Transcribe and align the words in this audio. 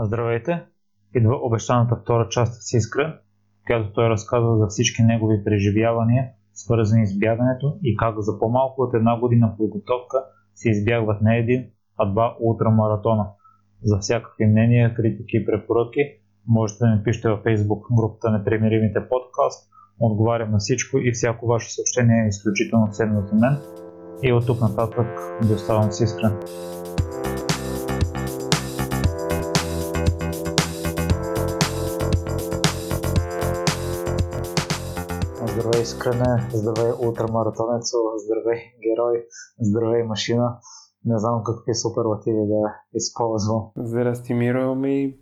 Здравейте! 0.00 0.64
Идва 1.14 1.36
обещаната 1.42 1.96
втора 1.96 2.28
част 2.28 2.62
с 2.62 2.72
Искра, 2.72 3.18
която 3.66 3.92
той 3.92 4.08
разказва 4.08 4.58
за 4.58 4.66
всички 4.66 5.02
негови 5.02 5.44
преживявания, 5.44 6.28
свързани 6.54 7.06
с 7.06 7.18
бягането 7.18 7.78
и 7.82 7.96
как 7.96 8.14
за 8.18 8.38
по-малко 8.38 8.82
от 8.82 8.94
една 8.94 9.20
година 9.20 9.54
подготовка 9.58 10.24
се 10.54 10.70
избягват 10.70 11.22
не 11.22 11.36
един, 11.36 11.64
а 11.96 12.12
два 12.12 12.36
ултрамаратона. 12.40 13.26
За 13.82 13.98
всякакви 13.98 14.46
мнения, 14.46 14.94
критики 14.94 15.36
и 15.36 15.46
препоръки 15.46 16.00
можете 16.48 16.84
да 16.84 16.90
ми 16.90 17.02
пишете 17.02 17.28
във 17.28 17.42
Facebook 17.42 17.96
групата 17.96 18.30
Непремиримите 18.30 19.08
подкаст. 19.08 19.70
Отговарям 20.00 20.50
на 20.50 20.58
всичко 20.58 20.98
и 20.98 21.12
всяко 21.12 21.46
ваше 21.46 21.74
съобщение 21.74 22.24
е 22.24 22.28
изключително 22.28 22.88
ценно 22.90 23.26
за 23.26 23.34
мен. 23.34 23.56
И 24.22 24.32
от 24.32 24.46
тук 24.46 24.60
нататък 24.60 25.06
ви 25.42 25.54
оставам 25.54 25.92
с 25.92 26.00
Искрен. 26.00 26.32
Здравей, 35.78 35.82
Искрене, 35.82 36.50
здравей, 36.52 36.92
ултрамаратонец, 37.06 37.92
здравей, 38.16 38.60
герой, 38.82 39.26
здравей, 39.60 40.02
машина. 40.02 40.58
Не 41.04 41.18
знам 41.18 41.42
какви 41.44 41.74
суперлативи 41.74 42.46
да 42.46 42.74
използвам. 42.94 43.70
Здрасти, 43.76 44.34
Миро, 44.34 44.74
ми... 44.74 45.18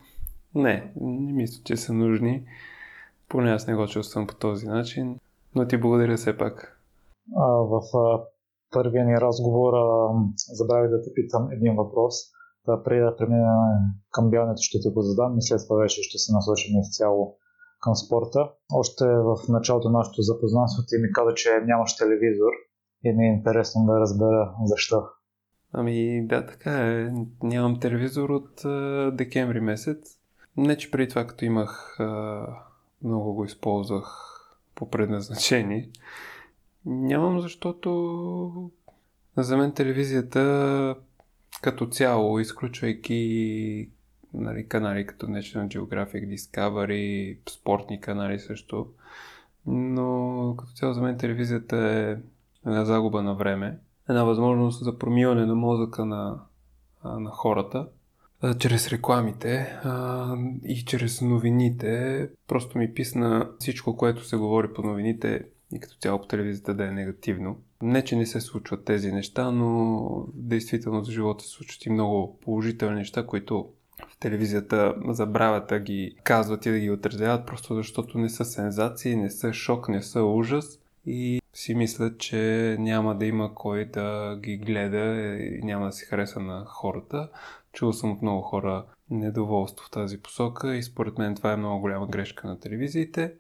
Не, 0.55 0.93
не 1.01 1.33
мисля, 1.33 1.63
че 1.65 1.77
са 1.77 1.93
нужни. 1.93 2.47
Поне 3.29 3.51
аз 3.51 3.67
не 3.67 3.75
го 3.75 3.87
чувствам 3.87 4.27
по 4.27 4.35
този 4.35 4.67
начин. 4.67 5.19
Но 5.55 5.67
ти 5.67 5.77
благодаря 5.77 6.17
все 6.17 6.39
пак. 6.39 6.81
А, 7.37 7.47
в 7.47 7.81
а, 7.95 8.25
първия 8.71 9.05
ни 9.05 9.21
разговор 9.21 9.73
а, 9.75 10.09
забравих 10.37 10.91
да 10.91 11.03
те 11.03 11.11
питам 11.15 11.51
един 11.51 11.77
въпрос. 11.77 12.15
Да, 12.67 12.83
преди 12.83 13.01
да 13.01 13.17
преминем 13.17 13.47
към 14.11 14.31
бягането 14.31 14.63
ще 14.63 14.81
ти 14.81 14.89
го 14.91 15.03
задам 15.03 15.39
и 15.39 15.43
след 15.43 15.61
това 15.69 15.77
вече 15.83 16.03
ще 16.03 16.19
се 16.19 16.33
насочим 16.33 16.81
изцяло 16.81 17.37
към 17.87 17.97
спорта. 17.97 18.51
Още 18.73 19.05
в 19.05 19.37
началото 19.49 19.91
на 19.91 19.99
нашето 19.99 20.23
запознанство 20.23 20.83
ти 20.87 20.97
ми 20.99 21.13
каза, 21.13 21.35
че 21.35 21.51
нямаш 21.67 21.97
телевизор 21.97 22.51
и 23.05 23.13
ми 23.13 23.27
е 23.27 23.33
интересно 23.33 23.87
да 23.87 24.01
разбера 24.01 24.55
защо. 24.65 25.03
Ами 25.73 26.27
да, 26.27 26.47
така 26.47 26.71
е. 26.71 27.13
Нямам 27.43 27.81
телевизор 27.81 28.29
от 28.29 28.65
а, 28.65 29.11
декември 29.15 29.61
месец. 29.61 30.19
Не, 30.57 30.77
че 30.77 30.91
преди 30.91 31.09
това, 31.09 31.27
като 31.27 31.45
имах, 31.45 32.01
а, 32.01 32.47
много 33.05 33.35
го 33.35 33.45
използвах 33.45 34.07
по 34.75 34.91
предназначение. 34.91 35.91
Нямам, 36.87 37.41
защото 37.41 38.71
за 39.37 39.57
мен 39.57 39.73
телевизията 39.73 40.97
като 41.63 41.87
цяло, 41.87 42.39
изключвайки 42.39 43.91
нали, 44.35 44.69
канали 44.69 45.07
като 45.07 45.27
National 45.27 45.79
Geographic, 45.79 46.37
Discovery, 46.37 47.39
спортни 47.51 48.01
канали 48.01 48.39
също. 48.39 48.87
Но 49.67 50.55
като 50.59 50.73
цяло 50.73 50.93
за 50.93 51.03
мен 51.03 51.19
телевизията 51.19 51.77
е 51.77 52.17
една 52.67 52.85
загуба 52.85 53.23
на 53.23 53.35
време, 53.35 53.79
една 54.09 54.25
възможност 54.25 54.85
за 54.85 54.99
промиване 54.99 55.47
на 55.47 55.55
мозъка 55.55 56.05
на, 56.05 56.41
на 57.05 57.31
хората, 57.31 57.89
чрез 58.59 58.89
рекламите 58.89 59.79
а, 59.85 60.37
и 60.65 60.85
чрез 60.85 61.23
новините. 61.23 62.29
Просто 62.49 62.79
ми 62.79 62.95
писна 62.95 63.51
всичко, 63.59 63.97
което 63.97 64.25
се 64.25 64.37
говори 64.37 64.73
по 64.73 64.83
новините 64.83 65.45
и 65.73 65.81
като 65.81 65.97
цяло 65.97 66.21
по 66.21 66.27
телевизията 66.27 66.75
да 66.75 66.87
е 66.87 66.91
негативно. 66.91 67.59
Не, 67.83 68.05
че 68.05 68.17
не 68.17 68.27
се 68.27 68.41
случват 68.41 68.85
тези 68.85 69.13
неща, 69.13 69.51
но 69.51 70.27
действително 70.35 71.05
за 71.05 71.13
живота 71.13 71.45
се 71.45 71.51
случват 71.51 71.87
и 71.87 71.91
много 71.91 72.39
положителни 72.41 72.97
неща, 72.97 73.27
които 73.27 73.69
телевизията 74.21 74.95
забравят 75.09 75.69
да 75.69 75.79
ги 75.79 76.17
казват 76.25 76.67
и 76.67 76.71
да 76.71 76.79
ги 76.79 76.91
отразяват, 76.91 77.47
просто 77.47 77.75
защото 77.75 78.19
не 78.19 78.29
са 78.29 78.45
сензации, 78.45 79.17
не 79.17 79.31
са 79.31 79.53
шок, 79.53 79.89
не 79.89 80.03
са 80.03 80.23
ужас 80.23 80.81
и 81.07 81.41
си 81.55 81.75
мислят, 81.75 82.19
че 82.19 82.77
няма 82.81 83.19
да 83.19 83.27
има 83.27 83.55
кой 83.55 83.85
да 83.85 84.39
ги 84.43 84.57
гледа 84.57 85.37
и 85.41 85.61
няма 85.63 85.87
да 85.87 85.93
се 85.93 86.07
хареса 86.07 86.41
на 86.41 86.65
хората. 86.67 87.29
Чул 87.73 87.93
съм 87.93 88.13
от 88.13 88.23
много 88.23 88.43
хора 88.43 88.85
недоволство 89.11 89.87
в 89.87 89.91
тази 89.91 90.23
посока 90.23 90.77
и 90.77 90.83
според 90.83 91.19
мен 91.19 91.35
това 91.35 91.53
е 91.53 91.57
много 91.57 91.81
голяма 91.81 92.07
грешка 92.07 92.49
на 92.49 92.61
телевизиите. 92.61 93.35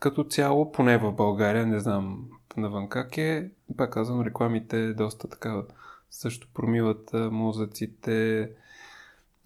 Като 0.00 0.24
цяло, 0.24 0.72
поне 0.72 0.98
в 0.98 1.12
България, 1.12 1.66
не 1.66 1.78
знам 1.78 2.28
навън 2.56 2.88
как 2.88 3.18
е, 3.18 3.50
пак 3.76 3.92
казвам, 3.92 4.22
рекламите 4.22 4.92
доста 4.92 5.28
така 5.28 5.62
също 6.10 6.48
промиват 6.54 7.10
мозъците, 7.12 8.50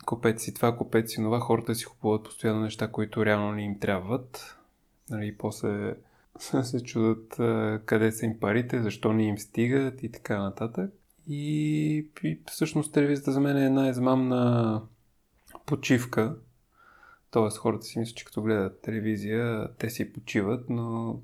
купете 0.09 0.39
си 0.39 0.55
това, 0.55 0.77
купете 0.77 1.09
си 1.09 1.17
това, 1.17 1.41
хората 1.41 1.75
си 1.75 1.85
купуват 1.85 2.25
постоянно 2.25 2.61
неща, 2.61 2.91
които 2.91 3.27
реално 3.27 3.53
не 3.53 3.63
им 3.63 3.79
трябват. 3.79 4.57
Нали, 5.11 5.37
после 5.37 5.95
се 6.63 6.83
чудат 6.83 7.35
къде 7.87 8.13
са 8.13 8.27
им 8.27 8.41
парите, 8.41 8.83
защо 8.83 9.13
не 9.13 9.27
им 9.27 9.39
стигат 9.39 10.03
и 10.03 10.13
така 10.13 10.43
нататък. 10.43 10.91
И, 11.27 12.07
и 12.25 12.41
всъщност 12.47 12.93
телевизията 12.93 13.33
за 13.33 13.41
мен 13.41 13.57
е 13.57 13.67
една 13.67 13.89
измамна 13.89 14.83
почивка. 15.67 16.37
Тоест 17.31 17.59
хората 17.59 17.85
си 17.85 17.99
мислят, 17.99 18.17
че 18.17 18.25
като 18.25 18.43
гледат 18.43 18.81
телевизия, 18.83 19.69
те 19.79 19.91
си 19.91 20.13
почиват, 20.13 20.71
но 20.71 21.21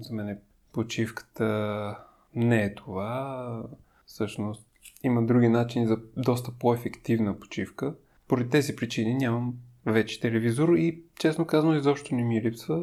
за 0.00 0.14
мен 0.14 0.38
почивката 0.72 1.98
не 2.34 2.64
е 2.64 2.74
това. 2.74 3.62
Всъщност 4.06 4.66
има 5.06 5.22
други 5.22 5.48
начини 5.48 5.86
за 5.86 5.98
доста 6.16 6.52
по-ефективна 6.58 7.40
почивка. 7.40 7.94
Поради 8.28 8.50
тези 8.50 8.76
причини 8.76 9.14
нямам 9.14 9.54
вече 9.86 10.20
телевизор 10.20 10.74
и 10.74 11.02
честно 11.18 11.46
казано 11.46 11.74
изобщо 11.74 12.14
не 12.14 12.24
ми 12.24 12.42
липсва. 12.42 12.76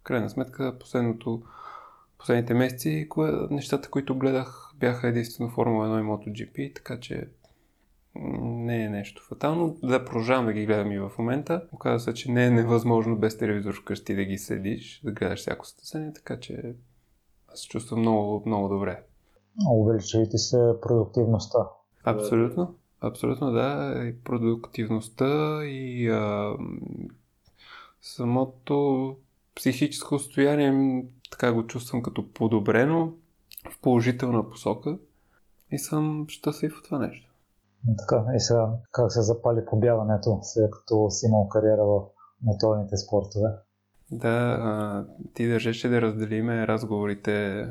В 0.00 0.02
крайна 0.02 0.30
сметка 0.30 0.78
последното, 0.80 1.42
последните 2.18 2.54
месеци 2.54 3.06
кое, 3.08 3.32
нещата, 3.50 3.90
които 3.90 4.18
гледах 4.18 4.72
бяха 4.76 5.08
единствено 5.08 5.50
Формула 5.50 5.88
1 5.88 6.00
и 6.00 6.04
MotoGP, 6.04 6.74
така 6.74 7.00
че 7.00 7.28
не 8.14 8.84
е 8.84 8.88
нещо 8.88 9.22
фатално. 9.28 9.76
Да 9.82 10.04
продължавам 10.04 10.46
да 10.46 10.52
ги 10.52 10.66
гледам 10.66 10.92
и 10.92 10.98
в 10.98 11.10
момента. 11.18 11.66
Оказва 11.72 12.00
се, 12.00 12.14
че 12.14 12.32
не 12.32 12.46
е 12.46 12.50
невъзможно 12.50 13.16
без 13.16 13.38
телевизор 13.38 13.74
вкъщи 13.74 14.14
да 14.14 14.24
ги 14.24 14.38
следиш, 14.38 15.00
да 15.04 15.12
гледаш 15.12 15.40
всяко 15.40 15.66
състезание, 15.66 16.12
така 16.12 16.40
че 16.40 16.74
аз 17.52 17.60
се 17.60 17.68
чувствам 17.68 18.00
много, 18.00 18.42
много 18.46 18.68
добре. 18.68 19.02
Увеличавайте 19.70 20.38
се 20.38 20.72
продуктивността. 20.82 21.58
Абсолютно. 22.04 22.74
Абсолютно 23.00 23.52
да. 23.52 23.94
И 24.08 24.24
продуктивността 24.24 25.60
и 25.64 26.08
а, 26.08 26.56
самото 28.02 29.16
психическо 29.54 30.18
състояние 30.18 31.04
така 31.30 31.52
го 31.52 31.66
чувствам 31.66 32.02
като 32.02 32.32
подобрено 32.32 33.12
в 33.70 33.80
положителна 33.80 34.50
посока 34.50 34.98
и 35.70 35.78
съм 35.78 36.24
щастлив 36.28 36.78
от 36.78 36.84
това 36.84 36.98
нещо. 36.98 37.32
Така, 37.98 38.24
и 38.36 38.40
сега 38.40 38.68
как 38.92 39.12
се 39.12 39.22
запали 39.22 39.64
побягането, 39.70 40.38
след 40.42 40.70
като 40.70 41.10
си 41.10 41.26
имал 41.26 41.48
кариера 41.48 41.84
в 41.84 42.02
моторните 42.42 42.96
спортове? 42.96 43.48
Да, 44.10 44.58
а, 44.60 45.06
ти 45.34 45.48
държеше 45.48 45.88
да 45.88 46.02
разделиме 46.02 46.66
разговорите, 46.66 47.66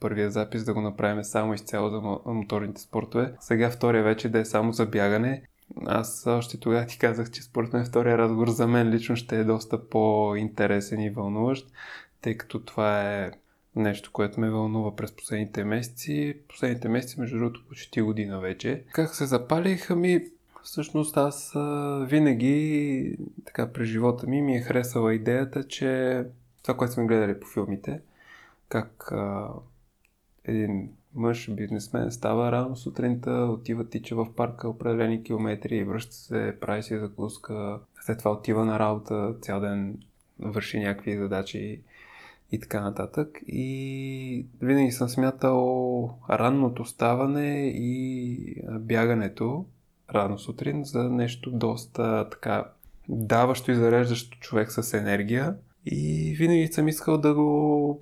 първия 0.00 0.30
запис 0.30 0.64
да 0.64 0.74
го 0.74 0.80
направим 0.80 1.24
само 1.24 1.54
изцяло 1.54 1.90
за 1.90 2.00
моторните 2.26 2.80
спортове. 2.80 3.32
Сега 3.40 3.70
втория 3.70 4.02
вече 4.02 4.28
да 4.28 4.38
е 4.38 4.44
само 4.44 4.72
за 4.72 4.86
бягане. 4.86 5.42
Аз 5.86 6.26
още 6.26 6.60
тогава 6.60 6.86
ти 6.86 6.98
казах, 6.98 7.30
че 7.30 7.42
според 7.42 7.72
мен 7.72 7.84
втория 7.84 8.18
разговор 8.18 8.48
за 8.48 8.66
мен 8.66 8.90
лично 8.90 9.16
ще 9.16 9.40
е 9.40 9.44
доста 9.44 9.88
по-интересен 9.88 11.00
и 11.00 11.10
вълнуващ, 11.10 11.66
тъй 12.22 12.36
като 12.36 12.64
това 12.64 13.02
е 13.02 13.30
нещо, 13.76 14.10
което 14.12 14.40
ме 14.40 14.50
вълнува 14.50 14.96
през 14.96 15.12
последните 15.12 15.64
месеци. 15.64 16.36
Последните 16.48 16.88
месеци, 16.88 17.20
между 17.20 17.38
другото, 17.38 17.64
почти 17.68 18.00
година 18.00 18.40
вече. 18.40 18.84
Как 18.92 19.14
се 19.14 19.26
запалих? 19.26 19.90
Ами, 19.90 20.20
Всъщност 20.62 21.16
аз 21.16 21.52
винаги 22.06 23.16
така 23.44 23.72
през 23.72 23.88
живота 23.88 24.26
ми 24.26 24.42
ми 24.42 24.56
е 24.56 24.60
харесала 24.60 25.14
идеята, 25.14 25.68
че 25.68 26.22
това, 26.62 26.76
което 26.76 26.94
сме 26.94 27.06
гледали 27.06 27.40
по 27.40 27.46
филмите, 27.46 28.00
как 28.70 29.12
а, 29.12 29.48
един 30.44 30.90
мъж, 31.14 31.50
бизнесмен, 31.50 32.10
става 32.10 32.52
рано 32.52 32.76
сутринта, 32.76 33.30
отива 33.30 33.88
тича 33.88 34.16
в 34.16 34.34
парка 34.36 34.68
определени 34.68 35.22
километри 35.22 35.84
връща 35.84 36.14
се, 36.14 36.56
прави 36.60 36.82
си 36.82 36.98
закуска, 36.98 37.80
след 38.00 38.18
това 38.18 38.30
отива 38.30 38.64
на 38.64 38.78
работа, 38.78 39.34
цял 39.42 39.60
ден 39.60 39.98
върши 40.38 40.78
някакви 40.78 41.16
задачи 41.16 41.82
и 42.52 42.60
така 42.60 42.80
нататък. 42.80 43.40
И 43.46 44.46
винаги 44.60 44.92
съм 44.92 45.08
смятал 45.08 46.10
ранното 46.30 46.84
ставане 46.84 47.72
и 47.74 48.62
бягането 48.80 49.66
рано 50.14 50.38
сутрин 50.38 50.84
за 50.84 51.10
нещо 51.10 51.50
доста 51.50 52.28
така 52.30 52.64
даващо 53.08 53.70
и 53.70 53.74
зареждащо 53.74 54.38
човек 54.38 54.72
с 54.72 54.94
енергия. 54.94 55.56
И 55.86 56.34
винаги 56.38 56.66
съм 56.66 56.88
искал 56.88 57.18
да 57.18 57.34
го... 57.34 58.00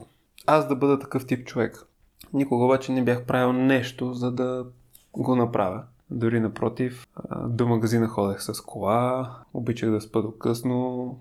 аз 0.48 0.68
да 0.68 0.76
бъда 0.76 0.98
такъв 0.98 1.26
тип 1.26 1.46
човек. 1.46 1.86
Никога 2.32 2.64
обаче 2.64 2.92
не 2.92 3.04
бях 3.04 3.24
правил 3.24 3.52
нещо, 3.52 4.14
за 4.14 4.32
да 4.32 4.66
го 5.12 5.36
направя. 5.36 5.84
Дори 6.10 6.40
напротив, 6.40 7.06
до 7.46 7.68
магазина 7.68 8.08
ходех 8.08 8.42
с 8.42 8.60
кола, 8.60 9.36
обичах 9.54 9.90
да 9.90 10.00
спа 10.00 10.22
до 10.22 10.38
късно 10.38 11.20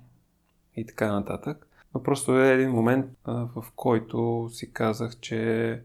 и 0.75 0.85
така 0.85 1.11
нататък. 1.11 1.67
Но 1.95 2.03
просто 2.03 2.39
е 2.39 2.53
един 2.53 2.71
момент, 2.71 3.05
в 3.25 3.65
който 3.75 4.49
си 4.51 4.73
казах, 4.73 5.19
че 5.19 5.81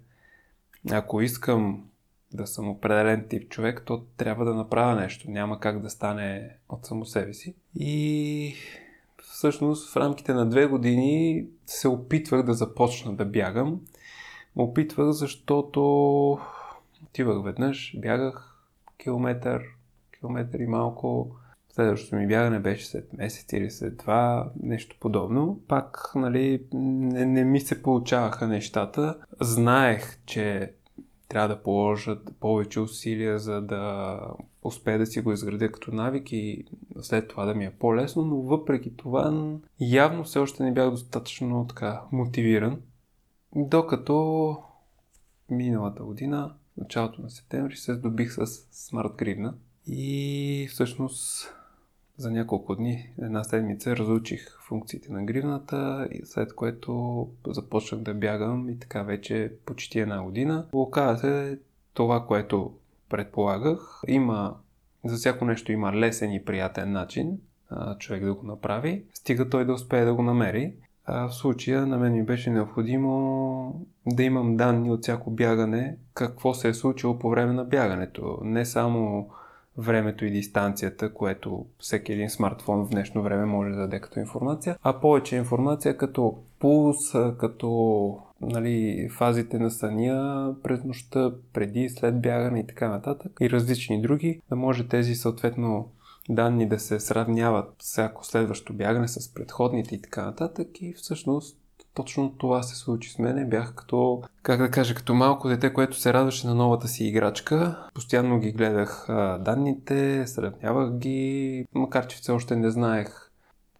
ако 0.91 1.21
искам 1.21 1.85
да 2.33 2.47
съм 2.47 2.69
определен 2.69 3.27
тип 3.29 3.49
човек, 3.49 3.83
то 3.87 4.05
трябва 4.17 4.45
да 4.45 4.55
направя 4.55 5.01
нещо. 5.01 5.31
Няма 5.31 5.61
как 5.61 5.83
да 5.83 5.91
стане 5.91 6.57
от 6.69 6.87
само 6.87 7.05
себе 7.05 7.35
си. 7.35 7.55
И 7.75 8.55
всъщност 9.43 9.93
в 9.93 9.97
рамките 9.97 10.35
на 10.35 10.49
две 10.49 10.67
години 10.67 11.47
се 11.67 11.89
опитвах 11.89 12.43
да 12.43 12.55
започна 12.55 13.15
да 13.17 13.25
бягам. 13.25 13.81
Опитвах, 14.57 15.11
защото 15.11 15.81
отивах 17.05 17.45
веднъж, 17.45 17.97
бягах 17.99 18.57
километър, 19.03 19.63
километър 20.19 20.59
и 20.59 20.67
малко. 20.67 21.37
Следващото 21.73 22.17
ми 22.17 22.27
бягане 22.27 22.59
беше 22.59 22.87
след 22.87 23.13
месец 23.13 23.53
или 23.53 23.71
след 23.71 23.97
два, 23.97 24.51
нещо 24.63 24.97
подобно. 25.01 25.61
Пак, 25.69 26.13
нали, 26.15 26.63
не, 26.73 27.27
не 27.27 27.45
ми 27.45 27.61
се 27.61 27.83
получаваха 27.83 28.49
нещата. 28.49 29.19
Знаех, 29.41 30.19
че 30.27 30.73
трябва 31.33 31.49
да 31.49 31.63
положат 31.63 32.35
повече 32.41 32.81
усилия, 32.81 33.39
за 33.39 33.61
да 33.61 34.19
успея 34.63 34.99
да 34.99 35.07
си 35.07 35.21
го 35.21 35.33
изградя 35.33 35.73
като 35.73 35.95
навик 35.95 36.33
и 36.33 36.65
след 37.01 37.29
това 37.29 37.45
да 37.45 37.55
ми 37.55 37.65
е 37.65 37.71
по-лесно, 37.79 38.25
но 38.25 38.37
въпреки 38.37 38.97
това 38.97 39.51
явно 39.81 40.25
все 40.25 40.39
още 40.39 40.63
не 40.63 40.73
бях 40.73 40.91
достатъчно 40.91 41.67
така 41.69 42.03
мотивиран. 42.13 42.81
Докато 43.57 44.57
миналата 45.51 46.03
година, 46.03 46.55
началото 46.77 47.23
на 47.23 47.31
септември, 47.31 47.77
се 47.77 47.95
здобих 47.95 48.33
с 48.33 48.47
смарт 48.71 49.13
гривна 49.17 49.55
и 49.87 50.69
всъщност 50.71 51.55
за 52.23 52.31
няколко 52.31 52.75
дни, 52.75 53.09
една 53.23 53.45
седмица, 53.45 53.97
разучих 53.97 54.59
функциите 54.61 55.13
на 55.13 55.25
гривната, 55.25 56.09
и 56.13 56.21
след 56.27 56.55
което 56.55 57.29
започнах 57.47 58.01
да 58.01 58.15
бягам 58.15 58.69
и 58.71 58.79
така 58.79 59.03
вече 59.03 59.53
почти 59.67 59.99
една 59.99 60.23
година. 60.23 60.67
Оказа 60.73 61.21
се 61.21 61.59
това, 61.95 62.27
което 62.27 62.73
предполагах. 63.09 64.03
Има, 64.09 64.57
за 65.05 65.17
всяко 65.17 65.45
нещо 65.45 65.73
има 65.73 65.93
лесен 65.93 66.33
и 66.33 66.45
приятен 66.45 66.93
начин 66.93 67.39
а, 67.71 67.99
човек 67.99 68.25
да 68.25 68.35
го 68.35 68.47
направи, 68.47 69.05
стига 69.15 69.49
той 69.49 69.65
да 69.65 69.73
успее 69.73 70.05
да 70.05 70.15
го 70.15 70.23
намери. 70.23 70.75
А 71.05 71.29
в 71.29 71.35
случая 71.35 71.87
на 71.87 71.99
мен 71.99 72.13
ми 72.13 72.23
беше 72.23 72.51
необходимо 72.51 73.87
да 74.07 74.23
имам 74.23 74.57
данни 74.57 74.91
от 74.91 75.03
всяко 75.03 75.31
бягане, 75.31 75.97
какво 76.15 76.55
се 76.55 76.69
е 76.69 76.75
случило 76.75 77.19
по 77.19 77.31
време 77.31 77.53
на 77.53 77.65
бягането. 77.65 78.39
Не 78.43 78.65
само 78.65 79.31
времето 79.79 80.25
и 80.25 80.31
дистанцията, 80.31 81.15
което 81.15 81.67
всеки 81.79 82.13
един 82.13 82.31
смартфон 82.31 82.85
в 82.85 82.91
днешно 82.91 83.23
време 83.23 83.45
може 83.45 83.71
да 83.71 83.77
даде 83.77 84.01
като 84.01 84.21
информация, 84.21 84.77
а 84.83 85.01
повече 85.01 85.37
информация 85.37 85.97
като 85.97 86.39
пулс, 86.59 87.13
като 87.39 88.19
нали, 88.41 89.09
фазите 89.09 89.59
на 89.59 89.71
съня 89.71 90.55
през 90.63 90.85
нощта, 90.85 91.33
преди, 91.53 91.89
след 91.89 92.21
бягане 92.21 92.61
и 92.61 92.67
така 92.67 92.89
нататък 92.89 93.33
и 93.41 93.51
различни 93.51 94.03
други, 94.03 94.41
да 94.49 94.57
може 94.57 94.89
тези 94.89 95.15
съответно 95.15 95.89
данни 96.29 96.69
да 96.69 96.79
се 96.79 97.01
сравняват 97.01 97.75
всяко 97.79 98.27
следващо 98.27 98.73
бягане 98.73 99.09
с 99.09 99.35
предходните 99.35 99.95
и 99.95 100.03
така 100.03 100.25
нататък 100.25 100.69
и 100.81 100.93
всъщност 100.93 101.59
точно 101.95 102.33
това 102.39 102.63
се 102.63 102.77
случи 102.77 103.11
с 103.11 103.19
мене. 103.19 103.45
Бях 103.45 103.75
като, 103.75 104.23
как 104.43 104.59
да 104.59 104.71
кажа, 104.71 104.95
като 104.95 105.15
малко 105.15 105.49
дете, 105.49 105.73
което 105.73 105.97
се 105.97 106.13
радваше 106.13 106.47
на 106.47 106.55
новата 106.55 106.89
си 106.89 107.05
играчка. 107.05 107.87
Постоянно 107.95 108.39
ги 108.39 108.53
гледах 108.53 109.07
а, 109.09 109.39
данните, 109.39 110.27
сравнявах 110.27 110.93
ги, 110.93 111.67
макар 111.75 112.07
че 112.07 112.17
все 112.17 112.33
още 112.33 112.57
не 112.57 112.71
знаех 112.71 113.33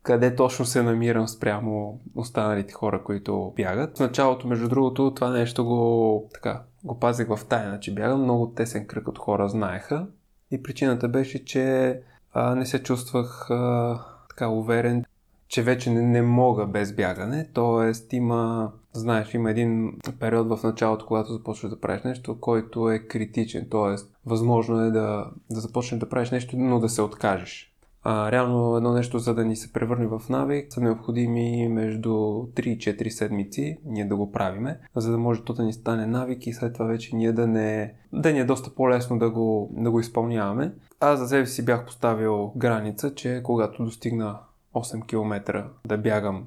къде 0.03 0.37
точно 0.37 0.65
се 0.65 0.83
намирам 0.83 1.29
спрямо 1.29 2.01
останалите 2.15 2.73
хора, 2.73 3.03
които 3.05 3.53
бягат. 3.57 3.97
В 3.97 4.01
началото, 4.01 4.49
между 4.49 4.69
другото, 4.69 5.13
това 5.15 5.31
нещо 5.31 5.65
го, 5.65 6.29
така, 6.35 6.63
го 6.85 7.01
пазих 7.01 7.29
в 7.29 7.41
тайна, 7.49 7.81
че 7.81 7.95
бягам. 7.95 8.23
Много 8.23 8.51
тесен 8.51 8.87
кръг 8.87 9.09
от 9.09 9.19
хора 9.19 9.49
знаеха. 9.49 10.07
И 10.51 10.63
причината 10.63 11.09
беше, 11.09 11.45
че 11.45 11.99
а, 12.33 12.55
не 12.55 12.67
се 12.67 12.83
чувствах 12.83 13.51
а, 13.51 14.01
така 14.29 14.49
уверен, 14.49 15.05
че 15.53 15.63
вече 15.63 15.91
не, 15.91 16.03
не 16.03 16.23
мога 16.23 16.67
без 16.67 16.93
бягане. 16.93 17.49
Тоест 17.53 18.13
има, 18.13 18.73
знаеш, 18.93 19.35
има 19.35 19.51
един 19.51 19.93
период 20.21 20.49
в 20.49 20.63
началото, 20.65 21.07
когато 21.07 21.33
започваш 21.33 21.71
да 21.71 21.81
правиш 21.81 22.03
нещо, 22.03 22.41
който 22.41 22.91
е 22.91 22.99
критичен. 22.99 23.67
Тоест, 23.71 24.13
възможно 24.27 24.81
е 24.81 24.91
да, 24.91 25.31
да 25.51 25.61
започнеш 25.61 26.01
да 26.01 26.09
правиш 26.09 26.31
нещо, 26.31 26.57
но 26.59 26.81
да 26.81 26.89
се 26.89 27.03
откажеш. 27.03 27.73
А, 28.05 28.33
реално 28.33 28.77
едно 28.77 28.93
нещо, 28.93 29.19
за 29.19 29.35
да 29.35 29.45
ни 29.45 29.57
се 29.57 29.73
превърне 29.73 30.07
в 30.07 30.23
навик, 30.31 30.73
са 30.73 30.81
необходими 30.81 31.69
между 31.69 32.11
3 32.11 32.61
и 32.61 32.79
4 32.79 33.09
седмици 33.09 33.79
ние 33.85 34.05
да 34.05 34.17
го 34.17 34.33
правиме, 34.33 34.79
за 34.97 35.11
да 35.11 35.19
може 35.19 35.43
то 35.43 35.53
да 35.53 35.63
ни 35.63 35.73
стане 35.73 36.07
навик 36.07 36.47
и 36.47 36.53
след 36.53 36.73
това 36.73 36.87
вече 36.87 37.17
ние 37.17 37.33
да 37.33 37.47
не... 37.47 37.95
да 38.13 38.33
ни 38.33 38.39
е 38.39 38.45
доста 38.45 38.75
по-лесно 38.75 39.19
да 39.19 39.31
го, 39.31 39.71
да 39.73 39.91
го 39.91 40.01
изпълняваме. 40.01 40.73
Аз 41.01 41.19
за 41.19 41.29
себе 41.29 41.47
си 41.47 41.65
бях 41.65 41.87
поставил 41.87 42.53
граница, 42.57 43.15
че 43.15 43.41
когато 43.45 43.85
достигна 43.85 44.39
8 44.75 45.07
км 45.07 45.65
да 45.87 45.99
бягам 45.99 46.47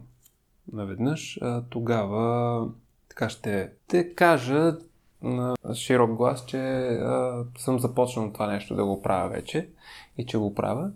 наведнъж, 0.71 1.39
тогава 1.69 2.67
така 3.09 3.29
ще 3.29 3.71
те 3.87 4.13
кажа 4.13 4.77
на 5.21 5.55
широк 5.73 6.15
глас, 6.15 6.45
че 6.45 6.57
а, 6.57 7.45
съм 7.57 7.79
започнал 7.79 8.31
това 8.33 8.47
нещо 8.47 8.75
да 8.75 8.85
го 8.85 9.01
правя 9.01 9.29
вече 9.29 9.69
и 10.17 10.25
че 10.25 10.37
го 10.37 10.55
правя. 10.55 10.91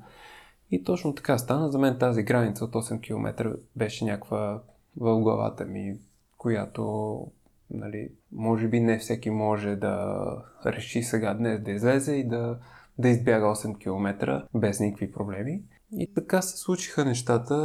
И 0.72 0.84
точно 0.84 1.16
така 1.16 1.38
стана. 1.38 1.72
За 1.72 1.80
мен 1.80 1.98
тази 2.00 2.24
граница 2.24 2.66
от 2.66 2.72
8 2.72 3.02
км 3.02 3.56
беше 3.76 4.06
някаква 4.06 4.62
в 4.98 5.20
главата 5.20 5.66
ми, 5.66 5.98
която 6.38 7.26
нали, 7.72 8.12
може 8.32 8.68
би 8.68 8.80
не 8.80 8.98
всеки 8.98 9.30
може 9.30 9.76
да 9.76 10.26
реши 10.66 11.04
сега 11.04 11.34
днес 11.34 11.62
да 11.62 11.72
излезе 11.72 12.16
и 12.16 12.28
да, 12.28 12.58
да 12.98 13.10
избяга 13.10 13.46
8 13.46 13.78
км 13.80 14.44
без 14.54 14.80
никакви 14.80 15.12
проблеми. 15.12 15.62
И 15.92 16.14
така 16.14 16.42
се 16.42 16.58
случиха 16.58 17.06
нещата. 17.06 17.56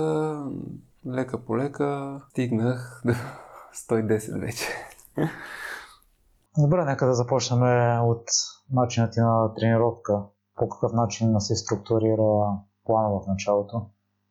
Лека 1.06 1.44
по 1.44 1.58
лека 1.58 2.20
стигнах 2.30 3.02
до 3.04 3.12
110 3.90 4.40
вече. 4.40 4.64
Добре, 6.58 6.84
нека 6.84 7.06
да 7.06 7.14
започнем 7.14 7.62
от 8.02 8.24
начина 8.72 9.10
ти 9.10 9.20
на 9.20 9.54
тренировка. 9.54 10.22
По 10.56 10.68
какъв 10.68 10.92
начин 10.92 11.40
се 11.40 11.56
структурира 11.56 12.58
плана 12.84 13.08
в 13.08 13.26
началото 13.28 13.86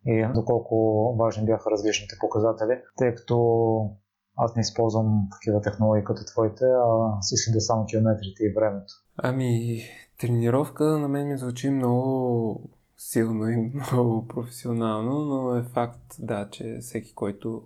и 0.05 0.27
доколко 0.35 0.75
важни 1.19 1.45
бяха 1.45 1.71
различните 1.71 2.15
показатели, 2.19 2.81
тъй 2.97 3.15
като 3.15 3.89
аз 4.37 4.55
не 4.55 4.61
използвам 4.61 5.27
такива 5.31 5.61
технологии 5.61 6.03
като 6.03 6.25
твоите, 6.25 6.65
а 6.65 7.21
си 7.21 7.37
следя 7.37 7.61
само 7.61 7.85
километрите 7.85 8.43
и 8.43 8.53
времето. 8.53 8.93
Ами, 9.17 9.81
тренировка 10.19 10.83
на 10.83 11.07
мен 11.07 11.27
ми 11.27 11.37
звучи 11.37 11.69
много 11.69 12.69
силно 13.03 13.49
и 13.49 13.57
много 13.91 14.27
професионално, 14.27 15.25
но 15.25 15.55
е 15.55 15.63
факт, 15.63 16.15
да, 16.19 16.49
че 16.49 16.77
всеки, 16.81 17.13
който 17.13 17.63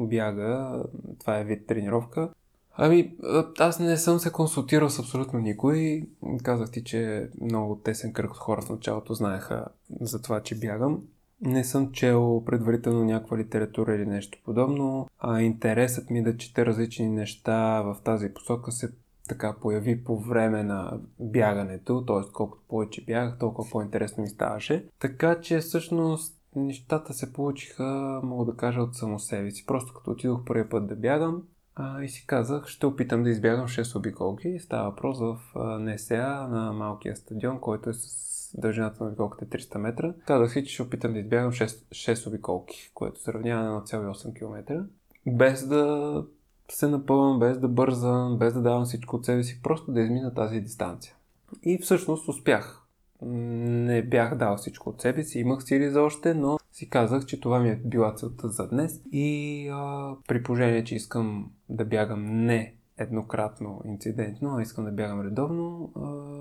бяга, 0.00 0.82
това 1.20 1.38
е 1.38 1.44
вид 1.44 1.66
тренировка. 1.66 2.30
Ами, 2.78 3.16
аз 3.58 3.78
не 3.78 3.96
съм 3.96 4.18
се 4.18 4.32
консултирал 4.32 4.90
с 4.90 4.98
абсолютно 4.98 5.38
никой. 5.38 6.02
Казах 6.42 6.70
ти, 6.70 6.84
че 6.84 7.30
много 7.40 7.76
тесен 7.76 8.12
кръг 8.12 8.30
от 8.30 8.36
хора 8.36 8.62
в 8.62 8.70
началото 8.70 9.14
знаеха 9.14 9.64
за 10.00 10.22
това, 10.22 10.40
че 10.42 10.58
бягам. 10.58 11.02
Не 11.40 11.64
съм 11.64 11.92
чел 11.92 12.42
предварително 12.46 13.04
някаква 13.04 13.38
литература 13.38 13.94
или 13.94 14.06
нещо 14.06 14.38
подобно, 14.44 15.08
а 15.18 15.42
интересът 15.42 16.10
ми 16.10 16.22
да 16.22 16.36
чета 16.36 16.66
различни 16.66 17.08
неща 17.08 17.82
в 17.82 17.96
тази 18.04 18.34
посока 18.34 18.72
се 18.72 18.92
така 19.26 19.54
появи 19.60 20.04
по 20.04 20.18
време 20.18 20.62
на 20.62 20.98
бягането, 21.20 22.04
т.е. 22.04 22.32
колкото 22.32 22.62
повече 22.68 23.04
бягах, 23.04 23.38
толкова 23.38 23.70
по-интересно 23.70 24.22
ми 24.22 24.28
ставаше. 24.28 24.86
Така 24.98 25.40
че 25.40 25.58
всъщност 25.58 26.36
нещата 26.56 27.14
се 27.14 27.32
получиха, 27.32 28.20
мога 28.24 28.52
да 28.52 28.56
кажа, 28.56 28.80
от 28.80 28.94
само 28.94 29.18
себе 29.18 29.50
си. 29.50 29.66
Просто 29.66 29.94
като 29.94 30.10
отидох 30.10 30.44
първия 30.44 30.68
път 30.68 30.86
да 30.86 30.96
бягам 30.96 31.42
а, 31.74 32.02
и 32.02 32.08
си 32.08 32.26
казах, 32.26 32.66
ще 32.66 32.86
опитам 32.86 33.22
да 33.22 33.30
избягам 33.30 33.66
6 33.66 33.96
обиколки. 33.96 34.58
Става 34.58 34.90
въпрос 34.90 35.18
в 35.20 35.38
НСА 35.80 36.48
на 36.50 36.72
малкия 36.72 37.16
стадион, 37.16 37.60
който 37.60 37.90
е 37.90 37.92
с 37.92 38.26
дължината 38.58 39.04
на 39.04 39.08
обиколката 39.08 39.46
300 39.46 39.74
е 39.74 39.78
метра. 39.78 40.14
Казах 40.26 40.52
си, 40.52 40.64
че 40.64 40.74
ще 40.74 40.82
опитам 40.82 41.12
да 41.12 41.18
избягам 41.18 41.52
6, 41.52 41.66
6 41.66 42.28
обиколки, 42.28 42.90
което 42.94 43.20
се 43.20 43.32
равнява 43.32 43.64
на 43.64 43.82
1,8 43.82 44.34
км. 44.34 44.84
Без 45.26 45.68
да 45.68 46.24
се 46.70 46.88
напълвам, 46.88 47.38
без 47.38 47.58
да 47.58 47.68
бързам, 47.68 48.38
без 48.38 48.54
да 48.54 48.62
давам 48.62 48.84
всичко 48.84 49.16
от 49.16 49.24
себе 49.24 49.42
си, 49.42 49.60
просто 49.62 49.92
да 49.92 50.00
измина 50.00 50.34
тази 50.34 50.60
дистанция. 50.60 51.14
И 51.62 51.78
всъщност 51.78 52.28
успях. 52.28 52.82
Не 53.22 54.02
бях 54.02 54.36
дал 54.36 54.56
всичко 54.56 54.90
от 54.90 55.00
себе 55.00 55.22
си, 55.22 55.38
имах 55.38 55.62
сили 55.64 55.90
за 55.90 56.02
още, 56.02 56.34
но 56.34 56.58
си 56.72 56.90
казах, 56.90 57.26
че 57.26 57.40
това 57.40 57.58
ми 57.58 57.68
е 57.68 57.80
била 57.84 58.14
целта 58.14 58.48
за 58.48 58.68
днес. 58.68 59.00
И 59.12 59.68
а, 59.72 60.12
при 60.28 60.42
положение, 60.42 60.84
че 60.84 60.94
искам 60.94 61.50
да 61.68 61.84
бягам 61.84 62.24
не 62.46 62.74
еднократно 62.98 63.80
инцидентно, 63.84 64.56
а 64.56 64.62
искам 64.62 64.84
да 64.84 64.90
бягам 64.90 65.20
редовно, 65.20 65.92
а, 65.96 66.00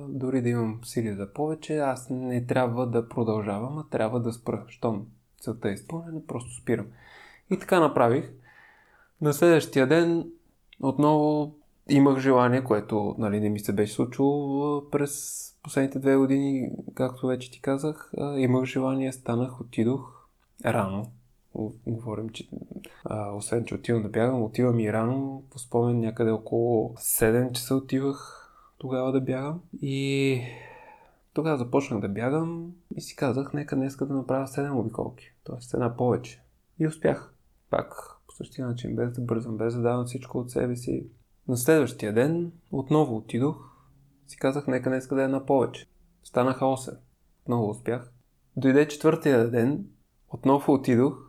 дори 0.10 0.41
да 0.41 0.50
имам 0.50 0.79
сили 0.84 1.13
за 1.13 1.34
повече, 1.34 1.77
аз 1.77 2.08
не 2.10 2.46
трябва 2.46 2.88
да 2.88 3.10
продължавам, 3.10 3.77
а 3.77 3.89
трябва 3.89 4.20
да 4.20 4.34
спра. 4.34 4.63
Щом 4.67 5.05
целта 5.39 5.70
е 5.70 5.74
изпълнена, 5.74 6.22
просто 6.27 6.62
спирам. 6.62 6.86
И 7.50 7.60
така 7.60 7.79
направих. 7.79 8.32
На 9.22 9.34
следващия 9.34 9.88
ден 9.88 10.32
отново 10.82 11.56
имах 11.90 12.20
желание, 12.20 12.64
което 12.64 13.16
нали, 13.18 13.40
не 13.40 13.50
ми 13.50 13.60
се 13.60 13.74
беше 13.74 13.94
случило 13.94 14.82
през 14.90 15.42
последните 15.64 16.00
две 16.00 16.16
години, 16.16 16.72
както 16.96 17.28
вече 17.28 17.52
ти 17.52 17.62
казах. 17.62 18.12
Имах 18.38 18.66
желание, 18.66 19.12
станах, 19.12 19.62
отидох 19.62 20.28
рано. 20.66 21.12
Говорим, 21.88 22.30
че 22.30 22.50
а, 23.06 23.32
освен, 23.32 23.66
че 23.66 23.76
отивам 23.76 24.04
да 24.04 24.10
бягам, 24.10 24.44
отивам 24.44 24.80
и 24.80 24.94
рано. 24.94 25.44
По 25.52 25.60
спомен 25.60 26.00
някъде 26.00 26.32
около 26.32 26.94
7 26.96 27.52
часа 27.52 27.76
отивах 27.76 28.42
тогава 28.78 29.12
да 29.12 29.22
бягам. 29.22 29.62
И 29.82 30.42
тогава 31.34 31.58
започнах 31.58 32.02
да 32.02 32.10
бягам 32.10 32.72
и 32.96 33.02
си 33.02 33.16
казах, 33.16 33.54
нека 33.54 33.76
днес 33.76 33.98
да 33.98 34.14
направя 34.14 34.48
7 34.48 34.80
обиколки. 34.80 35.34
Тоест 35.44 35.74
една 35.74 35.98
повече. 35.98 36.42
И 36.80 36.88
успях. 36.88 37.34
Пак 37.70 38.15
същия 38.36 38.68
начин, 38.68 38.96
без 38.96 39.12
да 39.12 39.22
бързам, 39.22 39.58
без 39.58 39.75
да 39.75 39.82
давам 39.82 40.06
всичко 40.06 40.38
от 40.38 40.51
себе 40.51 40.75
си. 40.75 41.08
На 41.48 41.58
следващия 41.58 42.13
ден 42.13 42.51
отново 42.72 43.15
отидох. 43.15 43.58
Си 44.27 44.38
казах, 44.38 44.68
нека 44.68 44.89
днес 44.89 45.08
да 45.08 45.22
е 45.22 45.25
една 45.25 45.46
повече. 45.46 45.88
Станаха 46.24 46.65
8. 46.65 46.98
Много 47.48 47.70
успях. 47.70 48.12
Дойде 48.58 48.88
четвъртия 48.88 49.51
ден, 49.51 49.86
отново 50.30 50.74
отидох 50.74 51.25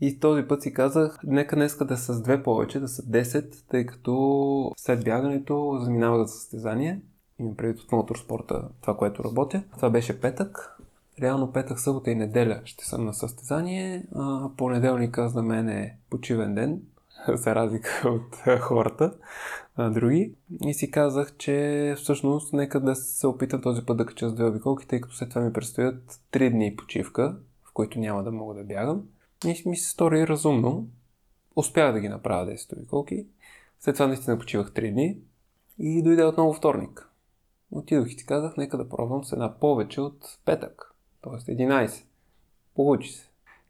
и 0.00 0.20
този 0.20 0.42
път 0.42 0.62
си 0.62 0.72
казах, 0.72 1.18
нека 1.24 1.56
днес 1.56 1.76
да 1.76 1.96
са 1.96 2.14
с 2.14 2.22
две 2.22 2.42
повече, 2.42 2.80
да 2.80 2.88
са 2.88 3.02
10, 3.02 3.68
тъй 3.68 3.86
като 3.86 4.72
след 4.76 5.04
бягането 5.04 5.78
заминавах 5.80 6.26
за 6.26 6.32
състезание. 6.32 7.02
Имам 7.38 7.56
предвид 7.56 7.82
от 7.82 7.92
моторспорта 7.92 8.68
това, 8.80 8.96
което 8.96 9.24
работя. 9.24 9.62
Това 9.76 9.90
беше 9.90 10.20
петък. 10.20 10.75
Реално 11.20 11.52
петък, 11.52 11.80
събота 11.80 12.10
и 12.10 12.14
неделя 12.14 12.60
ще 12.64 12.84
съм 12.84 13.04
на 13.04 13.14
състезание. 13.14 14.04
А 14.14 14.50
понеделника 14.56 15.28
за 15.28 15.42
мен 15.42 15.68
е 15.68 15.98
почивен 16.10 16.54
ден, 16.54 16.82
за 17.28 17.54
разлика 17.54 18.08
от 18.08 18.60
хората 18.60 19.12
други. 19.78 20.34
И 20.64 20.74
си 20.74 20.90
казах, 20.90 21.36
че 21.36 21.94
всъщност 21.96 22.52
нека 22.52 22.80
да 22.80 22.94
се 22.94 23.26
опитам 23.26 23.62
този 23.62 23.82
път 23.86 23.96
да 23.96 24.06
кача 24.06 24.28
с 24.28 24.34
две 24.34 24.44
обиколки, 24.44 24.86
тъй 24.86 25.00
като 25.00 25.14
след 25.14 25.28
това 25.28 25.40
ми 25.40 25.52
предстоят 25.52 26.20
3 26.32 26.50
дни 26.50 26.76
почивка, 26.76 27.36
в 27.64 27.72
които 27.72 27.98
няма 27.98 28.22
да 28.22 28.32
мога 28.32 28.54
да 28.54 28.64
бягам. 28.64 29.02
И 29.46 29.62
ми 29.66 29.76
се 29.76 29.90
стори 29.90 30.26
разумно. 30.26 30.88
Успях 31.56 31.92
да 31.92 32.00
ги 32.00 32.08
направя 32.08 32.50
10 32.50 32.76
обиколки. 32.76 33.26
След 33.80 33.94
това 33.94 34.06
наистина 34.06 34.38
почивах 34.38 34.70
3 34.72 34.92
дни 34.92 35.18
и 35.78 36.02
дойде 36.02 36.24
отново 36.24 36.52
вторник. 36.52 37.08
Отидох 37.70 38.06
и 38.08 38.18
си 38.18 38.26
казах, 38.26 38.56
нека 38.56 38.76
да 38.76 38.88
пробвам 38.88 39.24
с 39.24 39.32
една 39.32 39.58
повече 39.58 40.00
от 40.00 40.38
петък, 40.44 40.94
т.е. 41.30 41.56
11. 41.56 42.04
Получи 42.74 43.08
се. 43.08 43.28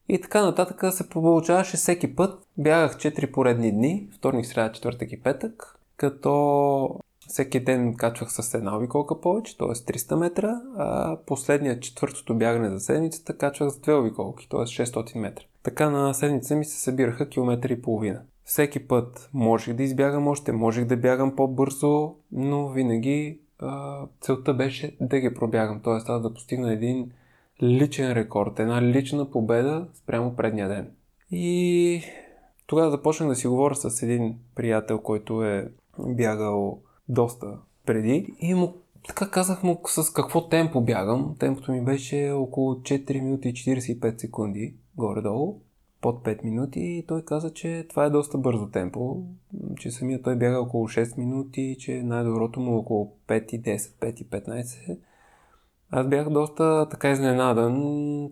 И 0.08 0.20
така 0.20 0.42
нататък 0.42 0.94
се 0.94 1.08
получаваше 1.08 1.76
всеки 1.76 2.16
път. 2.16 2.46
Бягах 2.58 2.96
4 2.96 3.32
поредни 3.32 3.72
дни, 3.72 4.08
вторник, 4.16 4.46
среда, 4.46 4.72
четвъртък 4.72 5.12
и 5.12 5.22
петък, 5.22 5.78
като 5.96 7.00
всеки 7.28 7.64
ден 7.64 7.94
качвах 7.94 8.32
с 8.32 8.54
една 8.54 8.76
обиколка 8.76 9.20
повече, 9.20 9.58
т.е. 9.58 9.66
300 9.66 10.16
метра, 10.16 10.60
а 10.76 11.18
последният 11.26 11.82
четвъртото 11.82 12.34
бягане 12.34 12.70
за 12.70 12.80
седмицата 12.80 13.38
качвах 13.38 13.70
с 13.70 13.80
две 13.80 13.94
обиколки, 13.94 14.48
т.е. 14.48 14.60
600 14.60 15.18
метра. 15.18 15.44
Така 15.62 15.90
на 15.90 16.14
седмица 16.14 16.56
ми 16.56 16.64
се 16.64 16.80
събираха 16.80 17.28
километри 17.28 17.72
и 17.72 17.82
половина. 17.82 18.22
Всеки 18.44 18.88
път 18.88 19.30
можех 19.34 19.74
да 19.74 19.82
избягам 19.82 20.28
още, 20.28 20.52
можех 20.52 20.84
да 20.84 20.96
бягам 20.96 21.36
по-бързо, 21.36 22.14
но 22.32 22.68
винаги 22.68 23.40
а, 23.58 24.02
целта 24.20 24.54
беше 24.54 24.96
да 25.00 25.20
ги 25.20 25.34
пробягам, 25.34 25.80
т.е. 25.80 25.92
аз 25.92 26.22
да 26.22 26.34
постигна 26.34 26.72
един 26.72 27.12
личен 27.62 28.12
рекорд, 28.12 28.58
една 28.58 28.82
лична 28.82 29.30
победа 29.30 29.88
спрямо 29.94 30.36
предния 30.36 30.68
ден. 30.68 30.90
И 31.30 32.02
тогава 32.66 32.90
започнах 32.90 33.28
да 33.28 33.34
си 33.34 33.46
говоря 33.46 33.74
с 33.74 34.02
един 34.02 34.34
приятел, 34.54 34.98
който 34.98 35.44
е 35.44 35.68
бягал 35.98 36.80
доста 37.08 37.58
преди 37.86 38.34
и 38.40 38.54
му 38.54 38.74
така 39.06 39.30
казах 39.30 39.62
му 39.62 39.80
с 39.86 40.12
какво 40.12 40.48
темпо 40.48 40.80
бягам. 40.80 41.36
Темпото 41.38 41.72
ми 41.72 41.84
беше 41.84 42.30
около 42.30 42.74
4 42.74 43.20
минути 43.20 43.48
и 43.48 43.52
45 43.52 44.20
секунди, 44.20 44.74
горе-долу, 44.96 45.60
под 46.00 46.24
5 46.24 46.44
минути 46.44 46.80
и 46.80 47.04
той 47.08 47.24
каза, 47.24 47.52
че 47.52 47.86
това 47.88 48.04
е 48.04 48.10
доста 48.10 48.38
бързо 48.38 48.66
темпо, 48.70 49.22
че 49.78 49.90
самия 49.90 50.22
той 50.22 50.36
бяга 50.36 50.60
около 50.60 50.88
6 50.88 51.18
минути, 51.18 51.76
че 51.78 52.02
най-доброто 52.02 52.60
му 52.60 52.72
е 52.72 52.76
около 52.76 53.12
5 53.28 53.52
и 53.52 53.62
10, 53.62 53.76
5 53.76 54.20
и 54.20 54.26
15. 54.26 54.98
Аз 55.90 56.06
бях 56.06 56.30
доста 56.30 56.88
така 56.88 57.10
изненадан, 57.10 58.30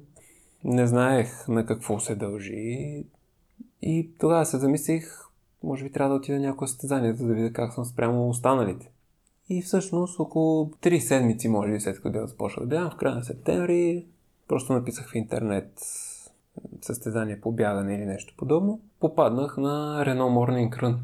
не 0.64 0.86
знаех 0.86 1.48
на 1.48 1.66
какво 1.66 2.00
се 2.00 2.14
дължи 2.14 3.04
и 3.82 4.10
тогава 4.18 4.46
се 4.46 4.58
замислих, 4.58 5.24
може 5.62 5.84
би 5.84 5.92
трябва 5.92 6.14
да 6.14 6.16
отида 6.16 6.38
някое 6.38 6.68
състезание, 6.68 7.14
за 7.14 7.26
да 7.26 7.34
видя 7.34 7.52
как 7.52 7.72
съм 7.72 7.84
спрямо 7.84 8.28
останалите. 8.28 8.90
И 9.48 9.62
всъщност 9.62 10.20
около 10.20 10.66
3 10.66 10.98
седмици, 10.98 11.48
може 11.48 11.72
би 11.72 11.80
след 11.80 12.00
като 12.00 12.26
започна 12.26 12.62
да 12.62 12.68
бягам, 12.68 12.90
в 12.90 12.96
края 12.96 13.14
на 13.14 13.24
септември, 13.24 14.06
просто 14.48 14.72
написах 14.72 15.10
в 15.10 15.14
интернет 15.14 15.72
състезание 16.82 17.40
по 17.40 17.52
бягане 17.52 17.94
или 17.94 18.06
нещо 18.06 18.34
подобно. 18.36 18.80
Попаднах 19.00 19.56
на 19.56 20.04
Renault 20.06 20.70
Morning 20.70 20.82
Run. 20.82 20.96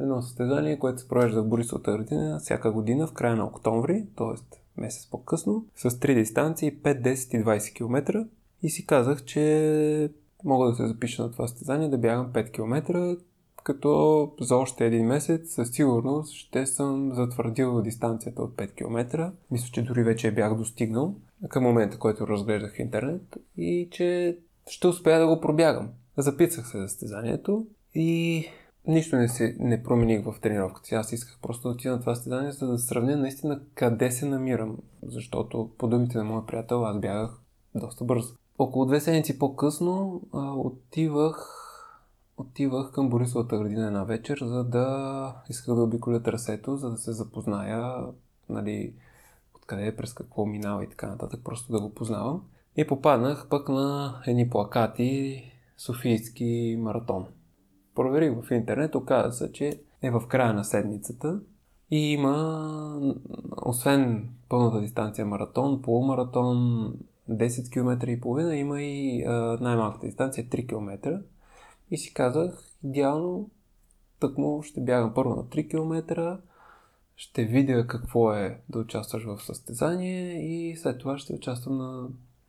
Едно 0.00 0.22
състезание, 0.22 0.78
което 0.78 1.00
се 1.00 1.08
провежда 1.08 1.42
в 1.42 1.48
Борисовата 1.48 1.92
градина 1.92 2.38
всяка 2.38 2.72
година 2.72 3.06
в 3.06 3.12
края 3.12 3.36
на 3.36 3.44
октомври, 3.44 4.06
т.е. 4.16 4.63
месец 4.76 5.10
по-късно, 5.10 5.66
с 5.76 5.98
три 6.00 6.14
дистанции 6.14 6.76
5, 6.76 7.02
10 7.02 7.40
и 7.40 7.44
20 7.44 7.74
км. 7.74 8.26
И 8.62 8.70
си 8.70 8.86
казах, 8.86 9.24
че 9.24 10.10
мога 10.44 10.68
да 10.68 10.74
се 10.74 10.86
запиша 10.86 11.22
на 11.22 11.32
това 11.32 11.48
състезание 11.48 11.88
да 11.88 11.98
бягам 11.98 12.32
5 12.32 12.50
км, 12.50 13.16
като 13.64 14.32
за 14.40 14.56
още 14.56 14.86
един 14.86 15.06
месец 15.06 15.54
със 15.54 15.70
сигурност 15.70 16.34
ще 16.34 16.66
съм 16.66 17.10
затвърдил 17.14 17.82
дистанцията 17.82 18.42
от 18.42 18.56
5 18.56 18.74
км. 18.74 19.32
Мисля, 19.50 19.68
че 19.72 19.82
дори 19.82 20.02
вече 20.02 20.34
бях 20.34 20.54
достигнал 20.54 21.14
към 21.48 21.62
момента, 21.62 21.98
който 21.98 22.26
разглеждах 22.26 22.78
интернет 22.78 23.36
и 23.56 23.88
че 23.90 24.38
ще 24.66 24.86
успея 24.86 25.20
да 25.20 25.26
го 25.26 25.40
пробягам. 25.40 25.88
Записах 26.16 26.66
се 26.66 26.78
за 26.78 26.88
състезанието 26.88 27.66
и 27.94 28.46
нищо 28.86 29.16
не, 29.16 29.28
се, 29.28 29.56
не 29.58 29.82
промених 29.82 30.24
в 30.24 30.40
тренировката. 30.40 30.94
Аз 30.94 31.12
исках 31.12 31.38
просто 31.42 31.68
да 31.68 31.74
отида 31.74 31.94
на 31.94 32.00
това 32.00 32.14
състезание, 32.14 32.52
за 32.52 32.66
да 32.66 32.78
сравня 32.78 33.16
наистина 33.16 33.60
къде 33.74 34.10
се 34.10 34.26
намирам. 34.26 34.78
Защото 35.02 35.70
по 35.78 35.88
думите 35.88 36.18
на 36.18 36.24
моя 36.24 36.46
приятел 36.46 36.86
аз 36.86 37.00
бягах 37.00 37.40
доста 37.74 38.04
бързо. 38.04 38.34
Около 38.58 38.86
две 38.86 39.00
седмици 39.00 39.38
по-късно 39.38 40.22
а, 40.32 40.52
отивах 40.52 41.60
отивах 42.36 42.92
към 42.92 43.10
Борисовата 43.10 43.58
градина 43.58 43.86
една 43.86 44.04
вечер, 44.04 44.38
за 44.42 44.64
да 44.64 45.36
исках 45.48 45.74
да 45.74 45.82
обиколя 45.82 46.22
трасето, 46.22 46.76
за 46.76 46.90
да 46.90 46.96
се 46.96 47.12
запозная, 47.12 47.94
нали, 48.48 48.94
откъде 49.54 49.86
е, 49.86 49.96
през 49.96 50.14
какво 50.14 50.46
минава 50.46 50.84
и 50.84 50.88
така 50.88 51.06
нататък, 51.06 51.40
просто 51.44 51.72
да 51.72 51.80
го 51.80 51.94
познавам. 51.94 52.42
И 52.76 52.86
попаднах 52.86 53.46
пък 53.48 53.68
на 53.68 54.20
едни 54.26 54.50
плакати 54.50 55.42
Софийски 55.76 56.76
маратон. 56.80 57.26
Проверих 57.94 58.32
в 58.42 58.50
интернет, 58.50 58.94
оказа 58.94 59.32
се, 59.32 59.52
че 59.52 59.80
е 60.02 60.10
в 60.10 60.22
края 60.28 60.52
на 60.52 60.64
седмицата 60.64 61.40
и 61.90 62.12
има, 62.12 63.14
освен 63.62 64.28
пълната 64.48 64.80
дистанция 64.80 65.26
маратон, 65.26 65.82
полумаратон, 65.82 66.56
10 67.30 67.72
км 67.72 68.10
и 68.10 68.20
половина, 68.20 68.56
има 68.56 68.82
и 68.82 69.24
най-малката 69.60 70.06
дистанция 70.06 70.48
3 70.48 70.68
км. 70.68 71.20
И 71.90 71.98
си 71.98 72.14
казах, 72.14 72.64
идеално, 72.84 73.50
тъкмо 74.20 74.62
ще 74.62 74.80
бягам 74.80 75.14
първо 75.14 75.36
на 75.36 75.44
3 75.44 75.70
км, 75.70 76.38
ще 77.16 77.44
видя 77.44 77.86
какво 77.86 78.32
е 78.32 78.60
да 78.68 78.78
участваш 78.78 79.24
в 79.24 79.38
състезание 79.42 80.32
и 80.32 80.76
след 80.76 80.98
това 80.98 81.18
ще 81.18 81.34
участвам 81.34 81.78
на 81.78 82.08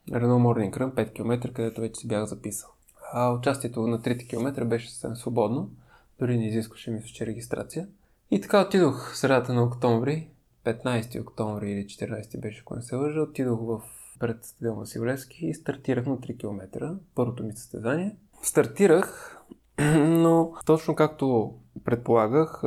Renault 0.10 0.72
Morning 0.72 0.78
Run 0.78 0.94
5 0.94 1.14
км, 1.14 1.54
където 1.54 1.82
вече 1.82 2.00
си 2.00 2.08
бях 2.08 2.26
записал. 2.26 2.70
А 3.18 3.34
участието 3.34 3.88
на 3.88 4.00
3 4.00 4.30
км 4.30 4.66
беше 4.66 4.90
съвсем 4.90 5.16
свободно, 5.16 5.70
дори 6.20 6.38
не 6.38 6.48
изискваше 6.48 6.92
мисля, 6.92 7.08
че 7.08 7.26
регистрация. 7.26 7.88
И 8.32 8.42
така 8.42 8.62
отидох 8.62 9.12
в 9.14 9.18
средата 9.18 9.54
на 9.54 9.64
октомври, 9.64 10.28
15 10.66 11.22
октомври 11.22 11.72
или 11.72 11.86
14 11.86 12.40
беше, 12.40 12.62
ако 12.62 12.76
не 12.76 12.82
се 12.82 12.96
лъжа, 12.96 13.22
отидох 13.22 13.60
в 13.62 13.82
пред 14.20 14.46
стадион 14.46 14.80
Василевски 14.80 15.46
и 15.46 15.54
стартирах 15.54 16.06
на 16.06 16.18
3 16.18 16.40
км, 16.40 16.96
първото 17.16 17.44
ми 17.44 17.54
състезание. 17.54 18.16
Стартирах, 18.42 19.38
но 19.98 20.54
точно 20.66 20.96
както 20.96 21.54
предполагах, 21.86 22.64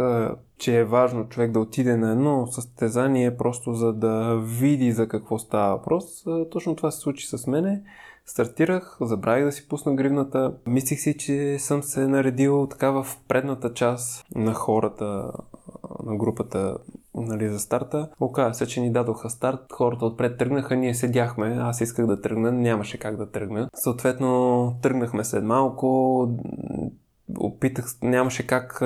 че 0.59 0.79
е 0.79 0.85
важно 0.85 1.29
човек 1.29 1.51
да 1.51 1.61
отиде 1.61 1.97
на 1.97 2.11
едно 2.11 2.47
състезание 2.47 3.37
просто 3.37 3.75
за 3.75 3.93
да 3.93 4.41
види 4.45 4.93
за 4.93 5.09
какво 5.09 5.39
става 5.39 5.77
въпрос. 5.77 6.25
Точно 6.51 6.77
това 6.77 6.91
се 6.91 7.01
случи 7.01 7.27
с 7.27 7.47
мене. 7.47 7.83
Стартирах, 8.29 8.97
забравих 9.01 9.45
да 9.45 9.53
си 9.53 9.69
пусна 9.69 9.95
гривната. 9.95 10.53
Мислих 10.67 11.01
си, 11.01 11.17
че 11.19 11.59
съм 11.59 11.83
се 11.83 12.07
наредил 12.07 12.67
така 12.71 12.91
в 12.91 13.07
предната 13.29 13.75
част 13.75 14.27
на 14.35 14.55
хората, 14.55 15.33
на 16.05 16.17
групата 16.17 16.77
нали, 17.15 17.49
за 17.49 17.59
старта. 17.59 18.09
Оказва 18.21 18.55
се, 18.55 18.67
че 18.67 18.81
ни 18.81 18.93
дадоха 18.93 19.31
старт, 19.31 19.61
хората 19.73 20.05
отпред 20.05 20.39
тръгнаха, 20.39 20.77
ние 20.77 20.95
седяхме, 20.95 21.59
аз 21.61 21.81
исках 21.81 22.07
да 22.07 22.21
тръгна, 22.21 22.53
нямаше 22.53 22.99
как 22.99 23.17
да 23.17 23.31
тръгна. 23.31 23.69
Съответно, 23.75 24.75
тръгнахме 24.83 25.25
след 25.25 25.45
малко, 25.45 26.29
опитах, 27.39 27.87
нямаше 28.03 28.47
как 28.47 28.79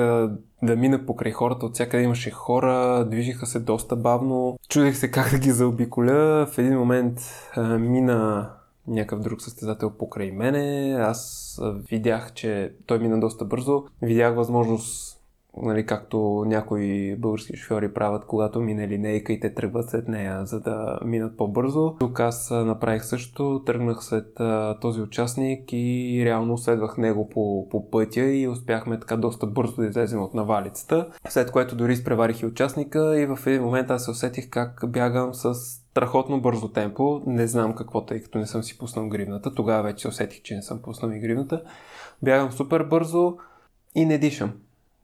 да 0.63 0.75
мина 0.75 1.05
покрай 1.05 1.31
хората, 1.31 1.65
от 1.65 1.73
всякъде 1.73 2.03
имаше 2.03 2.31
хора, 2.31 3.05
движиха 3.11 3.45
се 3.45 3.59
доста 3.59 3.95
бавно. 3.95 4.57
Чудех 4.69 4.97
се 4.97 5.11
как 5.11 5.31
да 5.31 5.39
ги 5.39 5.51
заобиколя. 5.51 6.47
В 6.51 6.57
един 6.57 6.79
момент 6.79 7.19
мина 7.79 8.49
някакъв 8.87 9.19
друг 9.19 9.41
състезател 9.41 9.89
покрай 9.89 10.31
мене. 10.31 10.95
Аз 10.99 11.61
видях, 11.89 12.33
че 12.33 12.73
той 12.85 12.99
мина 12.99 13.19
доста 13.19 13.45
бързо. 13.45 13.83
Видях 14.01 14.35
възможност 14.35 15.13
нали, 15.61 15.85
както 15.85 16.43
някои 16.47 17.15
български 17.15 17.57
шофьори 17.57 17.93
правят, 17.93 18.25
когато 18.25 18.61
мине 18.61 18.87
линейка 18.87 19.33
и 19.33 19.39
те 19.39 19.53
тръгват 19.53 19.89
след 19.89 20.07
нея, 20.07 20.45
за 20.45 20.59
да 20.59 20.99
минат 21.05 21.37
по-бързо. 21.37 21.95
Тук 21.99 22.19
аз 22.19 22.51
направих 22.51 23.05
също, 23.05 23.61
тръгнах 23.65 24.03
след 24.03 24.39
а, 24.39 24.77
този 24.79 25.01
участник 25.01 25.69
и 25.73 26.21
реално 26.25 26.57
следвах 26.57 26.97
него 26.97 27.29
по, 27.29 27.69
по 27.69 27.89
пътя 27.89 28.21
и 28.21 28.47
успяхме 28.47 28.99
така 28.99 29.17
доста 29.17 29.47
бързо 29.47 29.75
да 29.75 29.85
излезем 29.85 30.21
от 30.21 30.33
навалицата. 30.33 31.07
След 31.29 31.51
което 31.51 31.75
дори 31.75 31.93
изпреварих 31.93 32.41
и 32.41 32.45
участника 32.45 33.19
и 33.19 33.25
в 33.25 33.39
един 33.47 33.63
момент 33.63 33.91
аз 33.91 34.03
се 34.03 34.11
усетих 34.11 34.49
как 34.49 34.83
бягам 34.87 35.33
с 35.33 35.53
страхотно 35.93 36.41
бързо 36.41 36.67
темпо. 36.67 37.21
Не 37.25 37.47
знам 37.47 37.75
какво, 37.75 38.05
тъй 38.05 38.21
като 38.21 38.37
не 38.37 38.45
съм 38.45 38.63
си 38.63 38.77
пуснал 38.77 39.07
гривната. 39.07 39.53
Тогава 39.53 39.83
вече 39.83 40.07
усетих, 40.07 40.41
че 40.41 40.55
не 40.55 40.61
съм 40.61 40.81
пуснал 40.81 41.11
и 41.11 41.19
гривната. 41.19 41.63
Бягам 42.21 42.51
супер 42.51 42.83
бързо 42.83 43.37
и 43.95 44.05
не 44.05 44.17
дишам 44.17 44.53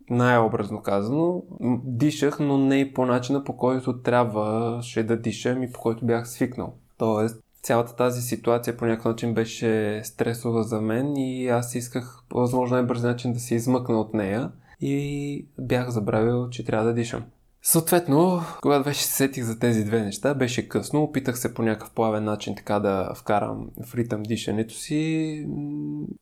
най-образно 0.09 0.81
казано, 0.81 1.43
дишах, 1.83 2.39
но 2.39 2.57
не 2.57 2.79
и 2.79 2.93
по 2.93 3.05
начина 3.05 3.43
по 3.43 3.57
който 3.57 4.01
трябваше 4.01 5.03
да 5.03 5.21
дишам 5.21 5.63
и 5.63 5.71
по 5.71 5.79
който 5.79 6.05
бях 6.05 6.29
свикнал. 6.29 6.73
Тоест, 6.97 7.43
цялата 7.61 7.95
тази 7.95 8.21
ситуация 8.21 8.77
по 8.77 8.85
някакъв 8.85 9.05
начин 9.05 9.33
беше 9.33 10.01
стресова 10.03 10.63
за 10.63 10.81
мен 10.81 11.17
и 11.17 11.47
аз 11.47 11.75
исках 11.75 12.23
по 12.29 12.39
възможно 12.39 12.75
най-бърз 12.75 13.03
начин 13.03 13.33
да 13.33 13.39
се 13.39 13.55
измъкна 13.55 13.99
от 13.99 14.13
нея 14.13 14.51
и 14.81 15.45
бях 15.59 15.89
забравил, 15.89 16.49
че 16.49 16.65
трябва 16.65 16.85
да 16.85 16.93
дишам. 16.93 17.23
Съответно, 17.61 18.41
когато 18.61 18.83
вече 18.83 19.03
се 19.03 19.13
сетих 19.13 19.43
за 19.43 19.59
тези 19.59 19.85
две 19.85 20.01
неща, 20.01 20.33
беше 20.33 20.67
късно. 20.67 21.03
Опитах 21.03 21.39
се 21.39 21.53
по 21.53 21.61
някакъв 21.61 21.91
плавен 21.91 22.23
начин 22.23 22.55
така 22.55 22.79
да 22.79 23.13
вкарам 23.15 23.69
в 23.85 23.95
ритъм 23.95 24.23
дишането 24.23 24.73
си. 24.73 25.47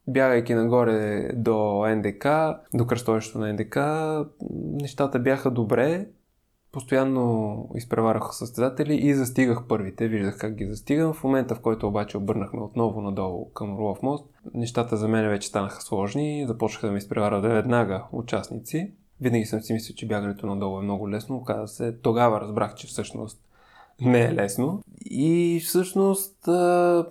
Бягайки 0.08 0.53
нагоре 0.53 1.29
до 1.36 1.86
НДК, 1.96 2.27
до 2.74 2.88
кръстовището 2.88 3.39
на 3.39 3.53
НДК, 3.53 3.77
нещата 4.82 5.20
бяха 5.20 5.51
добре. 5.51 6.08
Постоянно 6.72 7.70
изпреварах 7.75 8.24
състезатели 8.32 8.96
и 8.96 9.13
застигах 9.13 9.67
първите. 9.67 10.08
Виждах 10.08 10.38
как 10.38 10.56
ги 10.56 10.65
застигам. 10.65 11.13
В 11.13 11.24
момента, 11.24 11.56
в 11.56 11.60
който 11.60 11.88
обаче 11.88 12.17
обърнахме 12.17 12.62
отново 12.62 13.01
надолу 13.01 13.50
към 13.50 13.75
Орлов 13.75 14.01
мост, 14.03 14.25
нещата 14.53 14.98
за 14.98 15.08
мен 15.08 15.29
вече 15.29 15.48
станаха 15.48 15.82
сложни. 15.82 16.46
Започнаха 16.48 16.88
да 16.88 16.91
ми 16.94 16.98
изпреварват 16.98 17.44
веднага 17.44 18.03
участници. 18.12 18.94
Винаги 19.22 19.46
съм 19.46 19.62
си 19.62 19.74
мислил, 19.74 19.96
че 19.96 20.08
бягането 20.08 20.48
надолу 20.48 20.80
е 20.80 20.84
много 20.84 21.10
лесно. 21.10 21.36
Оказа 21.36 21.68
се, 21.68 21.92
тогава 21.92 22.42
разбрах, 22.42 22.76
че 22.76 22.88
всъщност 22.88 23.40
не 24.02 24.22
е 24.22 24.34
лесно. 24.34 24.82
И 25.06 25.62
всъщност 25.66 26.50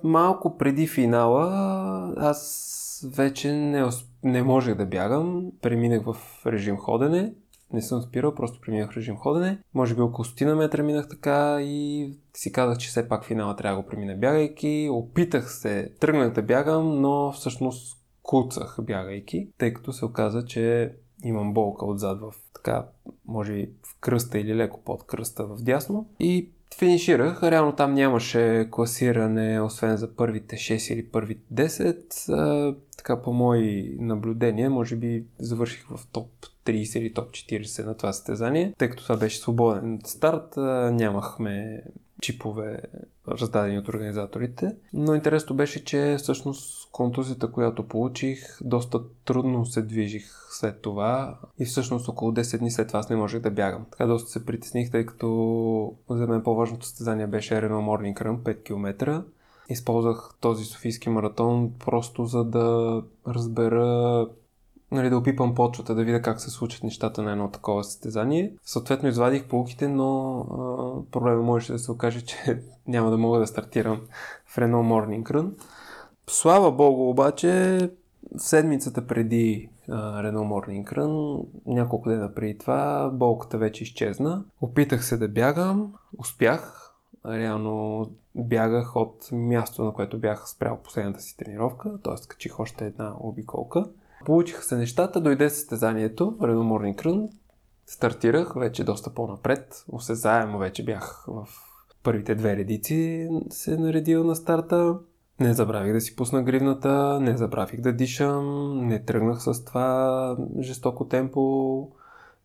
малко 0.04 0.58
преди 0.58 0.86
финала 0.86 2.14
аз 2.16 2.72
вече 3.16 3.52
не, 3.52 3.88
не 4.22 4.42
можех 4.42 4.74
да 4.74 4.86
бягам. 4.86 5.52
Преминах 5.62 6.02
в 6.04 6.16
режим 6.46 6.76
ходене. 6.76 7.32
Не 7.72 7.82
съм 7.82 8.02
спирал, 8.02 8.34
просто 8.34 8.60
преминах 8.60 8.96
режим 8.96 9.16
ходене. 9.16 9.58
Може 9.74 9.94
би 9.94 10.00
около 10.00 10.24
стотина 10.24 10.54
метра 10.54 10.82
минах 10.82 11.08
така 11.08 11.58
и 11.60 12.10
си 12.34 12.52
казах, 12.52 12.78
че 12.78 12.88
все 12.88 13.08
пак 13.08 13.24
финала 13.24 13.56
трябва 13.56 13.76
да 13.76 13.82
го 13.82 13.88
премина 13.88 14.14
бягайки. 14.14 14.88
Опитах 14.92 15.52
се, 15.52 15.92
тръгнах 16.00 16.32
да 16.32 16.42
бягам, 16.42 17.00
но 17.00 17.32
всъщност 17.32 17.98
куцах 18.22 18.76
бягайки, 18.82 19.48
тъй 19.58 19.72
като 19.72 19.92
се 19.92 20.04
оказа, 20.04 20.44
че 20.44 20.92
имам 21.28 21.54
болка 21.54 21.86
отзад 21.86 22.20
в 22.20 22.34
така, 22.54 22.86
може 23.26 23.52
би 23.52 23.70
в 23.82 24.00
кръста 24.00 24.38
или 24.38 24.56
леко 24.56 24.80
под 24.84 25.06
кръста 25.06 25.46
в 25.46 25.56
дясно. 25.62 26.08
И 26.20 26.50
финиширах. 26.78 27.42
Реално 27.42 27.72
там 27.72 27.94
нямаше 27.94 28.68
класиране, 28.70 29.60
освен 29.60 29.96
за 29.96 30.16
първите 30.16 30.56
6 30.56 30.92
или 30.92 31.06
първите 31.06 31.54
10. 31.54 32.28
А, 32.28 32.76
така 32.96 33.22
по 33.22 33.32
мои 33.32 33.96
наблюдения, 33.98 34.70
може 34.70 34.96
би 34.96 35.24
завърших 35.38 35.86
в 35.88 36.06
топ 36.12 36.28
30 36.64 36.98
или 36.98 37.14
топ 37.14 37.30
40 37.30 37.84
на 37.84 37.96
това 37.96 38.12
състезание. 38.12 38.74
Тъй 38.78 38.90
като 38.90 39.02
това 39.02 39.16
беше 39.16 39.38
свободен 39.38 40.00
старт, 40.04 40.56
а, 40.56 40.90
нямахме 40.92 41.82
чипове 42.22 42.82
раздадени 43.28 43.78
от 43.78 43.88
организаторите. 43.88 44.76
Но 44.92 45.14
интересно 45.14 45.56
беше, 45.56 45.84
че 45.84 46.16
всъщност 46.18 46.90
контузията, 46.92 47.52
която 47.52 47.88
получих, 47.88 48.58
доста 48.60 49.00
трудно 49.24 49.66
се 49.66 49.82
движих 49.82 50.30
след 50.50 50.80
това 50.80 51.38
и 51.58 51.64
всъщност 51.64 52.08
около 52.08 52.32
10 52.32 52.58
дни 52.58 52.70
след 52.70 52.88
това 52.88 53.00
аз 53.00 53.10
не 53.10 53.16
можех 53.16 53.40
да 53.40 53.50
бягам. 53.50 53.86
Така 53.90 54.06
доста 54.06 54.30
се 54.30 54.46
притесних, 54.46 54.90
тъй 54.90 55.06
като 55.06 55.94
за 56.10 56.26
мен 56.26 56.42
по-важното 56.42 56.86
състезание 56.86 57.26
беше 57.26 57.54
Renault 57.54 58.14
Morning 58.14 58.22
Run 58.22 58.38
5 58.38 58.62
км. 58.62 59.22
Използвах 59.68 60.34
този 60.40 60.64
софийски 60.64 61.08
маратон 61.08 61.72
просто 61.84 62.24
за 62.24 62.44
да 62.44 63.02
разбера 63.28 64.26
нали, 64.90 65.10
да 65.10 65.18
опипам 65.18 65.54
почвата, 65.54 65.94
да 65.94 66.04
видя 66.04 66.22
как 66.22 66.40
се 66.40 66.50
случат 66.50 66.82
нещата 66.82 67.22
на 67.22 67.32
едно 67.32 67.50
такова 67.50 67.84
състезание. 67.84 68.52
Съответно 68.64 69.08
извадих 69.08 69.48
полките, 69.48 69.88
но 69.88 70.38
а, 70.40 71.10
проблема 71.10 71.42
можеше 71.42 71.72
да 71.72 71.78
се 71.78 71.92
окаже, 71.92 72.20
че 72.20 72.62
няма 72.86 73.10
да 73.10 73.18
мога 73.18 73.38
да 73.38 73.46
стартирам 73.46 74.00
в 74.46 74.56
Renault 74.56 74.64
Morning 74.64 75.22
Run. 75.22 75.50
Слава 76.26 76.72
богу, 76.72 77.08
обаче, 77.10 77.78
седмицата 78.36 79.06
преди 79.06 79.68
Renault 79.88 80.66
Morning 80.66 80.92
Run, 80.92 81.44
няколко 81.66 82.08
дена 82.08 82.34
преди 82.34 82.58
това, 82.58 83.10
болката 83.12 83.58
вече 83.58 83.84
изчезна. 83.84 84.44
Опитах 84.60 85.04
се 85.04 85.16
да 85.16 85.28
бягам, 85.28 85.94
успях. 86.18 86.82
Реално 87.26 88.06
бягах 88.34 88.96
от 88.96 89.28
място, 89.32 89.84
на 89.84 89.92
което 89.92 90.18
бях 90.18 90.48
спрял 90.48 90.78
последната 90.84 91.20
си 91.20 91.36
тренировка, 91.36 91.98
т.е. 92.04 92.28
качих 92.28 92.60
още 92.60 92.86
една 92.86 93.14
обиколка. 93.20 93.84
Получиха 94.26 94.62
се 94.62 94.76
нещата, 94.76 95.20
дойде 95.20 95.50
състезанието, 95.50 96.36
Morning 96.40 96.96
Run, 96.96 97.28
стартирах 97.86 98.54
вече 98.56 98.84
доста 98.84 99.10
по-напред, 99.10 99.84
осезаемо 99.88 100.58
вече 100.58 100.84
бях 100.84 101.24
в 101.28 101.48
първите 102.02 102.34
две 102.34 102.56
редици 102.56 103.28
се 103.50 103.76
наредил 103.76 104.24
на 104.24 104.36
старта. 104.36 104.98
Не 105.40 105.54
забравих 105.54 105.92
да 105.92 106.00
си 106.00 106.16
пусна 106.16 106.42
гривната, 106.42 107.20
не 107.20 107.36
забравих 107.36 107.80
да 107.80 107.92
дишам, 107.92 108.76
не 108.86 109.04
тръгнах 109.04 109.42
с 109.42 109.64
това 109.64 110.36
жестоко 110.60 111.04
темпо, 111.04 111.88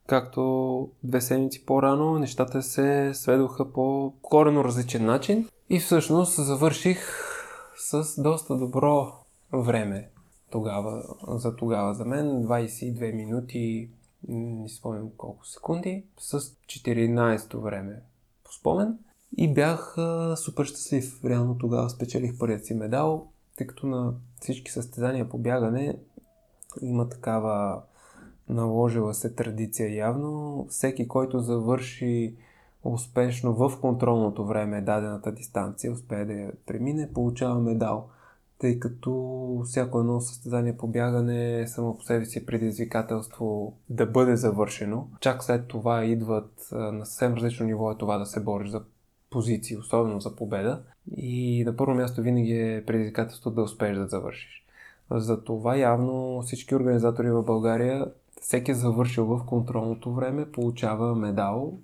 както 0.07 0.89
две 1.03 1.21
седмици 1.21 1.65
по-рано. 1.65 2.19
Нещата 2.19 2.61
се 2.61 3.11
сведоха 3.13 3.71
по 3.71 4.13
корено 4.21 4.63
различен 4.63 5.05
начин 5.05 5.47
и 5.69 5.79
всъщност 5.79 6.45
завърших 6.45 7.07
с 7.75 8.21
доста 8.21 8.57
добро 8.57 9.13
време 9.53 10.09
тогава, 10.51 11.03
за 11.27 11.55
тогава 11.55 11.93
за 11.93 12.05
мен. 12.05 12.25
22 12.25 13.13
минути, 13.13 13.89
не 14.27 14.69
спомням 14.69 15.09
колко 15.17 15.45
секунди, 15.45 16.03
с 16.19 16.39
14-то 16.39 17.61
време 17.61 18.01
по 18.43 18.53
спомен. 18.53 18.97
И 19.37 19.53
бях 19.53 19.97
а, 19.97 20.35
супер 20.37 20.65
щастлив. 20.65 21.25
Реално 21.25 21.57
тогава 21.57 21.89
спечелих 21.89 22.39
първият 22.39 22.65
си 22.65 22.73
медал, 22.73 23.27
тъй 23.57 23.67
като 23.67 23.87
на 23.87 24.13
всички 24.39 24.71
състезания 24.71 25.29
по 25.29 25.37
бягане 25.37 25.97
има 26.81 27.09
такава 27.09 27.81
наложила 28.49 29.13
се 29.13 29.33
традиция 29.33 29.95
явно. 29.95 30.65
Всеки, 30.69 31.07
който 31.07 31.39
завърши 31.39 32.35
успешно 32.83 33.53
в 33.53 33.81
контролното 33.81 34.45
време 34.45 34.81
дадената 34.81 35.31
дистанция, 35.31 35.91
успее 35.91 36.25
да 36.25 36.33
я 36.33 36.51
премине, 36.65 37.13
получава 37.13 37.59
медал. 37.59 38.09
Тъй 38.61 38.79
като 38.79 39.61
всяко 39.65 39.99
едно 39.99 40.21
състезание 40.21 40.77
по 40.77 40.87
бягане 40.87 41.59
е 41.59 41.67
само 41.67 41.97
по 41.97 42.03
себе 42.03 42.25
си 42.25 42.45
предизвикателство 42.45 43.73
да 43.89 44.05
бъде 44.05 44.35
завършено. 44.35 45.07
Чак 45.19 45.43
след 45.43 45.67
това 45.67 46.05
идват 46.05 46.69
на 46.71 47.05
съвсем 47.05 47.33
различно 47.33 47.65
ниво 47.65 47.91
е 47.91 47.97
това 47.97 48.17
да 48.17 48.25
се 48.25 48.43
бориш 48.43 48.69
за 48.69 48.81
позиции, 49.29 49.77
особено 49.77 50.19
за 50.19 50.35
победа. 50.35 50.81
И 51.17 51.63
на 51.65 51.75
първо 51.75 51.95
място 51.95 52.21
винаги 52.21 52.53
е 52.53 52.83
предизвикателство 52.87 53.51
да 53.51 53.61
успееш 53.61 53.97
да 53.97 54.07
завършиш. 54.07 54.65
За 55.11 55.43
това 55.43 55.77
явно 55.77 56.41
всички 56.41 56.75
организатори 56.75 57.31
в 57.31 57.43
България, 57.43 58.05
всеки 58.41 58.71
е 58.71 58.75
завършил 58.75 59.25
в 59.25 59.45
контролното 59.45 60.13
време, 60.13 60.51
получава 60.51 61.15
медал 61.15 61.77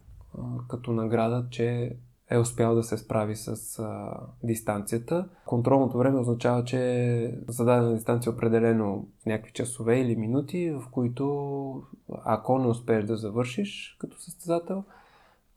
като 0.68 0.92
награда, 0.92 1.46
че 1.50 1.96
е 2.30 2.38
успял 2.38 2.76
да 2.76 2.84
се 2.84 2.98
справи 2.98 3.36
с 3.36 3.80
а, 3.80 4.20
дистанцията. 4.44 5.30
Контролното 5.46 5.98
време 5.98 6.20
означава, 6.20 6.63
че 6.63 7.40
зададена 7.48 7.96
дистанция 7.96 8.32
е 8.32 8.34
определено 8.34 9.06
в 9.24 9.26
някакви 9.26 9.52
часове 9.52 10.00
или 10.00 10.16
минути, 10.16 10.72
в 10.72 10.84
които 10.92 11.84
ако 12.10 12.60
не 12.60 12.68
успееш 12.68 13.06
да 13.06 13.18
завършиш 13.18 13.98
като 14.00 14.22
състезател, 14.22 14.84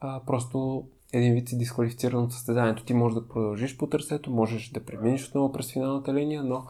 а, 0.01 0.21
просто 0.27 0.85
един 1.13 1.35
вид 1.35 1.49
си 1.49 1.59
дисквалифициран 1.59 2.25
от 2.25 2.33
състезанието. 2.33 2.85
Ти 2.85 2.95
можеш 2.95 3.15
да 3.15 3.29
продължиш 3.29 3.77
по 3.77 3.87
търсето, 3.87 4.31
можеш 4.31 4.71
да 4.71 4.85
преминеш 4.85 5.29
отново 5.29 5.53
през 5.53 5.73
финалната 5.73 6.15
линия, 6.15 6.45
но 6.45 6.67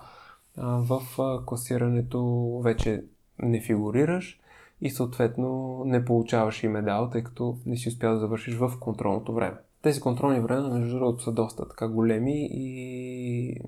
а, 0.57 0.67
в 0.67 1.01
а, 1.19 1.47
класирането 1.47 2.61
вече 2.65 3.05
не 3.43 3.61
фигурираш 3.61 4.41
и 4.81 4.91
съответно 4.91 5.83
не 5.87 6.05
получаваш 6.05 6.63
и 6.63 6.69
медал, 6.69 7.11
тъй 7.11 7.25
като 7.25 7.59
не 7.67 7.77
си 7.77 7.89
успял 7.89 8.13
да 8.13 8.21
завършиш 8.21 8.55
в 8.55 8.73
контролното 8.81 9.35
време. 9.35 9.57
Тези 9.83 10.01
контролни 10.01 10.41
времена, 10.41 10.69
между 10.69 10.99
другото, 10.99 11.23
са 11.23 11.33
доста 11.33 11.69
така 11.69 11.89
големи 11.89 12.49
и 12.53 13.61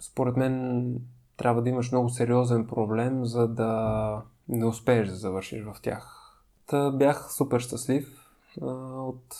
според 0.00 0.36
мен 0.36 0.94
трябва 1.36 1.62
да 1.62 1.68
имаш 1.68 1.92
много 1.92 2.08
сериозен 2.08 2.66
проблем, 2.66 3.24
за 3.24 3.48
да 3.48 4.22
не 4.48 4.66
успееш 4.66 5.08
да 5.08 5.14
завършиш 5.14 5.64
в 5.64 5.76
тях. 5.82 6.20
Та 6.66 6.90
бях 6.90 7.32
супер 7.32 7.60
щастлив 7.60 8.30
а, 8.62 8.66
от 9.02 9.36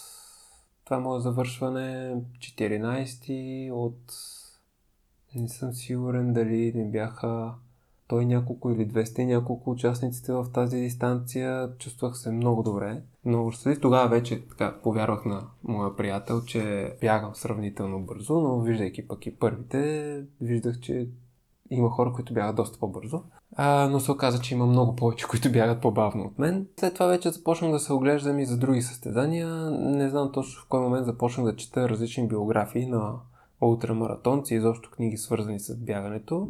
това 0.84 0.98
мое 0.98 1.20
завършване 1.20 2.16
14 2.38 3.72
от 3.72 4.14
не 5.34 5.48
съм 5.48 5.72
сигурен 5.72 6.32
дали 6.32 6.72
не 6.74 6.90
бяха 6.90 7.54
той 8.08 8.24
няколко 8.24 8.70
или 8.70 8.88
200 8.88 9.20
и 9.20 9.26
няколко 9.26 9.70
участниците 9.70 10.32
в 10.32 10.46
тази 10.54 10.76
дистанция. 10.76 11.70
Чувствах 11.78 12.16
се 12.16 12.30
много 12.30 12.62
добре. 12.62 13.02
Много 13.24 13.50
щастлив. 13.50 13.80
Тогава 13.80 14.08
вече 14.08 14.48
така 14.48 14.78
повярвах 14.82 15.24
на 15.24 15.46
моя 15.64 15.96
приятел, 15.96 16.44
че 16.44 16.92
бягам 17.00 17.34
сравнително 17.34 18.00
бързо, 18.00 18.40
но 18.40 18.60
виждайки 18.60 19.08
пък 19.08 19.26
и 19.26 19.36
първите, 19.36 20.22
виждах, 20.40 20.80
че 20.80 21.08
има 21.70 21.90
хора, 21.90 22.12
които 22.12 22.34
бягат 22.34 22.56
доста 22.56 22.78
по-бързо. 22.78 23.22
А, 23.56 23.88
но 23.88 24.00
се 24.00 24.12
оказа, 24.12 24.40
че 24.40 24.54
има 24.54 24.66
много 24.66 24.96
повече, 24.96 25.26
които 25.28 25.52
бягат 25.52 25.80
по-бавно 25.80 26.24
от 26.24 26.38
мен. 26.38 26.66
След 26.80 26.94
това 26.94 27.06
вече 27.06 27.30
започнах 27.30 27.70
да 27.70 27.78
се 27.78 27.92
оглеждам 27.92 28.38
и 28.38 28.46
за 28.46 28.58
други 28.58 28.82
състезания. 28.82 29.48
Не 29.70 30.08
знам 30.08 30.32
точно 30.32 30.62
в 30.62 30.66
кой 30.68 30.80
момент 30.80 31.06
започнах 31.06 31.46
да 31.46 31.56
чета 31.56 31.88
различни 31.88 32.28
биографии 32.28 32.86
на 32.86 33.14
ултрамаратонци, 33.60 34.54
изобщо 34.54 34.90
книги 34.90 35.16
свързани 35.16 35.60
с 35.60 35.76
бягането. 35.76 36.48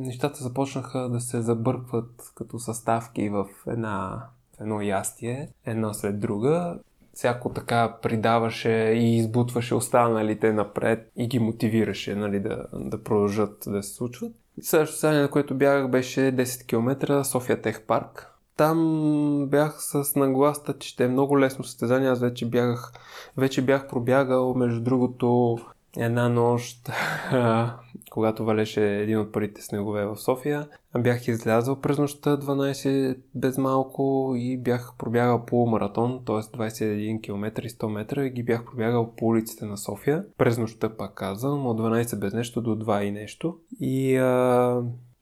Нещата 0.00 0.42
започнаха 0.42 1.08
да 1.08 1.20
се 1.20 1.40
забъркват 1.40 2.32
като 2.34 2.58
съставки 2.58 3.28
в 3.28 3.46
една 3.66 4.26
едно 4.60 4.80
ястие, 4.80 5.48
една 5.66 5.94
след 5.94 6.20
друга. 6.20 6.78
Всяко 7.14 7.48
така 7.48 7.96
придаваше 8.02 8.70
и 8.70 9.16
избутваше 9.16 9.74
останалите 9.74 10.52
напред 10.52 11.10
и 11.16 11.28
ги 11.28 11.38
мотивираше 11.38 12.14
нали, 12.14 12.40
да, 12.40 12.66
да 12.72 13.02
продължат 13.02 13.64
да 13.66 13.82
се 13.82 13.94
случват. 13.94 14.32
Следващото 14.62 14.92
състезание, 14.92 15.22
на 15.22 15.30
което 15.30 15.54
бягах, 15.54 15.90
беше 15.90 16.20
10 16.20 16.66
км 16.66 17.24
София 17.24 17.62
Тех 17.62 17.82
Парк. 17.82 18.26
Там 18.56 19.46
бях 19.50 19.76
с 19.78 20.16
нагласта, 20.16 20.78
че 20.78 20.88
ще 20.88 21.04
е 21.04 21.08
много 21.08 21.40
лесно 21.40 21.64
състезание. 21.64 22.08
Аз 22.08 22.20
вече 22.20 22.46
бягах, 22.46 22.92
вече 23.36 23.62
бях 23.62 23.88
пробягал, 23.88 24.54
между 24.54 24.80
другото, 24.80 25.58
една 25.96 26.28
нощ, 26.28 26.90
когато 28.10 28.44
валеше 28.44 28.96
един 28.96 29.18
от 29.18 29.32
първите 29.32 29.62
снегове 29.62 30.06
в 30.06 30.16
София. 30.16 30.68
Бях 30.98 31.28
излязъл 31.28 31.80
през 31.80 31.98
нощта 31.98 32.36
12 32.36 33.16
без 33.34 33.58
малко 33.58 34.34
и 34.36 34.58
бях 34.58 34.92
пробягал 34.98 35.44
полумаратон, 35.46 36.22
т.е. 36.26 36.36
21 36.36 37.22
км 37.22 37.62
и 37.64 37.70
100 37.70 37.92
метра 37.92 38.26
и 38.26 38.30
ги 38.30 38.42
бях 38.42 38.64
пробягал 38.64 39.12
по 39.16 39.26
улиците 39.26 39.64
на 39.64 39.76
София. 39.76 40.24
През 40.38 40.58
нощта 40.58 40.96
пак 40.96 41.14
казвам, 41.14 41.66
от 41.66 41.80
12 41.80 42.18
без 42.18 42.34
нещо 42.34 42.62
до 42.62 42.70
2 42.70 43.02
и 43.02 43.10
нещо. 43.10 43.58
И 43.80 44.16
а, 44.16 44.26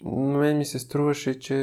на 0.05 0.38
мен 0.38 0.59
ми 0.59 0.64
се 0.64 0.79
струваше, 0.79 1.38
че 1.38 1.55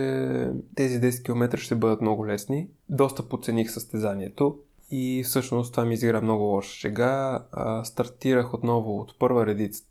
тези 0.76 1.02
10 1.02 1.26
км 1.26 1.58
ще 1.58 1.76
бъдат 1.76 2.02
много 2.02 2.28
лесни. 2.28 2.68
Доста 2.90 3.24
подцених 3.24 3.72
състезанието. 3.72 4.58
И 4.92 5.24
всъщност 5.26 5.72
това 5.72 5.86
ми 5.86 5.94
изигра 5.94 6.22
много 6.22 6.44
лоша 6.44 6.74
шега. 6.74 7.46
А, 7.52 7.84
стартирах 7.84 8.54
отново 8.54 8.98
от 8.98 9.20
първа 9.20 9.46
редица. 9.46 9.84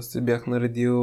Се 0.00 0.20
бях 0.20 0.46
наредил 0.46 1.00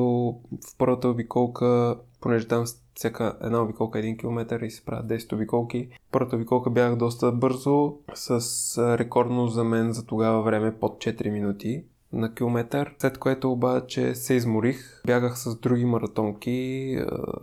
в 0.68 0.78
първата 0.78 1.08
обиколка, 1.08 1.98
понеже 2.22 2.48
там 2.48 2.66
всяка 2.96 3.38
една 3.44 3.62
обиколка 3.62 4.00
е 4.00 4.04
1 4.04 4.20
км 4.20 4.66
и 4.66 4.72
се 4.72 4.86
правят 4.86 5.08
10 5.08 5.34
обиколки. 5.34 5.90
Първата 6.12 6.36
обиколка 6.36 6.70
бях 6.70 6.96
доста 6.96 7.32
бързо, 7.32 7.98
с 8.14 8.98
рекордно 8.98 9.48
за 9.48 9.64
мен 9.64 9.94
за 9.94 10.06
тогава 10.06 10.42
време 10.42 10.80
под 10.80 10.98
4 10.98 11.30
минути 11.30 11.84
на 12.14 12.34
километър, 12.34 12.96
след 13.00 13.18
което 13.18 13.52
обаче 13.52 14.16
се 14.16 14.34
изморих. 14.34 15.02
Бягах 15.08 15.38
с 15.38 15.60
други 15.60 15.86
маратонки. 15.86 16.98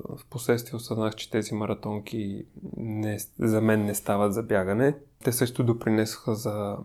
В 0.08 0.26
последствие 0.30 0.76
осъзнах, 0.76 1.14
че 1.14 1.30
тези 1.30 1.54
маратонки 1.54 2.46
не, 2.76 3.18
за 3.38 3.60
мен 3.60 3.84
не 3.84 3.94
стават 3.94 4.34
за 4.34 4.42
бягане. 4.42 4.96
Те 5.24 5.32
също 5.32 5.64
допринесоха 5.64 6.34
за 6.34 6.76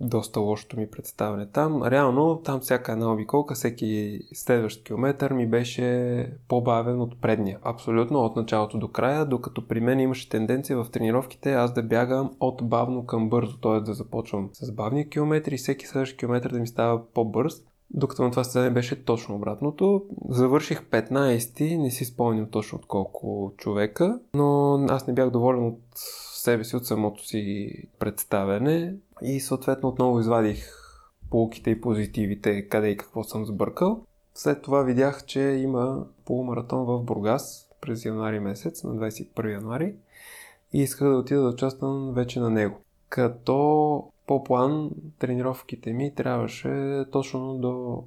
доста 0.00 0.40
лошото 0.40 0.76
ми 0.76 0.90
представяне 0.90 1.46
там. 1.46 1.82
Реално, 1.82 2.40
там 2.44 2.60
всяка 2.60 2.92
една 2.92 3.12
обиколка, 3.12 3.54
всеки 3.54 4.20
следващ 4.34 4.84
километър 4.84 5.32
ми 5.32 5.46
беше 5.46 6.32
по-бавен 6.48 7.00
от 7.00 7.20
предния. 7.20 7.58
Абсолютно 7.62 8.18
от 8.18 8.36
началото 8.36 8.78
до 8.78 8.88
края, 8.88 9.24
докато 9.24 9.68
при 9.68 9.80
мен 9.80 10.00
имаше 10.00 10.28
тенденция 10.28 10.84
в 10.84 10.90
тренировките 10.90 11.52
аз 11.52 11.72
да 11.72 11.82
бягам 11.82 12.30
от 12.40 12.68
бавно 12.68 13.06
към 13.06 13.28
бързо, 13.28 13.56
т.е. 13.56 13.80
да 13.80 13.94
започвам 13.94 14.50
с 14.52 14.72
бавни 14.72 15.08
километри 15.08 15.54
и 15.54 15.58
всеки 15.58 15.86
следващ 15.86 16.16
километър 16.16 16.50
да 16.50 16.60
ми 16.60 16.66
става 16.66 17.04
по-бърз. 17.14 17.54
Докато 17.94 18.22
на 18.22 18.30
това 18.30 18.44
състезание 18.44 18.70
беше 18.70 19.04
точно 19.04 19.34
обратното. 19.34 20.04
Завърших 20.28 20.82
15-ти, 20.82 21.78
не 21.78 21.90
си 21.90 22.04
спомням 22.04 22.46
точно 22.50 22.78
от 22.78 22.86
колко 22.86 23.52
човека, 23.56 24.20
но 24.34 24.74
аз 24.88 25.06
не 25.06 25.14
бях 25.14 25.30
доволен 25.30 25.66
от 25.66 25.78
себе 26.40 26.64
си, 26.64 26.76
от 26.76 26.86
самото 26.86 27.26
си 27.26 27.72
представяне 27.98 28.94
и 29.22 29.40
съответно 29.40 29.88
отново 29.88 30.20
извадих 30.20 30.66
полуките 31.30 31.70
и 31.70 31.80
позитивите, 31.80 32.68
къде 32.68 32.88
и 32.88 32.96
какво 32.96 33.24
съм 33.24 33.46
сбъркал. 33.46 34.04
След 34.34 34.62
това 34.62 34.82
видях, 34.82 35.24
че 35.24 35.40
има 35.40 36.06
полумаратон 36.24 36.84
в 36.84 37.02
Бургас 37.02 37.68
през 37.80 38.04
януари 38.04 38.40
месец, 38.40 38.84
на 38.84 38.94
21 38.94 39.52
януари 39.52 39.94
и 40.72 40.82
исках 40.82 41.08
да 41.08 41.16
отида 41.16 41.42
да 41.42 41.48
участвам 41.48 42.12
вече 42.14 42.40
на 42.40 42.50
него. 42.50 42.80
Като 43.08 44.10
по 44.26 44.44
план 44.44 44.90
тренировките 45.18 45.92
ми 45.92 46.14
трябваше 46.14 47.04
точно 47.12 47.54
до 47.54 48.04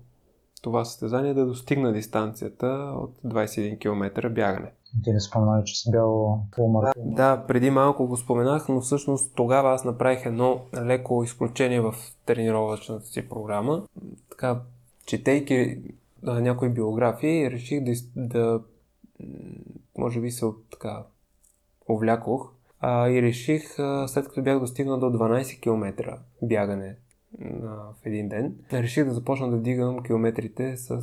това 0.62 0.86
състезание 0.86 1.34
да 1.34 1.46
достигна 1.46 1.94
дистанцията 1.94 2.94
от 2.98 3.16
21 3.26 3.80
км 3.80 4.30
бягане. 4.30 4.72
Ти 5.04 5.14
не 5.14 5.20
спомена, 5.20 5.64
че 5.64 5.80
си 5.80 5.92
бял 5.92 6.40
полумаратон. 6.52 7.14
Да, 7.14 7.44
преди 7.48 7.70
малко 7.70 8.08
го 8.08 8.18
споменах, 8.18 8.70
но 8.70 8.82
всъщност 8.82 9.36
тогава 9.36 9.74
аз 9.74 9.84
направих 9.84 10.26
едно 10.26 10.62
леко 10.76 11.24
изключение 11.24 11.82
в 11.82 11.96
тренировъчната 12.26 13.06
си 13.06 13.30
програма. 13.30 13.88
Така, 14.30 14.62
четейки 15.06 15.78
а, 16.26 16.42
някои 16.42 16.70
биографии, 16.70 17.52
реших 17.52 17.84
да, 17.84 17.94
да 18.16 18.62
може 19.98 20.22
би 20.22 20.32
се 20.32 20.46
така 20.72 21.04
увлякох 21.90 22.52
а, 22.80 23.10
и 23.10 23.22
реших, 23.22 23.80
а, 23.80 24.08
след 24.08 24.28
като 24.28 24.42
бях 24.42 24.60
достигнал 24.60 25.00
до 25.00 25.06
12 25.06 25.60
км 25.60 26.18
бягане 26.42 26.96
а, 27.42 27.46
в 27.68 28.06
един 28.06 28.30
ден, 28.30 28.56
реших 28.74 29.06
да 29.06 29.14
започна 29.14 29.52
да 29.52 29.58
вдигам 29.58 30.04
километрите 30.04 30.78
с 30.78 31.02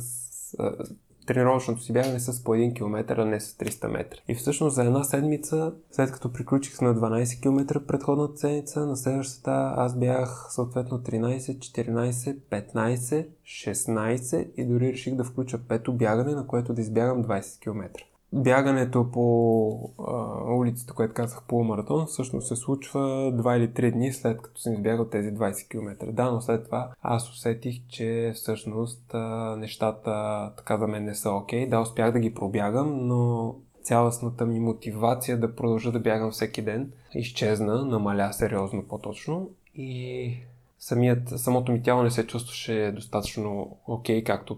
тренировъчното 1.25 1.81
си 1.81 1.93
бягане 1.93 2.19
с 2.19 2.43
по 2.43 2.51
1 2.51 2.75
км, 2.75 3.21
а 3.21 3.25
не 3.25 3.39
с 3.39 3.53
300 3.53 3.87
метра. 3.87 4.17
И 4.27 4.35
всъщност 4.35 4.75
за 4.75 4.83
една 4.83 5.03
седмица, 5.03 5.73
след 5.91 6.11
като 6.11 6.33
приключих 6.33 6.81
на 6.81 6.95
12 6.95 7.41
км 7.41 7.79
предходната 7.79 8.37
седмица, 8.37 8.85
на 8.85 8.97
следващата 8.97 9.73
аз 9.77 9.99
бях 9.99 10.47
съответно 10.49 10.99
13, 10.99 11.57
14, 11.57 12.37
15, 12.73 13.27
16 13.43 14.51
и 14.57 14.65
дори 14.65 14.91
реших 14.91 15.15
да 15.15 15.23
включа 15.23 15.59
пето 15.67 15.93
бягане, 15.93 16.35
на 16.35 16.47
което 16.47 16.73
да 16.73 16.81
избягам 16.81 17.23
20 17.23 17.59
км 17.59 17.89
бягането 18.33 19.11
по 19.11 19.93
а, 20.07 20.53
улицата, 20.53 20.93
което 20.93 21.13
казах 21.13 21.43
полумаратон, 21.47 22.05
всъщност 22.05 22.47
се 22.47 22.55
случва 22.55 22.99
2 23.33 23.57
или 23.57 23.69
3 23.69 23.91
дни 23.91 24.13
след 24.13 24.41
като 24.41 24.61
съм 24.61 24.73
избягал 24.73 25.05
тези 25.05 25.29
20 25.29 25.69
км. 25.69 26.11
Да, 26.11 26.31
но 26.31 26.41
след 26.41 26.65
това 26.65 26.89
аз 27.01 27.29
усетих, 27.29 27.87
че 27.87 28.31
всъщност 28.35 29.13
а, 29.13 29.55
нещата 29.59 30.51
така 30.57 30.77
за 30.77 30.87
мен 30.87 31.03
не 31.03 31.15
са 31.15 31.31
окей. 31.31 31.65
Okay. 31.65 31.69
Да, 31.69 31.79
успях 31.79 32.11
да 32.11 32.19
ги 32.19 32.33
пробягам, 32.33 33.07
но 33.07 33.55
цялостната 33.83 34.45
ми 34.45 34.59
мотивация 34.59 35.39
да 35.39 35.55
продължа 35.55 35.91
да 35.91 35.99
бягам 35.99 36.31
всеки 36.31 36.61
ден 36.61 36.91
изчезна, 37.15 37.85
намаля 37.85 38.33
сериозно 38.33 38.83
по-точно 38.83 39.49
и 39.75 40.33
самият, 40.79 41.29
самото 41.29 41.71
ми 41.71 41.83
тяло 41.83 42.03
не 42.03 42.11
се 42.11 42.27
чувстваше 42.27 42.91
достатъчно 42.95 43.77
окей, 43.87 44.21
okay, 44.21 44.25
както 44.25 44.57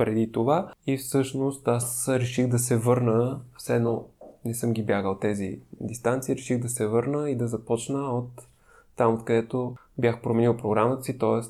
преди 0.00 0.32
това 0.32 0.72
и 0.86 0.96
всъщност 0.96 1.68
аз 1.68 2.08
реших 2.08 2.46
да 2.46 2.58
се 2.58 2.76
върна, 2.76 3.40
все 3.56 3.76
едно 3.76 4.06
не 4.44 4.54
съм 4.54 4.72
ги 4.72 4.82
бягал 4.82 5.18
тези 5.18 5.60
дистанции, 5.80 6.36
реших 6.36 6.60
да 6.60 6.68
се 6.68 6.86
върна 6.86 7.30
и 7.30 7.36
да 7.36 7.48
започна 7.48 7.98
от 7.98 8.46
там, 8.96 9.14
откъдето 9.14 9.74
бях 9.98 10.22
променил 10.22 10.56
програмата 10.56 11.02
си, 11.02 11.18
т.е. 11.18 11.42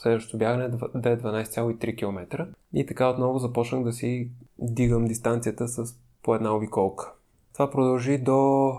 следващото 0.00 0.38
бягане 0.38 0.68
да 0.94 1.10
е 1.10 1.18
12,3 1.18 1.98
км. 1.98 2.46
И 2.72 2.86
така 2.86 3.08
отново 3.08 3.38
започнах 3.38 3.84
да 3.84 3.92
си 3.92 4.30
дигам 4.58 5.04
дистанцията 5.04 5.68
с 5.68 5.94
по 6.22 6.34
една 6.34 6.56
обиколка. 6.56 7.12
Това 7.52 7.70
продължи 7.70 8.18
до 8.18 8.72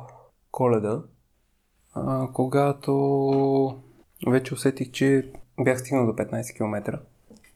коледа, 0.52 1.02
когато 2.34 3.82
вече 4.28 4.54
усетих, 4.54 4.92
че 4.92 5.32
бях 5.60 5.80
стигнал 5.80 6.06
до 6.06 6.14
15 6.14 6.56
км 6.56 7.00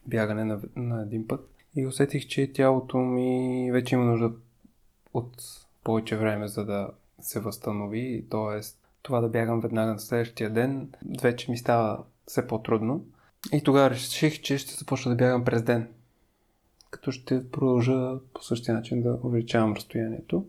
бягане 0.06 0.44
на, 0.44 0.60
на 0.76 1.02
един 1.02 1.28
път 1.28 1.48
и 1.76 1.86
усетих, 1.86 2.26
че 2.26 2.52
тялото 2.52 2.98
ми 2.98 3.70
вече 3.72 3.94
има 3.94 4.04
нужда 4.04 4.32
от 5.14 5.42
повече 5.84 6.16
време, 6.16 6.48
за 6.48 6.64
да 6.64 6.90
се 7.20 7.40
възстанови. 7.40 8.24
Тоест, 8.30 8.78
това 9.02 9.20
да 9.20 9.28
бягам 9.28 9.60
веднага 9.60 9.92
на 9.92 9.98
следващия 9.98 10.50
ден, 10.50 10.92
вече 11.22 11.50
ми 11.50 11.58
става 11.58 12.04
все 12.26 12.46
по-трудно. 12.46 13.04
И 13.52 13.62
тогава 13.62 13.90
реших, 13.90 14.40
че 14.40 14.58
ще 14.58 14.74
започна 14.74 15.10
да 15.10 15.16
бягам 15.16 15.44
през 15.44 15.62
ден. 15.62 15.88
Като 16.90 17.12
ще 17.12 17.50
продължа 17.50 18.18
по 18.34 18.42
същия 18.42 18.74
начин 18.74 19.02
да 19.02 19.18
увеличавам 19.22 19.72
разстоянието. 19.72 20.46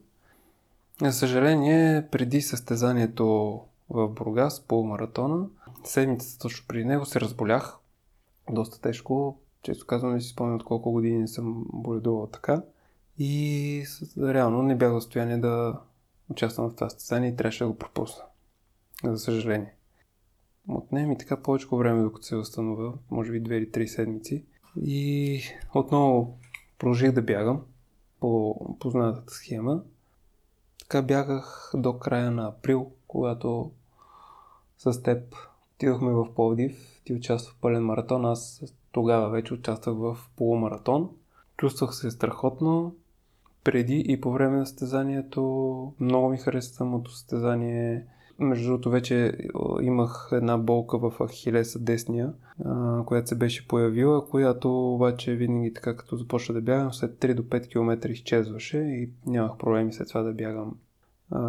За 1.02 1.14
съжаление, 1.14 2.08
преди 2.12 2.42
състезанието 2.42 3.60
в 3.90 4.08
Бургас, 4.08 4.62
полумаратона, 4.62 5.46
седмицата 5.84 6.40
точно 6.40 6.66
преди 6.68 6.86
него 6.86 7.06
се 7.06 7.22
разболях. 7.22 7.78
Доста 8.52 8.82
тежко. 8.82 9.38
Често 9.64 9.88
казвам, 9.88 10.14
не 10.14 10.22
си 10.22 10.28
спомням 10.28 10.56
от 10.56 10.64
колко 10.64 10.92
години 10.92 11.18
не 11.18 11.28
съм 11.28 11.66
боледувал 11.74 12.28
така. 12.28 12.64
И 13.20 13.84
реално 14.18 14.62
не 14.62 14.76
бях 14.76 14.92
в 14.92 15.02
състояние 15.02 15.38
да 15.38 15.80
участвам 16.30 16.70
в 16.70 16.76
това 16.76 16.90
състезание 16.90 17.30
и 17.30 17.36
трябваше 17.36 17.64
да 17.64 17.70
го 17.70 17.78
пропусна. 17.78 18.24
За 19.04 19.18
съжаление. 19.18 19.76
Отне 20.70 21.06
ми 21.06 21.18
така 21.18 21.42
повече 21.42 21.68
време, 21.72 22.04
докато 22.04 22.26
се 22.26 22.36
възстановя, 22.36 22.94
може 23.12 23.32
би 23.32 23.44
2 23.44 23.54
или 23.54 23.72
3 23.72 23.86
седмици. 23.86 24.46
И 24.82 25.42
отново 25.76 26.38
продължих 26.80 27.12
да 27.12 27.22
бягам 27.22 27.62
по 28.20 28.56
познатата 28.80 29.34
схема. 29.34 29.84
Така 30.80 31.02
бягах 31.02 31.72
до 31.76 32.00
края 32.00 32.32
на 32.32 32.48
април, 32.48 32.92
когато 33.08 33.72
с 34.78 35.04
теб 35.04 35.36
отидохме 35.76 36.12
в 36.12 36.34
Пловдив. 36.36 37.02
Ти 37.04 37.14
участва 37.14 37.54
в 37.54 37.62
пълен 37.62 37.86
маратон, 37.86 38.26
аз 38.26 38.64
тогава 38.94 39.30
вече 39.30 39.54
участвах 39.54 39.96
в 39.96 40.18
полумаратон. 40.36 41.10
Чувствах 41.58 41.96
се 41.96 42.12
страхотно. 42.12 42.96
Преди 43.64 44.04
и 44.08 44.22
по 44.22 44.32
време 44.32 44.58
на 44.58 44.66
състезанието 44.66 45.42
много 46.00 46.30
ми 46.30 46.38
хареса 46.38 46.74
самото 46.74 47.12
състезание. 47.12 48.06
Между 48.40 48.68
другото, 48.68 48.90
вече 48.90 49.38
имах 49.82 50.30
една 50.32 50.58
болка 50.58 50.98
в 50.98 51.14
Ахилеса 51.28 51.80
десния, 51.80 52.34
която 53.06 53.28
се 53.28 53.36
беше 53.36 53.68
появила, 53.68 54.30
която 54.30 54.94
обаче 54.94 55.36
винаги 55.36 55.74
така 55.74 55.96
като 55.96 56.16
започна 56.16 56.56
да 56.56 56.62
бягам, 56.62 56.94
след 56.94 57.20
3 57.20 57.34
до 57.34 57.44
5 57.44 57.68
км 57.68 58.10
изчезваше 58.10 58.78
и 58.78 59.10
нямах 59.26 59.58
проблеми 59.58 59.94
след 59.94 60.08
това 60.08 60.22
да 60.22 60.34
бягам. 60.34 60.78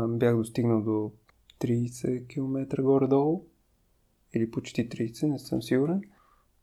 Бях 0.09 0.37
достигнал 0.37 0.83
до 0.83 1.13
30 1.61 2.27
км 2.29 2.83
горе-долу 2.83 3.45
или 4.35 4.51
почти 4.51 4.89
30, 4.89 5.27
не 5.27 5.39
съм 5.39 5.63
сигурен. 5.63 6.03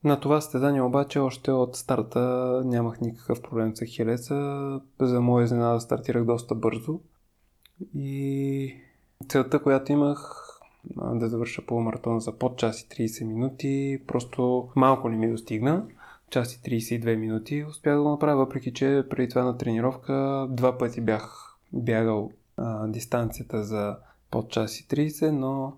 На 0.04 0.20
това 0.20 0.42
състезание 0.42 0.82
обаче 0.82 1.20
още 1.20 1.52
от 1.52 1.76
старта 1.76 2.20
нямах 2.66 3.02
никакъв 3.02 3.42
проблем 3.42 3.76
с 3.76 3.86
Ахилеса. 3.86 4.82
За 5.00 5.22
моя 5.22 5.44
изненада 5.44 5.80
стартирах 5.80 6.26
доста 6.26 6.56
бързо. 6.56 7.00
И 7.96 8.76
целта, 9.30 9.64
която 9.64 9.92
имах 9.92 10.48
да 10.96 11.30
завърша 11.30 11.66
полумаратон 11.66 12.20
за 12.20 12.38
под 12.38 12.58
час 12.58 12.82
и 12.82 12.88
30 12.88 13.24
минути, 13.24 14.02
просто 14.08 14.70
малко 14.76 15.10
не 15.10 15.18
ми 15.18 15.32
достигна. 15.32 15.86
Час 16.30 16.54
и 16.54 16.60
32 16.60 17.16
минути 17.16 17.66
успях 17.70 17.96
да 17.96 18.04
го 18.04 18.10
направя, 18.10 18.38
въпреки 18.38 18.74
че 18.74 19.04
преди 19.10 19.30
това 19.30 19.44
на 19.44 19.58
тренировка 19.58 20.48
два 20.50 20.78
пъти 20.78 21.02
бях 21.02 21.56
бягал 21.74 22.32
а, 22.58 22.88
дистанцията 22.88 23.64
за 23.64 23.98
под 24.32 24.50
час 24.50 24.80
и 24.80 24.88
30, 24.88 25.30
но 25.30 25.78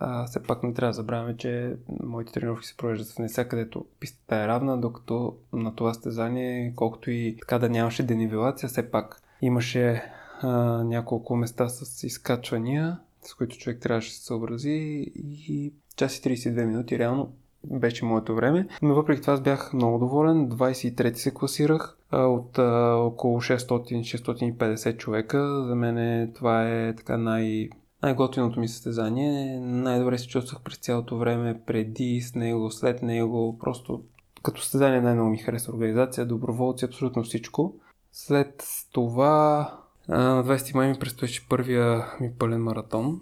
а, 0.00 0.26
все 0.26 0.42
пак 0.42 0.62
не 0.62 0.74
трябва 0.74 0.90
да 0.90 0.96
забравяме, 0.96 1.36
че 1.36 1.76
моите 2.02 2.32
тренировки 2.32 2.66
се 2.66 2.76
провеждат 2.76 3.08
в 3.08 3.18
не 3.18 3.28
където 3.48 3.84
пистата 4.00 4.36
е 4.36 4.46
равна, 4.46 4.80
докато 4.80 5.36
на 5.52 5.74
това 5.74 5.94
стезание, 5.94 6.72
колкото 6.76 7.10
и 7.10 7.36
така 7.40 7.58
да 7.58 7.68
нямаше 7.68 8.02
денивелация, 8.02 8.68
все 8.68 8.90
пак 8.90 9.22
имаше 9.42 10.02
а, 10.42 10.48
няколко 10.84 11.36
места 11.36 11.68
с 11.68 12.04
изкачвания, 12.04 12.98
с 13.22 13.34
които 13.34 13.58
човек 13.58 13.80
трябваше 13.80 14.10
да 14.10 14.14
се 14.14 14.24
съобрази 14.24 14.70
и 15.16 15.72
час 15.96 16.18
и 16.18 16.22
32 16.22 16.64
минути 16.64 16.98
реално 16.98 17.32
беше 17.64 18.04
моето 18.04 18.34
време. 18.34 18.68
Но 18.82 18.94
въпреки 18.94 19.20
това 19.20 19.32
аз 19.32 19.40
бях 19.40 19.72
много 19.72 19.98
доволен. 19.98 20.48
23 20.48 21.14
се 21.14 21.34
класирах 21.34 21.96
а, 22.10 22.26
от 22.26 22.58
а, 22.58 22.94
около 22.96 23.40
600-650 23.40 24.96
човека. 24.96 25.64
За 25.66 25.74
мен 25.74 26.32
това 26.32 26.70
е 26.70 26.94
така 26.96 27.16
най- 27.16 27.68
най-готиното 28.02 28.60
ми 28.60 28.68
състезание. 28.68 29.60
Най-добре 29.60 30.18
се 30.18 30.28
чувствах 30.28 30.62
през 30.62 30.76
цялото 30.76 31.18
време, 31.18 31.60
преди, 31.66 32.20
с 32.20 32.34
него, 32.34 32.70
след 32.70 33.02
него. 33.02 33.58
Просто 33.58 34.02
като 34.42 34.60
състезание 34.60 35.00
най-много 35.00 35.30
ми 35.30 35.38
хареса 35.38 35.72
организация, 35.72 36.26
доброволци, 36.26 36.84
абсолютно 36.84 37.22
всичко. 37.22 37.74
След 38.12 38.64
това 38.92 39.70
на 40.08 40.44
20 40.44 40.74
май 40.74 40.88
ми 40.88 40.98
предстоеше 40.98 41.48
първия 41.48 42.06
ми 42.20 42.32
пълен 42.38 42.62
маратон. 42.62 43.20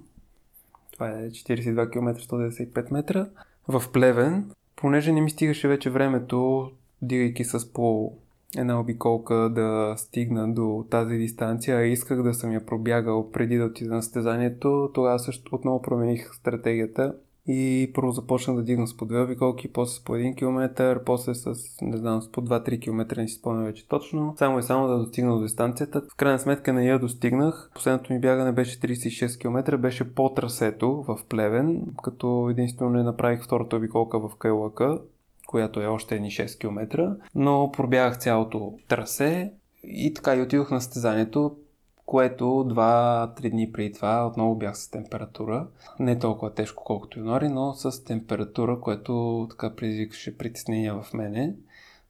Това 0.93 1.09
е 1.11 1.31
42 1.31 1.93
км 1.93 2.21
195 2.21 2.93
метра 2.93 3.27
в 3.69 3.85
Плевен. 3.93 4.51
Понеже 4.77 5.13
не 5.13 5.21
ми 5.21 5.31
стигаше 5.31 5.69
вече 5.69 5.91
времето, 5.91 6.71
дигайки 7.03 7.45
с 7.45 7.73
по 7.73 8.13
една 8.57 8.81
обиколка 8.81 9.35
да 9.35 9.95
стигна 9.97 10.55
до 10.55 10.87
тази 10.91 11.17
дистанция, 11.17 11.77
а 11.77 11.87
исках 11.87 12.23
да 12.23 12.35
съм 12.35 12.53
я 12.53 12.67
пробягал 12.67 13.31
преди 13.31 13.57
да 13.57 13.65
отида 13.65 13.95
на 13.95 14.03
състезанието, 14.03 14.91
тогава 14.95 15.19
също 15.19 15.55
отново 15.55 15.83
промених 15.83 16.35
стратегията 16.35 17.15
и 17.51 17.91
първо 17.95 18.13
започнах 18.13 18.57
да 18.57 18.63
дигна 18.63 18.87
с 18.87 18.97
по 18.97 19.07
две 19.07 19.21
обиколки, 19.21 19.73
после 19.73 19.95
с 19.95 20.05
по 20.05 20.17
един 20.17 20.35
километър, 20.35 21.05
после 21.05 21.35
с, 21.35 21.55
не 21.83 21.97
знам, 21.97 22.23
с 22.23 22.33
по 22.33 22.43
2-3 22.43 22.81
км, 22.81 23.21
не 23.21 23.29
си 23.29 23.35
спомням 23.35 23.65
вече 23.65 23.89
точно. 23.89 24.35
Само 24.39 24.59
и 24.59 24.63
само 24.63 24.89
да 24.89 24.99
достигна 24.99 25.35
до 25.35 25.43
дистанцията. 25.43 26.03
В 26.13 26.17
крайна 26.17 26.39
сметка 26.39 26.73
не 26.73 26.87
я 26.87 26.99
достигнах. 26.99 27.71
Последното 27.75 28.13
ми 28.13 28.21
бягане 28.21 28.53
беше 28.53 28.81
36 28.81 29.41
км, 29.41 29.79
беше 29.79 30.15
по 30.15 30.35
трасето 30.35 31.05
в 31.09 31.19
Плевен, 31.29 31.83
като 32.03 32.49
единствено 32.51 32.91
не 32.91 33.03
направих 33.03 33.45
втората 33.45 33.77
обиколка 33.77 34.29
в 34.29 34.37
Кайлака, 34.39 34.99
която 35.49 35.81
е 35.81 35.87
още 35.87 36.15
едни 36.15 36.31
6 36.31 36.61
км, 36.61 37.17
но 37.35 37.73
пробягах 37.73 38.19
цялото 38.19 38.79
трасе 38.89 39.53
и 39.85 40.15
така 40.15 40.35
и 40.35 40.43
отидох 40.43 40.71
на 40.71 40.81
състезанието 40.81 41.57
което 42.09 42.45
2-3 42.45 43.51
дни 43.51 43.73
преди 43.73 43.93
това 43.93 44.27
отново 44.27 44.55
бях 44.55 44.79
с 44.79 44.91
температура. 44.91 45.67
Не 46.01 46.19
толкова 46.19 46.55
тежко, 46.55 46.85
колкото 46.85 47.19
януари, 47.19 47.49
но 47.49 47.75
с 47.75 48.05
температура, 48.05 48.81
което 48.81 49.47
така 49.51 49.75
предизвикаше 49.77 50.39
притеснения 50.39 50.95
в 50.95 51.15
мене. 51.15 51.55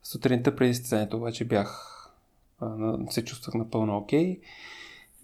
Сутринта 0.03 0.57
преди 0.57 0.75
състезанието 0.75 1.17
обаче 1.17 1.45
бях, 1.45 1.95
се 3.11 3.25
чувствах 3.25 3.55
напълно 3.55 3.97
окей. 3.97 4.39
Okay. 4.39 4.41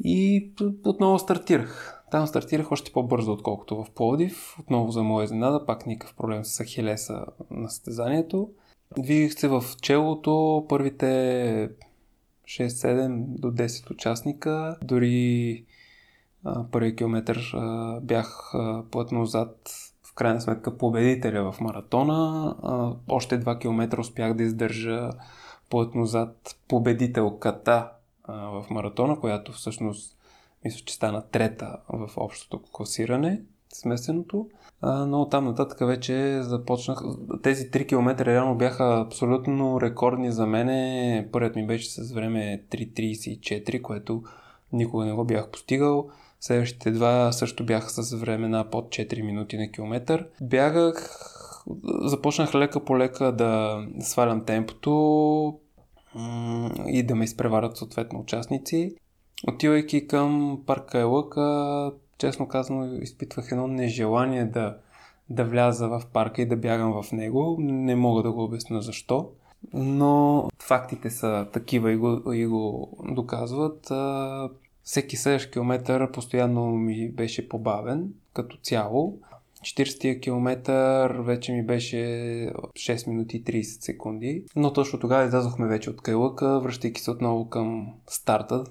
И 0.05 0.50
отново 0.85 1.18
стартирах. 1.18 1.93
Там 2.14 2.27
стартирах 2.27 2.72
още 2.72 2.92
по-бързо, 2.92 3.33
отколкото 3.33 3.85
в 3.85 3.90
Плодив. 3.90 4.57
Отново 4.61 4.90
за 4.90 5.03
моя 5.03 5.24
изненада, 5.24 5.66
пак 5.66 5.87
никакъв 5.87 6.16
проблем 6.16 6.44
с 6.44 6.64
Ахилеса 6.64 7.24
на 7.50 7.70
състезанието. 7.70 8.50
Двигах 8.98 9.33
се 9.33 9.48
в 9.48 9.64
челото. 9.83 10.66
Първите 10.68 11.70
6-7 12.44 13.24
до 13.27 13.50
10 13.50 13.90
участника. 13.90 14.77
Дори 14.83 15.64
а, 16.44 16.94
километър 16.96 17.55
бях 18.03 18.50
а, 18.55 18.83
плътно 18.90 19.27
зад 19.27 19.70
в 20.03 20.14
крайна 20.14 20.40
сметка 20.40 20.79
победителя 20.79 21.53
в 21.53 21.61
маратона. 21.61 22.55
Още 23.09 23.40
2 23.40 23.61
км 23.61 24.00
успях 24.00 24.35
да 24.35 24.42
издържа 24.42 25.11
плътно 25.70 26.07
зад 26.07 26.57
победителката 26.68 27.90
в 28.29 28.66
маратона, 28.70 29.20
която 29.20 29.53
всъщност 29.53 30.16
мисля, 30.64 30.81
че 30.85 30.94
стана 30.94 31.22
трета 31.31 31.77
в 31.88 32.11
общото 32.16 32.62
класиране 32.72 33.42
смесеното. 33.74 34.48
А, 34.81 35.07
но 35.07 35.29
там 35.29 35.44
нататък 35.44 35.79
вече 35.88 36.42
започнах. 36.42 37.03
Тези 37.42 37.70
3 37.70 37.88
км 37.88 38.27
реално 38.27 38.55
бяха 38.55 39.05
абсолютно 39.07 39.81
рекордни 39.81 40.33
за 40.33 40.46
мене. 40.46 41.29
Първият 41.33 41.57
ми 41.57 41.66
беше 41.66 41.90
с 41.90 42.12
време 42.12 42.64
3.34, 42.70 43.83
което 43.83 44.22
никога 44.72 45.05
не 45.05 45.12
го 45.12 45.24
бях 45.24 45.50
постигал. 45.50 46.09
Следващите 46.40 46.90
два 46.90 47.33
също 47.33 47.66
бяха 47.66 47.90
с 47.90 48.16
време 48.16 48.48
на 48.48 48.70
под 48.70 48.88
4 48.88 49.22
минути 49.22 49.59
на 49.59 49.70
километър. 49.70 50.29
Бягах, 50.42 51.11
започнах 52.05 52.55
лека 52.55 52.85
по 52.85 52.98
лека 52.98 53.33
да 53.33 53.83
свалям 54.00 54.44
темпото 54.44 55.59
и 56.87 57.03
да 57.03 57.14
ме 57.14 57.24
изпреварят 57.24 57.77
съответно 57.77 58.20
участници. 58.20 58.94
Отивайки 59.48 60.07
към 60.07 60.61
парка 60.66 60.98
Елъка, 60.98 61.92
честно 62.18 62.48
казано, 62.48 62.94
изпитвах 62.94 63.52
едно 63.52 63.66
нежелание 63.66 64.44
да, 64.44 64.76
да 65.30 65.44
вляза 65.44 65.88
в 65.88 66.02
парка 66.12 66.42
и 66.42 66.46
да 66.46 66.57
бягам 66.57 67.02
в 67.02 67.12
него. 67.12 67.57
Не 67.61 67.96
мога 67.96 68.22
да 68.22 68.33
го 68.33 68.44
обясня 68.44 68.83
защо. 68.83 69.30
Но 69.74 70.48
фактите 70.59 71.11
са 71.11 71.46
такива 71.52 71.92
и 71.92 71.96
го, 71.96 72.33
и 72.33 72.46
го 72.46 72.88
доказват. 73.11 73.92
Всеки 74.83 75.16
следващ 75.16 75.52
километър 75.52 76.11
постоянно 76.11 76.66
ми 76.66 77.11
беше 77.11 77.48
побавен 77.48 78.09
като 78.33 78.57
цяло. 78.57 79.18
40 79.61 80.22
км 80.22 80.57
вече 81.22 81.52
ми 81.52 81.66
беше 81.66 81.96
6 81.96 83.09
минути 83.09 83.37
и 83.37 83.44
30 83.44 83.62
секунди, 83.62 84.44
но 84.57 84.72
точно 84.72 85.00
тогава 85.00 85.24
излязохме 85.24 85.66
вече 85.66 85.90
от 85.90 86.02
Кайлъка, 86.02 86.61
връщайки 86.61 87.00
се 87.00 87.11
отново 87.11 87.48
към 87.48 87.92
старта, 88.07 88.64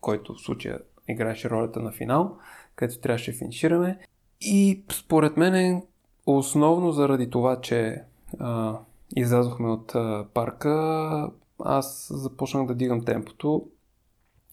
който 0.00 0.34
в 0.34 0.40
случая 0.40 0.78
играеше 1.08 1.50
ролята 1.50 1.80
на 1.80 1.92
финал, 1.92 2.38
където 2.74 3.00
трябваше 3.00 3.32
да 3.32 3.38
финишираме. 3.38 3.98
И 4.40 4.82
според 4.92 5.36
мен 5.36 5.82
основно 6.26 6.92
заради 6.92 7.30
това, 7.30 7.60
че 7.60 8.02
а, 8.38 8.78
излязохме 9.16 9.68
от 9.68 9.94
а, 9.94 10.26
парка, 10.34 11.30
аз 11.64 12.12
започнах 12.14 12.66
да 12.66 12.74
дигам 12.74 13.04
темпото. 13.04 13.66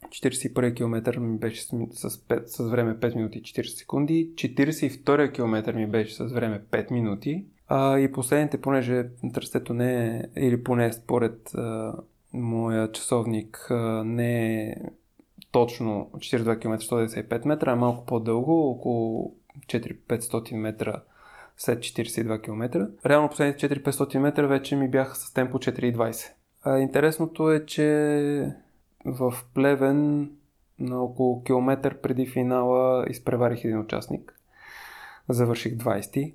41 0.09 0.75
км 0.75 1.19
ми 1.19 1.37
беше 1.37 1.61
с, 1.61 1.67
с, 1.91 2.09
5, 2.09 2.45
с 2.45 2.69
време 2.69 2.95
5 2.99 3.15
минути 3.15 3.39
и 3.39 3.41
40 3.41 3.63
секунди, 3.63 4.31
42 4.35 5.33
км 5.33 5.73
ми 5.73 5.87
беше 5.87 6.15
с 6.15 6.33
време 6.33 6.63
5 6.71 6.91
минути. 6.91 7.45
А, 7.67 7.99
и 7.99 8.11
последните, 8.11 8.61
понеже 8.61 9.05
трасето 9.33 9.73
не 9.73 10.07
е, 10.07 10.23
или 10.35 10.63
поне 10.63 10.93
според 10.93 11.55
а, 11.55 11.93
моя 12.33 12.91
часовник 12.91 13.67
а, 13.69 14.03
не 14.03 14.61
е 14.63 14.75
точно 15.57 16.09
42 16.15 16.59
км 16.59 16.77
195 16.77 17.45
метра, 17.45 17.71
а 17.71 17.75
малко 17.75 18.05
по-дълго, 18.05 18.69
около 18.69 19.35
4-500 19.67 20.55
метра 20.55 21.01
след 21.57 21.79
42 21.79 22.41
км. 22.41 22.89
Реално 23.05 23.29
последните 23.29 23.69
4-500 23.83 24.17
метра 24.17 24.47
вече 24.47 24.75
ми 24.75 24.89
бяха 24.89 25.15
с 25.15 25.33
темпо 25.33 25.57
4,20. 25.57 26.31
А, 26.63 26.77
интересното 26.79 27.51
е, 27.51 27.65
че 27.65 28.53
в 29.05 29.33
Плевен 29.53 30.31
на 30.79 31.03
около 31.03 31.43
километър 31.43 31.97
преди 31.97 32.27
финала 32.27 33.05
изпреварих 33.09 33.63
един 33.63 33.79
участник. 33.79 34.39
Завърших 35.29 35.73
20 35.73 36.33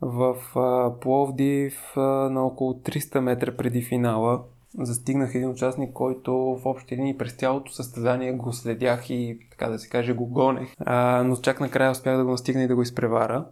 В 0.00 0.36
а, 0.56 1.00
Пловдив 1.00 1.96
а, 1.96 2.00
на 2.30 2.46
около 2.46 2.74
300 2.74 3.20
метра 3.20 3.56
преди 3.56 3.82
финала 3.82 4.42
застигнах 4.78 5.34
един 5.34 5.50
участник, 5.50 5.92
който 5.92 6.32
в 6.34 6.60
общи 6.64 6.96
линии 6.96 7.18
през 7.18 7.32
цялото 7.32 7.72
състезание 7.72 8.32
го 8.32 8.52
следях 8.52 9.10
и 9.10 9.38
така 9.50 9.68
да 9.68 9.78
се 9.78 9.88
каже 9.88 10.12
го 10.12 10.26
гонех. 10.26 10.74
А, 10.78 11.22
но 11.22 11.36
чак 11.36 11.60
накрая 11.60 11.90
успях 11.90 12.16
да 12.16 12.24
го 12.24 12.30
настигна 12.30 12.62
и 12.62 12.68
да 12.68 12.74
го 12.74 12.82
изпревара. 12.82 13.46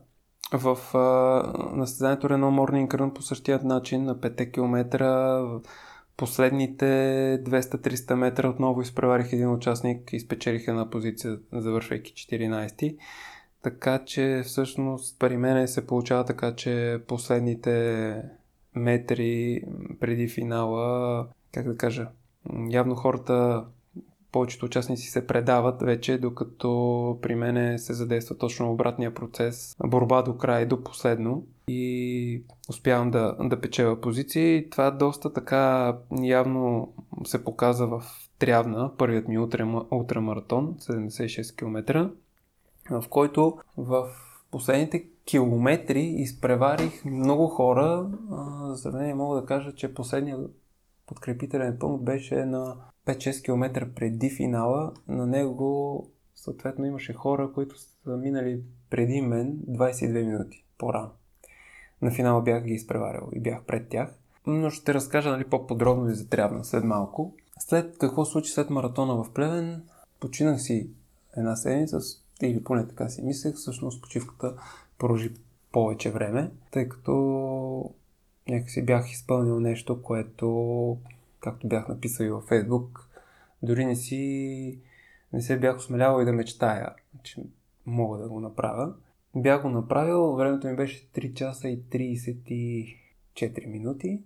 В 0.52 0.78
а, 0.96 1.86
състезанието 1.86 2.30
Рено 2.30 2.50
Morning 2.50 2.88
Run 2.88 3.12
по 3.12 3.22
същия 3.22 3.60
начин 3.64 4.04
на 4.04 4.16
5 4.16 4.52
км 4.52 4.98
Последните 6.18 6.84
200-300 7.44 8.14
метра 8.14 8.48
отново 8.48 8.80
изпреварих 8.80 9.32
един 9.32 9.52
участник 9.52 10.12
и 10.12 10.20
спечелих 10.20 10.68
една 10.68 10.90
позиция, 10.90 11.38
завършвайки 11.52 12.12
14. 12.12 12.96
Така 13.62 14.04
че 14.04 14.42
всъщност 14.44 15.18
при 15.18 15.36
мен 15.36 15.68
се 15.68 15.86
получава 15.86 16.24
така, 16.24 16.54
че 16.54 17.02
последните 17.08 18.22
метри 18.74 19.62
преди 20.00 20.28
финала, 20.28 21.26
как 21.52 21.66
да 21.66 21.76
кажа, 21.76 22.08
явно 22.70 22.94
хората, 22.94 23.64
повечето 24.32 24.66
участници 24.66 25.06
се 25.06 25.26
предават 25.26 25.82
вече, 25.82 26.18
докато 26.18 27.18
при 27.22 27.34
мен 27.34 27.78
се 27.78 27.94
задейства 27.94 28.38
точно 28.38 28.72
обратния 28.72 29.14
процес. 29.14 29.76
Борба 29.86 30.22
до 30.22 30.36
край, 30.36 30.66
до 30.66 30.84
последно 30.84 31.46
и 31.68 32.42
успявам 32.68 33.10
да, 33.10 33.36
да 33.40 33.60
печеля 33.60 34.00
позиции. 34.00 34.70
Това 34.70 34.90
доста 34.90 35.32
така 35.32 35.96
явно 36.22 36.92
се 37.24 37.44
показа 37.44 37.86
в 37.86 38.02
Трявна, 38.38 38.90
първият 38.98 39.28
ми 39.28 39.38
ултрамаратон, 39.90 40.76
76 40.78 41.56
км, 41.56 42.10
в 42.90 43.04
който 43.08 43.58
в 43.76 44.08
последните 44.50 45.04
километри 45.28 46.00
изпреварих 46.00 47.04
много 47.04 47.46
хора. 47.46 48.10
За 48.68 48.76
сравнение 48.76 49.14
мога 49.14 49.40
да 49.40 49.46
кажа, 49.46 49.74
че 49.74 49.94
последният 49.94 50.50
подкрепителен 51.06 51.78
пункт 51.78 52.04
беше 52.04 52.44
на 52.44 52.76
5-6 53.06 53.44
км 53.44 53.88
преди 53.94 54.30
финала. 54.30 54.92
На 55.08 55.26
него 55.26 56.10
съответно 56.34 56.86
имаше 56.86 57.12
хора, 57.12 57.52
които 57.54 57.78
са 57.78 58.16
минали 58.16 58.62
преди 58.90 59.20
мен 59.20 59.58
22 59.68 60.26
минути 60.26 60.64
по-рано 60.78 61.10
на 62.02 62.10
финала 62.10 62.42
бях 62.42 62.64
ги 62.64 62.74
изпреварил 62.74 63.28
и 63.32 63.40
бях 63.40 63.64
пред 63.64 63.88
тях. 63.88 64.14
Но 64.46 64.70
ще 64.70 64.94
разкажа 64.94 65.30
нали, 65.30 65.44
по-подробно 65.44 66.10
и 66.10 66.14
за 66.14 66.28
Трявна 66.28 66.64
след 66.64 66.84
малко. 66.84 67.34
След 67.58 67.98
какво 67.98 68.24
случи 68.24 68.52
след 68.52 68.70
маратона 68.70 69.24
в 69.24 69.30
Плевен, 69.34 69.82
починах 70.20 70.60
си 70.60 70.90
една 71.36 71.56
седмица, 71.56 71.98
или 72.42 72.64
поне 72.64 72.88
така 72.88 73.08
си 73.08 73.22
мислех, 73.22 73.54
всъщност 73.54 74.02
почивката 74.02 74.54
продължи 74.98 75.34
повече 75.72 76.10
време, 76.10 76.50
тъй 76.70 76.88
като 76.88 77.94
някакси 78.48 78.84
бях 78.84 79.12
изпълнил 79.12 79.60
нещо, 79.60 80.02
което, 80.02 80.98
както 81.40 81.68
бях 81.68 81.88
написал 81.88 82.24
и 82.24 82.30
във 82.30 82.44
Фейсбук, 82.44 83.08
дори 83.62 83.84
не 83.84 83.96
си 83.96 84.78
не 85.32 85.42
се 85.42 85.58
бях 85.58 85.76
осмелявал 85.76 86.22
и 86.22 86.24
да 86.24 86.32
мечтая, 86.32 86.94
че 87.22 87.42
мога 87.86 88.18
да 88.18 88.28
го 88.28 88.40
направя. 88.40 88.94
Бях 89.36 89.62
го 89.62 89.68
направил, 89.68 90.34
времето 90.34 90.66
ми 90.66 90.76
беше 90.76 91.08
3 91.08 91.34
часа 91.34 91.68
и 91.68 91.82
34 93.36 93.66
минути. 93.66 94.20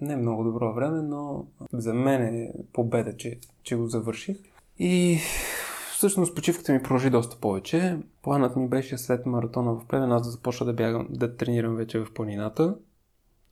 Не 0.00 0.16
много 0.16 0.44
добро 0.44 0.74
време, 0.74 1.02
но 1.02 1.46
за 1.72 1.94
мен 1.94 2.22
е 2.22 2.52
победа, 2.72 3.16
че, 3.16 3.38
че 3.62 3.76
го 3.76 3.86
завърших. 3.86 4.36
И 4.78 5.18
всъщност 5.98 6.34
почивката 6.34 6.72
ми 6.72 6.82
продължи 6.82 7.10
доста 7.10 7.36
повече. 7.36 7.98
Планът 8.22 8.56
ми 8.56 8.68
беше 8.68 8.98
след 8.98 9.26
маратона 9.26 9.74
в 9.74 9.86
Плевен 9.88 10.12
аз 10.12 10.22
да 10.22 10.30
започна 10.30 10.66
да 10.66 10.72
бягам, 10.72 11.06
да 11.10 11.36
тренирам 11.36 11.76
вече 11.76 11.98
в 11.98 12.12
планината. 12.14 12.76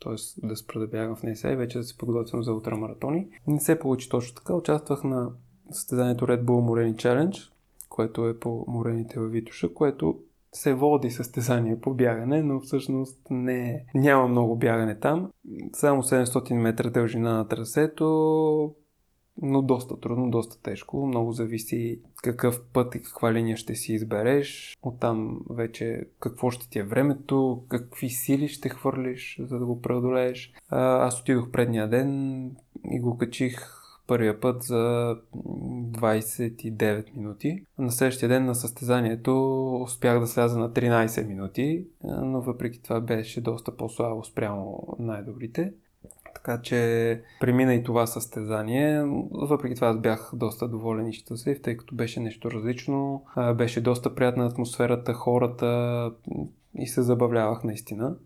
Т.е. 0.04 0.46
да 0.46 0.56
спра 0.56 0.80
да 0.80 0.86
бягам 0.86 1.16
в 1.16 1.22
НСА 1.22 1.52
и 1.52 1.56
вече 1.56 1.78
да 1.78 1.84
се 1.84 1.98
подготвям 1.98 2.42
за 2.42 2.52
ултрамаратони. 2.52 3.28
Не 3.46 3.60
се 3.60 3.78
получи 3.78 4.08
точно 4.08 4.34
така. 4.34 4.54
Участвах 4.54 5.04
на 5.04 5.30
състезанието 5.70 6.26
Red 6.26 6.44
Bull 6.44 6.60
Морени 6.60 6.94
Challenge, 6.94 7.50
което 7.88 8.28
е 8.28 8.38
по 8.38 8.64
морените 8.68 9.20
във 9.20 9.32
Витуша, 9.32 9.74
което 9.74 10.18
се 10.52 10.74
води 10.74 11.10
състезание 11.10 11.80
по 11.80 11.94
бягане, 11.94 12.42
но 12.42 12.60
всъщност 12.60 13.20
не, 13.30 13.84
няма 13.94 14.28
много 14.28 14.56
бягане 14.56 14.98
там. 14.98 15.30
Само 15.72 16.02
700 16.02 16.54
метра 16.54 16.90
дължина 16.90 17.34
на 17.34 17.48
трасето, 17.48 18.74
но 19.42 19.62
доста 19.62 20.00
трудно, 20.00 20.30
доста 20.30 20.62
тежко. 20.62 21.06
Много 21.06 21.32
зависи 21.32 22.00
какъв 22.22 22.62
път 22.72 22.94
и 22.94 23.02
каква 23.02 23.32
линия 23.32 23.56
ще 23.56 23.74
си 23.74 23.92
избереш. 23.92 24.78
Оттам 24.82 25.40
вече 25.50 26.04
какво 26.20 26.50
ще 26.50 26.70
ти 26.70 26.78
е 26.78 26.84
времето, 26.84 27.62
какви 27.68 28.08
сили 28.08 28.48
ще 28.48 28.68
хвърлиш, 28.68 29.40
за 29.42 29.58
да 29.58 29.66
го 29.66 29.80
преодолееш. 29.80 30.52
Аз 30.68 31.20
отидох 31.20 31.50
предния 31.50 31.88
ден 31.88 32.50
и 32.90 33.00
го 33.00 33.18
качих 33.18 33.86
първия 34.06 34.40
път 34.40 34.62
за 34.62 35.16
29 35.34 37.16
минути. 37.16 37.64
На 37.78 37.92
следващия 37.92 38.28
ден 38.28 38.44
на 38.44 38.54
състезанието 38.54 39.66
успях 39.82 40.20
да 40.20 40.26
сляза 40.26 40.58
на 40.58 40.70
13 40.72 41.26
минути, 41.26 41.86
но 42.04 42.40
въпреки 42.40 42.82
това 42.82 43.00
беше 43.00 43.40
доста 43.40 43.76
по-слабо 43.76 44.24
спрямо 44.24 44.96
най-добрите. 44.98 45.72
Така 46.46 46.62
че 46.62 47.22
премина 47.40 47.74
и 47.74 47.82
това 47.82 48.06
състезание. 48.06 49.02
Въпреки 49.32 49.74
това 49.74 49.88
аз 49.88 50.00
бях 50.00 50.30
доста 50.34 50.68
доволен 50.68 51.06
и 51.06 51.12
щастлив, 51.12 51.62
тъй 51.62 51.76
като 51.76 51.94
беше 51.94 52.20
нещо 52.20 52.50
различно. 52.50 53.24
Беше 53.56 53.80
доста 53.80 54.14
приятна 54.14 54.46
атмосферата, 54.46 55.12
хората 55.12 56.10
и 56.74 56.86
се 56.86 57.02
забавлявах 57.02 57.64
наистина. 57.64 58.16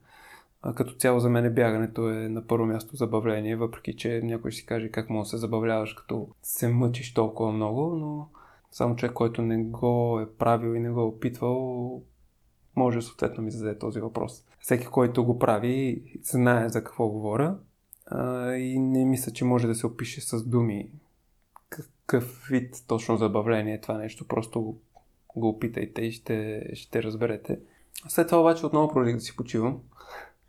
А 0.62 0.74
като 0.74 0.94
цяло 0.94 1.20
за 1.20 1.30
мен 1.30 1.54
бягането 1.54 2.08
е 2.10 2.28
на 2.28 2.46
първо 2.46 2.66
място 2.66 2.96
забавление, 2.96 3.56
въпреки 3.56 3.96
че 3.96 4.20
някой 4.24 4.52
си 4.52 4.66
каже 4.66 4.90
как 4.90 5.10
може 5.10 5.26
да 5.26 5.30
се 5.30 5.36
забавляваш, 5.36 5.94
като 5.94 6.28
се 6.42 6.68
мъчиш 6.68 7.14
толкова 7.14 7.52
много, 7.52 7.96
но 7.96 8.28
само 8.70 8.96
човек, 8.96 9.12
който 9.12 9.42
не 9.42 9.64
го 9.64 10.20
е 10.20 10.36
правил 10.38 10.74
и 10.74 10.80
не 10.80 10.90
го 10.90 11.00
е 11.00 11.04
опитвал, 11.04 12.02
може 12.76 13.02
съответно 13.02 13.44
ми 13.44 13.50
зададе 13.50 13.78
този 13.78 14.00
въпрос. 14.00 14.44
Всеки, 14.58 14.86
който 14.86 15.24
го 15.24 15.38
прави, 15.38 16.02
знае 16.22 16.68
за 16.68 16.84
какво 16.84 17.08
говоря 17.08 17.58
и 18.58 18.78
не 18.78 19.04
мисля, 19.04 19.32
че 19.32 19.44
може 19.44 19.66
да 19.66 19.74
се 19.74 19.86
опише 19.86 20.20
с 20.20 20.42
думи 20.42 20.90
какъв 21.70 22.46
вид 22.50 22.84
точно 22.88 23.16
забавление 23.16 23.74
е 23.74 23.80
това 23.80 23.98
нещо. 23.98 24.28
Просто 24.28 24.60
го, 24.62 24.78
го 25.36 25.48
опитайте 25.48 26.02
и 26.02 26.12
ще, 26.12 26.66
ще 26.74 27.02
разберете. 27.02 27.58
След 28.08 28.28
това 28.28 28.40
обаче 28.40 28.66
отново 28.66 28.88
продължих 28.88 29.14
да 29.14 29.20
си 29.20 29.36
почивам. 29.36 29.80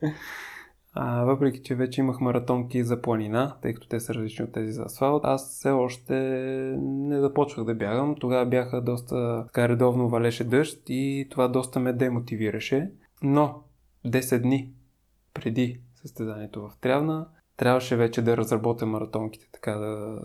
А, 0.94 1.24
въпреки, 1.24 1.64
че 1.64 1.76
вече 1.76 2.02
имах 2.02 2.20
маратонки 2.20 2.84
за 2.84 3.02
планина, 3.02 3.56
тъй 3.62 3.74
като 3.74 3.88
те 3.88 4.00
са 4.00 4.14
различни 4.14 4.46
от 4.46 4.52
тези 4.52 4.72
за 4.72 4.84
асфалт, 4.84 5.22
аз 5.26 5.50
все 5.50 5.70
още 5.70 6.14
не 6.82 7.20
започвах 7.20 7.66
да 7.66 7.76
бягам. 7.76 8.16
Тогава 8.20 8.46
бяха 8.46 8.82
доста 8.82 9.44
така 9.46 9.70
редовно 9.70 10.10
валеше 10.10 10.44
дъжд 10.44 10.82
и 10.88 11.28
това 11.32 11.48
доста 11.48 11.80
ме 11.80 11.94
демотивираше. 11.94 12.92
Но 13.24 13.64
10 14.06 14.42
дни 14.42 14.72
преди 15.34 15.80
състезанието 15.96 16.62
в 16.62 16.72
Трявна, 16.82 17.28
трябваше 17.62 17.96
вече 17.96 18.22
да 18.22 18.38
разработя 18.38 18.86
маратонките, 18.86 19.48
така 19.52 19.72
да, 19.72 20.20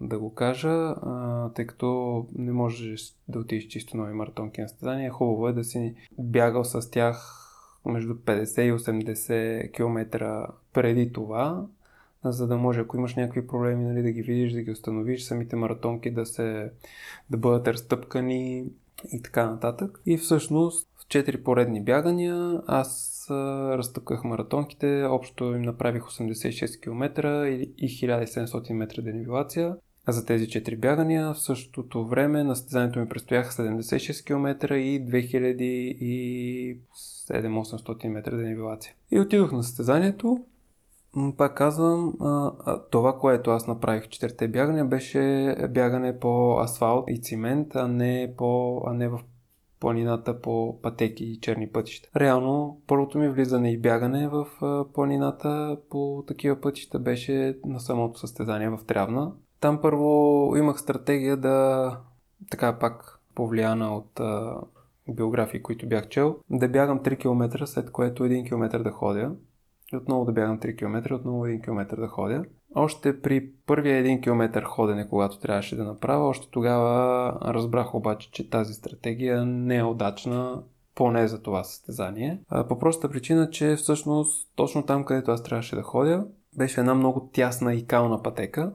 да 0.00 0.18
го 0.18 0.34
кажа, 0.34 0.68
а, 0.68 1.48
тъй 1.54 1.66
като 1.66 2.26
не 2.34 2.52
можеш 2.52 3.14
да 3.28 3.38
отидеш 3.38 3.66
чисто 3.66 3.96
нови 3.96 4.12
маратонки 4.12 4.60
на 4.60 4.68
състезания. 4.68 5.10
Хубаво 5.10 5.48
е 5.48 5.52
да 5.52 5.64
си 5.64 5.94
бягал 6.18 6.64
с 6.64 6.90
тях 6.90 7.46
между 7.86 8.14
50 8.14 8.62
и 8.62 8.72
80 8.72 9.72
км 9.72 10.46
преди 10.72 11.12
това, 11.12 11.66
за 12.24 12.46
да 12.46 12.56
може, 12.56 12.80
ако 12.80 12.96
имаш 12.96 13.14
някакви 13.14 13.46
проблеми, 13.46 13.84
нали, 13.84 14.02
да 14.02 14.10
ги 14.10 14.22
видиш, 14.22 14.52
да 14.52 14.62
ги 14.62 14.70
установиш, 14.70 15.22
самите 15.22 15.56
маратонки 15.56 16.10
да, 16.10 16.26
се, 16.26 16.70
да 17.30 17.36
бъдат 17.36 17.68
разтъпкани 17.68 18.64
и 19.12 19.22
така 19.22 19.50
нататък. 19.50 20.00
И 20.06 20.16
всъщност 20.16 20.88
в 20.96 21.06
4 21.06 21.42
поредни 21.42 21.82
бягания 21.82 22.62
аз 22.66 23.19
разтъпках 23.78 24.24
маратонките, 24.24 25.04
общо 25.04 25.44
им 25.44 25.62
направих 25.62 26.02
86 26.02 26.82
км 26.82 27.46
и 27.78 27.88
1700 27.98 28.72
метра 28.72 29.02
денивелация 29.02 29.76
за 30.08 30.26
тези 30.26 30.46
4 30.46 30.76
бягания. 30.76 31.34
В 31.34 31.40
същото 31.40 32.06
време 32.06 32.44
на 32.44 32.56
състезанието 32.56 32.98
ми 32.98 33.08
предстояха 33.08 33.52
76 33.52 34.26
км 34.26 34.76
и 34.76 35.06
2700-800 37.30 38.08
метра 38.08 38.36
денивелация. 38.36 38.94
И 39.10 39.20
отидох 39.20 39.52
на 39.52 39.62
състезанието. 39.62 40.44
Пак 41.36 41.56
казвам, 41.56 42.14
това, 42.90 43.18
което 43.18 43.50
аз 43.50 43.66
направих 43.66 44.04
в 44.04 44.08
четирите 44.08 44.48
бягания, 44.48 44.84
беше 44.84 45.54
бягане 45.70 46.18
по 46.18 46.58
асфалт 46.60 47.04
и 47.08 47.22
цимент, 47.22 47.76
а 47.76 47.88
не, 47.88 48.34
по, 48.36 48.82
а 48.86 48.94
не 48.94 49.08
в 49.08 49.20
планината 49.80 50.40
по 50.40 50.78
пътеки 50.82 51.24
и 51.24 51.40
черни 51.40 51.68
пътища. 51.68 52.08
Реално, 52.16 52.80
първото 52.86 53.18
ми 53.18 53.28
влизане 53.28 53.72
и 53.72 53.78
бягане 53.78 54.28
в 54.28 54.46
планината 54.94 55.76
по 55.90 56.24
такива 56.26 56.60
пътища 56.60 56.98
беше 56.98 57.58
на 57.64 57.80
самото 57.80 58.18
състезание 58.18 58.68
в 58.68 58.78
Трявна. 58.86 59.32
Там 59.60 59.78
първо 59.82 60.52
имах 60.56 60.80
стратегия 60.80 61.36
да, 61.36 61.96
така 62.50 62.78
пак 62.78 63.20
повлияна 63.34 63.96
от 63.96 64.20
биографии, 65.08 65.62
които 65.62 65.88
бях 65.88 66.08
чел, 66.08 66.36
да 66.50 66.68
бягам 66.68 67.00
3 67.00 67.18
км, 67.18 67.66
след 67.66 67.90
което 67.90 68.24
1 68.24 68.48
км 68.48 68.82
да 68.82 68.90
ходя. 68.90 69.32
И 69.92 69.96
отново 69.96 70.24
да 70.24 70.32
бягам 70.32 70.60
3 70.60 70.78
км, 70.78 71.14
отново 71.14 71.46
1 71.46 71.64
км 71.64 71.96
да 72.00 72.08
ходя. 72.08 72.44
Още 72.74 73.20
при 73.20 73.50
първия 73.66 74.04
1 74.04 74.22
км 74.22 74.64
ходене, 74.64 75.08
когато 75.08 75.40
трябваше 75.40 75.76
да 75.76 75.84
направя, 75.84 76.28
още 76.28 76.48
тогава 76.50 77.32
разбрах 77.44 77.94
обаче, 77.94 78.30
че 78.32 78.50
тази 78.50 78.74
стратегия 78.74 79.44
не 79.44 79.76
е 79.76 79.84
удачна, 79.84 80.62
поне 80.94 81.28
за 81.28 81.42
това 81.42 81.64
състезание. 81.64 82.40
По 82.68 82.78
простата 82.78 83.12
причина, 83.12 83.50
че 83.50 83.76
всъщност 83.76 84.48
точно 84.56 84.86
там, 84.86 85.04
където 85.04 85.30
аз 85.30 85.42
трябваше 85.42 85.76
да 85.76 85.82
ходя, 85.82 86.26
беше 86.56 86.80
една 86.80 86.94
много 86.94 87.30
тясна 87.32 87.74
и 87.74 87.86
кална 87.86 88.22
пътека, 88.22 88.72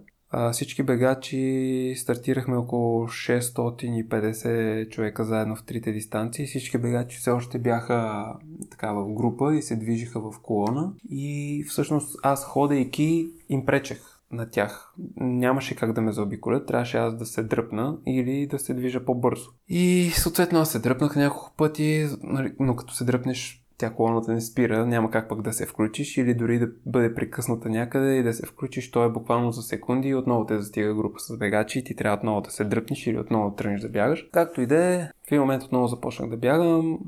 всички 0.52 0.84
бегачи 0.84 1.94
стартирахме 1.98 2.56
около 2.56 3.08
650 3.08 4.90
човека 4.90 5.26
заедно 5.26 5.56
в 5.56 5.64
трите 5.64 5.92
дистанции. 5.92 6.46
Всички 6.46 6.78
бегачи 6.78 7.18
все 7.18 7.32
още 7.32 7.60
бяха 7.60 8.26
така 8.72 8.94
в 8.94 9.14
група 9.14 9.56
и 9.56 9.62
се 9.62 9.76
движиха 9.76 10.20
в 10.20 10.40
колона. 10.42 10.94
И 11.10 11.64
всъщност 11.68 12.20
аз 12.24 12.46
ходейки 12.46 13.30
им 13.50 13.66
пречех 13.66 14.16
на 14.32 14.50
тях. 14.50 14.94
Нямаше 15.18 15.76
как 15.76 15.94
да 15.94 16.02
ме 16.02 16.12
заобиколят, 16.12 16.68
трябваше 16.68 16.98
аз 16.98 17.18
да 17.18 17.26
се 17.26 17.44
дръпна 17.44 17.98
или 18.06 18.48
да 18.48 18.60
се 18.60 18.74
движа 18.74 19.06
по-бързо. 19.06 19.50
И 19.68 20.12
съответно 20.16 20.60
аз 20.60 20.72
се 20.72 20.80
дръпнах 20.80 21.16
няколко 21.16 21.54
пъти, 21.58 22.08
нали, 22.24 22.54
но 22.60 22.76
като 22.76 22.94
се 22.94 23.04
дръпнеш 23.04 23.65
тя 23.78 23.90
колоната 23.90 24.34
не 24.34 24.42
спира, 24.42 24.86
няма 24.86 25.12
как 25.12 25.30
пък 25.30 25.42
да 25.42 25.54
се 25.54 25.66
включиш 25.66 26.18
или 26.18 26.34
дори 26.34 26.60
да 26.60 26.68
бъде 26.86 27.16
прекъсната 27.16 27.70
някъде 27.70 28.16
и 28.16 28.24
да 28.24 28.34
се 28.34 28.46
включиш, 28.46 28.92
то 28.92 29.04
е 29.04 29.10
буквално 29.10 29.52
за 29.52 29.62
секунди 29.62 30.08
и 30.08 30.16
отново 30.16 30.46
те 30.46 30.58
застига 30.58 30.94
група 30.94 31.20
с 31.20 31.38
бегачи 31.38 31.80
и 31.80 31.84
ти 31.84 31.96
трябва 31.96 32.18
отново 32.18 32.42
да 32.42 32.52
се 32.52 32.64
дръпнеш 32.64 33.08
или 33.08 33.20
отново 33.20 33.50
да 33.50 33.56
тръгнеш 33.56 33.82
да 33.82 33.90
бягаш. 33.90 34.28
Както 34.32 34.62
и 34.62 34.68
да 34.68 34.84
е, 34.84 34.98
в 35.00 35.28
един 35.28 35.42
момент 35.42 35.64
отново 35.64 35.88
започнах 35.88 36.30
да 36.30 36.38
бягам, 36.38 37.00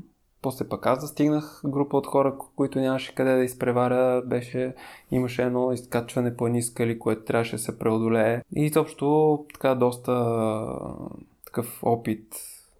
после 0.42 0.68
пък 0.68 0.86
аз 0.86 1.00
застигнах 1.00 1.60
група 1.64 1.96
от 1.96 2.06
хора, 2.06 2.38
които 2.56 2.80
нямаше 2.80 3.14
къде 3.14 3.36
да 3.36 3.44
изпреваря. 3.44 4.22
Беше, 4.26 4.74
имаше 5.10 5.42
едно 5.42 5.72
изкачване 5.72 6.36
по 6.36 6.46
едни 6.46 6.62
скали, 6.62 6.98
което 6.98 7.24
трябваше 7.24 7.56
да 7.56 7.62
се 7.62 7.78
преодолее. 7.78 8.42
И 8.56 8.64
изобщо 8.64 9.38
така 9.54 9.74
доста 9.74 10.34
такъв 11.46 11.80
опит 11.82 12.26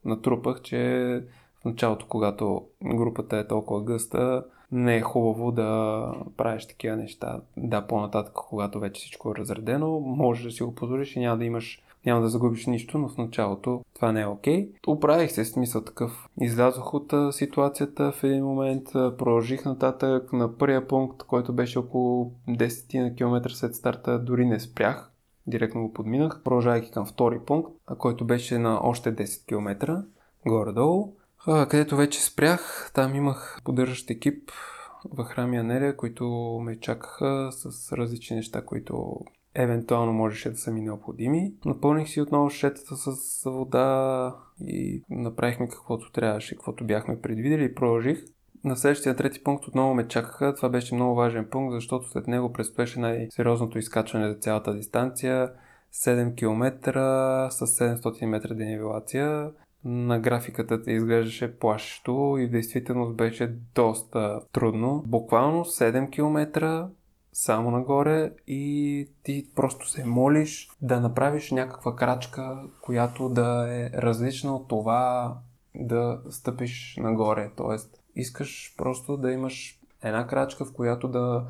натрупах, 0.04 0.60
че 0.62 1.22
в 1.60 1.64
началото, 1.64 2.06
когато 2.08 2.62
групата 2.84 3.36
е 3.36 3.46
толкова 3.46 3.82
гъста, 3.82 4.44
не 4.72 4.96
е 4.96 5.00
хубаво 5.00 5.52
да 5.52 6.12
правиш 6.36 6.66
такива 6.66 6.96
неща. 6.96 7.40
Да, 7.56 7.86
по-нататък, 7.86 8.32
когато 8.34 8.80
вече 8.80 9.00
всичко 9.00 9.30
е 9.30 9.34
разредено, 9.38 10.00
можеш 10.00 10.44
да 10.44 10.50
си 10.50 10.62
го 10.62 10.74
позволиш 10.74 11.16
и 11.16 11.20
няма 11.20 11.38
да 11.38 11.44
имаш 11.44 11.82
няма 12.06 12.20
да 12.20 12.28
загубиш 12.28 12.66
нищо, 12.66 12.98
но 12.98 13.08
в 13.08 13.18
началото 13.18 13.84
това 13.94 14.12
не 14.12 14.20
е 14.20 14.26
окей. 14.26 14.68
Okay. 14.68 14.70
Оправих 14.86 15.30
се, 15.30 15.44
смисъл 15.44 15.84
такъв. 15.84 16.28
Излязох 16.40 16.94
от 16.94 17.12
ситуацията 17.34 18.12
в 18.12 18.24
един 18.24 18.44
момент, 18.44 18.84
продължих 18.92 19.64
нататък 19.64 20.32
на 20.32 20.58
първия 20.58 20.88
пункт, 20.88 21.22
който 21.22 21.52
беше 21.52 21.78
около 21.78 22.32
10 22.48 23.02
на 23.02 23.14
километра 23.14 23.50
след 23.50 23.74
старта, 23.74 24.18
дори 24.18 24.46
не 24.46 24.60
спрях. 24.60 25.12
Директно 25.46 25.82
го 25.82 25.92
подминах, 25.92 26.42
продължавайки 26.44 26.90
към 26.90 27.06
втори 27.06 27.38
пункт, 27.38 27.72
който 27.98 28.24
беше 28.24 28.58
на 28.58 28.80
още 28.82 29.16
10 29.16 29.46
км 29.46 30.02
горе-долу 30.46 31.14
където 31.44 31.96
вече 31.96 32.24
спрях. 32.24 32.90
Там 32.94 33.14
имах 33.14 33.60
поддържащ 33.64 34.10
екип 34.10 34.50
в 35.04 35.24
храми 35.24 35.56
Анелия, 35.56 35.96
които 35.96 36.26
ме 36.62 36.80
чакаха 36.80 37.48
с 37.52 37.92
различни 37.92 38.36
неща, 38.36 38.64
които 38.64 39.20
евентуално 39.54 40.12
можеше 40.12 40.50
да 40.50 40.56
са 40.56 40.70
ми 40.70 40.80
необходими. 40.80 41.52
Напълних 41.64 42.08
си 42.08 42.20
отново 42.20 42.50
шетата 42.50 42.96
с 42.96 43.42
вода 43.44 44.36
и 44.66 45.02
направихме 45.10 45.68
каквото 45.68 46.12
трябваше, 46.12 46.54
каквото 46.54 46.86
бяхме 46.86 47.20
предвидели 47.20 47.64
и 47.64 47.74
продължих. 47.74 48.24
На 48.64 48.76
следващия 48.76 49.16
трети 49.16 49.44
пункт 49.44 49.66
отново 49.66 49.94
ме 49.94 50.08
чакаха. 50.08 50.54
Това 50.54 50.68
беше 50.68 50.94
много 50.94 51.14
важен 51.14 51.48
пункт, 51.50 51.74
защото 51.74 52.08
след 52.08 52.26
него 52.26 52.52
предстоеше 52.52 53.00
най-сериозното 53.00 53.78
изкачване 53.78 54.28
за 54.28 54.34
цялата 54.34 54.74
дистанция. 54.74 55.52
7 55.94 56.34
км 56.34 56.92
с 57.50 57.66
700 57.66 58.26
метра 58.26 58.54
денивелация 58.54 59.50
на 59.88 60.20
графиката 60.20 60.82
те 60.82 60.92
изглеждаше 60.92 61.58
плашещо 61.58 62.36
и 62.40 62.46
в 62.46 62.50
действителност 62.50 63.16
беше 63.16 63.54
доста 63.74 64.40
трудно. 64.52 65.04
Буквално 65.06 65.64
7 65.64 66.10
км 66.10 66.88
само 67.32 67.70
нагоре 67.70 68.32
и 68.46 69.08
ти 69.22 69.46
просто 69.54 69.88
се 69.88 70.04
молиш 70.04 70.70
да 70.82 71.00
направиш 71.00 71.50
някаква 71.50 71.96
крачка, 71.96 72.62
която 72.80 73.28
да 73.28 73.66
е 73.70 73.90
различна 73.90 74.56
от 74.56 74.68
това 74.68 75.34
да 75.74 76.20
стъпиш 76.30 76.96
нагоре. 77.00 77.50
Тоест, 77.56 78.00
искаш 78.16 78.74
просто 78.76 79.16
да 79.16 79.32
имаш 79.32 79.78
една 80.02 80.26
крачка, 80.26 80.64
в 80.64 80.72
която 80.72 81.08
да 81.08 81.46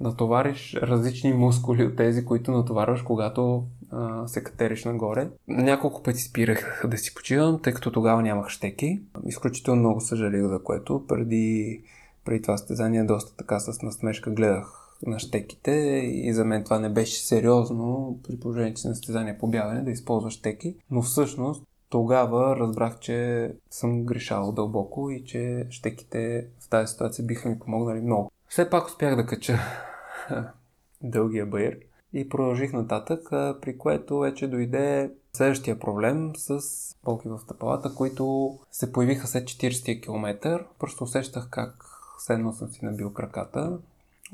натовариш 0.00 0.74
различни 0.74 1.32
мускули 1.32 1.84
от 1.84 1.96
тези, 1.96 2.24
които 2.24 2.50
натоварваш, 2.50 3.02
когато 3.02 3.64
а, 3.90 4.28
се 4.28 4.44
катериш 4.44 4.84
нагоре. 4.84 5.28
Няколко 5.48 6.02
пъти 6.02 6.20
спирах 6.20 6.82
да 6.90 6.98
си 6.98 7.14
почивам, 7.14 7.60
тъй 7.62 7.72
като 7.72 7.92
тогава 7.92 8.22
нямах 8.22 8.48
щеки. 8.48 9.00
Изключително 9.26 9.80
много 9.80 10.00
съжалих 10.00 10.42
за 10.42 10.62
което. 10.62 11.04
Преди, 11.08 11.80
преди 12.24 12.42
това 12.42 12.56
стезание 12.56 13.04
доста 13.04 13.36
така 13.36 13.60
с 13.60 13.82
насмешка 13.82 14.30
гледах 14.30 14.82
на 15.06 15.18
щеките 15.18 15.70
и 16.14 16.32
за 16.32 16.44
мен 16.44 16.64
това 16.64 16.78
не 16.78 16.88
беше 16.88 17.24
сериозно 17.24 18.18
при 18.28 18.40
положение, 18.40 18.74
че 18.74 18.88
на 18.88 18.94
състезание 18.94 19.38
по 19.38 19.46
бягане 19.46 19.82
да 19.82 19.90
използваш 19.90 20.32
щеки, 20.32 20.76
но 20.90 21.02
всъщност 21.02 21.62
тогава 21.88 22.56
разбрах, 22.56 22.98
че 22.98 23.50
съм 23.70 24.04
грешал 24.04 24.52
дълбоко 24.52 25.10
и 25.10 25.24
че 25.24 25.66
щеките 25.70 26.46
в 26.60 26.68
тази 26.68 26.92
ситуация 26.92 27.24
биха 27.24 27.48
ми 27.48 27.58
помогнали 27.58 28.00
много. 28.00 28.30
Все 28.48 28.70
пак 28.70 28.86
успях 28.86 29.16
да 29.16 29.26
кача 29.26 29.58
дългия 31.02 31.46
байер 31.46 31.78
и 32.12 32.28
продължих 32.28 32.72
нататък, 32.72 33.28
при 33.60 33.78
което 33.78 34.18
вече 34.18 34.48
дойде 34.48 35.10
следващия 35.32 35.78
проблем 35.78 36.32
с 36.36 36.60
болки 37.04 37.28
в 37.28 37.38
стъпалата, 37.38 37.94
които 37.94 38.58
се 38.70 38.92
появиха 38.92 39.26
след 39.26 39.44
40 39.44 40.02
км. 40.02 40.64
Просто 40.78 41.04
усещах 41.04 41.48
как 41.50 41.84
седно 42.18 42.52
съм 42.52 42.68
си 42.68 42.84
набил 42.84 43.12
краката, 43.12 43.78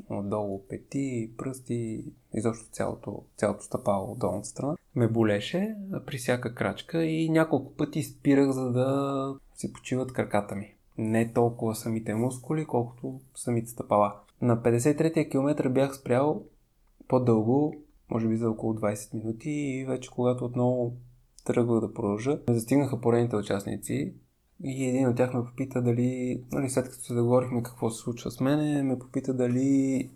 отдолу 0.09 0.61
пети, 0.69 1.31
пръсти, 1.37 2.03
изобщо 2.33 2.65
цялото, 2.71 3.23
цялото 3.37 3.63
стъпало 3.63 4.11
от 4.11 4.19
долната 4.19 4.47
страна. 4.47 4.75
Ме 4.95 5.07
болеше 5.07 5.75
при 6.05 6.17
всяка 6.17 6.55
крачка 6.55 7.03
и 7.03 7.29
няколко 7.29 7.73
пъти 7.73 8.03
спирах, 8.03 8.51
за 8.51 8.71
да 8.71 9.35
си 9.55 9.73
почиват 9.73 10.13
краката 10.13 10.55
ми. 10.55 10.73
Не 10.97 11.33
толкова 11.33 11.75
самите 11.75 12.13
мускули, 12.13 12.65
колкото 12.65 13.19
самите 13.35 13.69
стъпала. 13.69 14.15
На 14.41 14.57
53-я 14.57 15.29
километър 15.29 15.69
бях 15.69 15.95
спрял 15.95 16.43
по-дълго, 17.07 17.75
може 18.11 18.27
би 18.27 18.37
за 18.37 18.49
около 18.49 18.73
20 18.73 19.13
минути 19.13 19.49
и 19.49 19.85
вече 19.85 20.11
когато 20.11 20.45
отново 20.45 20.93
тръгвах 21.45 21.79
да 21.79 21.93
продължа, 21.93 22.39
ме 22.47 22.53
застигнаха 22.53 23.01
поредните 23.01 23.35
участници 23.35 24.13
и 24.63 24.85
един 24.85 25.07
от 25.07 25.15
тях 25.15 25.33
ме 25.33 25.45
попита 25.45 25.81
дали, 25.81 26.43
нали, 26.51 26.69
след 26.69 26.85
като 26.85 27.03
се 27.03 27.13
договорихме 27.13 27.63
какво 27.63 27.89
се 27.89 28.01
случва 28.01 28.31
с 28.31 28.39
мене, 28.39 28.83
ме 28.83 28.99
попита 28.99 29.33
дали 29.33 30.09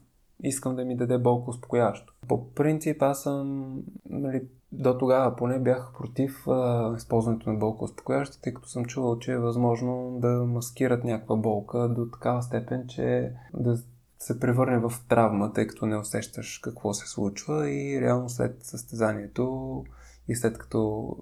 искам 0.44 0.76
да 0.76 0.86
ми 0.86 0.98
даде 0.98 1.18
болко 1.18 1.50
успокояващо. 1.50 2.14
По 2.28 2.54
принцип 2.54 3.02
аз 3.02 3.24
съм 3.24 3.76
нали, 4.10 4.42
до 4.72 4.98
тогава 4.98 5.36
поне 5.36 5.60
бях 5.60 5.94
против 5.98 6.48
а, 6.48 6.94
използването 6.98 7.50
на 7.50 7.60
болка 7.60 7.84
успокояващи, 7.84 8.42
тъй 8.42 8.54
като 8.54 8.68
съм 8.68 8.86
чувал, 8.86 9.20
че 9.20 9.32
е 9.32 9.38
възможно 9.38 10.18
да 10.22 10.28
маскират 10.28 11.04
някаква 11.04 11.36
болка 11.36 11.90
до 11.90 12.10
такава 12.12 12.42
степен, 12.42 12.86
че 12.88 13.32
да 13.54 13.78
се 14.20 14.40
превърне 14.40 14.80
в 14.80 14.94
травма, 15.10 15.54
тъй 15.54 15.68
като 15.68 15.86
не 15.86 15.98
усещаш 15.98 16.60
какво 16.64 16.94
се 16.94 17.08
случва 17.08 17.70
и 17.70 18.02
реално 18.02 18.30
след 18.30 18.64
състезанието 18.64 19.84
и 20.28 20.36
след 20.36 20.58
като 20.58 21.16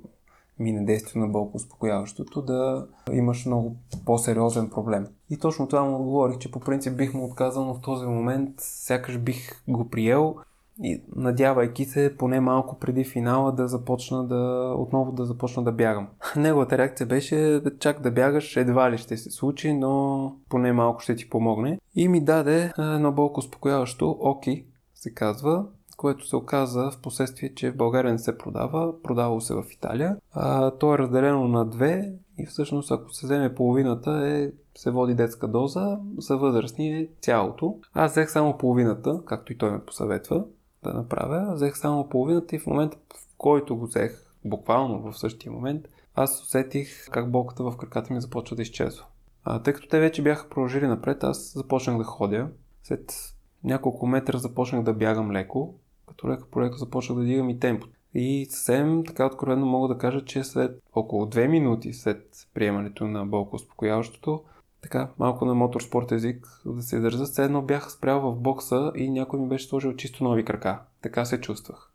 мине 0.60 0.86
действието 0.86 1.20
на 1.20 1.28
болко 1.28 1.58
успокояващото, 1.58 2.42
да 2.42 2.88
имаш 3.12 3.46
много 3.46 3.76
по-сериозен 4.06 4.70
проблем. 4.70 5.08
И 5.30 5.38
точно 5.38 5.68
това 5.68 5.84
му 5.84 5.96
отговорих, 5.96 6.38
че 6.38 6.52
по 6.52 6.60
принцип 6.60 6.98
бих 6.98 7.14
му 7.14 7.26
отказал, 7.26 7.66
но 7.66 7.74
в 7.74 7.82
този 7.82 8.06
момент 8.06 8.50
сякаш 8.60 9.18
бих 9.18 9.64
го 9.68 9.90
приел 9.90 10.36
и 10.84 11.02
надявайки 11.16 11.86
се 11.86 12.16
поне 12.18 12.40
малко 12.40 12.80
преди 12.80 13.04
финала 13.04 13.52
да 13.52 13.68
започна 13.68 14.28
да 14.28 14.74
отново 14.78 15.12
да 15.12 15.26
започна 15.26 15.64
да 15.64 15.72
бягам. 15.72 16.08
Неговата 16.38 16.78
реакция 16.78 17.08
беше 17.08 17.62
чак 17.80 18.02
да 18.02 18.12
бягаш 18.12 18.58
едва 18.58 18.92
ли 18.92 18.98
ще 18.98 19.18
се 19.18 19.32
случи, 19.32 19.74
но 19.74 20.36
поне 20.50 20.74
малко 20.74 21.02
ще 21.02 21.16
ти 21.16 21.30
помогне. 21.30 21.80
И 21.96 22.08
ми 22.08 22.24
даде 22.24 22.72
едно 22.78 23.12
болко 23.12 23.40
успокояващо 23.40 24.18
Оки, 24.20 24.66
се 24.96 25.14
казва, 25.14 25.66
което 25.98 26.28
се 26.28 26.36
оказа 26.36 26.92
в 26.92 27.02
последствие, 27.02 27.54
че 27.54 27.72
в 27.72 27.78
България 27.78 28.12
не 28.12 28.20
се 28.20 28.38
продава, 28.38 29.02
продавало 29.02 29.42
се 29.42 29.54
в 29.54 29.64
Италия. 29.72 30.18
А, 30.32 30.72
то 30.72 30.94
е 30.94 30.98
разделено 30.98 31.48
на 31.48 31.66
две 31.66 32.14
и 32.38 32.46
всъщност 32.46 32.92
ако 32.92 33.14
се 33.14 33.26
вземе 33.26 33.56
половината 33.56 34.12
е, 34.28 34.52
се 34.78 34.92
води 34.92 35.14
детска 35.14 35.48
доза, 35.48 36.00
за 36.18 36.38
възрастни 36.38 36.90
е 36.90 37.10
цялото. 37.22 37.78
Аз 37.94 38.12
взех 38.12 38.32
само 38.32 38.58
половината, 38.58 39.22
както 39.26 39.54
и 39.54 39.58
той 39.58 39.72
ме 39.72 39.86
посъветва 39.86 40.46
да 40.92 40.94
направя. 40.94 41.54
Взех 41.54 41.78
само 41.78 42.10
половината 42.10 42.56
и 42.56 42.60
в 42.60 42.68
момента, 42.68 42.98
в 42.98 43.28
който 43.38 43.78
го 43.78 43.86
взех, 43.86 44.32
буквално 44.46 45.12
в 45.12 45.20
същия 45.20 45.52
момент, 45.52 45.88
аз 46.16 46.44
усетих 46.44 47.10
как 47.10 47.32
болката 47.32 47.64
в 47.64 47.78
краката 47.78 48.14
ми 48.14 48.22
започва 48.22 48.56
да 48.56 48.62
изчезва. 48.62 49.06
А, 49.44 49.60
тъй 49.60 49.74
като 49.74 49.88
те 49.88 50.00
вече 50.00 50.24
бяха 50.24 50.50
продължили 50.50 50.88
напред, 50.88 51.24
аз 51.24 51.54
започнах 51.56 51.98
да 51.98 52.04
ходя. 52.04 52.50
След 52.84 53.34
няколко 53.64 54.08
метра 54.08 54.38
започнах 54.38 54.84
да 54.84 54.94
бягам 54.94 55.32
леко, 55.32 55.76
като 56.08 56.30
лека 56.30 56.46
по 56.52 56.62
лека 56.62 56.78
започнах 56.78 57.20
да 57.20 57.26
дигам 57.26 57.50
и 57.50 57.60
темпо. 57.60 57.88
И 58.14 58.48
съвсем 58.50 59.04
така 59.08 59.26
откровено 59.26 59.66
мога 59.66 59.88
да 59.88 59.98
кажа, 59.98 60.26
че 60.26 60.44
след 60.44 60.82
около 60.94 61.26
2 61.26 61.48
минути 61.48 61.94
след 61.94 62.48
приемането 62.54 63.08
на 63.08 63.26
болко 63.26 63.56
успокояващото, 63.56 64.44
така 64.86 65.10
малко 65.20 65.46
на 65.46 65.56
моторспорт 65.56 66.12
език 66.12 66.62
да 66.66 66.82
се 66.82 67.00
държа, 67.00 67.26
все 67.26 67.44
едно 67.44 67.62
бях 67.62 67.92
спрял 67.92 68.22
в 68.22 68.36
бокса 68.36 68.92
и 68.96 69.10
някой 69.10 69.40
ми 69.40 69.48
беше 69.48 69.68
сложил 69.68 69.96
чисто 69.96 70.24
нови 70.24 70.46
крака. 70.46 70.82
Така 71.02 71.26
се 71.26 71.42
чувствах. 71.42 71.92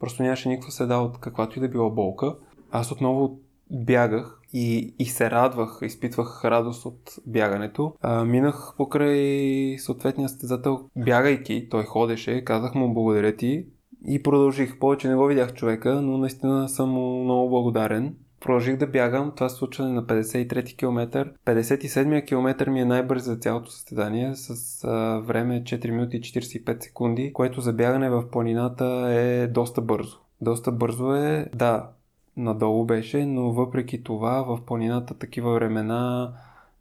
Просто 0.00 0.22
нямаше 0.22 0.48
никаква 0.48 0.72
следа 0.72 0.98
от 0.98 1.18
каквато 1.18 1.58
и 1.58 1.60
да 1.60 1.68
била 1.68 1.90
болка. 1.90 2.36
Аз 2.70 2.92
отново 2.92 3.38
бягах 3.70 4.40
и, 4.52 4.94
и 4.98 5.06
се 5.06 5.30
радвах, 5.30 5.78
изпитвах 5.82 6.44
радост 6.44 6.86
от 6.86 7.14
бягането. 7.26 7.94
А, 8.00 8.24
минах 8.24 8.74
покрай 8.76 9.76
съответния 9.78 10.28
стезател, 10.28 10.88
бягайки, 10.96 11.68
той 11.70 11.84
ходеше, 11.84 12.44
казах 12.44 12.74
му 12.74 12.94
благодаря 12.94 13.36
ти 13.36 13.66
и 14.08 14.22
продължих. 14.22 14.78
Повече 14.78 15.08
не 15.08 15.16
го 15.16 15.26
видях 15.26 15.54
човека, 15.54 16.02
но 16.02 16.18
наистина 16.18 16.68
съм 16.68 16.90
му 16.90 17.24
много 17.24 17.50
благодарен. 17.50 18.16
Продължих 18.42 18.76
да 18.76 18.86
бягам, 18.86 19.32
това 19.34 19.48
се 19.48 19.56
случва 19.56 19.88
на 19.88 20.06
53 20.06 20.76
км. 20.76 21.30
57 21.46 22.26
км 22.26 22.70
ми 22.70 22.80
е 22.80 22.84
най-бърз 22.84 23.24
за 23.24 23.36
цялото 23.36 23.70
състезание 23.70 24.34
с 24.34 24.84
а, 24.84 25.18
време 25.18 25.62
4 25.62 25.90
минути 25.90 26.16
и 26.16 26.20
45 26.20 26.82
секунди, 26.82 27.32
което 27.32 27.60
за 27.60 27.72
бягане 27.72 28.10
в 28.10 28.30
планината 28.30 28.84
е 29.10 29.46
доста 29.46 29.80
бързо. 29.80 30.18
Доста 30.40 30.72
бързо 30.72 31.14
е, 31.14 31.46
да, 31.54 31.88
надолу 32.36 32.84
беше, 32.84 33.26
но 33.26 33.52
въпреки 33.52 34.02
това 34.02 34.42
в 34.42 34.64
планината 34.66 35.14
такива 35.14 35.54
времена 35.54 36.32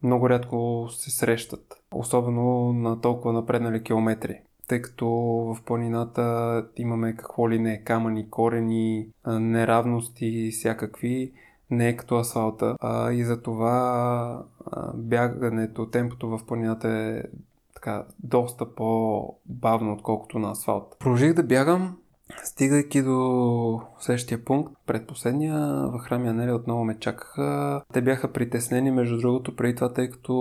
много 0.03 0.29
рядко 0.29 0.87
се 0.89 1.11
срещат. 1.11 1.81
Особено 1.93 2.73
на 2.73 3.01
толкова 3.01 3.33
напреднали 3.33 3.83
километри. 3.83 4.41
Тъй 4.67 4.81
като 4.81 5.07
в 5.09 5.57
планината 5.65 6.65
имаме 6.77 7.15
какво 7.15 7.49
ли 7.49 7.59
не, 7.59 7.83
камъни, 7.83 8.29
корени, 8.29 9.07
неравности, 9.27 10.49
всякакви 10.51 11.31
не 11.71 11.89
е 11.89 11.95
като 11.95 12.15
асфалта. 12.15 12.75
А, 12.79 13.11
и 13.11 13.23
за 13.23 13.41
това 13.41 14.43
бягането, 14.93 15.85
темпото 15.85 16.29
в 16.29 16.39
планината 16.47 16.89
е 16.89 17.23
така 17.73 18.05
доста 18.19 18.75
по-бавно, 18.75 19.93
отколкото 19.93 20.39
на 20.39 20.51
асфалт. 20.51 20.95
Продължих 20.99 21.33
да 21.33 21.43
бягам, 21.43 21.97
Стигайки 22.43 23.01
до 23.01 23.81
следващия 23.99 24.45
пункт, 24.45 24.73
предпоследния, 24.85 25.57
в 25.87 25.99
храм 25.99 26.25
Янели 26.25 26.51
отново 26.51 26.83
ме 26.83 26.99
чакаха. 26.99 27.81
Те 27.93 28.01
бяха 28.01 28.33
притеснени, 28.33 28.91
между 28.91 29.17
другото, 29.17 29.55
преди 29.55 29.75
това, 29.75 29.93
тъй 29.93 30.09
като 30.09 30.33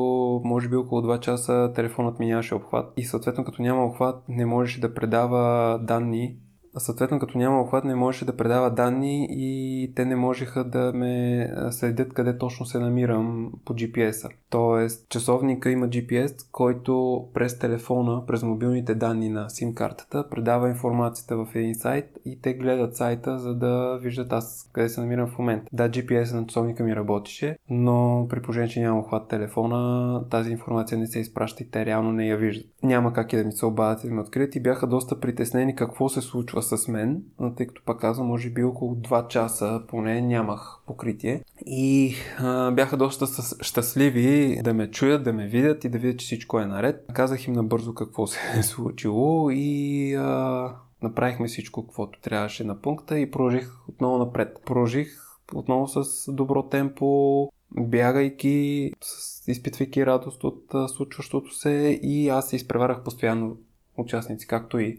може 0.45 0.69
би 0.69 0.77
около 0.77 1.03
2 1.03 1.21
часа 1.21 1.73
телефонът 1.75 2.19
ми 2.19 2.27
нямаше 2.27 2.55
обхват. 2.55 2.93
И 2.97 3.05
съответно, 3.05 3.45
като 3.45 3.63
няма 3.63 3.85
обхват, 3.85 4.23
не 4.29 4.47
можеше 4.47 4.81
да 4.81 4.95
предава 4.95 5.79
данни 5.83 6.37
съответно 6.79 7.19
като 7.19 7.39
няма 7.39 7.61
охват 7.61 7.85
не 7.85 7.95
можеше 7.95 8.25
да 8.25 8.37
предава 8.37 8.71
данни 8.71 9.29
и 9.31 9.93
те 9.95 10.05
не 10.05 10.17
можеха 10.17 10.65
да 10.65 10.93
ме 10.93 11.53
следят 11.71 12.13
къде 12.13 12.39
точно 12.39 12.67
се 12.67 12.79
намирам 12.79 13.53
по 13.65 13.75
GPS-а. 13.75 14.29
Тоест 14.51 15.09
часовника 15.09 15.71
има 15.71 15.89
GPS, 15.89 16.49
който 16.53 17.25
през 17.35 17.59
телефона, 17.59 18.27
през 18.27 18.43
мобилните 18.43 18.95
данни 18.95 19.29
на 19.29 19.47
SIM 19.47 19.75
картата 19.75 20.29
предава 20.31 20.69
информацията 20.69 21.37
в 21.37 21.47
един 21.55 21.75
сайт 21.75 22.19
и 22.25 22.41
те 22.41 22.55
гледат 22.55 22.97
сайта, 22.97 23.39
за 23.39 23.55
да 23.55 23.99
виждат 24.03 24.33
аз 24.33 24.71
къде 24.73 24.89
се 24.89 25.01
намирам 25.01 25.29
в 25.29 25.39
момента. 25.39 25.67
Да, 25.73 25.89
GPS 25.89 26.35
на 26.35 26.47
часовника 26.47 26.85
ми 26.85 26.97
работеше, 26.97 27.57
но 27.71 28.27
при 28.31 28.43
положение, 28.43 28.69
че 28.69 28.81
няма 28.81 29.01
охват 29.01 29.29
телефона, 29.29 30.23
тази 30.31 30.53
информация 30.53 30.99
не 30.99 31.07
се 31.07 31.21
изпраща 31.21 31.63
и 31.63 31.71
те 31.71 31.87
реално 31.87 32.13
не 32.13 32.27
я 32.27 32.37
виждат. 32.37 32.67
Няма 32.83 33.13
как 33.13 33.33
и 33.33 33.37
да 33.37 33.45
ми 33.45 33.53
се 33.53 33.67
обадят 33.67 34.05
и 34.05 34.09
да 34.09 34.15
ме 34.15 34.21
открият 34.21 34.57
и 34.57 34.63
бяха 34.63 34.87
доста 34.87 35.21
притеснени 35.21 35.77
какво 35.77 36.09
се 36.09 36.21
случва 36.21 36.60
случва 36.63 36.79
с 36.79 36.89
мен, 36.89 37.23
тъй 37.57 37.67
като 37.67 37.83
пак 37.85 38.01
казвам, 38.01 38.27
може 38.27 38.51
би 38.51 38.65
около 38.65 38.95
2 38.95 39.29
часа 39.29 39.83
поне 39.89 40.21
нямах 40.21 40.79
покритие. 40.87 41.43
И 41.67 42.15
а, 42.39 42.71
бяха 42.71 42.97
доста 42.97 43.27
щастливи 43.61 44.61
да 44.65 44.75
ме 44.75 44.91
чуят, 44.91 45.25
да 45.25 45.33
ме 45.33 45.47
видят 45.47 45.85
и 45.85 45.89
да 45.89 45.99
видят, 45.99 46.19
че 46.19 46.27
всичко 46.27 46.61
е 46.61 46.67
наред. 46.67 47.05
Казах 47.13 47.47
им 47.47 47.53
набързо 47.53 47.95
какво 47.95 48.27
се 48.27 48.39
е 48.59 48.63
случило 48.63 49.51
и 49.51 50.15
а, 50.15 50.73
направихме 51.03 51.47
всичко, 51.49 51.87
каквото 51.87 52.21
трябваше 52.21 52.65
на 52.65 52.81
пункта 52.81 53.19
и 53.19 53.31
продължих 53.31 53.89
отново 53.89 54.19
напред. 54.19 54.59
Продължих 54.67 55.09
отново 55.55 55.89
с 55.89 56.33
добро 56.33 56.63
темпо, 56.63 57.49
бягайки, 57.73 58.93
изпитвайки 59.49 60.07
радост 60.07 60.45
от 60.45 60.65
случващото 60.89 61.55
се 61.55 62.01
и 62.03 62.29
аз 62.29 62.49
се 62.49 62.57
изпреварах 62.57 63.03
постоянно 63.05 63.57
участници, 64.01 64.47
както 64.47 64.79
и 64.79 64.99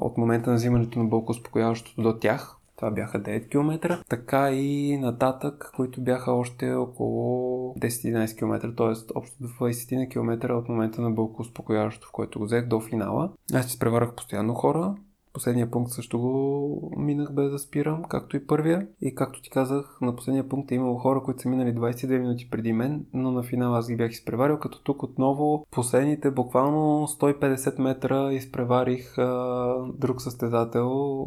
от 0.00 0.18
момента 0.18 0.50
на 0.50 0.56
взимането 0.56 0.98
на 0.98 1.04
бълко 1.04 1.32
успокояващото 1.32 2.02
до 2.02 2.18
тях. 2.18 2.56
Това 2.76 2.90
бяха 2.90 3.22
9 3.22 3.48
км, 3.48 3.98
така 4.08 4.50
и 4.50 4.98
нататък, 4.98 5.72
които 5.76 6.00
бяха 6.00 6.32
още 6.32 6.72
около 6.72 7.74
10-11 7.74 8.38
км, 8.38 8.74
т.е. 8.76 9.14
общо 9.14 9.42
20 9.44 10.10
км 10.10 10.54
от 10.54 10.68
момента 10.68 11.02
на 11.02 11.10
бълко 11.10 11.42
успокояващото, 11.42 12.08
в 12.08 12.12
което 12.12 12.38
го 12.38 12.44
взех 12.44 12.66
до 12.66 12.80
финала. 12.80 13.30
Аз 13.54 13.66
се 13.66 13.78
преварах 13.78 14.14
постоянно 14.14 14.54
хора, 14.54 14.94
Последния 15.32 15.70
пункт 15.70 15.92
също 15.92 16.18
го 16.18 16.94
минах 16.96 17.32
без 17.32 17.50
да 17.50 17.58
спирам, 17.58 18.02
както 18.04 18.36
и 18.36 18.46
първия. 18.46 18.86
И 19.00 19.14
както 19.14 19.42
ти 19.42 19.50
казах, 19.50 19.98
на 20.00 20.16
последния 20.16 20.48
пункт 20.48 20.72
е 20.72 20.74
имало 20.74 20.98
хора, 20.98 21.22
които 21.22 21.42
са 21.42 21.48
минали 21.48 21.74
22 21.74 22.18
минути 22.18 22.50
преди 22.50 22.72
мен, 22.72 23.06
но 23.12 23.30
на 23.30 23.42
финала 23.42 23.78
аз 23.78 23.88
ги 23.88 23.96
бях 23.96 24.12
изпреварил, 24.12 24.58
като 24.58 24.82
тук 24.82 25.02
отново 25.02 25.66
последните 25.70 26.30
буквално 26.30 27.06
150 27.06 27.80
метра 27.82 28.32
изпреварих 28.32 29.18
а, 29.18 29.74
друг 29.94 30.22
състезател 30.22 31.26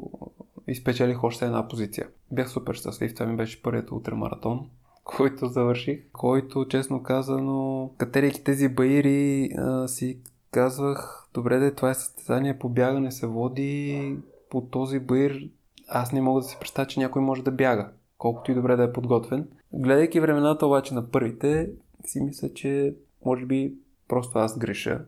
и 0.67 0.75
спечелих 0.75 1.23
още 1.23 1.45
една 1.45 1.67
позиция. 1.67 2.07
Бях 2.31 2.49
супер 2.49 2.73
щастлив, 2.73 3.13
това 3.13 3.25
ми 3.25 3.35
беше 3.35 3.61
първият 3.61 3.91
ултрамаратон, 3.91 4.69
който 5.03 5.47
завърших, 5.47 5.99
който 6.11 6.67
честно 6.67 7.03
казано, 7.03 7.89
катерейки 7.97 8.43
тези 8.43 8.69
баири 8.69 9.49
а, 9.57 9.87
си 9.87 10.19
казвах, 10.53 11.29
добре 11.33 11.59
да 11.59 11.75
това 11.75 11.89
е 11.89 11.93
състезание 11.93 12.59
по 12.59 12.69
бягане 12.69 13.11
се 13.11 13.27
води 13.27 14.15
по 14.49 14.61
този 14.61 14.99
баир. 14.99 15.49
Аз 15.87 16.11
не 16.11 16.21
мога 16.21 16.41
да 16.41 16.47
си 16.47 16.57
представя, 16.59 16.87
че 16.87 16.99
някой 16.99 17.21
може 17.21 17.43
да 17.43 17.51
бяга, 17.51 17.89
колкото 18.17 18.51
и 18.51 18.55
добре 18.55 18.75
да 18.75 18.83
е 18.83 18.93
подготвен. 18.93 19.47
Гледайки 19.73 20.19
времената 20.19 20.67
обаче 20.67 20.93
на 20.93 21.11
първите, 21.11 21.69
си 22.05 22.21
мисля, 22.21 22.53
че 22.53 22.95
може 23.25 23.45
би 23.45 23.73
просто 24.07 24.39
аз 24.39 24.57
греша 24.57 25.05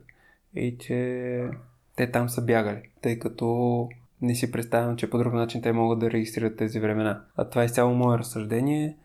и 0.54 0.78
че 0.78 1.50
те 1.96 2.10
там 2.10 2.28
са 2.28 2.42
бягали, 2.42 2.82
тъй 3.02 3.18
като 3.18 3.88
не 4.22 4.34
си 4.34 4.52
представям, 4.52 4.96
че 4.96 5.10
по 5.10 5.18
друг 5.18 5.32
начин 5.32 5.62
те 5.62 5.72
могат 5.72 5.98
да 5.98 6.10
регистрират 6.10 6.56
тези 6.56 6.80
времена. 6.80 7.22
А 7.36 7.48
това 7.48 7.64
е 7.64 7.68
цяло 7.68 7.94
мое 7.94 8.18
разсъждение. 8.18 8.96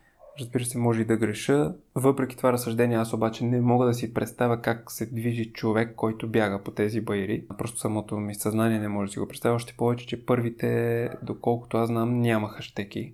Разбира 0.41 0.65
се, 0.65 0.77
може 0.77 1.01
и 1.01 1.05
да 1.05 1.17
греша. 1.17 1.73
Въпреки 1.95 2.37
това 2.37 2.53
разсъждение, 2.53 2.97
аз 2.97 3.13
обаче 3.13 3.45
не 3.45 3.61
мога 3.61 3.85
да 3.85 3.93
си 3.93 4.13
представя 4.13 4.61
как 4.61 4.91
се 4.91 5.05
движи 5.05 5.53
човек, 5.53 5.95
който 5.95 6.29
бяга 6.29 6.63
по 6.63 6.71
тези 6.71 7.01
байри. 7.01 7.45
Просто 7.57 7.79
самото 7.79 8.17
ми 8.17 8.35
съзнание 8.35 8.79
не 8.79 8.87
може 8.87 9.09
да 9.09 9.13
си 9.13 9.19
го 9.19 9.27
представя. 9.27 9.55
Още 9.55 9.73
повече, 9.77 10.07
че 10.07 10.25
първите, 10.25 11.09
доколкото 11.23 11.77
аз 11.77 11.87
знам, 11.87 12.19
нямаха 12.19 12.61
щеки. 12.61 13.13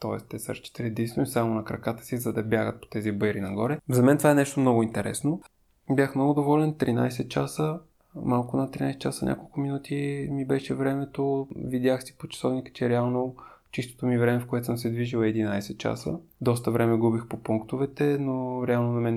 Тоест, 0.00 0.26
те 0.28 0.38
са 0.38 0.52
разчитали 0.52 0.86
единствено 0.86 1.26
само 1.26 1.54
на 1.54 1.64
краката 1.64 2.04
си, 2.04 2.16
за 2.16 2.32
да 2.32 2.42
бягат 2.42 2.80
по 2.80 2.88
тези 2.88 3.12
байри 3.12 3.40
нагоре. 3.40 3.78
За 3.88 4.02
мен 4.02 4.18
това 4.18 4.30
е 4.30 4.34
нещо 4.34 4.60
много 4.60 4.82
интересно. 4.82 5.42
Бях 5.90 6.14
много 6.14 6.34
доволен. 6.34 6.74
13 6.74 7.28
часа 7.28 7.78
малко 8.14 8.56
на 8.56 8.68
13 8.68 8.98
часа, 8.98 9.24
няколко 9.24 9.60
минути 9.60 10.28
ми 10.30 10.46
беше 10.46 10.74
времето. 10.74 11.48
Видях 11.56 12.04
си 12.04 12.18
по 12.18 12.28
часовника, 12.28 12.72
че 12.72 12.88
реално 12.88 13.34
чистото 13.72 14.06
ми 14.06 14.18
време, 14.18 14.40
в 14.40 14.46
което 14.46 14.66
съм 14.66 14.76
се 14.76 14.90
движил 14.90 15.18
е 15.18 15.32
11 15.32 15.76
часа. 15.76 16.18
Доста 16.40 16.70
време 16.70 16.96
губих 16.96 17.26
по 17.26 17.42
пунктовете, 17.42 18.18
но 18.18 18.66
реално 18.66 18.92
на 18.92 19.00
мен 19.00 19.16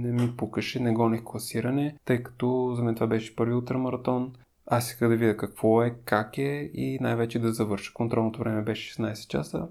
не 0.00 0.12
ми 0.12 0.36
пукаше, 0.36 0.80
не 0.80 0.92
гонех 0.92 1.22
класиране, 1.24 1.96
тъй 2.04 2.22
като 2.22 2.74
за 2.76 2.82
мен 2.82 2.94
това 2.94 3.06
беше 3.06 3.36
първи 3.36 3.54
ултрамаратон. 3.54 4.32
Аз 4.66 4.90
исках 4.90 5.08
да 5.08 5.16
видя 5.16 5.36
какво 5.36 5.82
е, 5.82 5.94
как 6.04 6.38
е 6.38 6.70
и 6.74 6.98
най-вече 7.00 7.38
да 7.38 7.52
завърша. 7.52 7.94
Контролното 7.94 8.38
време 8.38 8.62
беше 8.62 8.94
16 8.94 9.28
часа. 9.28 9.68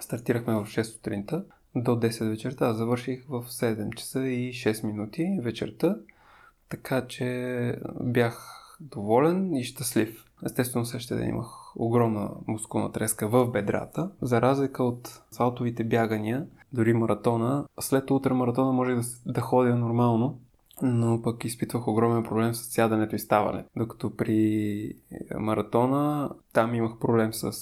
Стартирахме 0.00 0.54
в 0.54 0.66
6 0.66 0.82
сутринта 0.82 1.44
до 1.74 1.90
10 1.90 2.28
вечерта. 2.28 2.66
Аз 2.66 2.76
завърших 2.76 3.24
в 3.28 3.44
7 3.44 3.94
часа 3.94 4.28
и 4.28 4.52
6 4.52 4.86
минути 4.86 5.38
вечерта. 5.42 5.96
Така 6.68 7.06
че 7.06 7.78
бях 8.00 8.54
доволен 8.80 9.54
и 9.54 9.64
щастлив. 9.64 10.24
Естествено, 10.46 10.84
същия 10.84 11.16
ден 11.16 11.28
имах 11.28 11.67
огромна 11.78 12.30
мускулна 12.46 12.92
треска 12.92 13.28
в 13.28 13.46
бедрата. 13.46 14.10
За 14.22 14.42
разлика 14.42 14.84
от 14.84 15.22
асфалтовите 15.32 15.84
бягания, 15.84 16.46
дори 16.72 16.94
маратона, 16.94 17.64
след 17.80 18.10
ултрамаратона 18.10 18.72
може 18.72 18.94
да, 18.94 19.02
да 19.26 19.40
ходя 19.40 19.76
нормално, 19.76 20.38
но 20.82 21.22
пък 21.22 21.44
изпитвах 21.44 21.88
огромен 21.88 22.24
проблем 22.24 22.54
с 22.54 22.62
сядането 22.62 23.16
и 23.16 23.18
ставането. 23.18 23.68
Докато 23.76 24.16
при 24.16 24.92
маратона 25.38 26.30
там 26.52 26.74
имах 26.74 26.98
проблем 26.98 27.32
с 27.32 27.52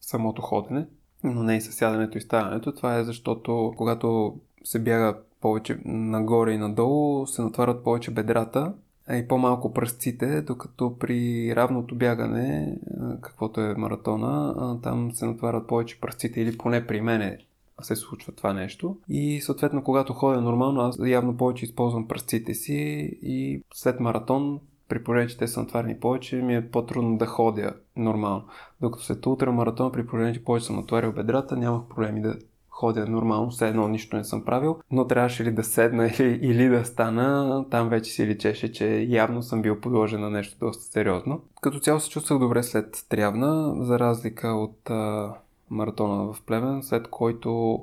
самото 0.00 0.42
ходене, 0.42 0.86
но 1.24 1.42
не 1.42 1.56
и 1.56 1.60
с 1.60 1.72
сядането 1.72 2.18
и 2.18 2.20
ставането. 2.20 2.74
Това 2.74 2.98
е 2.98 3.04
защото 3.04 3.74
когато 3.76 4.36
се 4.64 4.78
бяга 4.78 5.18
повече 5.40 5.80
нагоре 5.84 6.52
и 6.52 6.58
надолу, 6.58 7.26
се 7.26 7.42
натварят 7.42 7.84
повече 7.84 8.10
бедрата 8.10 8.74
и 9.12 9.28
по-малко 9.28 9.72
пръстците, 9.72 10.42
докато 10.42 10.98
при 10.98 11.52
равното 11.56 11.94
бягане, 11.94 12.76
каквото 13.20 13.60
е 13.60 13.74
маратона, 13.74 14.78
там 14.82 15.12
се 15.12 15.26
натварят 15.26 15.66
повече 15.66 16.00
пръстците 16.00 16.40
или 16.40 16.58
поне 16.58 16.86
при 16.86 17.00
мене 17.00 17.38
се 17.82 17.96
случва 17.96 18.32
това 18.32 18.52
нещо. 18.52 18.96
И 19.08 19.40
съответно, 19.40 19.84
когато 19.84 20.12
ходя 20.12 20.40
нормално, 20.40 20.80
аз 20.80 20.98
явно 21.06 21.36
повече 21.36 21.64
използвам 21.64 22.08
пръстците 22.08 22.54
си 22.54 22.74
и 23.22 23.62
след 23.74 24.00
маратон, 24.00 24.60
при 24.88 25.04
положение, 25.04 25.28
че 25.28 25.38
те 25.38 25.48
са 25.48 25.60
натварени 25.60 26.00
повече, 26.00 26.36
ми 26.36 26.56
е 26.56 26.70
по-трудно 26.70 27.18
да 27.18 27.26
ходя 27.26 27.74
нормално. 27.96 28.44
Докато 28.80 29.04
след 29.04 29.26
ултрамаратон, 29.26 29.92
при 29.92 30.06
положение, 30.06 30.34
че 30.34 30.44
повече 30.44 30.66
съм 30.66 30.76
натварил 30.76 31.12
бедрата, 31.12 31.56
нямах 31.56 31.82
проблеми 31.88 32.22
да 32.22 32.36
ходя 32.74 33.06
нормално, 33.06 33.50
все 33.50 33.68
едно 33.68 33.88
нищо 33.88 34.16
не 34.16 34.24
съм 34.24 34.44
правил, 34.44 34.78
но 34.90 35.06
трябваше 35.06 35.44
ли 35.44 35.52
да 35.52 35.64
седна 35.64 36.06
или, 36.18 36.38
или 36.42 36.68
да 36.68 36.84
стана, 36.84 37.64
там 37.70 37.88
вече 37.88 38.10
си 38.10 38.26
личеше, 38.26 38.72
че 38.72 39.06
явно 39.08 39.42
съм 39.42 39.62
бил 39.62 39.80
подложен 39.80 40.20
на 40.20 40.30
нещо 40.30 40.58
доста 40.60 40.84
сериозно. 40.84 41.40
Като 41.60 41.78
цяло 41.78 42.00
се 42.00 42.10
чувствах 42.10 42.38
добре 42.38 42.62
след 42.62 43.06
Трявна, 43.08 43.74
за 43.84 43.98
разлика 43.98 44.48
от 44.48 44.90
а, 44.90 45.34
маратона 45.70 46.32
в 46.32 46.42
Плевен, 46.46 46.82
след 46.82 47.08
който 47.08 47.80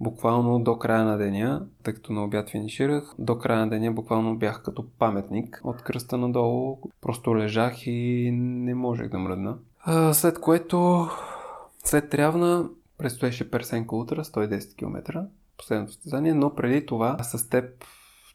буквално 0.00 0.58
до 0.58 0.78
края 0.78 1.04
на 1.04 1.18
деня, 1.18 1.66
тъй 1.82 1.94
като 1.94 2.12
на 2.12 2.24
обяд 2.24 2.50
финиширах, 2.50 3.14
до 3.18 3.38
края 3.38 3.60
на 3.60 3.70
деня 3.70 3.92
буквално 3.92 4.36
бях 4.36 4.62
като 4.62 4.84
паметник 4.98 5.60
от 5.64 5.82
кръста 5.82 6.16
надолу. 6.16 6.78
Просто 7.00 7.36
лежах 7.36 7.86
и 7.86 8.30
не 8.34 8.74
можех 8.74 9.08
да 9.08 9.18
мръдна. 9.18 9.56
А, 9.80 10.14
след 10.14 10.40
което, 10.40 11.08
след 11.84 12.10
Трявна, 12.10 12.68
Предстоеше 13.00 13.50
Персенко 13.50 13.98
Утра, 13.98 14.24
110 14.24 14.76
км, 14.76 15.26
последното 15.58 15.92
състезание, 15.92 16.34
но 16.34 16.54
преди 16.54 16.86
това 16.86 17.18
с 17.22 17.48
теб 17.48 17.84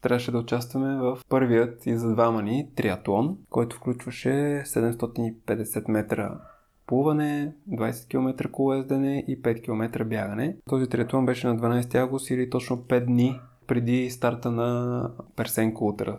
трябваше 0.02 0.30
да 0.30 0.38
участваме 0.38 0.96
в 0.96 1.18
първият 1.28 1.86
и 1.86 1.96
за 1.96 2.12
двама 2.12 2.42
ни 2.42 2.68
триатлон, 2.76 3.38
който 3.50 3.76
включваше 3.76 4.28
750 4.66 5.90
метра 5.90 6.38
плуване, 6.86 7.54
20 7.70 8.08
км 8.08 8.48
колоездене 8.50 9.24
и 9.28 9.42
5 9.42 9.62
км 9.64 10.04
бягане. 10.04 10.56
Този 10.68 10.88
триатлон 10.88 11.26
беше 11.26 11.46
на 11.46 11.56
12 11.56 11.94
август 11.94 12.30
или 12.30 12.50
точно 12.50 12.76
5 12.76 13.04
дни 13.04 13.40
преди 13.66 14.10
старта 14.10 14.50
на 14.50 15.10
Персенко 15.36 15.86
Утра, 15.86 16.18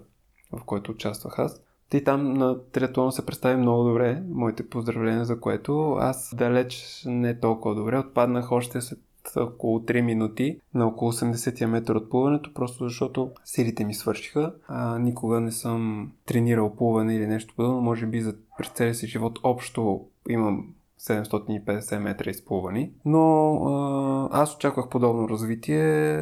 в 0.52 0.64
който 0.64 0.92
участвах 0.92 1.40
аз. 1.40 1.64
Ти 1.90 2.04
там 2.04 2.34
на 2.34 2.64
триатлона 2.72 3.12
се 3.12 3.26
представи 3.26 3.56
много 3.56 3.84
добре. 3.84 4.24
Моите 4.30 4.70
поздравления 4.70 5.26
за 5.26 5.40
което. 5.40 5.98
Аз 6.00 6.36
далеч 6.36 7.04
не 7.06 7.40
толкова 7.40 7.76
добре. 7.76 7.98
Отпаднах 7.98 8.52
още 8.52 8.82
след 8.82 9.00
около 9.36 9.80
3 9.80 10.02
минути 10.02 10.60
на 10.74 10.88
около 10.88 11.12
80 11.12 11.66
метра 11.66 11.98
от 11.98 12.10
плуването, 12.10 12.54
просто 12.54 12.84
защото 12.84 13.32
силите 13.46 13.86
ми 13.86 13.94
свършиха. 13.94 14.54
А, 14.68 15.00
никога 15.00 15.40
не 15.40 15.52
съм 15.52 16.12
тренирал 16.26 16.76
плуване 16.76 17.16
или 17.16 17.28
нещо 17.28 17.54
подобно. 17.56 17.82
Може 17.82 18.06
би 18.06 18.22
за 18.22 18.36
през 18.58 18.70
целия 18.70 18.96
си 18.96 19.08
живот 19.08 19.40
общо 19.44 20.06
имам 20.30 20.68
750 21.00 22.00
метра 22.00 22.30
изплувани. 22.30 22.92
Но 23.06 23.54
а, 23.66 24.42
аз 24.42 24.56
очаквах 24.56 24.90
подобно 24.90 25.30
развитие 25.30 26.16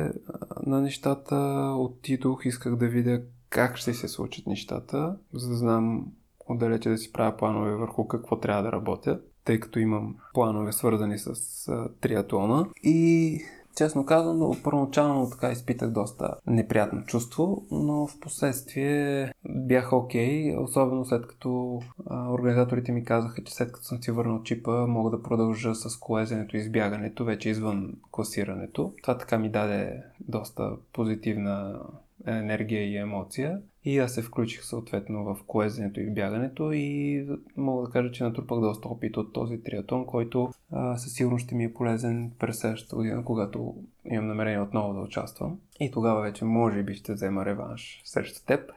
на 0.65 0.81
нещата. 0.81 1.35
Отидох, 1.77 2.45
исках 2.45 2.75
да 2.75 2.87
видя 2.87 3.21
как 3.55 3.77
ще 3.77 3.93
се 3.93 4.07
случат 4.07 4.47
нещата, 4.47 5.15
за 5.33 5.49
да 5.49 5.55
знам 5.55 6.05
отдалече 6.49 6.89
да 6.89 6.97
си 6.97 7.13
правя 7.13 7.37
планове 7.37 7.75
върху 7.75 8.07
какво 8.07 8.39
трябва 8.39 8.63
да 8.63 8.71
работя, 8.71 9.19
тъй 9.45 9.59
като 9.59 9.79
имам 9.79 10.15
планове 10.33 10.71
свързани 10.71 11.17
с 11.17 11.27
а, 11.67 11.89
триатлона. 12.01 12.67
И 12.83 13.39
честно 13.77 14.05
казано, 14.05 14.55
първоначално 14.63 15.29
така 15.29 15.51
изпитах 15.51 15.91
доста 15.91 16.35
неприятно 16.47 17.03
чувство, 17.05 17.67
но 17.71 18.07
в 18.07 18.19
последствие 18.19 19.31
бях 19.49 19.93
окей, 19.93 20.43
okay, 20.43 20.63
особено 20.63 21.05
след 21.05 21.27
като 21.27 21.79
а, 22.05 22.31
организаторите 22.31 22.91
ми 22.91 23.05
казаха, 23.05 23.43
че 23.43 23.53
след 23.53 23.71
като 23.71 23.85
съм 23.85 24.03
си 24.03 24.11
върнал 24.11 24.43
чипа, 24.43 24.87
мога 24.87 25.09
да 25.09 25.23
продължа 25.23 25.75
с 25.75 25.97
колезенето 25.99 26.57
и 26.57 26.59
избягането, 26.59 27.25
вече 27.25 27.49
извън 27.49 27.93
класирането. 28.11 28.93
Това 29.01 29.17
така 29.17 29.37
ми 29.39 29.49
даде 29.49 30.03
доста 30.19 30.71
позитивна 30.93 31.79
енергия 32.27 32.83
и 32.83 32.97
емоция. 32.97 33.61
И 33.83 33.99
аз 33.99 34.13
се 34.13 34.21
включих 34.21 34.63
съответно 34.63 35.23
в 35.23 35.37
колезенето 35.47 36.01
и 36.01 36.05
в 36.05 36.13
бягането 36.13 36.71
и 36.71 37.27
мога 37.57 37.87
да 37.87 37.91
кажа, 37.91 38.11
че 38.11 38.23
натрупах 38.23 38.59
доста 38.59 38.87
опит 38.87 39.17
от 39.17 39.33
този 39.33 39.63
триатлон, 39.63 40.05
който 40.05 40.49
а, 40.71 40.97
със 40.97 41.13
сигурност 41.13 41.45
ще 41.45 41.55
ми 41.55 41.63
е 41.63 41.73
полезен 41.73 42.31
през 42.39 42.59
следващата 42.59 42.95
година, 42.95 43.25
когато 43.25 43.75
имам 44.05 44.27
намерение 44.27 44.61
отново 44.61 44.93
да 44.93 44.99
участвам. 44.99 45.59
И 45.79 45.91
тогава 45.91 46.21
вече 46.21 46.45
може 46.45 46.83
би 46.83 46.93
ще 46.93 47.13
взема 47.13 47.45
реванш 47.45 48.01
срещу 48.05 48.45
теб. 48.45 48.71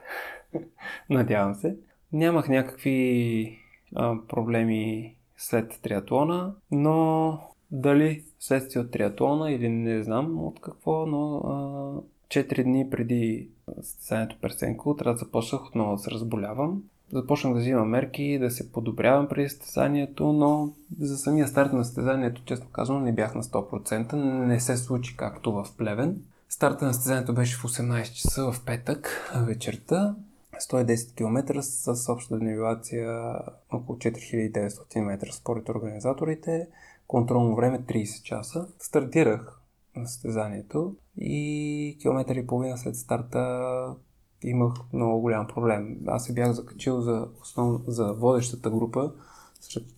Надявам 1.09 1.55
се. 1.55 1.77
Нямах 2.13 2.49
някакви 2.49 3.59
а, 3.95 4.15
проблеми 4.27 5.15
след 5.37 5.79
триатлона, 5.81 6.55
но 6.71 7.39
дали 7.71 8.23
следствие 8.39 8.81
от 8.81 8.91
триатлона 8.91 9.51
или 9.51 9.69
не 9.69 10.03
знам 10.03 10.43
от 10.43 10.61
какво, 10.61 11.05
но 11.05 11.37
а, 11.37 12.01
4 12.29 12.63
дни 12.63 12.89
преди 12.89 13.49
състезанието 13.81 14.37
Персенко 14.41 14.95
трябва 14.95 15.13
да 15.13 15.25
започнах 15.25 15.65
отново 15.65 15.95
да 15.95 16.01
се 16.01 16.11
разболявам. 16.11 16.83
Започнах 17.13 17.53
да 17.53 17.59
взимам 17.59 17.89
мерки, 17.89 18.39
да 18.39 18.51
се 18.51 18.71
подобрявам 18.71 19.27
преди 19.27 19.49
състезанието, 19.49 20.33
но 20.33 20.73
за 20.99 21.17
самия 21.17 21.47
старт 21.47 21.73
на 21.73 21.85
състезанието, 21.85 22.41
честно 22.45 22.69
казано, 22.71 22.99
не 22.99 23.11
бях 23.11 23.35
на 23.35 23.43
100%. 23.43 24.13
Не 24.45 24.59
се 24.59 24.77
случи 24.77 25.17
както 25.17 25.51
в 25.51 25.67
Плевен. 25.77 26.21
Старта 26.49 26.85
на 26.85 26.93
състезанието 26.93 27.33
беше 27.33 27.57
в 27.57 27.63
18 27.63 28.13
часа 28.13 28.51
в 28.51 28.65
петък 28.65 29.31
вечерта. 29.47 30.15
110 30.61 31.15
км 31.15 31.63
с 31.63 32.11
обща 32.11 32.37
денивация 32.37 33.33
около 33.71 33.97
4900 33.97 35.01
метра 35.01 35.31
според 35.31 35.69
организаторите. 35.69 36.67
Контролно 37.07 37.55
време 37.55 37.81
30 37.81 38.23
часа. 38.23 38.67
Стартирах 38.79 39.58
на 39.95 40.07
състезанието 40.07 40.95
и 41.17 41.97
километър 42.01 42.35
и 42.35 42.47
половина 42.47 42.77
след 42.77 42.95
старта 42.95 43.95
имах 44.43 44.73
много 44.93 45.21
голям 45.21 45.47
проблем. 45.47 45.97
Аз 46.07 46.25
се 46.25 46.33
бях 46.33 46.51
закачил 46.51 47.01
за, 47.01 47.27
основ... 47.41 47.81
за 47.87 48.13
водещата 48.13 48.69
група, 48.69 49.11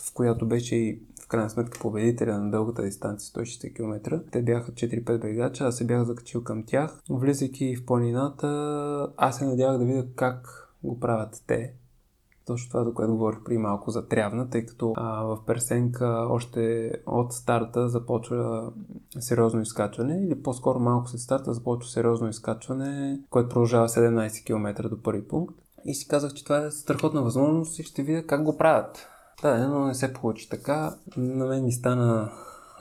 в 0.01 0.13
която 0.13 0.47
беше 0.47 0.75
и 0.75 0.99
в 1.23 1.27
крайна 1.27 1.49
сметка 1.49 1.79
победителя 1.79 2.39
на 2.39 2.51
дългата 2.51 2.83
дистанция 2.83 3.33
160 3.33 3.75
км. 3.75 4.21
Те 4.31 4.41
бяха 4.41 4.71
4-5 4.71 5.21
бегача, 5.21 5.65
аз 5.65 5.77
се 5.77 5.85
бях 5.85 6.03
закачил 6.03 6.43
към 6.43 6.63
тях. 6.63 7.01
Влизайки 7.09 7.75
в 7.75 7.85
планината, 7.85 8.47
аз 9.17 9.37
се 9.37 9.45
надявах 9.45 9.77
да 9.77 9.85
видя 9.85 10.07
как 10.15 10.67
го 10.83 10.99
правят 10.99 11.43
те 11.47 11.73
точно 12.45 12.69
това, 12.69 12.83
за 12.83 12.93
което 12.93 13.13
говорих 13.13 13.39
при 13.45 13.57
малко 13.57 13.91
за 13.91 14.07
Трявна, 14.07 14.49
тъй 14.49 14.65
като 14.65 14.93
а, 14.95 15.23
в 15.23 15.45
Персенка 15.45 16.27
още 16.29 16.91
от 17.05 17.33
старта 17.33 17.89
започва 17.89 18.71
сериозно 19.19 19.61
изкачване 19.61 20.25
или 20.25 20.43
по-скоро 20.43 20.79
малко 20.79 21.09
след 21.09 21.21
старта 21.21 21.53
започва 21.53 21.89
сериозно 21.89 22.29
изкачване, 22.29 23.19
което 23.29 23.49
продължава 23.49 23.87
17 23.87 24.45
км 24.45 24.89
до 24.89 25.01
първи 25.01 25.27
пункт. 25.27 25.55
И 25.85 25.93
си 25.93 26.07
казах, 26.07 26.33
че 26.33 26.43
това 26.43 26.57
е 26.57 26.71
страхотна 26.71 27.21
възможност 27.21 27.79
и 27.79 27.83
ще 27.83 28.03
видя 28.03 28.27
как 28.27 28.43
го 28.43 28.57
правят. 28.57 29.07
Да, 29.41 29.67
но 29.67 29.85
не 29.85 29.93
се 29.93 30.13
получи 30.13 30.49
така. 30.49 30.95
На 31.17 31.45
мен 31.45 31.63
ми 31.63 31.71
стана 31.71 32.31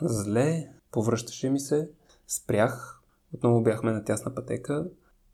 зле, 0.01 0.67
повръщаше 0.91 1.49
ми 1.49 1.59
се, 1.59 1.89
спрях, 2.27 3.01
отново 3.33 3.61
бяхме 3.61 3.91
на 3.91 4.03
тясна 4.03 4.35
пътека, 4.35 4.85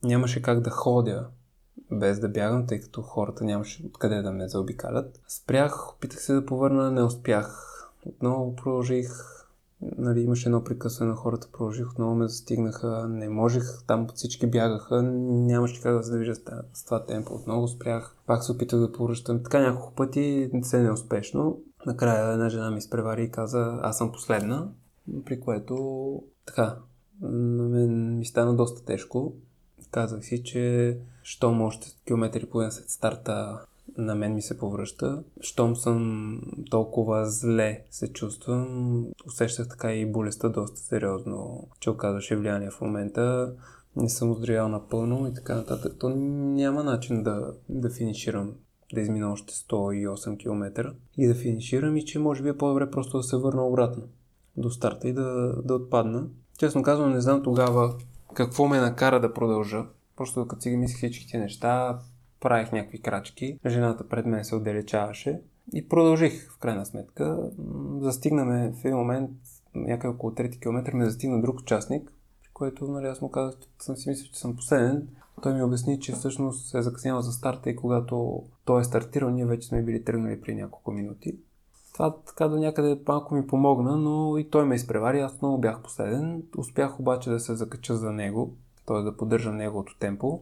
нямаше 0.03 0.41
как 0.41 0.59
да 0.59 0.69
ходя 0.69 1.27
без 1.91 2.19
да 2.19 2.29
бягам, 2.29 2.67
тъй 2.67 2.79
като 2.79 3.01
хората 3.01 3.43
нямаше 3.43 3.85
откъде 3.85 4.21
да 4.21 4.31
ме 4.31 4.47
заобикалят. 4.47 5.21
Спрях, 5.27 5.93
опитах 5.93 6.21
се 6.21 6.33
да 6.33 6.45
повърна, 6.45 6.91
не 6.91 7.03
успях. 7.03 7.63
Отново 8.05 8.55
продължих 8.55 9.37
нали, 9.81 10.21
имаше 10.21 10.49
едно 10.49 10.63
прекъсване 10.63 11.11
на 11.11 11.17
хората, 11.17 11.47
продължих, 11.51 11.91
отново 11.91 12.15
ме 12.15 12.27
застигнаха, 12.27 13.07
не 13.09 13.29
можех, 13.29 13.63
там 13.87 14.07
всички 14.15 14.47
бягаха, 14.47 15.01
нямаше 15.01 15.81
как 15.81 15.97
да 15.97 16.03
се 16.03 16.15
движа 16.15 16.35
с 16.73 16.85
това 16.85 17.05
темпо, 17.05 17.33
отново 17.33 17.67
спрях, 17.67 18.15
пак 18.25 18.43
се 18.43 18.51
опитах 18.51 18.79
да 18.79 18.91
повръщам, 18.91 19.43
така 19.43 19.59
няколко 19.59 19.93
пъти, 19.95 20.51
се 20.61 20.81
неуспешно. 20.81 21.59
Накрая 21.85 22.33
една 22.33 22.49
жена 22.49 22.71
ми 22.71 22.77
изпревари 22.77 23.23
и 23.23 23.31
каза, 23.31 23.79
аз 23.81 23.97
съм 23.97 24.11
последна, 24.11 24.67
при 25.25 25.39
което 25.39 25.75
така, 26.45 26.77
на 27.21 27.63
мен 27.63 28.17
ми 28.17 28.25
стана 28.25 28.55
доста 28.55 28.85
тежко. 28.85 29.33
Казах 29.91 30.25
си, 30.25 30.43
че 30.43 30.97
щом 31.23 31.61
още 31.61 31.87
километри 32.05 32.45
по 32.45 32.71
след 32.71 32.89
старта 32.89 33.59
на 33.97 34.15
мен 34.15 34.33
ми 34.33 34.41
се 34.41 34.57
повръща. 34.57 35.23
Щом 35.41 35.75
съм 35.75 36.41
толкова 36.69 37.29
зле 37.29 37.81
се 37.91 38.07
чувствам, 38.13 39.05
усещах 39.25 39.67
така 39.67 39.93
и 39.93 40.11
болестта 40.11 40.49
доста 40.49 40.77
сериозно, 40.77 41.67
че 41.79 41.89
оказваше 41.89 42.35
влияние 42.35 42.69
в 42.69 42.81
момента. 42.81 43.53
Не 43.95 44.09
съм 44.09 44.31
оздравял 44.31 44.69
напълно 44.69 45.27
и 45.27 45.33
така 45.33 45.55
нататък. 45.55 45.95
То 45.99 46.09
няма 46.09 46.83
начин 46.83 47.23
да, 47.23 47.53
да 47.69 47.89
финиширам 47.89 48.53
да 48.93 49.01
измина 49.01 49.31
още 49.31 49.53
108 49.53 50.37
км 50.37 50.93
и 51.17 51.27
да 51.27 51.35
финиширам 51.35 51.97
и 51.97 52.05
че 52.05 52.19
може 52.19 52.43
би 52.43 52.49
е 52.49 52.57
по-добре 52.57 52.91
просто 52.91 53.17
да 53.17 53.23
се 53.23 53.37
върна 53.37 53.67
обратно 53.67 54.03
до 54.57 54.69
старта 54.69 55.07
и 55.07 55.13
да, 55.13 55.53
да 55.63 55.75
отпадна. 55.75 56.27
Честно 56.57 56.83
казвам, 56.83 57.13
не 57.13 57.21
знам 57.21 57.43
тогава 57.43 57.93
какво 58.37 58.67
ме 58.67 58.79
накара 58.79 59.19
да 59.19 59.33
продължа. 59.33 59.85
Просто 60.15 60.47
като 60.47 60.61
си 60.61 60.69
ги 60.69 60.77
мислих 60.77 60.97
всички 60.97 61.37
неща, 61.37 61.99
правих 62.39 62.71
някакви 62.71 63.01
крачки, 63.01 63.59
жената 63.65 64.07
пред 64.07 64.25
мен 64.25 64.45
се 64.45 64.55
отдалечаваше 64.55 65.41
и 65.73 65.89
продължих 65.89 66.51
в 66.51 66.57
крайна 66.57 66.85
сметка. 66.85 67.49
Застигнаме 68.01 68.71
в 68.71 68.85
един 68.85 68.97
момент, 68.97 69.31
някъде 69.75 70.07
около 70.07 70.33
3 70.33 70.59
км, 70.59 70.95
ме 70.95 71.05
застигна 71.05 71.41
друг 71.41 71.59
участник, 71.59 72.13
при 72.43 72.49
което 72.53 72.87
нали, 72.87 73.07
аз 73.07 73.21
му 73.21 73.31
казах, 73.31 73.59
че 73.59 73.85
съм 73.85 73.95
си 73.95 74.09
мислил, 74.09 74.31
че 74.31 74.39
съм 74.39 74.55
последен. 74.55 75.07
Той 75.43 75.53
ми 75.53 75.63
обясни, 75.63 75.99
че 75.99 76.11
всъщност 76.11 76.75
е 76.75 76.81
закъснял 76.81 77.21
за 77.21 77.31
старта 77.31 77.69
и 77.69 77.75
когато 77.75 78.43
той 78.65 78.81
е 78.81 78.83
стартирал, 78.83 79.29
ние 79.29 79.45
вече 79.45 79.67
сме 79.67 79.83
били 79.83 80.03
тръгнали 80.03 80.41
при 80.41 80.55
няколко 80.55 80.91
минути. 80.91 81.37
Това 81.97 82.15
така 82.27 82.47
до 82.47 82.57
някъде 82.57 83.01
малко 83.07 83.35
ми 83.35 83.47
помогна, 83.47 83.97
но 83.97 84.37
и 84.37 84.49
той 84.49 84.65
ме 84.65 84.75
изпревари, 84.75 85.19
аз 85.19 85.41
много 85.41 85.57
бях 85.57 85.81
последен. 85.81 86.43
Успях 86.57 86.99
обаче 86.99 87.29
да 87.29 87.39
се 87.39 87.55
закача 87.55 87.95
за 87.95 88.11
него, 88.11 88.53
т.е. 88.85 89.01
да 89.01 89.17
поддържам 89.17 89.55
неговото 89.55 89.97
темпо 89.99 90.41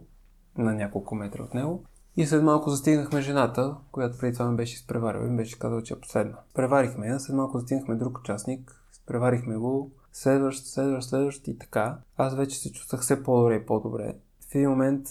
на 0.57 0.73
няколко 0.73 1.15
метра 1.15 1.43
от 1.43 1.53
него. 1.53 1.83
И 2.17 2.25
след 2.25 2.43
малко 2.43 2.69
застигнахме 2.69 3.21
жената, 3.21 3.75
която 3.91 4.17
преди 4.17 4.33
това 4.33 4.51
ме 4.51 4.55
беше 4.55 4.75
изпреварила 4.75 5.27
и 5.27 5.29
ми 5.29 5.37
беше 5.37 5.59
казала, 5.59 5.83
че 5.83 5.93
е 5.93 5.99
последна. 5.99 6.37
Преварихме 6.53 7.07
я, 7.07 7.19
след 7.19 7.35
малко 7.35 7.59
застигнахме 7.59 7.95
друг 7.95 8.17
участник, 8.17 8.81
преварихме 9.07 9.57
го, 9.57 9.91
следващ, 10.13 10.65
следващ, 10.65 11.09
следващ 11.09 11.47
и 11.47 11.57
така. 11.57 11.97
Аз 12.17 12.35
вече 12.35 12.59
се 12.59 12.71
чувствах 12.71 13.01
все 13.01 13.23
по-добре 13.23 13.55
и 13.55 13.65
по-добре. 13.65 14.15
В 14.51 14.55
един 14.55 14.69
момент 14.69 15.07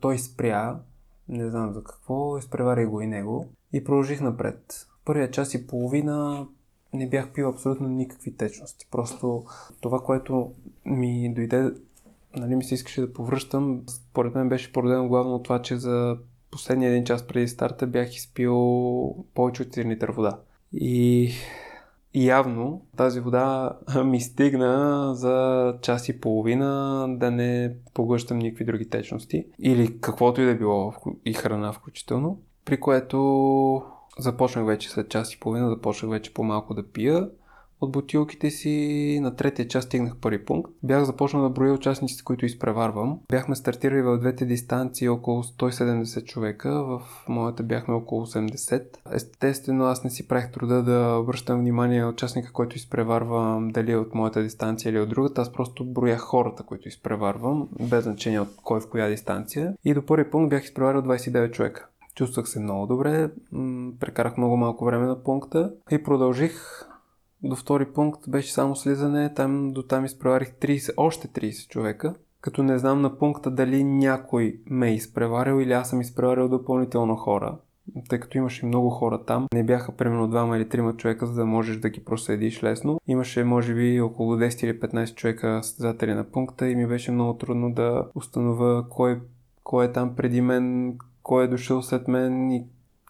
той 0.00 0.18
спря, 0.18 0.80
не 1.28 1.50
знам 1.50 1.72
за 1.72 1.84
какво, 1.84 2.38
изпреварих 2.38 2.88
го 2.88 3.00
и 3.00 3.06
него 3.06 3.48
и 3.72 3.84
продължих 3.84 4.20
напред. 4.20 4.86
Първия 5.06 5.30
час 5.30 5.54
и 5.54 5.66
половина 5.66 6.46
не 6.92 7.08
бях 7.08 7.32
пил 7.32 7.48
абсолютно 7.48 7.88
никакви 7.88 8.36
течности. 8.36 8.86
Просто 8.90 9.44
това, 9.80 10.00
което 10.00 10.52
ми 10.84 11.34
дойде 11.34 11.70
нали, 12.36 12.56
ми 12.56 12.64
се 12.64 12.74
искаше 12.74 13.00
да 13.00 13.12
повръщам. 13.12 13.82
Според 13.88 14.34
мен 14.34 14.48
беше 14.48 14.72
породено 14.72 15.08
главно 15.08 15.34
от 15.34 15.44
това, 15.44 15.62
че 15.62 15.76
за 15.76 16.16
последния 16.50 16.90
един 16.90 17.04
час 17.04 17.26
преди 17.26 17.48
старта 17.48 17.86
бях 17.86 18.16
изпил 18.16 18.54
повече 19.34 19.62
от 19.62 19.68
1 19.68 19.88
литър 19.88 20.10
вода. 20.10 20.38
И 20.72 21.30
явно 22.14 22.82
тази 22.96 23.20
вода 23.20 23.76
ми 24.04 24.20
стигна 24.20 25.10
за 25.14 25.74
час 25.82 26.08
и 26.08 26.20
половина 26.20 27.06
да 27.08 27.30
не 27.30 27.74
поглъщам 27.94 28.38
никакви 28.38 28.64
други 28.64 28.88
течности. 28.88 29.46
Или 29.58 30.00
каквото 30.00 30.40
и 30.40 30.46
да 30.46 30.54
било 30.54 30.94
и 31.24 31.32
храна 31.32 31.72
включително. 31.72 32.40
При 32.64 32.80
което 32.80 33.82
започнах 34.18 34.66
вече 34.66 34.90
след 34.90 35.08
час 35.08 35.34
и 35.34 35.40
половина, 35.40 35.70
започнах 35.70 36.10
вече 36.10 36.34
по-малко 36.34 36.74
да 36.74 36.92
пия 36.92 37.28
от 37.80 37.92
бутилките 37.92 38.50
си. 38.50 39.18
На 39.22 39.36
третия 39.36 39.68
час 39.68 39.84
стигнах 39.84 40.16
първи 40.16 40.44
пункт. 40.44 40.70
Бях 40.82 41.04
започнал 41.04 41.42
да 41.42 41.50
броя 41.50 41.72
участниците, 41.72 42.24
които 42.24 42.46
изпреварвам. 42.46 43.18
Бяхме 43.30 43.56
стартирали 43.56 44.02
в 44.02 44.18
двете 44.18 44.44
дистанции 44.44 45.08
около 45.08 45.42
170 45.42 46.24
човека. 46.24 46.84
В 46.84 47.02
моята 47.28 47.62
бяхме 47.62 47.94
около 47.94 48.26
80. 48.26 48.84
Естествено, 49.12 49.84
аз 49.84 50.04
не 50.04 50.10
си 50.10 50.28
правих 50.28 50.50
труда 50.50 50.82
да 50.82 51.18
обръщам 51.20 51.60
внимание 51.60 52.00
на 52.00 52.08
участника, 52.08 52.52
който 52.52 52.76
изпреварвам, 52.76 53.68
дали 53.68 53.92
е 53.92 53.96
от 53.96 54.14
моята 54.14 54.42
дистанция 54.42 54.90
или 54.90 55.00
от 55.00 55.08
другата. 55.08 55.40
Аз 55.40 55.52
просто 55.52 55.84
броях 55.84 56.20
хората, 56.20 56.62
които 56.62 56.88
изпреварвам, 56.88 57.68
без 57.80 58.04
значение 58.04 58.40
от 58.40 58.48
кой 58.64 58.80
в 58.80 58.90
коя 58.90 59.08
дистанция. 59.08 59.74
И 59.84 59.94
до 59.94 60.06
първи 60.06 60.30
пункт 60.30 60.50
бях 60.50 60.64
изпреварил 60.64 61.02
29 61.02 61.52
човека. 61.52 61.88
Чувствах 62.16 62.48
се 62.48 62.60
много 62.60 62.86
добре, 62.86 63.30
прекарах 64.00 64.36
много 64.36 64.56
малко 64.56 64.84
време 64.84 65.06
на 65.06 65.22
пункта. 65.22 65.72
И 65.90 66.02
продължих. 66.02 66.62
До 67.42 67.56
втори 67.56 67.92
пункт 67.92 68.20
беше 68.28 68.52
само 68.52 68.76
слизане, 68.76 69.34
там 69.34 69.72
до 69.72 69.82
там 69.82 70.04
изпреварих 70.04 70.52
30, 70.52 70.94
още 70.96 71.28
30 71.28 71.68
човека, 71.68 72.14
като 72.40 72.62
не 72.62 72.78
знам 72.78 73.02
на 73.02 73.18
пункта 73.18 73.50
дали 73.50 73.84
някой 73.84 74.60
ме 74.70 74.88
е 74.88 74.94
изпреварил 74.94 75.60
или 75.60 75.72
аз 75.72 75.90
съм 75.90 76.00
изпреварил 76.00 76.48
допълнително 76.48 77.16
хора, 77.16 77.56
тъй 78.08 78.20
като 78.20 78.38
имаше 78.38 78.66
много 78.66 78.90
хора 78.90 79.24
там. 79.24 79.46
Не 79.54 79.64
бяха 79.64 79.92
примерно 79.92 80.28
двама 80.28 80.56
или 80.56 80.68
трима 80.68 80.96
човека, 80.96 81.26
за 81.26 81.34
да 81.34 81.46
можеш 81.46 81.76
да 81.76 81.88
ги 81.88 82.04
проследиш 82.04 82.62
лесно. 82.62 83.00
Имаше 83.06 83.44
може 83.44 83.74
би 83.74 84.00
около 84.00 84.36
10 84.36 84.64
или 84.64 84.80
15 84.80 85.14
човека 85.14 85.60
създатели 85.62 86.14
на 86.14 86.24
пункта 86.24 86.68
и 86.68 86.76
ми 86.76 86.86
беше 86.86 87.12
много 87.12 87.34
трудно 87.34 87.72
да 87.72 88.06
установя 88.14 88.88
кой, 88.88 89.20
кой 89.64 89.84
е 89.84 89.92
там 89.92 90.16
преди 90.16 90.40
мен, 90.40 90.98
кой 91.26 91.44
е 91.44 91.48
дошъл 91.48 91.82
след 91.82 92.08
мен 92.08 92.50
и 92.50 92.66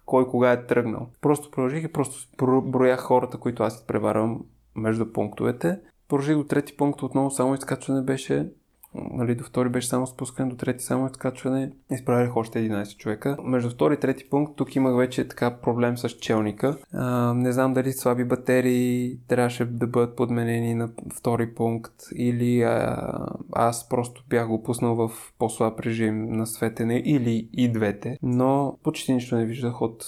кой 0.06 0.28
кога 0.28 0.52
е 0.52 0.66
тръгнал. 0.66 1.08
Просто 1.20 1.50
продължих 1.50 1.84
и 1.84 1.92
просто 1.92 2.28
броях 2.62 3.00
хората, 3.00 3.38
които 3.38 3.62
аз 3.62 3.76
изпреварвам 3.76 4.44
между 4.76 5.12
пунктовете. 5.12 5.80
Продължих 6.08 6.36
до 6.36 6.44
трети 6.44 6.76
пункт 6.76 7.02
отново 7.02 7.30
само 7.30 7.54
изкачване 7.54 8.02
беше 8.02 8.50
нали, 9.10 9.34
до 9.34 9.44
втори 9.44 9.68
беше 9.68 9.88
само 9.88 10.06
спускане, 10.06 10.50
до 10.50 10.56
трети 10.56 10.84
само 10.84 11.06
изкачване. 11.06 11.72
Изправих 11.90 12.36
още 12.36 12.58
11 12.58 12.96
човека. 12.96 13.36
Между 13.42 13.70
втори 13.70 13.94
и 13.94 14.00
трети 14.00 14.28
пункт 14.30 14.56
тук 14.56 14.76
имах 14.76 14.96
вече 14.96 15.28
така 15.28 15.56
проблем 15.56 15.98
с 15.98 16.08
челника. 16.08 16.76
А, 16.92 17.34
не 17.34 17.52
знам 17.52 17.74
дали 17.74 17.92
слаби 17.92 18.24
батерии 18.24 19.18
трябваше 19.28 19.64
да 19.64 19.86
бъдат 19.86 20.16
подменени 20.16 20.74
на 20.74 20.88
втори 21.18 21.54
пункт 21.54 21.94
или 22.16 22.62
а, 22.62 22.96
аз 23.52 23.88
просто 23.88 24.24
бях 24.28 24.48
го 24.48 24.62
пуснал 24.62 24.94
в 24.94 25.10
по-слаб 25.38 25.80
режим 25.80 26.32
на 26.32 26.46
светене 26.46 27.02
или 27.06 27.48
и 27.52 27.72
двете. 27.72 28.18
Но 28.22 28.78
почти 28.82 29.12
нищо 29.12 29.36
не 29.36 29.46
виждах 29.46 29.82
от 29.82 30.04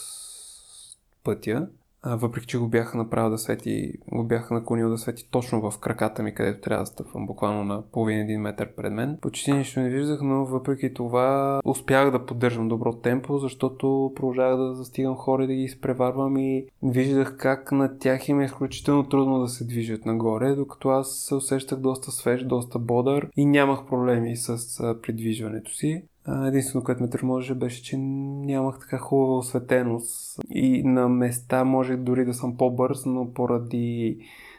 пътя 1.24 1.68
въпреки 2.06 2.46
че 2.46 2.58
го 2.58 2.68
бяха 2.68 2.98
направил 2.98 3.30
да 3.30 3.38
свети, 3.38 3.92
го 4.12 4.24
бяха 4.24 4.54
наклонил 4.54 4.90
да 4.90 4.98
свети 4.98 5.28
точно 5.30 5.70
в 5.70 5.78
краката 5.78 6.22
ми, 6.22 6.34
където 6.34 6.60
трябва 6.60 6.82
да 6.82 6.86
стъпвам, 6.86 7.26
буквално 7.26 7.64
на 7.64 7.82
половин 7.82 8.20
един 8.20 8.40
метър 8.40 8.74
пред 8.74 8.92
мен. 8.92 9.18
Почти 9.20 9.52
нищо 9.52 9.80
не 9.80 9.88
виждах, 9.88 10.20
но 10.22 10.44
въпреки 10.44 10.94
това 10.94 11.60
успях 11.64 12.10
да 12.10 12.26
поддържам 12.26 12.68
добро 12.68 12.92
темпо, 12.92 13.38
защото 13.38 14.12
продължавах 14.16 14.56
да 14.56 14.74
застигам 14.74 15.16
хора 15.16 15.44
и 15.44 15.46
да 15.46 15.54
ги 15.54 15.62
изпреварвам 15.62 16.36
и 16.36 16.66
виждах 16.82 17.36
как 17.36 17.72
на 17.72 17.98
тях 17.98 18.28
им 18.28 18.40
е 18.40 18.44
изключително 18.44 19.08
трудно 19.08 19.40
да 19.40 19.48
се 19.48 19.64
движат 19.64 20.06
нагоре, 20.06 20.54
докато 20.54 20.88
аз 20.88 21.16
се 21.16 21.34
усещах 21.34 21.78
доста 21.78 22.10
свеж, 22.10 22.44
доста 22.44 22.78
бодър 22.78 23.28
и 23.36 23.46
нямах 23.46 23.86
проблеми 23.86 24.36
с 24.36 24.56
придвижването 25.02 25.74
си. 25.74 26.02
Единствено, 26.46 26.84
което 26.84 27.02
ме 27.02 27.10
търможеше 27.10 27.54
беше, 27.54 27.82
че 27.82 27.96
нямах 27.96 28.78
така 28.78 28.98
хубава 28.98 29.36
осветеност 29.38 30.40
и 30.50 30.82
на 30.82 31.08
места 31.08 31.64
можех 31.64 31.96
дори 31.96 32.24
да 32.24 32.34
съм 32.34 32.56
по-бърз, 32.56 33.06
но 33.06 33.32
поради 33.32 34.18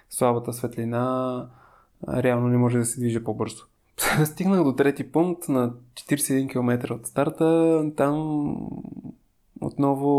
слабата 0.09 0.53
светлина 0.53 1.49
реално 2.07 2.47
не 2.47 2.57
може 2.57 2.77
да 2.77 2.85
се 2.85 2.99
движа 2.99 3.23
по-бързо. 3.23 3.63
Стигнах 4.25 4.63
до 4.63 4.75
трети 4.75 5.11
пункт 5.11 5.49
на 5.49 5.73
41 5.93 6.49
км 6.51 6.93
от 6.93 7.07
старта. 7.07 7.83
Там 7.95 8.55
Отново 9.61 10.09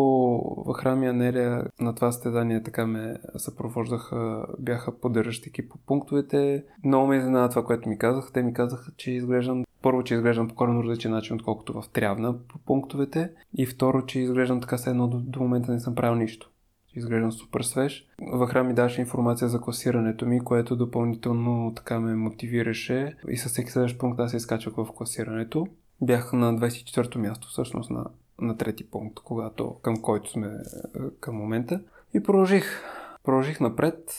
в 0.66 0.72
храми 0.72 1.06
Анелия 1.06 1.64
на 1.80 1.94
това 1.94 2.12
стезание 2.12 2.62
така 2.62 2.86
ме 2.86 3.16
съпровождаха, 3.36 4.46
бяха 4.58 5.00
поддържащи 5.00 5.68
по 5.68 5.78
пунктовете. 5.78 6.64
Много 6.84 7.06
ме 7.06 7.16
изненада 7.16 7.48
това, 7.48 7.64
което 7.64 7.88
ми 7.88 7.98
казаха. 7.98 8.32
Те 8.32 8.42
ми 8.42 8.54
казаха, 8.54 8.92
че 8.96 9.10
изглеждам 9.10 9.64
първо, 9.82 10.04
че 10.04 10.14
изглеждам 10.14 10.48
по 10.48 10.54
коренно 10.54 10.84
различен 10.84 11.10
начин, 11.10 11.36
отколкото 11.36 11.82
в 11.82 11.88
Трявна 11.88 12.38
по 12.48 12.58
пунктовете. 12.58 13.30
И 13.54 13.66
второ, 13.66 14.06
че 14.06 14.20
изглеждам 14.20 14.60
така, 14.60 14.76
все 14.76 14.90
едно 14.90 15.08
до, 15.08 15.18
до 15.18 15.40
момента 15.40 15.72
не 15.72 15.80
съм 15.80 15.94
правил 15.94 16.14
нищо. 16.14 16.50
Изглеждам 16.94 17.32
супер 17.32 17.60
свеж. 17.60 18.06
В 18.32 18.46
храм 18.46 18.66
ми 18.66 18.74
даваше 18.74 19.00
информация 19.00 19.48
за 19.48 19.60
класирането 19.60 20.26
ми, 20.26 20.40
което 20.40 20.76
допълнително 20.76 21.72
така 21.76 22.00
ме 22.00 22.14
мотивираше. 22.14 23.16
И 23.28 23.36
със 23.36 23.52
всеки 23.52 23.70
следващ 23.70 23.98
пункт 23.98 24.20
аз 24.20 24.30
се 24.30 24.36
изкачвах 24.36 24.74
в 24.74 24.92
класирането. 24.94 25.66
Бях 26.02 26.32
на 26.32 26.54
24-то 26.54 27.18
място, 27.18 27.48
всъщност 27.48 27.90
на, 27.90 28.04
на 28.40 28.56
трети 28.56 28.90
пункт, 28.90 29.20
когато, 29.24 29.74
към 29.82 30.02
който 30.02 30.30
сме 30.30 30.46
е, 30.46 30.98
към 31.20 31.36
момента. 31.36 31.80
И 32.14 32.22
продължих. 32.22 32.82
Продължих 33.24 33.60
напред. 33.60 34.10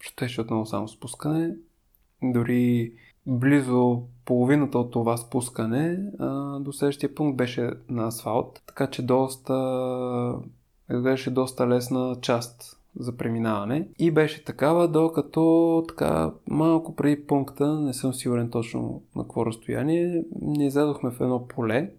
Щеше 0.00 0.40
отново 0.40 0.66
само 0.66 0.88
спускане. 0.88 1.56
Дори 2.22 2.92
близо 3.26 4.02
половината 4.24 4.78
от 4.78 4.90
това 4.90 5.16
спускане 5.16 5.98
а, 6.18 6.58
до 6.60 6.72
следващия 6.72 7.14
пункт 7.14 7.36
беше 7.36 7.70
на 7.88 8.06
асфалт, 8.06 8.62
така 8.66 8.86
че 8.86 9.02
доста 9.02 10.34
беше 10.90 11.30
доста 11.30 11.68
лесна 11.68 12.16
част 12.20 12.78
за 12.98 13.16
преминаване 13.16 13.88
и 13.98 14.10
беше 14.10 14.44
такава, 14.44 14.88
докато 14.88 15.84
така 15.88 16.32
малко 16.46 16.96
преди 16.96 17.26
пункта, 17.26 17.80
не 17.80 17.94
съм 17.94 18.14
сигурен 18.14 18.50
точно 18.50 19.02
на 19.16 19.22
какво 19.22 19.46
разстояние, 19.46 20.24
не 20.40 20.66
излязохме 20.66 21.10
в 21.10 21.20
едно 21.20 21.48
поле, 21.48 21.90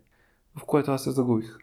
в 0.59 0.65
което 0.65 0.91
аз 0.91 1.03
се 1.03 1.11
загубих. 1.11 1.57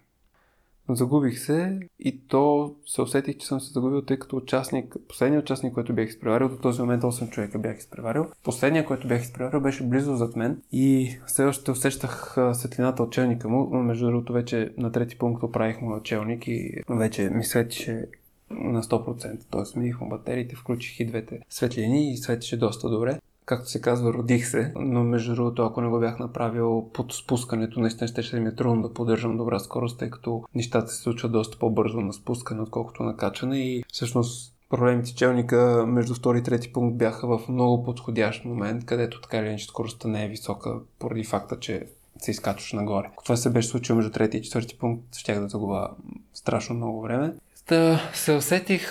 Загубих 0.88 1.38
се 1.38 1.80
и 2.00 2.20
то 2.28 2.74
се 2.86 3.02
усетих, 3.02 3.36
че 3.36 3.46
съм 3.46 3.60
се 3.60 3.72
загубил, 3.72 4.02
тъй 4.02 4.18
като 4.18 4.36
участник, 4.36 4.96
последният 5.08 5.44
участник, 5.44 5.74
който 5.74 5.94
бях 5.94 6.08
изпреварил, 6.08 6.48
до 6.48 6.56
този 6.56 6.80
момент 6.80 7.02
8 7.02 7.30
човека 7.30 7.58
бях 7.58 7.78
изпреварил. 7.78 8.26
Последният, 8.44 8.86
който 8.86 9.08
бях 9.08 9.22
изпреварил, 9.22 9.60
беше 9.60 9.84
близо 9.84 10.16
зад 10.16 10.36
мен 10.36 10.62
и 10.72 11.16
все 11.26 11.44
още 11.44 11.70
усещах 11.70 12.36
светлината 12.52 13.02
от 13.02 13.12
челника 13.12 13.48
му. 13.48 13.82
Между 13.82 14.06
другото, 14.06 14.32
вече 14.32 14.74
на 14.78 14.92
трети 14.92 15.18
пункт 15.18 15.42
оправих 15.42 15.80
моят 15.80 16.04
челник 16.04 16.48
и 16.48 16.82
вече 16.88 17.30
ми 17.30 17.44
светише 17.44 18.06
на 18.50 18.82
100%. 18.82 19.40
Тоест 19.50 19.72
смених 19.72 20.00
му 20.00 20.08
батериите, 20.08 20.56
включих 20.56 21.00
и 21.00 21.06
двете 21.06 21.40
светлини 21.50 22.12
и 22.12 22.16
светише 22.16 22.56
доста 22.56 22.90
добре 22.90 23.18
както 23.46 23.70
се 23.70 23.80
казва, 23.80 24.12
родих 24.12 24.48
се, 24.48 24.72
но 24.76 25.04
между 25.04 25.34
другото, 25.34 25.62
ако 25.62 25.80
не 25.80 25.88
го 25.88 26.00
бях 26.00 26.18
направил 26.18 26.90
под 26.92 27.12
спускането, 27.12 27.80
наистина 27.80 28.08
ще, 28.08 28.22
ще 28.22 28.40
ми 28.40 28.48
е 28.48 28.54
трудно 28.54 28.82
да 28.82 28.94
поддържам 28.94 29.36
добра 29.36 29.58
скорост, 29.58 29.98
тъй 29.98 30.10
като 30.10 30.44
нещата 30.54 30.88
се 30.88 31.02
случват 31.02 31.32
доста 31.32 31.58
по-бързо 31.58 32.00
на 32.00 32.12
спускане, 32.12 32.62
отколкото 32.62 33.02
на 33.02 33.16
качане 33.16 33.58
и 33.58 33.84
всъщност 33.92 34.54
проблемите 34.70 35.14
челника 35.14 35.84
между 35.86 36.14
втори 36.14 36.38
и 36.38 36.42
трети 36.42 36.72
пункт 36.72 36.98
бяха 36.98 37.38
в 37.38 37.48
много 37.48 37.84
подходящ 37.84 38.44
момент, 38.44 38.84
където 38.84 39.20
така 39.20 39.38
или 39.38 39.46
иначе 39.46 39.64
скоростта 39.64 40.08
не 40.08 40.24
е 40.24 40.28
висока, 40.28 40.74
поради 40.98 41.24
факта, 41.24 41.60
че 41.60 41.86
се 42.18 42.30
изкачваш 42.30 42.72
нагоре. 42.72 43.10
Това 43.24 43.36
се 43.36 43.50
беше 43.50 43.68
случило 43.68 43.96
между 43.96 44.12
трети 44.12 44.36
и 44.36 44.42
четвърти 44.42 44.78
пункт, 44.78 45.16
щях 45.16 45.40
да 45.40 45.48
загуба 45.48 45.90
страшно 46.34 46.76
много 46.76 47.02
време. 47.02 47.34
Та 47.66 48.00
се 48.14 48.32
усетих 48.32 48.88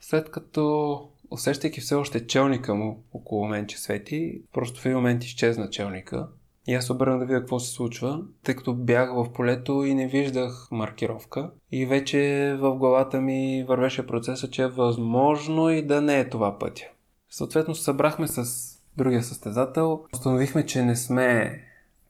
след 0.00 0.30
като 0.30 1.08
усещайки 1.30 1.80
все 1.80 1.94
още 1.94 2.26
челника 2.26 2.74
му 2.74 3.02
около 3.12 3.48
мен, 3.48 3.66
че 3.66 3.78
свети, 3.78 4.42
просто 4.52 4.80
в 4.80 4.86
един 4.86 4.96
момент 4.96 5.24
изчезна 5.24 5.70
челника. 5.70 6.28
И 6.66 6.74
аз 6.74 6.90
обърнах 6.90 7.18
да 7.18 7.24
видя 7.24 7.40
какво 7.40 7.60
се 7.60 7.72
случва, 7.72 8.22
тъй 8.42 8.56
като 8.56 8.74
бях 8.74 9.14
в 9.14 9.32
полето 9.32 9.84
и 9.84 9.94
не 9.94 10.06
виждах 10.06 10.68
маркировка. 10.70 11.50
И 11.72 11.86
вече 11.86 12.56
в 12.60 12.76
главата 12.76 13.20
ми 13.20 13.64
вървеше 13.68 14.06
процеса, 14.06 14.50
че 14.50 14.62
е 14.62 14.68
възможно 14.68 15.70
и 15.70 15.86
да 15.86 16.00
не 16.00 16.18
е 16.18 16.28
това 16.28 16.58
пътя. 16.58 16.84
Съответно 17.30 17.74
събрахме 17.74 18.28
с 18.28 18.44
другия 18.96 19.22
състезател, 19.22 20.04
установихме, 20.14 20.66
че 20.66 20.82
не 20.82 20.96
сме 20.96 21.60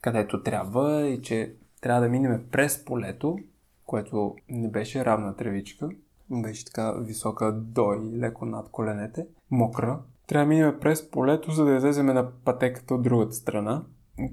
където 0.01 0.43
трябва 0.43 1.09
и 1.09 1.23
че 1.23 1.53
трябва 1.81 2.03
да 2.03 2.09
минем 2.09 2.45
през 2.51 2.85
полето, 2.85 3.39
което 3.87 4.37
не 4.49 4.69
беше 4.69 5.05
равна 5.05 5.37
тревичка 5.37 5.89
беше 6.31 6.65
така 6.65 6.93
висока 6.93 7.53
до 7.53 7.93
и 7.93 8.19
леко 8.19 8.47
над 8.47 8.71
коленете, 8.71 9.27
мокра. 9.51 9.99
Трябва 10.27 10.45
да 10.45 10.49
минем 10.49 10.79
през 10.81 11.11
полето, 11.11 11.51
за 11.53 11.65
да 11.65 11.77
излезем 11.77 12.07
на 12.07 12.31
пътеката 12.45 12.95
от 12.95 13.03
другата 13.03 13.33
страна, 13.33 13.85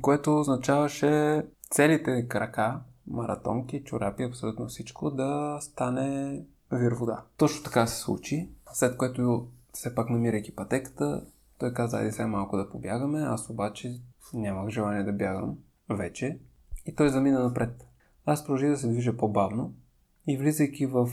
което 0.02 0.40
означаваше 0.40 1.44
целите 1.70 2.28
крака, 2.28 2.80
маратонки, 3.08 3.84
чорапи, 3.84 4.24
абсолютно 4.24 4.68
всичко 4.68 5.12
да 5.12 5.58
стане 5.62 6.42
вир 6.72 6.92
вода. 6.92 7.24
Точно 7.38 7.64
така 7.64 7.88
се 7.88 8.02
случи, 8.02 8.50
след 8.74 8.98
което 8.98 9.48
все 9.74 9.96
пак 9.96 10.10
намирайки 10.10 10.56
пътеката, 10.56 11.26
той 11.60 11.74
каза, 11.74 11.98
айде 11.98 12.12
сега 12.12 12.28
малко 12.28 12.58
да 12.58 12.70
побягаме, 12.70 13.20
аз 13.20 13.50
обаче 13.50 14.02
нямах 14.34 14.70
желание 14.70 15.04
да 15.04 15.14
бягам 15.14 15.58
вече 15.90 16.40
и 16.86 16.96
той 16.96 17.10
замина 17.10 17.44
напред. 17.44 17.88
Аз 18.26 18.44
продължих 18.44 18.70
да 18.70 18.78
се 18.78 18.88
движа 18.88 19.18
по-бавно 19.18 19.74
и 20.28 20.38
влизайки 20.38 20.86
в 20.86 21.10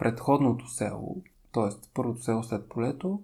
предходното 0.00 0.68
село, 0.68 1.22
т.е. 1.52 1.88
първото 1.94 2.22
село 2.22 2.42
след 2.42 2.68
полето, 2.68 3.22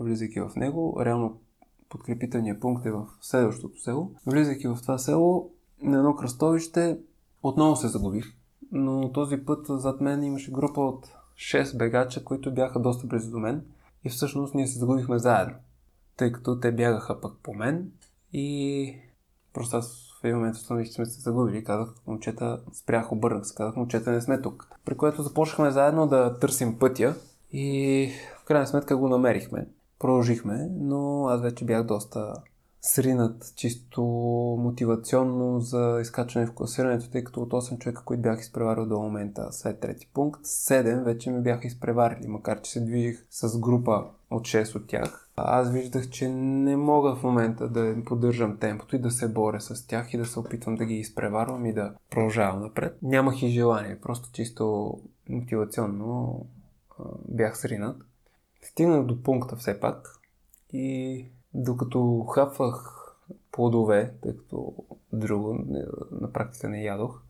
влизайки 0.00 0.40
в 0.40 0.50
него, 0.56 0.96
реално 1.00 1.40
подкрепителният 1.88 2.60
пункт 2.60 2.86
е 2.86 2.90
в 2.90 3.06
следващото 3.20 3.80
село. 3.80 4.12
Влизайки 4.26 4.68
в 4.68 4.78
това 4.82 4.98
село, 4.98 5.50
на 5.82 5.98
едно 5.98 6.16
кръстовище, 6.16 6.98
отново 7.42 7.76
се 7.76 7.88
загубих. 7.88 8.34
Но 8.72 9.12
този 9.12 9.36
път 9.36 9.66
зад 9.68 10.00
мен 10.00 10.22
имаше 10.22 10.52
група 10.52 10.80
от 10.80 11.06
6 11.34 11.78
бегача, 11.78 12.24
които 12.24 12.54
бяха 12.54 12.80
доста 12.80 13.06
близо 13.06 13.30
до 13.30 13.38
мен. 13.38 13.64
И 14.04 14.08
всъщност 14.08 14.54
ние 14.54 14.66
се 14.66 14.78
загубихме 14.78 15.18
заедно. 15.18 15.54
Тъй 16.16 16.32
като 16.32 16.60
те 16.60 16.72
бягаха 16.72 17.20
пък 17.20 17.36
по 17.42 17.54
мен 17.54 17.90
и 18.32 18.94
просто 19.52 19.76
аз 19.76 20.05
един 20.26 20.38
момент 20.38 20.56
установих, 20.56 20.86
че 20.86 20.92
сме 20.92 21.06
се 21.06 21.20
загубили. 21.20 21.64
Казах, 21.64 21.94
момчета, 22.06 22.60
спрях, 22.72 23.12
обърнах 23.12 23.46
се. 23.46 23.54
Казах, 23.54 23.76
момчета, 23.76 24.10
не 24.10 24.20
сме 24.20 24.42
тук. 24.42 24.68
При 24.84 24.96
което 24.96 25.22
започнахме 25.22 25.70
заедно 25.70 26.06
да 26.06 26.38
търсим 26.38 26.78
пътя 26.78 27.14
и 27.52 28.10
в 28.42 28.44
крайна 28.44 28.66
сметка 28.66 28.96
го 28.96 29.08
намерихме. 29.08 29.66
Продължихме, 29.98 30.68
но 30.80 31.26
аз 31.26 31.40
вече 31.42 31.64
бях 31.64 31.82
доста 31.82 32.34
сринат 32.86 33.52
чисто 33.56 34.02
мотивационно 34.58 35.60
за 35.60 35.98
изкачване 36.00 36.46
в 36.46 36.52
класирането, 36.52 37.10
тъй 37.10 37.24
като 37.24 37.42
от 37.42 37.52
8 37.52 37.78
човека, 37.78 38.02
които 38.04 38.22
бях 38.22 38.40
изпреварил 38.40 38.86
до 38.86 38.98
момента 38.98 39.48
след 39.50 39.80
трети 39.80 40.10
пункт, 40.14 40.44
7 40.44 41.04
вече 41.04 41.30
ме 41.30 41.40
бяха 41.40 41.66
изпреварили, 41.66 42.28
макар 42.28 42.60
че 42.60 42.70
се 42.70 42.80
движих 42.80 43.26
с 43.30 43.58
група 43.58 44.04
от 44.30 44.42
6 44.42 44.76
от 44.76 44.86
тях. 44.86 45.25
Аз 45.36 45.70
виждах, 45.70 46.10
че 46.10 46.28
не 46.28 46.76
мога 46.76 47.16
в 47.16 47.22
момента 47.22 47.68
да 47.68 47.96
поддържам 48.04 48.58
темпото 48.58 48.96
и 48.96 48.98
да 48.98 49.10
се 49.10 49.32
боря 49.32 49.60
с 49.60 49.86
тях 49.86 50.14
и 50.14 50.18
да 50.18 50.26
се 50.26 50.40
опитвам 50.40 50.74
да 50.74 50.84
ги 50.84 50.94
изпреварвам 50.94 51.66
и 51.66 51.72
да 51.72 51.94
продължавам 52.10 52.62
напред. 52.62 52.98
Нямах 53.02 53.42
и 53.42 53.48
желание, 53.48 54.00
просто 54.00 54.32
чисто 54.32 54.94
мотивационно 55.28 56.46
бях 57.28 57.58
сринат. 57.58 57.96
Стигнах 58.62 59.06
до 59.06 59.22
пункта 59.22 59.56
все 59.56 59.80
пак 59.80 60.20
и 60.72 61.26
докато 61.54 62.24
хапвах 62.24 63.02
плодове, 63.52 64.14
тъй 64.22 64.36
като 64.36 64.74
друго 65.12 65.58
на 66.10 66.32
практика 66.32 66.68
не 66.68 66.82
ядох 66.82 67.22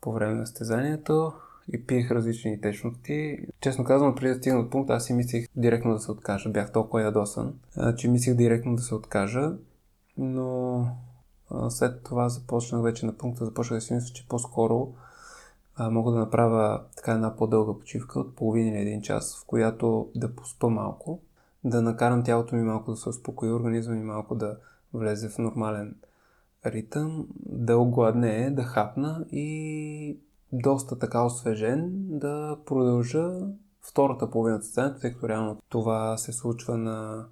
по 0.00 0.12
време 0.12 0.34
на 0.34 0.46
стезанието 0.46 1.32
и 1.72 1.86
пиех 1.86 2.10
различни 2.10 2.60
течности. 2.60 3.38
Честно 3.60 3.84
казвам, 3.84 4.14
преди 4.14 4.28
да 4.28 4.38
стигна 4.38 4.60
от 4.60 4.70
пункта, 4.70 4.92
аз 4.92 5.04
си 5.04 5.12
мислих 5.12 5.46
директно 5.56 5.92
да 5.92 5.98
се 5.98 6.10
откажа. 6.10 6.50
Бях 6.50 6.72
толкова 6.72 7.02
ядосан, 7.02 7.54
че 7.96 8.08
мислих 8.08 8.34
директно 8.34 8.76
да 8.76 8.82
се 8.82 8.94
откажа, 8.94 9.52
но 10.18 10.86
след 11.68 12.02
това 12.02 12.28
започнах 12.28 12.82
вече 12.82 13.06
на 13.06 13.12
пункта, 13.12 13.44
започнах 13.44 13.76
да 13.76 13.80
си 13.80 13.94
мисля, 13.94 14.14
че 14.14 14.28
по-скоро 14.28 14.92
мога 15.80 16.12
да 16.12 16.18
направя 16.18 16.80
така 16.96 17.12
една 17.12 17.36
по-дълга 17.36 17.80
почивка 17.80 18.20
от 18.20 18.36
половина 18.36 18.70
или 18.70 18.88
един 18.88 19.02
час, 19.02 19.40
в 19.42 19.46
която 19.46 20.08
да 20.14 20.36
поспа 20.36 20.70
малко, 20.70 21.20
да 21.64 21.82
накарам 21.82 22.24
тялото 22.24 22.56
ми 22.56 22.62
малко 22.62 22.90
да 22.90 22.96
се 22.96 23.08
успокои, 23.08 23.52
организма 23.52 23.94
ми 23.94 24.04
малко 24.04 24.34
да 24.34 24.56
влезе 24.94 25.28
в 25.28 25.38
нормален 25.38 25.94
ритъм, 26.66 27.26
да 27.46 27.78
огладне, 27.78 28.50
да 28.50 28.62
хапна 28.62 29.24
и 29.32 30.18
доста 30.54 30.98
така 30.98 31.24
освежен 31.24 31.92
да 32.08 32.58
продължа 32.66 33.30
втората 33.82 34.30
половина 34.30 34.56
от 34.56 34.64
сцената, 34.64 35.00
тъй 35.00 35.12
като 35.12 35.28
реално 35.28 35.62
това 35.68 36.16
се 36.16 36.32
случва 36.32 36.78
на 36.78 37.26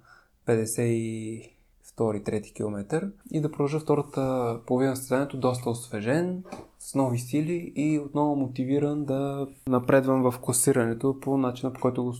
52-3 0.47 2.53
км 2.53 3.11
и 3.31 3.41
да 3.41 3.51
продължа 3.51 3.79
втората 3.79 4.59
половина 4.65 4.91
от 4.91 4.97
състезанието 4.97 5.37
доста 5.37 5.69
освежен, 5.69 6.43
с 6.79 6.95
нови 6.95 7.19
сили 7.19 7.73
и 7.75 7.99
отново 7.99 8.35
мотивиран 8.35 9.05
да 9.05 9.47
напредвам 9.67 10.31
в 10.31 10.39
класирането 10.39 11.19
по 11.19 11.37
начина 11.37 11.73
по 11.73 11.81
който 11.81 12.03
го 12.03 12.13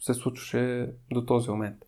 се 0.00 0.14
случваше 0.14 0.92
до 1.12 1.26
този 1.26 1.50
момент. 1.50 1.87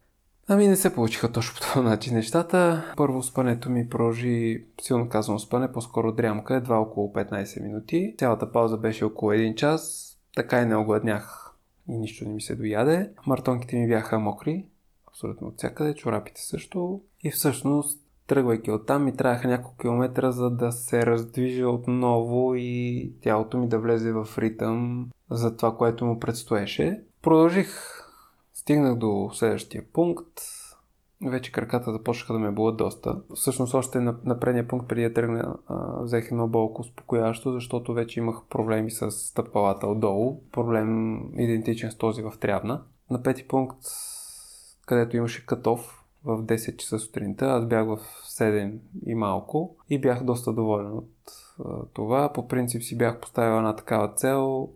Ами 0.53 0.69
не 0.69 0.77
се 0.77 0.95
получиха 0.95 1.33
точно 1.33 1.55
по 1.55 1.73
този 1.73 1.87
начин 1.87 2.15
нещата. 2.15 2.85
Първо 2.97 3.23
спането 3.23 3.71
ми 3.71 3.89
продължи, 3.89 4.65
силно 4.81 5.09
казвам 5.09 5.39
спане, 5.39 5.73
по-скоро 5.73 6.13
дрямка, 6.13 6.55
едва 6.55 6.79
около 6.79 7.13
15 7.13 7.63
минути. 7.63 8.15
Цялата 8.19 8.53
пауза 8.53 8.77
беше 8.77 9.05
около 9.05 9.33
1 9.33 9.55
час. 9.55 10.13
Така 10.37 10.63
и 10.63 10.67
не 10.67 10.77
огладнях 10.77 11.55
и 11.89 11.99
нищо 11.99 12.25
не 12.25 12.35
ми 12.35 12.41
се 12.41 12.57
дояде. 12.57 13.11
Мартонките 13.27 13.77
ми 13.77 13.89
бяха 13.89 14.19
мокри, 14.19 14.65
абсолютно 15.09 15.49
от 15.49 15.59
всякъде, 15.59 15.95
чорапите 15.95 16.41
също. 16.41 17.01
И 17.25 17.31
всъщност, 17.31 18.01
тръгвайки 18.27 18.71
оттам, 18.71 19.05
ми 19.05 19.17
трябваха 19.17 19.49
няколко 19.49 19.77
километра, 19.77 20.33
за 20.33 20.51
да 20.51 20.73
се 20.73 21.07
раздвижа 21.07 21.69
отново 21.69 22.55
и 22.55 23.13
тялото 23.23 23.59
ми 23.59 23.69
да 23.69 23.79
влезе 23.79 24.13
в 24.13 24.29
ритъм 24.39 25.07
за 25.31 25.57
това, 25.57 25.77
което 25.77 26.07
му 26.07 26.21
предстоеше. 26.21 27.03
Продължих 27.23 28.00
Стигнах 28.61 28.97
до 28.97 29.31
следващия 29.33 29.85
пункт. 29.93 30.41
Вече 31.27 31.53
краката 31.53 31.93
започнаха 31.93 32.33
да 32.33 32.39
ме 32.39 32.51
болят 32.51 32.77
доста. 32.77 33.21
Всъщност 33.35 33.75
още 33.75 34.01
на, 34.01 34.17
на 34.25 34.41
предния 34.41 34.69
пункт, 34.69 34.89
преди 34.89 35.03
да 35.03 35.13
тръгна, 35.15 35.57
взех 36.01 36.27
едно 36.27 36.49
болко 36.49 36.81
успокояващо, 36.81 37.53
защото 37.53 37.95
вече 37.95 38.21
имах 38.21 38.43
проблеми 38.51 38.91
с 38.91 39.11
стъпалата 39.11 39.87
отдолу. 39.87 40.41
Проблем 40.53 41.21
идентичен 41.39 41.91
с 41.91 41.99
този 41.99 42.23
в 42.23 42.33
Трявна. 42.41 42.83
На 43.11 43.23
пети 43.23 43.49
пункт, 43.49 43.79
където 44.87 45.17
имаше 45.17 45.47
катов 45.47 46.05
в 46.25 46.43
10 46.43 46.77
часа 46.77 46.99
сутринта, 46.99 47.47
аз 47.47 47.67
бях 47.67 47.87
в 47.87 47.99
7 48.25 48.79
и 49.07 49.15
малко 49.15 49.77
и 49.91 50.01
бях 50.01 50.25
доста 50.25 50.53
доволен 50.53 50.93
от 50.93 51.11
това. 51.93 52.33
По 52.33 52.49
принцип 52.49 52.83
си 52.83 52.99
бях 52.99 53.21
поставил 53.21 53.57
една 53.57 53.77
такава 53.77 54.15
цел 54.15 54.71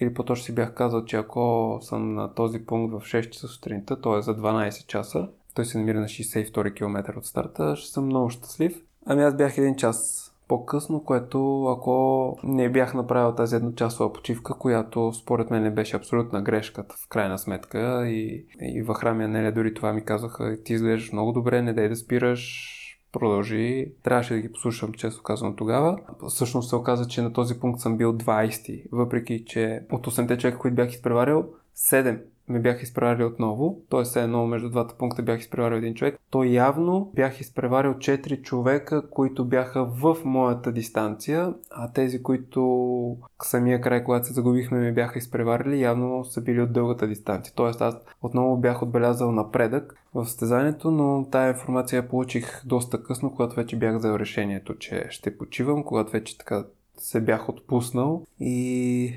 или 0.00 0.14
по-точно 0.14 0.44
си 0.44 0.54
бях 0.54 0.74
казал, 0.74 1.04
че 1.04 1.16
ако 1.16 1.78
съм 1.82 2.14
на 2.14 2.34
този 2.34 2.66
пункт 2.66 2.92
в 2.92 3.00
6 3.00 3.30
часа 3.30 3.48
сутринта, 3.48 4.00
т.е. 4.00 4.22
за 4.22 4.36
12 4.36 4.86
часа, 4.86 5.28
той 5.54 5.64
се 5.64 5.78
намира 5.78 6.00
на 6.00 6.06
62 6.06 6.74
км 6.74 7.16
от 7.16 7.26
старта, 7.26 7.76
ще 7.76 7.90
съм 7.90 8.04
много 8.04 8.30
щастлив. 8.30 8.82
Ами 9.06 9.22
аз 9.22 9.36
бях 9.36 9.58
един 9.58 9.76
час 9.76 10.24
по-късно, 10.48 11.04
което 11.04 11.64
ако 11.64 12.36
не 12.44 12.72
бях 12.72 12.94
направил 12.94 13.34
тази 13.34 13.56
едночасова 13.56 14.12
почивка, 14.12 14.54
която 14.58 15.12
според 15.12 15.50
мен 15.50 15.62
не 15.62 15.70
беше 15.70 15.96
абсолютна 15.96 16.42
грешка 16.42 16.84
в 17.04 17.08
крайна 17.08 17.38
сметка 17.38 18.08
и, 18.08 18.46
и 18.60 18.82
в 18.82 18.94
храмя 18.94 19.28
Неля 19.28 19.52
дори 19.52 19.74
това 19.74 19.92
ми 19.92 20.04
казаха, 20.04 20.62
ти 20.64 20.72
изглеждаш 20.72 21.12
много 21.12 21.32
добре, 21.32 21.62
не 21.62 21.72
дай 21.72 21.88
да 21.88 21.96
спираш, 21.96 22.74
продължи. 23.12 23.92
Трябваше 24.02 24.34
да 24.34 24.40
ги 24.40 24.52
послушам, 24.52 24.92
често 24.92 25.22
казвам 25.22 25.56
тогава. 25.56 25.98
Всъщност 26.28 26.68
се 26.68 26.76
оказа, 26.76 27.08
че 27.08 27.22
на 27.22 27.32
този 27.32 27.60
пункт 27.60 27.80
съм 27.80 27.96
бил 27.96 28.12
20, 28.12 28.84
въпреки 28.92 29.44
че 29.44 29.80
от 29.92 30.06
8-те 30.06 30.38
човека, 30.38 30.58
които 30.58 30.74
бях 30.74 30.90
изпреварил, 30.90 31.44
7 31.76 32.20
ме 32.48 32.58
бях 32.58 32.82
изпреварил 32.82 33.26
отново, 33.26 33.80
т.е. 33.90 34.20
едно 34.20 34.46
между 34.46 34.70
двата 34.70 34.94
пункта 34.98 35.22
бях 35.22 35.40
изпреварил 35.40 35.76
един 35.76 35.94
човек, 35.94 36.18
то 36.30 36.44
явно 36.44 37.10
бях 37.14 37.40
изпреварил 37.40 37.94
4 37.94 38.42
човека, 38.42 39.10
които 39.10 39.44
бяха 39.44 39.84
в 39.84 40.16
моята 40.24 40.72
дистанция, 40.72 41.54
а 41.70 41.92
тези, 41.92 42.22
които 42.22 43.16
самия 43.42 43.80
край, 43.80 44.04
когато 44.04 44.26
се 44.26 44.32
загубихме, 44.32 44.78
ме 44.78 44.92
бяха 44.92 45.18
изпреварили, 45.18 45.80
явно 45.80 46.24
са 46.24 46.40
били 46.40 46.60
от 46.60 46.72
дългата 46.72 47.06
дистанция. 47.06 47.54
Т.е. 47.54 47.84
аз 47.84 47.96
отново 48.22 48.56
бях 48.56 48.82
отбелязал 48.82 49.32
напредък 49.32 49.94
в 50.14 50.26
състезанието, 50.26 50.90
но 50.90 51.26
тая 51.30 51.48
информация 51.48 52.08
получих 52.08 52.66
доста 52.66 53.02
късно, 53.02 53.30
когато 53.30 53.56
вече 53.56 53.78
бях 53.78 53.96
взел 53.96 54.14
решението, 54.14 54.74
че 54.74 55.06
ще 55.10 55.38
почивам, 55.38 55.82
когато 55.82 56.12
вече 56.12 56.38
така 56.38 56.64
се 56.96 57.20
бях 57.20 57.48
отпуснал 57.48 58.26
и 58.40 59.14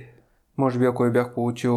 може 0.57 0.79
би 0.79 0.85
ако 0.85 1.05
я 1.05 1.11
бях 1.11 1.33
получил 1.33 1.75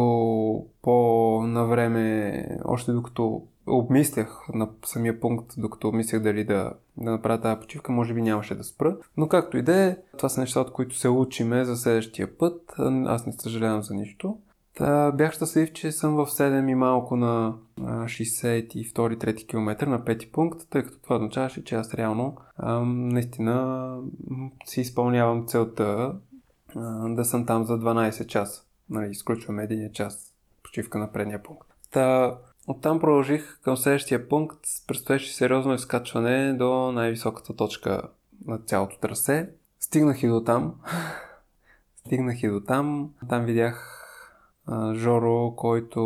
по-на 0.81 1.65
време, 1.65 2.47
още 2.65 2.91
докато 2.91 3.41
обмислях 3.67 4.41
на 4.53 4.69
самия 4.85 5.19
пункт, 5.19 5.53
докато 5.57 5.87
обмислях 5.87 6.21
дали 6.21 6.43
да, 6.43 6.73
да 6.97 7.11
направя 7.11 7.41
тази 7.41 7.59
почивка, 7.59 7.91
може 7.91 8.13
би 8.13 8.21
нямаше 8.21 8.55
да 8.55 8.63
спра. 8.63 8.97
Но 9.17 9.27
както 9.27 9.57
и 9.57 9.61
да 9.61 9.75
е, 9.75 9.97
това 10.17 10.29
са 10.29 10.39
неща, 10.39 10.59
от 10.59 10.71
които 10.71 10.95
се 10.95 11.09
учиме 11.09 11.65
за 11.65 11.77
следващия 11.77 12.37
път. 12.37 12.73
Аз 13.05 13.25
не 13.25 13.33
съжалявам 13.33 13.81
за 13.81 13.93
нищо. 13.93 14.37
Та, 14.75 15.11
бях 15.11 15.31
щастлив, 15.31 15.73
че 15.73 15.91
съм 15.91 16.15
в 16.15 16.25
7 16.25 16.71
и 16.71 16.75
малко 16.75 17.15
на 17.15 17.53
62-3 17.79 19.47
км 19.47 19.89
на 19.89 20.05
пети 20.05 20.31
пункт, 20.31 20.67
тъй 20.69 20.83
като 20.83 21.01
това 21.01 21.15
означаваше, 21.15 21.63
че 21.63 21.75
аз 21.75 21.93
реално 21.93 22.37
ам, 22.57 23.09
наистина 23.09 23.97
си 24.65 24.81
изпълнявам 24.81 25.45
целта 25.47 26.15
да 27.05 27.25
съм 27.25 27.45
там 27.45 27.65
за 27.65 27.79
12 27.79 28.25
часа 28.25 28.64
нали, 28.89 29.11
изключваме 29.11 29.63
един 29.63 29.91
час 29.91 30.33
почивка 30.63 30.97
на 30.97 31.11
предния 31.11 31.43
пункт. 31.43 31.67
Та, 31.91 32.37
оттам 32.67 32.99
продължих 32.99 33.59
към 33.61 33.77
следващия 33.77 34.29
пункт. 34.29 34.59
Предстоеше 34.87 35.33
сериозно 35.33 35.73
изкачване 35.73 36.53
до 36.53 36.91
най-високата 36.91 37.55
точка 37.55 38.01
на 38.45 38.57
цялото 38.57 38.99
трасе. 38.99 39.49
Стигнах 39.79 40.23
и 40.23 40.27
до 40.27 40.43
там. 40.43 40.75
Стигнах 42.05 42.43
и 42.43 42.47
до 42.47 42.61
там. 42.61 43.13
Там 43.29 43.45
видях 43.45 44.01
а, 44.65 44.93
Жоро, 44.93 45.53
който 45.55 46.01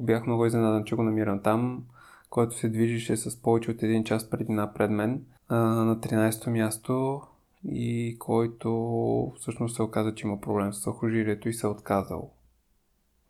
бях 0.00 0.26
много 0.26 0.46
изненадан, 0.46 0.84
че 0.84 0.94
го 0.94 1.02
намирам 1.02 1.42
там, 1.42 1.84
който 2.30 2.56
се 2.56 2.68
движеше 2.68 3.16
с 3.16 3.42
повече 3.42 3.70
от 3.70 3.82
един 3.82 4.04
час 4.04 4.30
преди 4.30 4.52
напред 4.52 4.90
мен 4.90 5.24
а, 5.48 5.56
на 5.56 5.96
13-то 5.96 6.50
място 6.50 7.22
и 7.68 8.16
който 8.18 9.32
всъщност 9.36 9.76
се 9.76 9.82
оказа, 9.82 10.14
че 10.14 10.26
има 10.26 10.40
проблем 10.40 10.72
с 10.72 10.80
сухожилието 10.80 11.48
и 11.48 11.52
се 11.52 11.66
е 11.66 11.70
отказал 11.70 12.30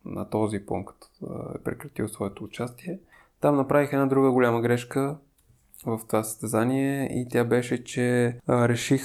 на 0.04 0.30
този 0.30 0.66
пункт, 0.66 0.96
е 1.54 1.62
прекратил 1.62 2.08
своето 2.08 2.44
участие. 2.44 3.00
Там 3.40 3.56
направих 3.56 3.92
една 3.92 4.06
друга 4.06 4.30
голяма 4.30 4.60
грешка 4.60 5.18
в 5.86 6.00
това 6.06 6.24
състезание 6.24 7.20
и 7.20 7.28
тя 7.28 7.44
беше, 7.44 7.84
че 7.84 8.38
реших, 8.48 9.02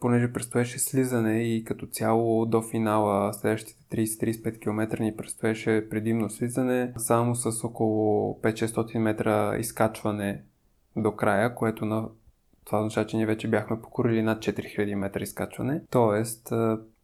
понеже 0.00 0.32
предстоеше 0.32 0.78
слизане 0.78 1.42
и 1.42 1.64
като 1.64 1.86
цяло 1.86 2.46
до 2.46 2.62
финала 2.62 3.34
следващите 3.34 3.96
30-35 3.96 4.58
км 4.58 5.02
ни 5.02 5.16
предстоеше 5.16 5.86
предимно 5.90 6.30
слизане, 6.30 6.92
само 6.96 7.34
с 7.34 7.64
около 7.64 8.38
5-600 8.42 8.98
метра 8.98 9.56
изкачване 9.56 10.42
до 10.96 11.12
края, 11.12 11.54
което 11.54 11.84
на 11.84 12.08
това 12.64 12.78
означава, 12.78 13.06
че 13.06 13.16
ние 13.16 13.26
вече 13.26 13.48
бяхме 13.48 13.80
покорили 13.82 14.22
над 14.22 14.38
4000 14.38 14.94
метра 14.94 15.22
изкачване. 15.22 15.82
Тоест, 15.90 16.52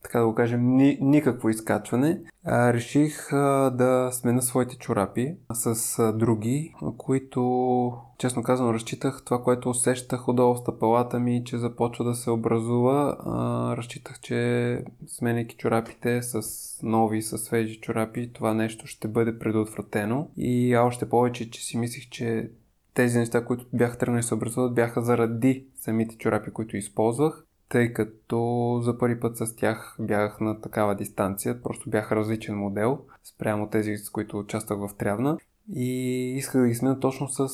така 0.02 0.18
да 0.18 0.26
го 0.26 0.34
кажем, 0.34 0.76
ни, 0.76 0.98
никакво 1.00 1.48
изкачване. 1.48 2.20
А, 2.44 2.72
реших 2.72 3.32
а, 3.32 3.70
да 3.70 4.11
смена 4.12 4.42
своите 4.42 4.76
чорапи 4.76 5.34
с 5.52 5.98
а, 5.98 6.12
други, 6.12 6.74
които, 6.96 7.92
честно 8.18 8.42
казвам, 8.42 8.74
разчитах 8.74 9.22
това, 9.24 9.42
което 9.42 9.70
усещах 9.70 10.28
отдолу 10.28 10.56
стъпалата 10.56 11.18
ми, 11.18 11.44
че 11.44 11.59
започва 11.59 12.04
да 12.04 12.14
се 12.14 12.30
образува. 12.30 13.16
А, 13.20 13.76
разчитах, 13.76 14.20
че 14.20 14.82
сменяйки 15.06 15.56
чорапите 15.56 16.22
с 16.22 16.42
нови, 16.82 17.22
с 17.22 17.38
свежи 17.38 17.80
чорапи, 17.80 18.32
това 18.32 18.54
нещо 18.54 18.86
ще 18.86 19.09
бъде 19.09 19.38
предотвратено. 19.38 20.30
И 20.36 20.76
още 20.76 21.09
повече, 21.09 21.50
че 21.50 21.64
си 21.64 21.78
мислих, 21.78 22.09
че 22.09 22.50
тези 22.99 23.18
неща, 23.18 23.44
които 23.44 23.66
бях 23.72 23.99
тръгнали 23.99 24.22
се 24.22 24.34
образуват, 24.34 24.74
бяха 24.74 25.03
заради 25.03 25.66
самите 25.74 26.16
чорапи, 26.16 26.51
които 26.51 26.76
използвах, 26.76 27.44
тъй 27.68 27.92
като 27.92 28.80
за 28.84 28.99
първи 28.99 29.20
път 29.20 29.36
с 29.36 29.57
тях 29.57 29.96
бях 30.01 30.40
на 30.40 30.61
такава 30.61 30.94
дистанция, 30.94 31.62
просто 31.62 31.90
бях 31.90 32.12
различен 32.12 32.55
модел 32.55 32.99
спрямо 33.24 33.68
тези, 33.68 33.96
с 33.96 34.11
които 34.11 34.38
участвах 34.38 34.78
в 34.78 34.96
Трявна 34.96 35.38
и 35.74 35.88
исках 36.36 36.61
да 36.61 36.68
ги 36.68 36.74
смена 36.74 37.01
точно 37.01 37.28
с 37.28 37.49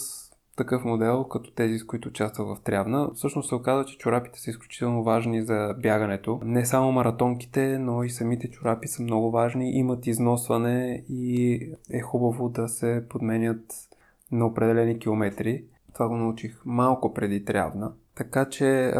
такъв 0.56 0.84
модел, 0.84 1.24
като 1.24 1.52
тези, 1.52 1.78
с 1.78 1.86
които 1.86 2.08
участвах 2.08 2.46
в 2.46 2.62
Трявна. 2.62 3.10
Всъщност 3.14 3.48
се 3.48 3.54
оказа, 3.54 3.84
че 3.84 3.98
чорапите 3.98 4.40
са 4.40 4.50
изключително 4.50 5.02
важни 5.02 5.42
за 5.42 5.74
бягането. 5.82 6.40
Не 6.44 6.66
само 6.66 6.92
маратонките, 6.92 7.78
но 7.78 8.04
и 8.04 8.10
самите 8.10 8.50
чорапи 8.50 8.88
са 8.88 9.02
много 9.02 9.30
важни, 9.30 9.78
имат 9.78 10.06
износване 10.06 11.04
и 11.08 11.54
е 11.90 12.00
хубаво 12.00 12.48
да 12.48 12.68
се 12.68 13.04
подменят 13.08 13.64
на 14.32 14.46
определени 14.46 14.98
километри. 14.98 15.64
Това 15.92 16.08
го 16.08 16.16
научих 16.16 16.62
малко 16.64 17.14
преди 17.14 17.44
трябна. 17.44 17.92
Така 18.14 18.48
че, 18.48 18.94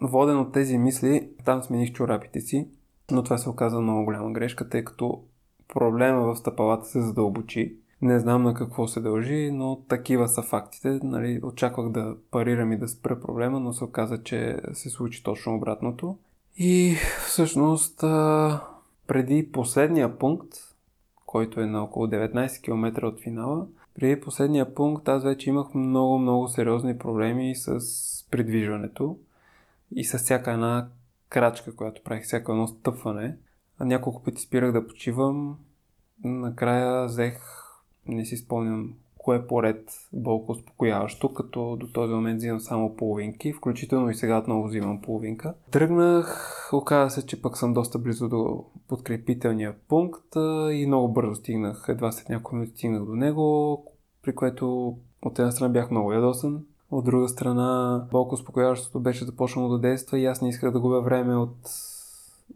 воден 0.00 0.38
от 0.38 0.52
тези 0.52 0.78
мисли, 0.78 1.28
там 1.44 1.62
смених 1.62 1.92
чорапите 1.92 2.40
си, 2.40 2.68
но 3.10 3.22
това 3.22 3.38
се 3.38 3.48
оказа 3.48 3.80
много 3.80 4.04
голяма 4.04 4.32
грешка, 4.32 4.68
тъй 4.68 4.84
като 4.84 5.22
проблема 5.68 6.20
в 6.20 6.36
стъпалата 6.36 6.86
се 6.86 7.00
задълбочи. 7.00 7.76
Не 8.02 8.18
знам 8.18 8.42
на 8.42 8.54
какво 8.54 8.88
се 8.88 9.00
дължи, 9.00 9.50
но 9.52 9.80
такива 9.88 10.28
са 10.28 10.42
фактите. 10.42 11.00
Нали, 11.02 11.40
очаквах 11.42 11.88
да 11.88 12.16
парирам 12.30 12.72
и 12.72 12.78
да 12.78 12.88
спра 12.88 13.20
проблема, 13.20 13.60
но 13.60 13.72
се 13.72 13.84
оказа, 13.84 14.22
че 14.22 14.58
се 14.72 14.90
случи 14.90 15.22
точно 15.22 15.54
обратното. 15.54 16.16
И 16.56 16.94
всъщност, 17.26 18.00
преди 19.06 19.50
последния 19.52 20.18
пункт, 20.18 20.48
който 21.26 21.60
е 21.60 21.66
на 21.66 21.82
около 21.82 22.06
19 22.06 22.62
км 22.62 23.06
от 23.06 23.20
финала, 23.20 23.66
при 23.94 24.20
последния 24.20 24.74
пункт 24.74 25.08
аз 25.08 25.24
вече 25.24 25.50
имах 25.50 25.74
много, 25.74 26.18
много 26.18 26.48
сериозни 26.48 26.98
проблеми 26.98 27.54
с 27.56 27.80
придвижването 28.30 29.18
и 29.96 30.04
с 30.04 30.18
всяка 30.18 30.52
една 30.52 30.88
крачка, 31.28 31.76
която 31.76 32.02
правих, 32.02 32.24
всяко 32.24 32.52
едно 32.52 32.66
стъпване. 32.66 33.36
Няколко 33.80 34.22
пъти 34.22 34.42
спирах 34.42 34.72
да 34.72 34.86
почивам. 34.86 35.58
Накрая 36.24 37.04
взех, 37.04 37.38
не 38.06 38.24
си 38.24 38.36
спомням 38.36 38.94
кое 39.22 39.46
поред 39.46 39.90
болко 40.12 40.52
успокояващо, 40.52 41.34
като 41.34 41.76
до 41.76 41.86
този 41.86 42.14
момент 42.14 42.36
взимам 42.36 42.60
само 42.60 42.96
половинки, 42.96 43.52
включително 43.52 44.10
и 44.10 44.14
сега 44.14 44.38
отново 44.38 44.64
взимам 44.64 45.02
половинка. 45.02 45.54
Тръгнах, 45.70 46.70
оказа 46.72 47.10
се, 47.10 47.26
че 47.26 47.42
пък 47.42 47.58
съм 47.58 47.74
доста 47.74 47.98
близо 47.98 48.28
до 48.28 48.64
подкрепителния 48.88 49.74
пункт 49.88 50.36
и 50.72 50.84
много 50.86 51.12
бързо 51.12 51.34
стигнах, 51.34 51.86
едва 51.88 52.12
след 52.12 52.28
няколко 52.28 52.54
минути 52.54 52.72
стигнах 52.72 53.04
до 53.04 53.14
него, 53.14 53.78
при 54.22 54.34
което 54.34 54.96
от 55.22 55.38
една 55.38 55.50
страна 55.50 55.72
бях 55.72 55.90
много 55.90 56.12
ядосан, 56.12 56.64
от 56.90 57.04
друга 57.04 57.28
страна 57.28 58.02
болко 58.10 58.34
успокояващото 58.34 59.00
беше 59.00 59.24
започнало 59.24 59.68
да 59.68 59.78
действа 59.78 60.18
и 60.18 60.26
аз 60.26 60.42
не 60.42 60.48
исках 60.48 60.72
да 60.72 60.80
губя 60.80 61.00
време 61.00 61.36
от 61.36 61.56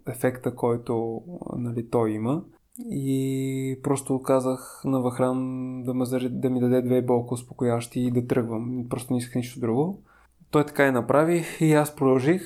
ефекта, 0.09 0.55
който 0.55 1.23
нали, 1.57 1.91
той 1.91 2.11
има. 2.11 2.45
И 2.79 3.81
просто 3.83 4.22
казах 4.22 4.83
на 4.85 5.01
Вахран 5.01 5.83
да, 5.85 5.95
ме, 5.95 6.05
да 6.31 6.51
ми 6.51 6.61
даде 6.61 6.83
две 6.83 7.03
болко 7.03 7.35
успокоящи 7.35 8.01
и 8.01 8.11
да 8.11 8.27
тръгвам. 8.27 8.87
Просто 8.89 9.12
не 9.12 9.18
исках 9.18 9.35
нищо 9.35 9.61
друго. 9.61 10.03
Той 10.51 10.66
така 10.66 10.87
и 10.87 10.91
направи 10.91 11.45
и 11.61 11.72
аз 11.72 11.97
продължих. 11.97 12.43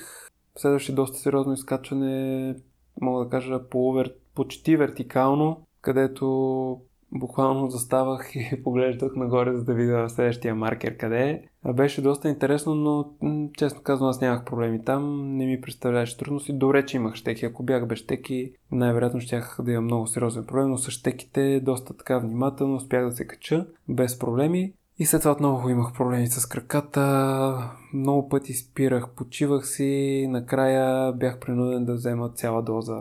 Следваше 0.59 0.95
доста 0.95 1.19
сериозно 1.19 1.53
изкачване, 1.53 2.55
мога 3.01 3.25
да 3.25 3.31
кажа, 3.31 3.69
по, 3.69 4.05
почти 4.35 4.77
вертикално, 4.77 5.67
където 5.81 6.81
буквално 7.13 7.71
заставах 7.71 8.37
и 8.37 8.63
поглеждах 8.65 9.17
нагоре, 9.17 9.57
за 9.57 9.65
да 9.65 9.75
видя 9.75 10.09
следващия 10.09 10.55
маркер 10.55 10.97
къде 10.97 11.31
е. 11.31 11.43
Беше 11.73 12.03
доста 12.03 12.29
интересно, 12.29 12.75
но 12.75 13.11
честно 13.57 13.83
казвам, 13.83 14.09
аз 14.09 14.21
нямах 14.21 14.45
проблеми 14.45 14.85
там, 14.85 15.35
не 15.37 15.47
ми 15.47 15.61
представляваше 15.61 16.19
трудности. 16.19 16.53
Добре, 16.53 16.87
че 16.87 16.97
имах 16.97 17.15
щеки. 17.15 17.47
Ако 17.47 17.63
бях 17.63 17.87
без 17.87 17.99
щеки, 17.99 18.53
най-вероятно 18.73 19.21
щях 19.21 19.59
да 19.63 19.73
имам 19.73 19.85
много 19.85 20.07
сериозен 20.07 20.45
проблем, 20.45 20.71
но 20.71 20.79
с 20.79 20.91
щеките 20.91 21.61
доста 21.61 21.97
така 21.97 22.19
внимателно 22.19 22.77
успях 22.77 23.05
да 23.05 23.13
се 23.13 23.27
кача 23.27 23.67
без 23.89 24.19
проблеми. 24.19 24.73
И 24.99 25.07
след 25.07 25.21
това 25.21 25.33
отново 25.33 25.69
имах 25.69 25.93
проблеми 25.93 26.27
с 26.27 26.47
краката, 26.47 27.71
много 27.95 28.29
пъти 28.29 28.55
спирах, 28.55 29.09
почивах 29.17 29.67
си, 29.67 30.27
накрая 30.31 31.13
бях 31.13 31.41
принуден 31.41 31.85
да 31.85 31.95
взема 31.95 32.29
цяла 32.29 32.63
доза 32.63 33.01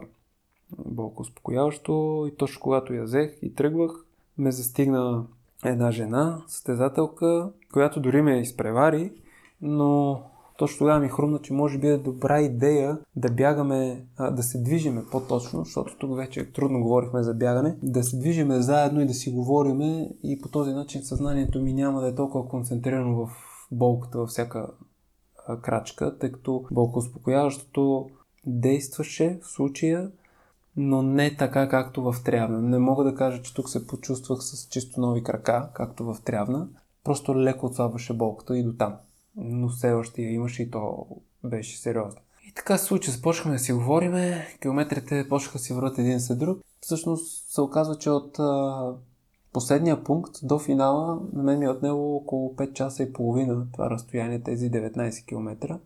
болко 0.77 1.21
успокояващо. 1.21 2.25
И 2.27 2.35
точно 2.37 2.61
когато 2.61 2.93
я 2.93 3.03
взех 3.03 3.37
и 3.41 3.55
тръгвах, 3.55 4.05
ме 4.37 4.51
застигна 4.51 5.25
една 5.65 5.91
жена, 5.91 6.41
състезателка, 6.47 7.51
която 7.73 7.99
дори 7.99 8.21
ме 8.21 8.39
изпревари, 8.39 9.11
но 9.61 10.21
точно 10.57 10.77
тогава 10.77 10.99
ми 10.99 11.09
хрумна, 11.09 11.39
че 11.39 11.53
може 11.53 11.77
би 11.77 11.87
е 11.87 11.97
добра 11.97 12.41
идея 12.41 12.97
да 13.15 13.31
бягаме, 13.31 14.05
а, 14.17 14.31
да 14.31 14.43
се 14.43 14.61
движиме 14.61 15.01
по-точно, 15.11 15.63
защото 15.63 15.97
тук 15.97 16.15
вече 16.15 16.51
трудно 16.51 16.81
говорихме 16.81 17.23
за 17.23 17.33
бягане, 17.33 17.77
да 17.83 18.03
се 18.03 18.17
движиме 18.17 18.61
заедно 18.61 19.01
и 19.01 19.05
да 19.05 19.13
си 19.13 19.31
говориме 19.31 20.09
и 20.23 20.41
по 20.41 20.49
този 20.49 20.71
начин 20.71 21.03
съзнанието 21.03 21.61
ми 21.61 21.73
няма 21.73 22.01
да 22.01 22.07
е 22.07 22.15
толкова 22.15 22.49
концентрирано 22.49 23.25
в 23.25 23.29
болката 23.71 24.17
във 24.17 24.29
всяка 24.29 24.67
а, 25.47 25.61
крачка, 25.61 26.17
тъй 26.19 26.31
като 26.31 26.65
болко 26.71 26.99
успокояващото 26.99 28.09
действаше 28.45 29.39
в 29.43 29.47
случая 29.47 30.11
но 30.77 31.01
не 31.01 31.35
така 31.35 31.69
както 31.69 32.11
в 32.11 32.15
Трявна. 32.23 32.61
Не 32.61 32.79
мога 32.79 33.03
да 33.03 33.15
кажа, 33.15 33.41
че 33.41 33.53
тук 33.53 33.69
се 33.69 33.87
почувствах 33.87 34.39
с 34.43 34.67
чисто 34.67 35.01
нови 35.01 35.23
крака, 35.23 35.69
както 35.73 36.03
в 36.03 36.17
Трявна. 36.25 36.67
Просто 37.03 37.39
леко 37.39 37.65
отслабваше 37.65 38.13
болката 38.13 38.57
и 38.57 38.63
до 38.63 38.73
там. 38.73 38.95
Но 39.35 39.69
все 39.69 39.91
още 39.91 40.21
я 40.21 40.31
имаше 40.31 40.63
и 40.63 40.71
то 40.71 41.07
беше 41.43 41.77
сериозно. 41.77 42.21
И 42.47 42.53
така 42.53 42.77
се 42.77 42.85
случи, 42.85 43.11
започнахме 43.11 43.51
да 43.51 43.59
си 43.59 43.73
говориме, 43.73 44.47
километрите 44.61 45.29
почнаха 45.29 45.59
си 45.59 45.73
върват 45.73 45.97
един 45.97 46.19
след 46.19 46.39
друг. 46.39 46.59
Всъщност 46.81 47.51
се 47.53 47.61
оказва, 47.61 47.95
че 47.95 48.09
от 48.09 48.37
последния 49.53 50.03
пункт 50.03 50.31
до 50.43 50.59
финала 50.59 51.19
на 51.33 51.43
мен 51.43 51.59
ми 51.59 51.65
е 51.65 51.69
отнело 51.69 52.15
около 52.15 52.55
5 52.55 52.73
часа 52.73 53.03
и 53.03 53.13
половина 53.13 53.67
това 53.73 53.89
разстояние, 53.89 54.41
тези 54.43 54.71
19 54.71 55.25
км. 55.25 55.79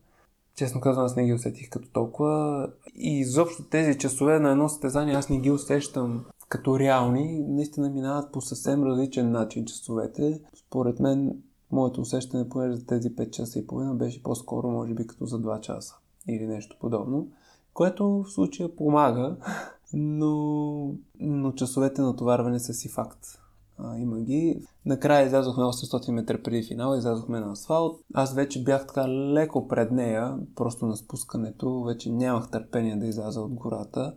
Честно 0.55 0.81
казвам, 0.81 1.05
аз 1.05 1.15
не 1.15 1.25
ги 1.25 1.33
усетих 1.33 1.69
като 1.69 1.89
толкова. 1.89 2.69
И 2.95 3.19
изобщо 3.19 3.63
тези 3.63 3.97
часове 3.97 4.39
на 4.39 4.51
едно 4.51 4.69
състезание 4.69 5.15
аз 5.15 5.29
не 5.29 5.39
ги 5.39 5.51
усещам 5.51 6.25
като 6.49 6.79
реални. 6.79 7.45
Наистина 7.47 7.89
минават 7.89 8.31
по 8.31 8.41
съвсем 8.41 8.83
различен 8.83 9.31
начин 9.31 9.65
часовете. 9.65 10.41
Според 10.55 10.99
мен, 10.99 11.41
моето 11.71 12.01
усещане, 12.01 12.49
понеже 12.49 12.75
за 12.75 12.85
тези 12.85 13.09
5 13.09 13.29
часа 13.29 13.59
и 13.59 13.67
половина, 13.67 13.95
беше 13.95 14.23
по-скоро, 14.23 14.71
може 14.71 14.93
би, 14.93 15.07
като 15.07 15.25
за 15.25 15.41
2 15.41 15.59
часа 15.59 15.95
или 16.27 16.47
нещо 16.47 16.77
подобно. 16.79 17.27
Което 17.73 18.07
в 18.07 18.25
случая 18.31 18.75
помага, 18.75 19.35
но, 19.93 20.95
но 21.19 21.51
часовете 21.51 22.01
на 22.01 22.15
товарване 22.15 22.59
са 22.59 22.73
си 22.73 22.89
факт. 22.89 23.42
А, 23.77 23.97
има 23.97 24.19
ги. 24.19 24.67
Накрая 24.85 25.25
излязохме 25.25 25.63
800 25.63 26.11
метра 26.11 26.43
преди 26.43 26.63
финала, 26.63 26.97
излязохме 26.97 27.39
на 27.39 27.51
асфалт. 27.51 28.01
Аз 28.13 28.33
вече 28.33 28.63
бях 28.63 28.87
така 28.87 29.09
леко 29.09 29.67
пред 29.67 29.91
нея, 29.91 30.37
просто 30.55 30.85
на 30.85 30.97
спускането. 30.97 31.83
Вече 31.83 32.11
нямах 32.11 32.49
търпение 32.49 32.95
да 32.95 33.05
изляза 33.05 33.41
от 33.41 33.53
гората 33.53 34.15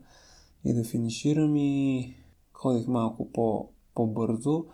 и 0.64 0.74
да 0.74 0.84
финиширам 0.84 1.56
и 1.56 2.14
ходих 2.52 2.86
малко 2.86 3.32
по, 3.32 3.68
по-бързо. 3.94 4.64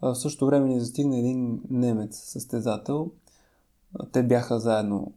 А, 0.00 0.14
в 0.14 0.18
същото 0.18 0.46
време 0.46 0.68
ни 0.68 0.80
застигна 0.80 1.18
един 1.18 1.62
немец 1.70 2.16
състезател. 2.16 3.10
Те 4.12 4.22
бяха 4.22 4.60
заедно 4.60 5.12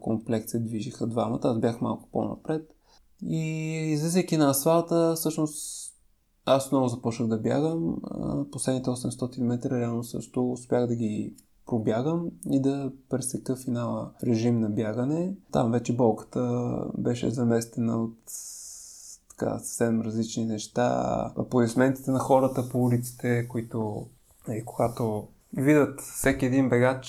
комплект 0.00 0.48
се 0.48 0.58
движиха 0.58 1.06
двамата, 1.06 1.40
аз 1.42 1.58
бях 1.58 1.80
малко 1.80 2.08
по-напред. 2.12 2.74
И 3.26 3.46
излизайки 3.92 4.36
на 4.36 4.50
асфалта, 4.50 5.14
всъщност 5.16 5.83
аз 6.46 6.72
много 6.72 6.88
започнах 6.88 7.28
да 7.28 7.38
бягам. 7.38 7.96
Последните 8.52 8.90
800 8.90 9.40
метра 9.40 9.80
реално 9.80 10.04
също 10.04 10.52
успях 10.52 10.86
да 10.86 10.96
ги 10.96 11.34
пробягам 11.66 12.30
и 12.50 12.60
да 12.62 12.92
пресека 13.08 13.56
финала 13.56 14.10
в 14.20 14.22
режим 14.22 14.60
на 14.60 14.70
бягане. 14.70 15.34
Там 15.52 15.72
вече 15.72 15.96
болката 15.96 16.74
беше 16.98 17.30
заместена 17.30 18.02
от 18.02 18.18
така 19.30 19.58
съвсем 19.58 20.00
различни 20.00 20.44
неща. 20.44 21.32
Аплодисментите 21.36 22.10
на 22.10 22.18
хората 22.18 22.68
по 22.68 22.84
улиците, 22.84 23.48
които 23.48 24.06
е, 24.48 24.64
когато 24.64 25.28
видят 25.56 26.00
всеки 26.00 26.46
един 26.46 26.68
бегач, 26.68 27.06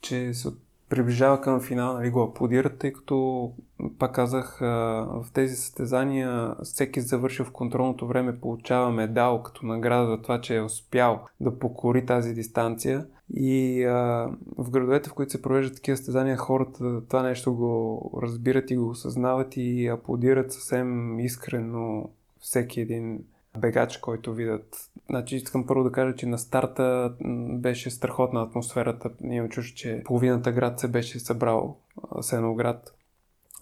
че 0.00 0.34
се 0.34 0.48
приближава 0.88 1.40
към 1.40 1.60
финала, 1.60 1.98
нали, 1.98 2.10
го 2.10 2.22
аплодират, 2.22 2.78
тъй 2.78 2.92
като, 2.92 3.52
пак 3.98 4.14
казах, 4.14 4.58
в 4.60 5.26
тези 5.32 5.56
състезания 5.56 6.54
всеки 6.62 7.00
завършил 7.00 7.44
в 7.44 7.50
контролното 7.50 8.06
време 8.06 8.40
получава 8.40 8.90
медал 8.90 9.42
като 9.42 9.66
награда 9.66 10.06
за 10.06 10.22
това, 10.22 10.40
че 10.40 10.56
е 10.56 10.62
успял 10.62 11.20
да 11.40 11.58
покори 11.58 12.06
тази 12.06 12.34
дистанция. 12.34 13.06
И 13.34 13.84
а, 13.84 14.28
в 14.58 14.70
градовете, 14.70 15.10
в 15.10 15.14
които 15.14 15.32
се 15.32 15.42
провеждат 15.42 15.76
такива 15.76 15.96
състезания, 15.96 16.36
хората 16.36 17.06
това 17.08 17.22
нещо 17.22 17.54
го 17.54 18.20
разбират 18.22 18.70
и 18.70 18.76
го 18.76 18.88
осъзнават 18.88 19.56
и 19.56 19.86
аплодират 19.86 20.52
съвсем 20.52 21.20
искрено 21.20 22.08
всеки 22.40 22.80
един 22.80 23.18
бегач, 23.58 23.96
който 23.96 24.34
видят. 24.34 24.90
Значи 25.10 25.36
искам 25.36 25.66
първо 25.66 25.84
да 25.84 25.92
кажа, 25.92 26.14
че 26.14 26.26
на 26.26 26.38
старта 26.38 27.14
беше 27.58 27.90
страхотна 27.90 28.42
атмосферата. 28.42 29.10
Имам 29.24 29.48
чуш, 29.48 29.72
че 29.72 30.02
половината 30.04 30.52
град 30.52 30.80
се 30.80 30.88
беше 30.88 31.20
събрал 31.20 31.76
Сеноград 32.20 32.95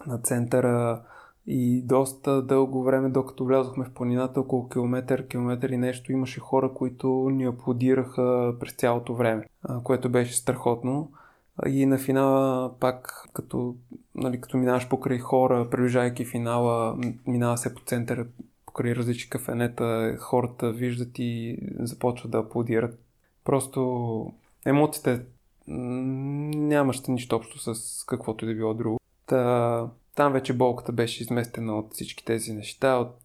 на 0.07 0.17
центъра 0.17 1.01
и 1.47 1.81
доста 1.81 2.41
дълго 2.41 2.83
време, 2.83 3.09
докато 3.09 3.45
влязохме 3.45 3.85
в 3.85 3.93
планината, 3.93 4.39
около 4.39 4.69
километър, 4.69 5.27
километър 5.27 5.69
и 5.69 5.77
нещо, 5.77 6.11
имаше 6.11 6.39
хора, 6.39 6.73
които 6.73 7.29
ни 7.29 7.45
аплодираха 7.45 8.55
през 8.59 8.73
цялото 8.73 9.15
време, 9.15 9.45
което 9.83 10.09
беше 10.09 10.37
страхотно. 10.37 11.11
И 11.67 11.85
на 11.85 11.97
финала 11.97 12.73
пак, 12.79 13.29
като, 13.33 13.75
нали, 14.15 14.41
като 14.41 14.57
минаваш 14.57 14.89
покрай 14.89 15.19
хора, 15.19 15.67
приближайки 15.71 16.25
финала, 16.25 16.97
минава 17.27 17.57
се 17.57 17.75
по 17.75 17.81
центъра, 17.81 18.25
покрай 18.65 18.95
различни 18.95 19.29
кафенета, 19.29 20.17
хората 20.19 20.71
виждат 20.71 21.19
и 21.19 21.57
започват 21.79 22.31
да 22.31 22.37
аплодират. 22.37 22.99
Просто 23.45 24.31
емоциите 24.65 25.21
нямаше 25.67 27.11
нищо 27.11 27.35
общо 27.35 27.75
с 27.75 28.05
каквото 28.05 28.45
и 28.45 28.47
да 28.47 28.55
било 28.55 28.73
друго. 28.73 28.99
Та, 29.25 29.87
там 30.15 30.33
вече 30.33 30.53
болката 30.53 30.91
беше 30.91 31.23
изместена 31.23 31.77
от 31.77 31.93
всички 31.93 32.25
тези 32.25 32.53
неща, 32.53 32.95
от 32.95 33.17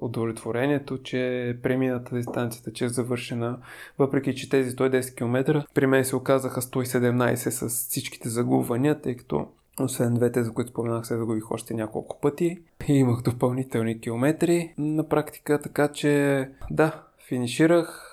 удовлетворението, 0.00 1.02
че 1.02 1.48
е 1.48 1.60
премината 1.60 2.16
дистанцията, 2.16 2.72
че 2.72 2.84
е 2.84 2.88
завършена, 2.88 3.58
въпреки 3.98 4.34
че 4.34 4.48
тези 4.48 4.70
110 4.76 5.16
км 5.16 5.64
при 5.74 5.86
мен 5.86 6.04
се 6.04 6.16
оказаха 6.16 6.62
117 6.62 7.34
с 7.34 7.68
всичките 7.68 8.28
загубвания, 8.28 9.00
тъй 9.00 9.16
като 9.16 9.48
освен 9.80 10.14
двете, 10.14 10.42
за 10.42 10.52
които 10.52 10.70
споменах, 10.70 11.06
се 11.06 11.16
загубих 11.16 11.50
още 11.50 11.74
няколко 11.74 12.20
пъти. 12.20 12.58
И 12.88 12.92
имах 12.92 13.22
допълнителни 13.22 14.00
километри 14.00 14.74
на 14.78 15.08
практика, 15.08 15.60
така 15.60 15.88
че 15.88 16.50
да, 16.70 17.02
финиширах 17.28 18.10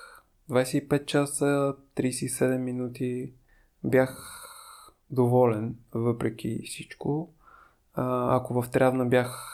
25 0.50 1.04
часа, 1.04 1.74
37 1.96 2.56
минути. 2.56 3.32
Бях 3.84 4.41
доволен, 5.12 5.76
въпреки 5.94 6.60
всичко. 6.66 7.28
А, 7.94 8.36
ако 8.36 8.62
в 8.62 8.70
Трявна 8.70 9.06
бях, 9.06 9.48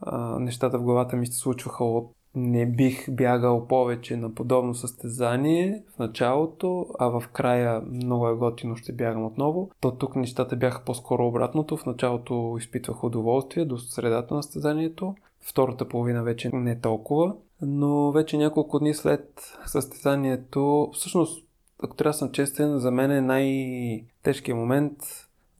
а, 0.00 0.38
нещата 0.38 0.78
в 0.78 0.82
главата 0.82 1.16
ми 1.16 1.26
се 1.26 1.38
случваха 1.38 1.84
от 1.84 2.12
не 2.34 2.66
бих 2.66 3.10
бягал 3.10 3.66
повече 3.66 4.16
на 4.16 4.34
подобно 4.34 4.74
състезание 4.74 5.82
в 5.94 5.98
началото, 5.98 6.86
а 6.98 7.06
в 7.06 7.24
края 7.32 7.80
много 7.80 8.28
е 8.28 8.34
готино 8.34 8.76
ще 8.76 8.92
бягам 8.92 9.24
отново. 9.24 9.70
То 9.80 9.90
тук 9.90 10.16
нещата 10.16 10.56
бяха 10.56 10.84
по-скоро 10.84 11.26
обратното. 11.26 11.76
В 11.76 11.86
началото 11.86 12.54
изпитвах 12.58 13.04
удоволствие 13.04 13.64
до 13.64 13.78
средата 13.78 14.34
на 14.34 14.42
състезанието. 14.42 15.14
Втората 15.40 15.88
половина 15.88 16.22
вече 16.22 16.50
не 16.52 16.80
толкова. 16.80 17.34
Но 17.62 18.12
вече 18.12 18.36
няколко 18.36 18.78
дни 18.78 18.94
след 18.94 19.52
състезанието, 19.66 20.90
всъщност, 20.92 21.47
ако 21.82 21.96
трябва 21.96 22.10
да 22.10 22.18
съм 22.18 22.32
честен, 22.32 22.78
за 22.78 22.90
мен 22.90 23.10
е 23.10 23.20
най-тежкият 23.20 24.58
момент 24.58 24.92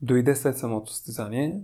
дойде 0.02 0.36
след 0.36 0.58
самото 0.58 0.92
състезание. 0.92 1.60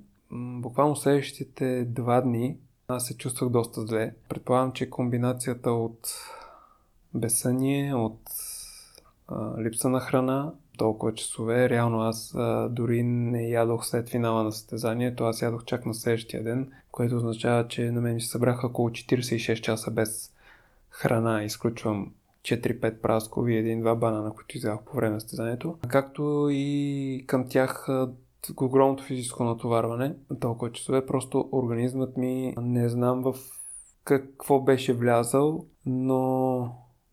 Буквално 0.60 0.96
следващите 0.96 1.84
два 1.84 2.20
дни 2.20 2.56
аз 2.88 3.06
се 3.06 3.16
чувствах 3.16 3.50
доста 3.50 3.80
зле. 3.80 4.14
Предполагам, 4.28 4.72
че 4.72 4.90
комбинацията 4.90 5.70
от 5.70 6.08
безсъние, 7.14 7.94
от 7.94 8.20
а, 9.28 9.62
липса 9.62 9.88
на 9.88 10.00
храна, 10.00 10.52
толкова 10.78 11.14
часове. 11.14 11.68
Реално 11.68 12.00
аз 12.00 12.34
а, 12.34 12.68
дори 12.68 13.02
не 13.02 13.48
ядох 13.48 13.86
след 13.86 14.08
финала 14.08 14.42
на 14.42 14.52
състезанието, 14.52 15.24
аз 15.24 15.42
ядох 15.42 15.64
чак 15.64 15.86
на 15.86 15.94
следващия 15.94 16.44
ден, 16.44 16.72
което 16.90 17.16
означава, 17.16 17.68
че 17.68 17.90
на 17.90 18.00
мен 18.00 18.14
ми 18.14 18.20
се 18.20 18.28
събраха 18.28 18.66
около 18.66 18.90
46 18.90 19.60
часа 19.60 19.90
без 19.90 20.32
храна. 20.90 21.44
Изключвам 21.44 22.12
4-5 22.44 23.00
праскови 23.00 23.54
и 23.54 23.58
един-два 23.58 23.94
банана, 23.94 24.34
които 24.34 24.56
изях 24.56 24.78
по 24.84 24.96
време 24.96 25.14
на 25.14 25.20
състезанието. 25.20 25.78
Както 25.88 26.48
и 26.50 27.24
към 27.26 27.48
тях 27.48 27.88
огромното 28.60 29.04
физическо 29.04 29.44
натоварване 29.44 30.14
на 30.30 30.38
толкова 30.38 30.72
часове. 30.72 31.06
Просто 31.06 31.48
организмът 31.52 32.16
ми 32.16 32.54
не 32.60 32.88
знам 32.88 33.22
в 33.22 33.34
какво 34.04 34.60
беше 34.60 34.92
влязал, 34.92 35.66
но 35.86 36.58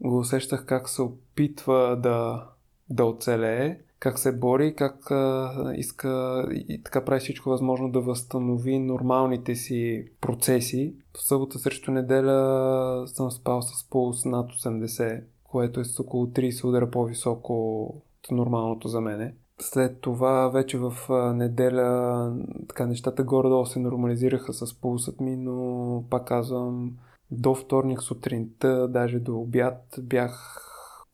го 0.01 0.17
усещах 0.17 0.65
как 0.65 0.89
се 0.89 1.01
опитва 1.01 1.99
да, 2.03 2.47
да 2.89 3.05
оцелее, 3.05 3.79
как 4.01 4.19
се 4.19 4.31
бори, 4.31 4.75
как 4.75 5.11
а, 5.11 5.73
иска 5.75 6.43
и 6.51 6.83
така 6.83 7.05
прави 7.05 7.19
всичко 7.19 7.49
възможно 7.49 7.91
да 7.91 8.01
възстанови 8.01 8.79
нормалните 8.79 9.55
си 9.55 10.05
процеси. 10.21 10.95
В 11.17 11.21
събота 11.23 11.59
срещу 11.59 11.91
неделя 11.91 13.03
съм 13.07 13.31
спал 13.31 13.61
с 13.61 13.89
пулс 13.89 14.25
над 14.25 14.51
80, 14.51 15.23
което 15.43 15.79
е 15.79 15.85
с 15.85 15.99
около 15.99 16.25
30 16.25 16.63
удара 16.63 16.91
по-високо 16.91 17.83
от 17.85 18.31
нормалното 18.31 18.87
за 18.87 19.01
мене. 19.01 19.33
След 19.59 20.01
това 20.01 20.49
вече 20.49 20.77
в 20.77 20.93
неделя 21.35 22.33
така 22.69 22.85
нещата 22.85 23.23
горе-долу 23.23 23.65
се 23.65 23.79
нормализираха 23.79 24.53
с 24.53 24.81
пулсът 24.81 25.19
ми, 25.19 25.35
но 25.35 26.03
пак 26.09 26.27
казвам, 26.27 26.91
до 27.31 27.55
вторник 27.55 28.01
сутринта, 28.01 28.87
даже 28.87 29.19
до 29.19 29.37
обяд 29.39 29.83
бях 29.99 30.67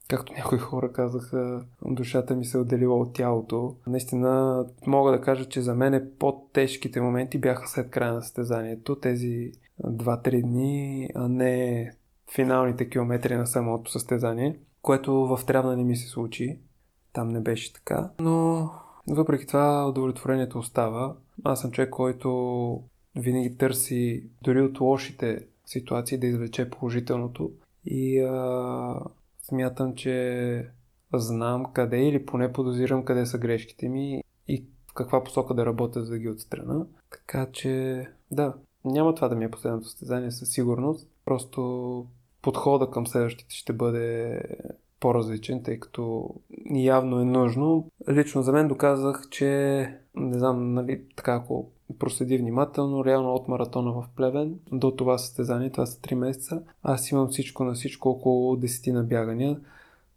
както 0.07 0.33
някои 0.33 0.57
хора 0.57 0.91
казаха, 0.91 1.65
душата 1.85 2.35
ми 2.35 2.45
се 2.45 2.57
е 2.57 2.61
отделила 2.61 2.95
от 2.95 3.13
тялото. 3.13 3.75
Наистина 3.87 4.65
мога 4.87 5.11
да 5.11 5.21
кажа, 5.21 5.45
че 5.45 5.61
за 5.61 5.75
мен 5.75 5.93
е 5.93 6.09
по-тежките 6.09 7.01
моменти 7.01 7.39
бяха 7.39 7.67
след 7.67 7.89
края 7.89 8.13
на 8.13 8.21
състезанието, 8.21 8.95
тези 8.95 9.51
2-3 9.83 10.41
дни, 10.41 11.09
а 11.15 11.27
не 11.27 11.91
финалните 12.35 12.89
километри 12.89 13.35
на 13.35 13.47
самото 13.47 13.91
състезание, 13.91 14.59
което 14.81 15.13
в 15.13 15.45
Трявна 15.45 15.77
не 15.77 15.83
ми 15.83 15.95
се 15.95 16.07
случи. 16.07 16.59
Там 17.13 17.29
не 17.29 17.39
беше 17.39 17.73
така. 17.73 18.09
Но 18.19 18.69
въпреки 19.07 19.47
това 19.47 19.87
удовлетворението 19.89 20.59
остава. 20.59 21.15
Аз 21.43 21.61
съм 21.61 21.71
човек, 21.71 21.89
който 21.89 22.83
винаги 23.15 23.57
търси 23.57 24.23
дори 24.43 24.61
от 24.61 24.79
лошите 24.79 25.45
ситуации 25.65 26.17
да 26.17 26.27
извлече 26.27 26.69
положителното. 26.69 27.51
И 27.85 28.19
а, 28.19 28.99
смятам, 29.49 29.95
че 29.95 30.71
знам 31.13 31.65
къде 31.73 32.07
или 32.07 32.25
поне 32.25 32.53
подозирам 32.53 33.05
къде 33.05 33.25
са 33.25 33.37
грешките 33.37 33.89
ми 33.89 34.23
и 34.47 34.65
в 34.87 34.93
каква 34.93 35.23
посока 35.23 35.53
да 35.53 35.65
работя, 35.65 36.03
за 36.03 36.11
да 36.11 36.19
ги 36.19 36.29
отстрана. 36.29 36.85
Така 37.11 37.47
че, 37.51 38.05
да, 38.31 38.53
няма 38.85 39.15
това 39.15 39.27
да 39.27 39.35
ми 39.35 39.45
е 39.45 39.51
последното 39.51 39.87
състезание 39.87 40.31
със 40.31 40.49
сигурност. 40.49 41.09
Просто 41.25 42.05
подхода 42.41 42.91
към 42.91 43.07
следващите 43.07 43.55
ще 43.55 43.73
бъде 43.73 44.41
по-различен, 44.99 45.63
тъй 45.63 45.79
като 45.79 46.35
явно 46.73 47.19
е 47.19 47.25
нужно. 47.25 47.91
Лично 48.09 48.41
за 48.41 48.51
мен 48.51 48.67
доказах, 48.67 49.21
че 49.29 49.47
не 50.15 50.39
знам, 50.39 50.73
нали, 50.73 51.01
така 51.15 51.33
ако 51.33 51.69
проследи 51.99 52.37
внимателно, 52.37 53.05
реално 53.05 53.33
от 53.33 53.47
маратона 53.47 53.91
в 53.91 54.05
Плевен 54.15 54.59
до 54.71 54.91
това 54.91 55.17
състезание, 55.17 55.69
това 55.69 55.85
са 55.85 55.99
3 55.99 56.15
месеца, 56.15 56.63
аз 56.83 57.11
имам 57.11 57.27
всичко 57.27 57.63
на 57.63 57.73
всичко 57.73 58.09
около 58.09 58.55
10 58.55 58.91
на 58.91 59.03
бягания. 59.03 59.59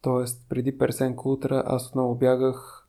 Тоест, 0.03 0.47
преди 0.49 0.79
Персенко 0.79 1.33
утра 1.33 1.63
аз 1.67 1.89
отново 1.89 2.15
бягах 2.15 2.87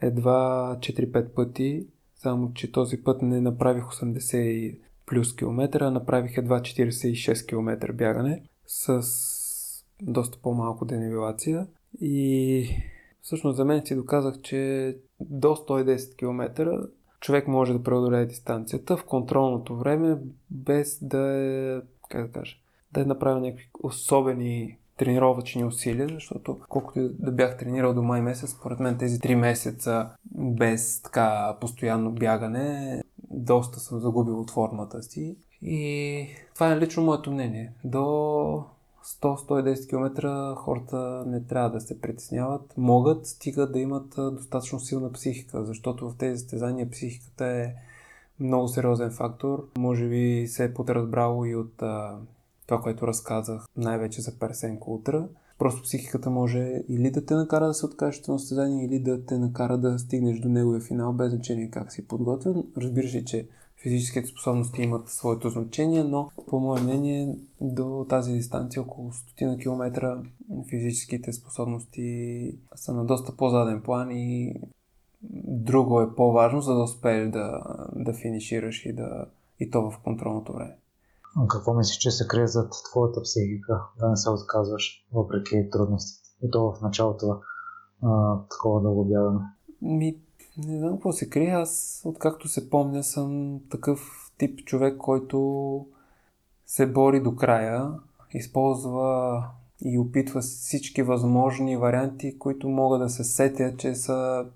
едва 0.00 0.76
4-5 0.80 1.28
пъти, 1.28 1.86
само 2.16 2.52
че 2.54 2.72
този 2.72 3.02
път 3.02 3.22
не 3.22 3.40
направих 3.40 3.84
80 3.84 4.78
плюс 5.06 5.36
километра, 5.36 5.86
а 5.86 5.90
направих 5.90 6.38
едва 6.38 6.60
46 6.60 7.48
км 7.48 7.92
бягане 7.92 8.42
с 8.66 9.02
доста 10.02 10.38
по-малко 10.42 10.84
денивелация 10.84 11.66
и 12.00 12.68
всъщност 13.22 13.56
за 13.56 13.64
мен 13.64 13.86
си 13.86 13.94
доказах, 13.94 14.40
че 14.40 14.96
до 15.20 15.48
110 15.48 16.16
км 16.16 16.78
човек 17.20 17.48
може 17.48 17.72
да 17.72 17.82
преодолее 17.82 18.26
дистанцията 18.26 18.96
в 18.96 19.04
контролното 19.04 19.76
време, 19.76 20.18
без 20.50 20.98
да 21.02 21.18
е, 21.18 21.80
как 22.08 22.26
да 22.26 22.32
кажа, 22.32 22.56
да 22.92 23.00
е 23.00 23.04
направил 23.04 23.40
някакви 23.40 23.70
особени 23.82 24.78
тренировъчни 24.96 25.64
усилия, 25.64 26.08
защото 26.08 26.58
колкото 26.68 27.08
да 27.08 27.32
бях 27.32 27.58
тренирал 27.58 27.94
до 27.94 28.02
май 28.02 28.20
месец, 28.20 28.50
според 28.50 28.80
мен 28.80 28.98
тези 28.98 29.18
3 29.18 29.34
месеца 29.34 30.10
без 30.34 31.02
така 31.02 31.56
постоянно 31.60 32.12
бягане, 32.12 33.02
доста 33.30 33.80
съм 33.80 34.00
загубил 34.00 34.40
от 34.40 34.50
формата 34.50 35.02
си. 35.02 35.36
И 35.62 36.26
това 36.54 36.72
е 36.72 36.80
лично 36.80 37.02
моето 37.02 37.30
мнение. 37.30 37.72
До 37.84 38.64
100-110 39.08 39.88
км 39.88 40.54
хората 40.56 41.24
не 41.26 41.44
трябва 41.44 41.70
да 41.70 41.80
се 41.80 42.00
притесняват. 42.00 42.74
Могат, 42.76 43.26
стига 43.26 43.66
да 43.66 43.78
имат 43.78 44.14
достатъчно 44.16 44.80
силна 44.80 45.12
психика, 45.12 45.64
защото 45.64 46.10
в 46.10 46.16
тези 46.18 46.38
състезания 46.38 46.90
психиката 46.90 47.46
е 47.46 47.74
много 48.40 48.68
сериозен 48.68 49.10
фактор. 49.10 49.68
Може 49.78 50.08
би 50.08 50.46
се 50.48 50.64
е 50.64 50.74
подразбрало 50.74 51.44
и 51.44 51.56
от 51.56 51.82
а, 51.82 52.16
това, 52.66 52.80
което 52.80 53.06
разказах, 53.06 53.66
най-вече 53.76 54.22
за 54.22 54.38
Персенко 54.38 54.94
утра. 54.94 55.28
Просто 55.58 55.82
психиката 55.82 56.30
може 56.30 56.82
или 56.88 57.10
да 57.10 57.26
те 57.26 57.34
накара 57.34 57.66
да 57.66 57.74
се 57.74 57.86
откажеш 57.86 58.26
на 58.26 58.38
състезание, 58.38 58.84
или 58.84 58.98
да 58.98 59.26
те 59.26 59.38
накара 59.38 59.78
да 59.78 59.98
стигнеш 59.98 60.38
до 60.38 60.48
неговия 60.48 60.80
финал, 60.80 61.12
без 61.12 61.30
значение 61.30 61.70
как 61.70 61.92
си 61.92 62.06
подготвен. 62.06 62.64
Разбира 62.76 63.08
се, 63.08 63.24
че 63.24 63.48
физическите 63.82 64.28
способности 64.28 64.82
имат 64.82 65.08
своето 65.08 65.50
значение, 65.50 66.04
но 66.04 66.30
по 66.46 66.60
мое 66.60 66.80
мнение 66.80 67.36
до 67.60 68.06
тази 68.08 68.32
дистанция, 68.32 68.82
около 68.82 69.12
100 69.12 69.62
км, 69.62 70.22
физическите 70.70 71.32
способности 71.32 72.58
са 72.74 72.94
на 72.94 73.04
доста 73.04 73.36
по-заден 73.36 73.82
план 73.82 74.10
и 74.10 74.60
друго 75.44 76.00
е 76.00 76.14
по-важно, 76.14 76.60
за 76.60 76.74
да 76.74 76.82
успееш 76.82 77.30
да, 77.30 77.60
да 77.96 78.12
финишираш 78.12 78.86
и, 78.86 78.92
да, 78.92 79.26
и 79.60 79.70
то 79.70 79.90
в 79.90 79.98
контролното 80.04 80.52
време. 80.52 80.76
Какво 81.48 81.74
мислиш, 81.74 81.96
че 81.96 82.10
се 82.10 82.28
крие 82.28 82.46
зад 82.46 82.72
твоята 82.90 83.22
психика, 83.22 83.82
да 84.00 84.08
не 84.08 84.16
се 84.16 84.30
отказваш, 84.30 85.06
въпреки 85.12 85.70
трудностите? 85.70 86.28
И 86.42 86.50
то 86.50 86.72
в 86.72 86.80
началото 86.82 87.40
а, 88.02 88.38
такова 88.50 88.82
дълго 88.82 89.04
бягане. 89.04 89.40
Ми, 89.82 90.16
не 90.66 90.78
знам 90.78 90.92
какво 90.92 91.12
се 91.12 91.30
крие. 91.30 91.50
Аз, 91.50 92.02
откакто 92.04 92.48
се 92.48 92.70
помня, 92.70 93.04
съм 93.04 93.60
такъв 93.70 94.30
тип 94.38 94.64
човек, 94.64 94.96
който 94.96 95.86
се 96.66 96.86
бори 96.86 97.20
до 97.20 97.36
края, 97.36 97.90
използва 98.34 99.44
и 99.84 99.98
опитва 99.98 100.40
всички 100.40 101.02
възможни 101.02 101.76
варианти, 101.76 102.38
които 102.38 102.68
могат 102.68 103.00
да 103.00 103.08
се 103.08 103.24
сетя, 103.24 103.76
че, 103.76 103.94
са, 103.94 104.46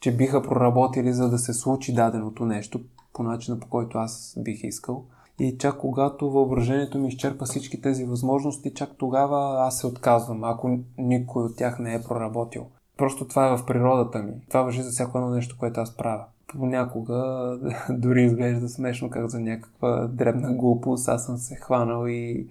че 0.00 0.16
биха 0.16 0.42
проработили, 0.42 1.12
за 1.12 1.30
да 1.30 1.38
се 1.38 1.52
случи 1.52 1.94
даденото 1.94 2.44
нещо 2.44 2.80
по 3.12 3.22
начина, 3.22 3.60
по 3.60 3.68
който 3.68 3.98
аз 3.98 4.34
бих 4.38 4.64
искал. 4.64 5.04
И 5.38 5.58
чак 5.58 5.78
когато 5.78 6.30
въображението 6.30 6.98
ми 6.98 7.08
изчерпа 7.08 7.44
всички 7.44 7.80
тези 7.80 8.04
възможности, 8.04 8.74
чак 8.74 8.90
тогава 8.98 9.66
аз 9.66 9.78
се 9.78 9.86
отказвам, 9.86 10.44
ако 10.44 10.78
никой 10.98 11.44
от 11.44 11.56
тях 11.56 11.78
не 11.78 11.94
е 11.94 12.02
проработил. 12.02 12.66
Просто 13.00 13.28
това 13.28 13.46
е 13.46 13.56
в 13.56 13.66
природата 13.66 14.18
ми. 14.18 14.32
Това 14.48 14.62
въжи 14.62 14.82
за 14.82 14.90
всяко 14.90 15.18
едно 15.18 15.30
нещо, 15.30 15.56
което 15.58 15.80
аз 15.80 15.96
правя. 15.96 16.24
Понякога 16.46 17.58
дори 17.90 18.22
изглежда 18.22 18.68
смешно 18.68 19.10
как 19.10 19.28
за 19.28 19.40
някаква 19.40 20.06
дребна 20.06 20.52
глупост 20.52 21.08
аз 21.08 21.26
съм 21.26 21.36
се 21.36 21.56
хванал 21.56 22.06
и 22.08 22.46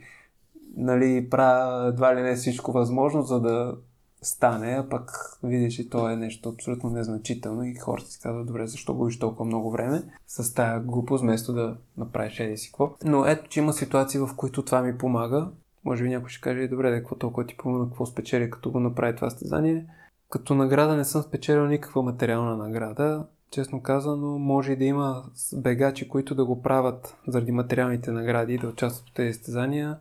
нали, 0.77 1.29
правя 1.29 1.87
едва 1.87 2.15
ли 2.15 2.21
не 2.21 2.35
всичко 2.35 2.71
възможно, 2.71 3.21
за 3.21 3.39
да 3.39 3.75
стане, 4.21 4.71
а 4.71 4.89
пък 4.89 5.11
видиш, 5.43 5.75
че 5.75 5.89
то 5.89 6.09
е 6.09 6.15
нещо 6.15 6.49
абсолютно 6.49 6.89
незначително 6.89 7.63
и 7.63 7.75
хората 7.75 8.07
си 8.07 8.19
казват, 8.19 8.47
добре, 8.47 8.67
защо 8.67 8.93
губиш 8.93 9.19
толкова 9.19 9.45
много 9.45 9.71
време 9.71 10.03
с 10.27 10.53
тази 10.53 10.85
глупост, 10.85 11.21
вместо 11.21 11.53
да 11.53 11.75
направиш 11.97 12.39
еди 12.39 12.57
си 12.57 12.69
какво. 12.71 12.91
Но 13.05 13.25
ето, 13.25 13.49
че 13.49 13.59
има 13.59 13.73
ситуации, 13.73 14.19
в 14.19 14.29
които 14.35 14.65
това 14.65 14.81
ми 14.81 14.97
помага. 14.97 15.47
Може 15.85 16.03
би 16.03 16.09
някой 16.09 16.29
ще 16.29 16.41
каже, 16.41 16.67
добре, 16.67 16.89
да, 16.89 16.97
какво 16.97 17.15
толкова 17.15 17.47
ти 17.47 17.57
помага, 17.57 17.85
какво 17.85 18.05
спечели, 18.05 18.49
като 18.49 18.71
го 18.71 18.79
направи 18.79 19.15
това 19.15 19.29
стезание. 19.29 19.85
Като 20.29 20.55
награда 20.55 20.95
не 20.95 21.05
съм 21.05 21.21
спечелил 21.21 21.67
никаква 21.67 22.03
материална 22.03 22.57
награда. 22.57 23.25
Честно 23.51 23.81
казано, 23.81 24.39
може 24.39 24.71
и 24.71 24.75
да 24.75 24.85
има 24.85 25.23
бегачи, 25.53 26.09
които 26.09 26.35
да 26.35 26.45
го 26.45 26.61
правят 26.61 27.17
заради 27.27 27.51
материалните 27.51 28.11
награди 28.11 28.53
и 28.53 28.57
да 28.57 28.67
участват 28.67 29.09
в 29.09 29.13
тези 29.13 29.33
стезания 29.33 29.97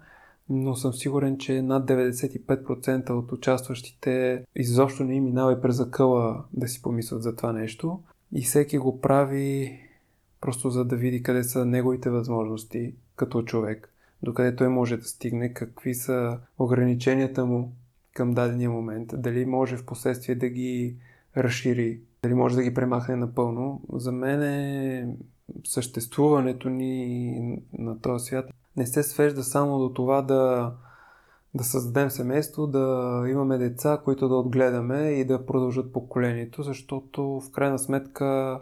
но 0.49 0.75
съм 0.75 0.93
сигурен, 0.93 1.39
че 1.39 1.63
над 1.63 1.89
95% 1.89 3.11
от 3.11 3.33
участващите 3.33 4.45
изобщо 4.57 5.05
не 5.05 5.15
им 5.15 5.25
минава 5.25 5.53
и 5.53 5.61
през 5.61 5.77
закъла 5.77 6.45
да 6.53 6.69
си 6.69 6.83
помислят 6.83 7.23
за 7.23 7.37
това 7.37 7.53
нещо. 7.53 8.01
И 8.33 8.43
всеки 8.43 8.79
го 8.79 9.01
прави 9.01 9.79
просто 10.41 10.71
за 10.71 10.85
да 10.85 10.97
види 10.97 11.23
къде 11.23 11.45
са 11.45 11.65
неговите 11.65 12.11
възможности 12.11 12.95
като 13.17 13.43
човек, 13.43 13.93
докъде 14.23 14.57
той 14.57 14.69
може 14.69 14.97
да 14.97 15.05
стигне, 15.05 15.53
какви 15.53 15.95
са 15.95 16.39
ограниченията 16.59 17.47
му 17.47 17.73
към 18.19 18.35
дадения 18.35 18.71
момент, 18.71 19.13
дали 19.17 19.47
може 19.47 19.77
в 19.77 19.87
последствие 19.87 20.35
да 20.35 20.49
ги 20.49 20.97
разшири, 21.37 22.01
дали 22.23 22.35
може 22.35 22.57
да 22.57 22.63
ги 22.63 22.75
премахне 22.75 23.17
напълно. 23.17 23.83
За 23.93 24.13
мен 24.13 24.43
е 24.43 25.09
съществуването 25.65 26.69
ни 26.69 27.63
на 27.79 28.01
този 28.01 28.25
свят 28.25 28.51
не 28.77 28.87
се 28.87 29.03
свежда 29.03 29.43
само 29.43 29.79
до 29.79 29.93
това 29.93 30.23
да, 30.23 30.73
да 31.55 31.65
създадем 31.65 32.11
семейство, 32.11 32.67
да 32.67 33.25
имаме 33.29 33.59
деца, 33.59 34.01
които 34.05 34.29
да 34.29 34.35
отгледаме 34.35 35.11
и 35.11 35.25
да 35.25 35.47
продължат 35.47 35.93
поколението, 35.93 36.63
защото 36.63 37.41
в 37.41 37.51
крайна 37.53 37.79
сметка, 37.79 38.61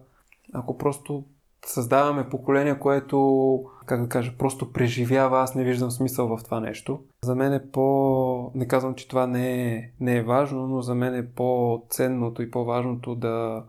ако 0.53 0.79
просто 0.79 1.25
създаваме 1.67 2.29
поколение, 2.29 2.79
което, 2.79 3.65
как 3.87 4.03
да 4.03 4.09
кажа, 4.09 4.35
просто 4.39 4.73
преживява, 4.73 5.41
аз 5.41 5.55
не 5.55 5.65
виждам 5.65 5.91
смисъл 5.91 6.37
в 6.37 6.45
това 6.45 6.61
нещо. 6.61 7.01
За 7.25 7.35
мен 7.35 7.53
е 7.53 7.71
по... 7.71 8.51
Не 8.55 8.69
казвам, 8.69 8.95
че 8.95 9.09
това 9.09 9.27
не 9.27 9.75
е, 9.75 9.91
не 10.01 10.17
е 10.17 10.23
важно, 10.23 10.67
но 10.67 10.83
за 10.83 10.95
мен 10.95 11.15
е 11.15 11.27
по-ценното 11.27 12.43
и 12.43 12.51
по-важното 12.51 13.15
да, 13.15 13.65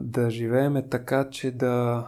да 0.00 0.30
живееме 0.30 0.88
така, 0.88 1.30
че 1.30 1.50
да 1.50 2.06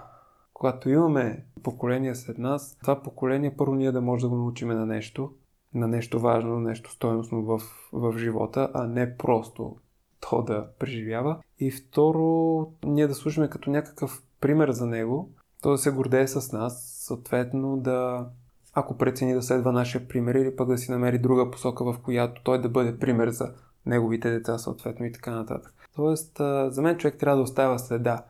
когато 0.54 0.90
имаме 0.90 1.44
поколение 1.62 2.14
след 2.14 2.38
нас, 2.38 2.78
това 2.80 3.02
поколение 3.02 3.56
първо 3.56 3.74
ние 3.74 3.92
да 3.92 4.00
може 4.00 4.22
да 4.22 4.28
го 4.28 4.36
научиме 4.36 4.74
на 4.74 4.86
нещо, 4.86 5.32
на 5.74 5.88
нещо 5.88 6.20
важно, 6.20 6.60
нещо 6.60 6.90
стоеностно 6.90 7.42
в, 7.42 7.60
в 7.92 8.18
живота, 8.18 8.70
а 8.74 8.86
не 8.86 9.16
просто 9.16 9.76
то 10.20 10.42
да 10.42 10.66
преживява. 10.78 11.38
И 11.58 11.70
второ, 11.70 12.66
ние 12.84 13.06
да 13.06 13.14
слушаме 13.14 13.48
като 13.48 13.70
някакъв 13.70 14.22
пример 14.44 14.70
за 14.70 14.86
него, 14.86 15.30
то 15.62 15.70
да 15.70 15.78
се 15.78 15.90
гордее 15.90 16.28
с 16.28 16.52
нас, 16.52 17.04
съответно 17.06 17.76
да, 17.76 18.26
ако 18.74 18.98
прецени 18.98 19.34
да 19.34 19.42
следва 19.42 19.72
нашия 19.72 20.08
пример 20.08 20.34
или 20.34 20.56
пък 20.56 20.68
да 20.68 20.78
си 20.78 20.90
намери 20.90 21.18
друга 21.18 21.50
посока, 21.50 21.84
в 21.84 21.98
която 22.02 22.42
той 22.42 22.60
да 22.60 22.68
бъде 22.68 22.98
пример 22.98 23.28
за 23.28 23.54
неговите 23.86 24.30
деца, 24.30 24.58
съответно 24.58 25.06
и 25.06 25.12
така 25.12 25.30
нататък. 25.30 25.74
Тоест, 25.96 26.36
за 26.68 26.82
мен 26.82 26.96
човек 26.96 27.18
трябва 27.18 27.36
да 27.36 27.42
оставя 27.42 27.78
следа. 27.78 28.24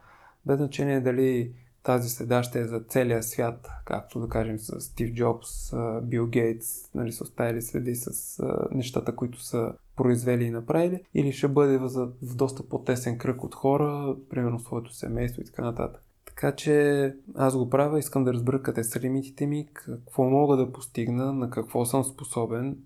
Без 0.46 0.56
значение 0.56 1.00
дали 1.00 1.52
тази 1.84 2.08
следа 2.08 2.42
ще 2.42 2.60
е 2.60 2.66
за 2.66 2.80
целия 2.80 3.22
свят, 3.22 3.68
както 3.84 4.20
да 4.20 4.28
кажем 4.28 4.58
с 4.58 4.80
Стив 4.80 5.14
Джобс, 5.14 5.72
Бил 6.02 6.26
Гейтс, 6.26 6.94
нали, 6.94 7.12
са 7.12 7.24
оставили 7.24 7.62
следи 7.62 7.94
с 7.94 8.42
нещата, 8.70 9.16
които 9.16 9.40
са 9.42 9.72
произвели 9.96 10.44
и 10.44 10.50
направили, 10.50 11.04
или 11.14 11.32
ще 11.32 11.48
бъде 11.48 11.78
в, 11.78 11.88
в 12.22 12.36
доста 12.36 12.68
по-тесен 12.68 13.18
кръг 13.18 13.44
от 13.44 13.54
хора, 13.54 14.16
примерно 14.30 14.60
своето 14.60 14.94
семейство 14.94 15.42
и 15.42 15.44
така 15.44 15.62
нататък. 15.62 16.02
Така 16.26 16.54
че 16.54 17.16
аз 17.34 17.56
го 17.56 17.70
правя, 17.70 17.98
искам 17.98 18.24
да 18.24 18.32
разбера 18.32 18.62
къде 18.62 18.84
са 18.84 19.00
лимитите 19.00 19.46
ми, 19.46 19.68
какво 19.72 20.24
мога 20.24 20.56
да 20.56 20.72
постигна, 20.72 21.32
на 21.32 21.50
какво 21.50 21.84
съм 21.84 22.04
способен 22.04 22.78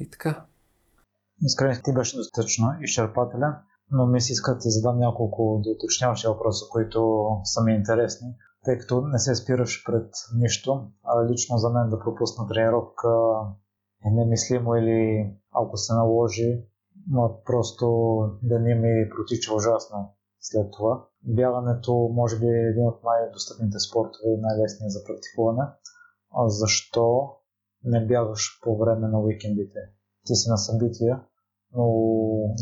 и 0.00 0.10
така. 0.10 0.44
Искрен 1.42 1.80
ти 1.84 1.92
беше 1.94 2.16
достатъчно 2.16 2.74
изчерпателен 2.82 3.52
но 3.90 4.06
ми 4.06 4.20
се 4.20 4.32
иска 4.32 4.54
да 4.54 4.58
ти 4.58 4.70
задам 4.70 4.98
няколко 4.98 5.62
уточняващи 5.66 6.26
въпроса, 6.26 6.64
които 6.72 7.26
са 7.44 7.62
ми 7.62 7.74
интересни, 7.74 8.28
тъй 8.64 8.78
като 8.78 9.00
не 9.00 9.18
се 9.18 9.34
спираш 9.34 9.84
пред 9.86 10.10
нищо, 10.36 10.90
а 11.04 11.26
лично 11.30 11.58
за 11.58 11.70
мен 11.70 11.90
да 11.90 11.98
пропусна 11.98 12.46
тренировка 12.48 13.08
е 14.06 14.10
немислимо 14.10 14.76
или 14.76 15.30
ако 15.52 15.76
се 15.76 15.94
наложи, 15.94 16.64
но 17.10 17.40
просто 17.44 17.86
да 18.42 18.58
не 18.58 18.74
ми 18.74 19.10
протича 19.16 19.54
ужасно 19.54 20.14
след 20.40 20.70
това. 20.72 21.06
Бягането 21.22 22.10
може 22.12 22.38
би 22.38 22.46
е 22.46 22.68
един 22.70 22.86
от 22.86 23.04
най-достъпните 23.04 23.78
спортове 23.78 24.30
и 24.32 24.40
най-лесният 24.40 24.92
за 24.92 25.04
практикуване. 25.04 25.62
А 26.30 26.48
защо 26.48 27.30
не 27.84 28.06
бягаш 28.06 28.60
по 28.62 28.78
време 28.78 29.08
на 29.08 29.20
уикендите? 29.20 29.80
Ти 30.26 30.34
си 30.34 30.50
на 30.50 30.58
събития, 30.58 31.22
но 31.76 31.84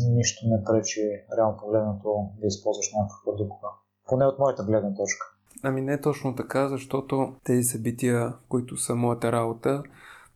нищо 0.09 0.47
не 0.47 0.63
пречи 0.63 1.01
реално 1.37 1.57
погледнато 1.57 2.29
да 2.41 2.47
използваш 2.47 2.93
някаква 2.93 3.31
дупка. 3.43 3.67
Поне 4.07 4.25
от 4.25 4.39
моята 4.39 4.63
гледна 4.63 4.93
точка. 4.93 5.25
Ами 5.63 5.81
не 5.81 6.01
точно 6.01 6.35
така, 6.35 6.69
защото 6.69 7.35
тези 7.43 7.63
събития, 7.63 8.33
които 8.49 8.77
са 8.77 8.95
моята 8.95 9.31
работа, 9.31 9.83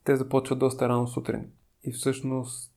те 0.03 0.15
започват 0.15 0.60
доста 0.60 0.89
рано 0.89 1.07
сутрин. 1.07 1.52
И 1.84 1.91
всъщност 1.91 2.72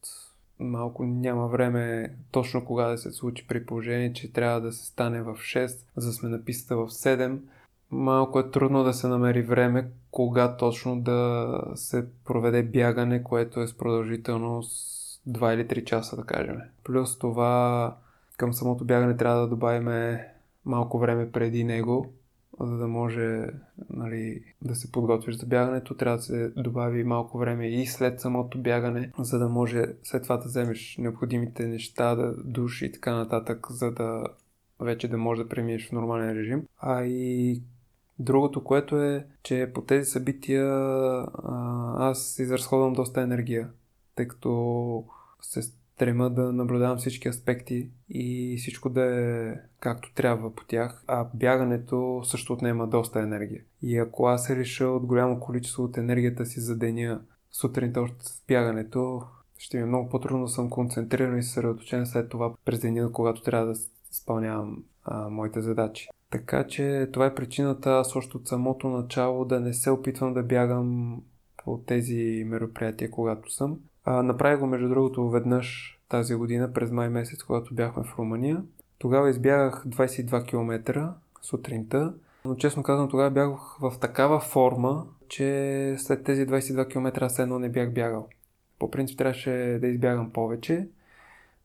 малко 0.58 1.04
няма 1.04 1.48
време 1.48 2.14
точно 2.30 2.64
кога 2.64 2.88
да 2.88 2.98
се 2.98 3.12
случи 3.12 3.46
при 3.48 3.66
положение, 3.66 4.12
че 4.12 4.32
трябва 4.32 4.60
да 4.60 4.72
се 4.72 4.86
стане 4.86 5.22
в 5.22 5.34
6, 5.34 5.66
за 5.96 6.06
да 6.06 6.12
сме 6.12 6.28
на 6.28 6.44
пистата 6.44 6.76
в 6.76 6.88
7. 6.88 7.38
Малко 7.90 8.38
е 8.38 8.50
трудно 8.50 8.84
да 8.84 8.92
се 8.92 9.08
намери 9.08 9.42
време, 9.42 9.90
кога 10.10 10.56
точно 10.56 11.00
да 11.00 11.60
се 11.74 12.06
проведе 12.24 12.62
бягане, 12.62 13.22
което 13.22 13.60
е 13.60 13.66
с 13.66 13.76
продължителност 13.76 15.03
2 15.28 15.54
или 15.54 15.66
3 15.66 15.84
часа, 15.84 16.16
да 16.16 16.24
кажем. 16.24 16.56
Плюс 16.84 17.18
това 17.18 17.96
към 18.36 18.52
самото 18.52 18.84
бягане 18.84 19.16
трябва 19.16 19.40
да 19.40 19.48
добавим 19.48 20.18
малко 20.64 20.98
време 20.98 21.30
преди 21.30 21.64
него, 21.64 22.12
за 22.60 22.76
да 22.76 22.88
може 22.88 23.46
нали, 23.90 24.44
да 24.62 24.74
се 24.74 24.92
подготвиш 24.92 25.36
за 25.36 25.46
бягането. 25.46 25.96
Трябва 25.96 26.16
да 26.16 26.22
се 26.22 26.48
добави 26.56 27.04
малко 27.04 27.38
време 27.38 27.68
и 27.68 27.86
след 27.86 28.20
самото 28.20 28.58
бягане, 28.58 29.12
за 29.18 29.38
да 29.38 29.48
може 29.48 29.84
след 30.02 30.22
това 30.22 30.36
да 30.36 30.44
вземеш 30.44 30.96
необходимите 30.98 31.66
неща, 31.66 32.14
да 32.14 32.34
душ 32.44 32.82
и 32.82 32.92
така 32.92 33.14
нататък, 33.14 33.66
за 33.70 33.92
да 33.92 34.24
вече 34.80 35.08
да 35.08 35.18
можеш 35.18 35.42
да 35.44 35.48
преминеш 35.48 35.88
в 35.88 35.92
нормален 35.92 36.32
режим. 36.32 36.62
А 36.78 37.04
и 37.04 37.62
другото, 38.18 38.64
което 38.64 39.02
е, 39.02 39.26
че 39.42 39.70
по 39.74 39.82
тези 39.82 40.10
събития 40.10 40.66
аз 41.98 42.38
изразходвам 42.38 42.92
доста 42.92 43.20
енергия 43.20 43.70
тъй 44.14 44.28
като 44.28 45.04
се 45.40 45.62
стрема 45.62 46.30
да 46.30 46.52
наблюдавам 46.52 46.98
всички 46.98 47.28
аспекти 47.28 47.90
и 48.08 48.56
всичко 48.58 48.90
да 48.90 49.02
е 49.02 49.54
както 49.80 50.14
трябва 50.14 50.54
по 50.54 50.64
тях, 50.64 51.04
а 51.06 51.26
бягането 51.34 52.20
също 52.24 52.52
отнема 52.52 52.86
доста 52.86 53.20
енергия. 53.20 53.62
И 53.82 53.98
ако 53.98 54.26
аз 54.26 54.46
се 54.46 54.56
реша 54.56 54.86
от 54.86 55.06
голямо 55.06 55.40
количество 55.40 55.84
от 55.84 55.96
енергията 55.96 56.46
си 56.46 56.60
за 56.60 56.76
деня 56.76 57.20
сутринта 57.52 58.00
още 58.00 58.24
с 58.24 58.42
бягането, 58.48 59.22
ще 59.58 59.76
ми 59.76 59.82
е 59.82 59.86
много 59.86 60.08
по-трудно 60.08 60.44
да 60.44 60.50
съм 60.50 60.70
концентриран 60.70 61.38
и 61.38 61.42
съсредоточен 61.42 62.06
след 62.06 62.28
това 62.28 62.54
през 62.64 62.80
деня, 62.80 63.12
когато 63.12 63.42
трябва 63.42 63.66
да 63.66 63.78
изпълнявам 64.12 64.84
а, 65.04 65.28
моите 65.28 65.60
задачи. 65.60 66.08
Така 66.30 66.66
че 66.66 67.08
това 67.12 67.26
е 67.26 67.34
причината 67.34 67.90
аз 67.90 68.16
още 68.16 68.36
от 68.36 68.48
самото 68.48 68.88
начало 68.88 69.44
да 69.44 69.60
не 69.60 69.74
се 69.74 69.90
опитвам 69.90 70.34
да 70.34 70.42
бягам 70.42 71.20
по 71.64 71.78
тези 71.86 72.44
мероприятия, 72.46 73.10
когато 73.10 73.50
съм, 73.50 73.78
а, 74.04 74.22
направих 74.22 74.60
го, 74.60 74.66
между 74.66 74.88
другото, 74.88 75.28
веднъж 75.28 75.98
тази 76.08 76.34
година, 76.34 76.72
през 76.72 76.90
май 76.90 77.08
месец, 77.08 77.42
когато 77.42 77.74
бяхме 77.74 78.04
в 78.04 78.18
Румъния. 78.18 78.62
Тогава 78.98 79.30
избягах 79.30 79.84
22 79.86 80.46
км 80.46 81.12
сутринта, 81.42 82.14
но 82.44 82.54
честно 82.54 82.82
казвам, 82.82 83.08
тогава 83.08 83.30
бях 83.30 83.78
в 83.80 83.92
такава 84.00 84.40
форма, 84.40 85.06
че 85.28 85.94
след 85.98 86.24
тези 86.24 86.46
22 86.46 86.90
км 86.90 87.24
аз 87.24 87.38
едно 87.38 87.58
не 87.58 87.68
бях 87.68 87.92
бягал. 87.92 88.28
По 88.78 88.90
принцип 88.90 89.18
трябваше 89.18 89.78
да 89.80 89.86
избягам 89.86 90.30
повече, 90.30 90.88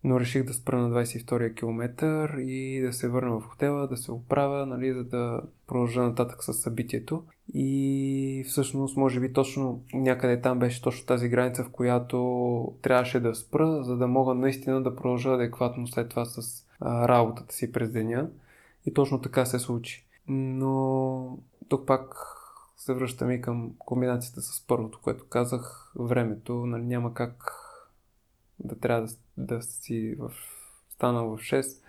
но 0.03 0.19
реших 0.19 0.43
да 0.43 0.53
спра 0.53 0.77
на 0.77 1.03
22 1.03 1.55
км 1.55 2.37
и 2.39 2.81
да 2.81 2.93
се 2.93 3.07
върна 3.07 3.39
в 3.39 3.43
хотела, 3.43 3.87
да 3.87 3.97
се 3.97 4.11
оправя, 4.11 4.65
нали, 4.65 4.93
за 4.93 5.03
да 5.03 5.41
продължа 5.67 6.01
нататък 6.01 6.43
с 6.43 6.53
събитието. 6.53 7.23
И 7.53 8.43
всъщност, 8.47 8.97
може 8.97 9.19
би 9.19 9.33
точно 9.33 9.83
някъде 9.93 10.41
там 10.41 10.59
беше 10.59 10.81
точно 10.81 11.05
тази 11.05 11.29
граница, 11.29 11.63
в 11.63 11.69
която 11.69 12.73
трябваше 12.81 13.19
да 13.19 13.35
спра, 13.35 13.83
за 13.83 13.97
да 13.97 14.07
мога 14.07 14.33
наистина 14.33 14.83
да 14.83 14.95
продължа 14.95 15.33
адекватно 15.33 15.87
след 15.87 16.09
това 16.09 16.25
с 16.25 16.65
а, 16.79 17.07
работата 17.07 17.53
си 17.53 17.71
през 17.71 17.91
деня. 17.91 18.29
И 18.85 18.93
точно 18.93 19.21
така 19.21 19.45
се 19.45 19.59
случи. 19.59 20.05
Но 20.27 21.37
тук 21.69 21.87
пак 21.87 22.15
се 22.77 22.93
връщам 22.93 23.31
и 23.31 23.41
към 23.41 23.71
комбинацията 23.77 24.41
с 24.41 24.67
първото, 24.67 24.99
което 25.01 25.27
казах. 25.27 25.91
Времето, 25.95 26.65
нали, 26.65 26.83
няма 26.83 27.13
как 27.13 27.53
да 28.59 28.79
трябва 28.79 29.07
да, 29.07 29.13
да 29.37 29.61
си 29.61 30.15
в, 30.19 30.31
станал 30.89 31.37
в 31.37 31.39
6, 31.39 31.83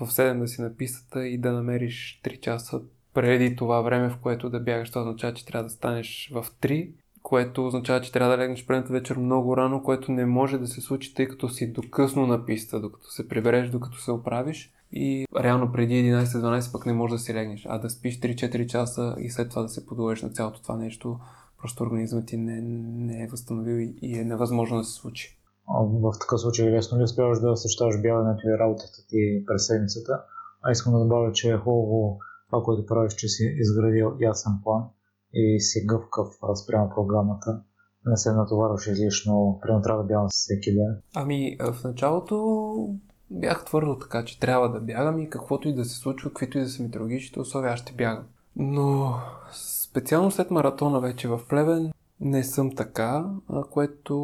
в 0.00 0.06
7 0.06 0.38
да 0.38 0.48
си 0.48 0.62
на 0.62 0.76
пистата 0.76 1.26
и 1.26 1.38
да 1.38 1.52
намериш 1.52 2.20
3 2.24 2.40
часа 2.40 2.80
преди 3.14 3.56
това 3.56 3.80
време, 3.80 4.10
в 4.10 4.16
което 4.22 4.50
да 4.50 4.60
бягаш. 4.60 4.88
Това 4.88 5.00
означава, 5.00 5.34
че 5.34 5.46
трябва 5.46 5.64
да 5.64 5.70
станеш 5.70 6.30
в 6.34 6.46
3, 6.62 6.92
което 7.22 7.66
означава, 7.66 8.00
че 8.00 8.12
трябва 8.12 8.36
да 8.36 8.42
легнеш 8.42 8.66
предната 8.66 8.92
вечер 8.92 9.16
много 9.16 9.56
рано, 9.56 9.82
което 9.82 10.12
не 10.12 10.26
може 10.26 10.58
да 10.58 10.66
се 10.66 10.80
случи, 10.80 11.14
тъй 11.14 11.28
като 11.28 11.48
си 11.48 11.72
докъсно 11.72 12.26
на 12.26 12.44
писта, 12.44 12.80
докато 12.80 13.10
се 13.10 13.28
прибереш, 13.28 13.68
докато 13.68 14.00
се 14.00 14.10
оправиш. 14.10 14.72
И 14.92 15.26
реално 15.40 15.72
преди 15.72 15.94
11-12 15.94 16.72
пък 16.72 16.86
не 16.86 16.92
можеш 16.92 17.12
да 17.12 17.18
си 17.18 17.34
легнеш, 17.34 17.66
а 17.68 17.78
да 17.78 17.90
спиш 17.90 18.20
3-4 18.20 18.66
часа 18.66 19.16
и 19.18 19.30
след 19.30 19.50
това 19.50 19.62
да 19.62 19.68
се 19.68 19.86
подложиш 19.86 20.22
на 20.22 20.30
цялото 20.30 20.62
това 20.62 20.76
нещо, 20.76 21.18
просто 21.60 21.84
организмът 21.84 22.26
ти 22.26 22.36
не, 22.36 22.60
не 23.06 23.22
е 23.22 23.26
възстановил 23.26 23.88
и 24.02 24.18
е 24.18 24.24
невъзможно 24.24 24.78
да 24.78 24.84
се 24.84 24.92
случи. 24.92 25.38
В 25.68 26.12
такъв 26.20 26.40
случай 26.40 26.70
лесно 26.70 26.98
ли 26.98 27.02
успяваш 27.02 27.40
да 27.40 27.56
съчетаваш 27.56 28.02
бягането 28.02 28.48
и 28.48 28.58
работата 28.58 29.06
ти 29.08 29.44
през 29.46 29.66
седмицата? 29.66 30.22
А 30.62 30.70
искам 30.70 30.92
да 30.92 30.98
добавя, 30.98 31.32
че 31.32 31.50
е 31.50 31.56
хубаво 31.56 32.18
това, 32.52 32.64
което 32.64 32.86
правиш, 32.86 33.14
че 33.14 33.28
си 33.28 33.54
изградил 33.58 34.16
ясен 34.20 34.52
план 34.62 34.84
и 35.32 35.60
си 35.60 35.86
гъвкав 35.86 36.28
спрямо 36.64 36.90
програмата. 36.94 37.62
Не 38.06 38.16
се 38.16 38.32
натоварваш 38.32 38.86
излишно, 38.86 39.58
примерно 39.62 39.82
трябва 39.82 40.02
да 40.02 40.08
бягам 40.08 40.26
всеки 40.30 40.74
ден. 40.74 41.00
Ами, 41.14 41.56
в 41.60 41.84
началото 41.84 42.88
бях 43.30 43.64
твърдо 43.64 43.98
така, 43.98 44.24
че 44.24 44.40
трябва 44.40 44.70
да 44.70 44.80
бягам 44.80 45.18
и 45.18 45.30
каквото 45.30 45.68
и 45.68 45.74
да 45.74 45.84
се 45.84 45.98
случва, 45.98 46.30
каквито 46.30 46.58
и 46.58 46.60
да 46.60 46.68
са 46.68 46.82
метеорологичните 46.82 47.40
условия, 47.40 47.72
аз 47.72 47.80
ще 47.80 47.92
бягам. 47.92 48.24
Но 48.56 49.14
специално 49.52 50.30
след 50.30 50.50
маратона 50.50 51.00
вече 51.00 51.28
в 51.28 51.40
Плевен 51.48 51.92
не 52.20 52.44
съм 52.44 52.74
така, 52.76 53.30
което 53.70 54.16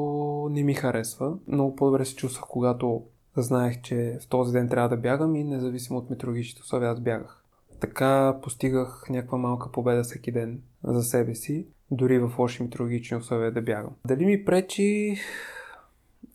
не 0.51 0.63
ми 0.63 0.75
харесва. 0.75 1.35
Много 1.49 1.77
по-добре 1.77 2.05
се 2.05 2.17
чувствах, 2.17 2.45
когато 2.49 3.03
знаех, 3.37 3.81
че 3.83 4.19
в 4.23 4.29
този 4.29 4.53
ден 4.53 4.69
трябва 4.69 4.89
да 4.89 4.97
бягам 4.97 5.37
и 5.37 5.45
независимо 5.45 5.99
от 5.99 6.11
метеорологичните 6.11 6.63
условия 6.63 6.91
аз 6.91 7.01
бягах. 7.01 7.45
Така 7.81 8.39
постигах 8.43 9.05
някаква 9.11 9.39
малка 9.39 9.73
победа 9.73 10.03
всеки 10.03 10.33
ден 10.33 10.61
за 10.85 11.03
себе 11.03 11.35
си, 11.35 11.67
дори 11.91 12.19
в 12.19 12.33
лоши 12.39 12.63
метеорологични 12.63 13.17
условия 13.17 13.53
да 13.53 13.63
бягам. 13.63 13.93
Дали 14.07 14.27
ми 14.27 14.45
пречи? 14.45 15.17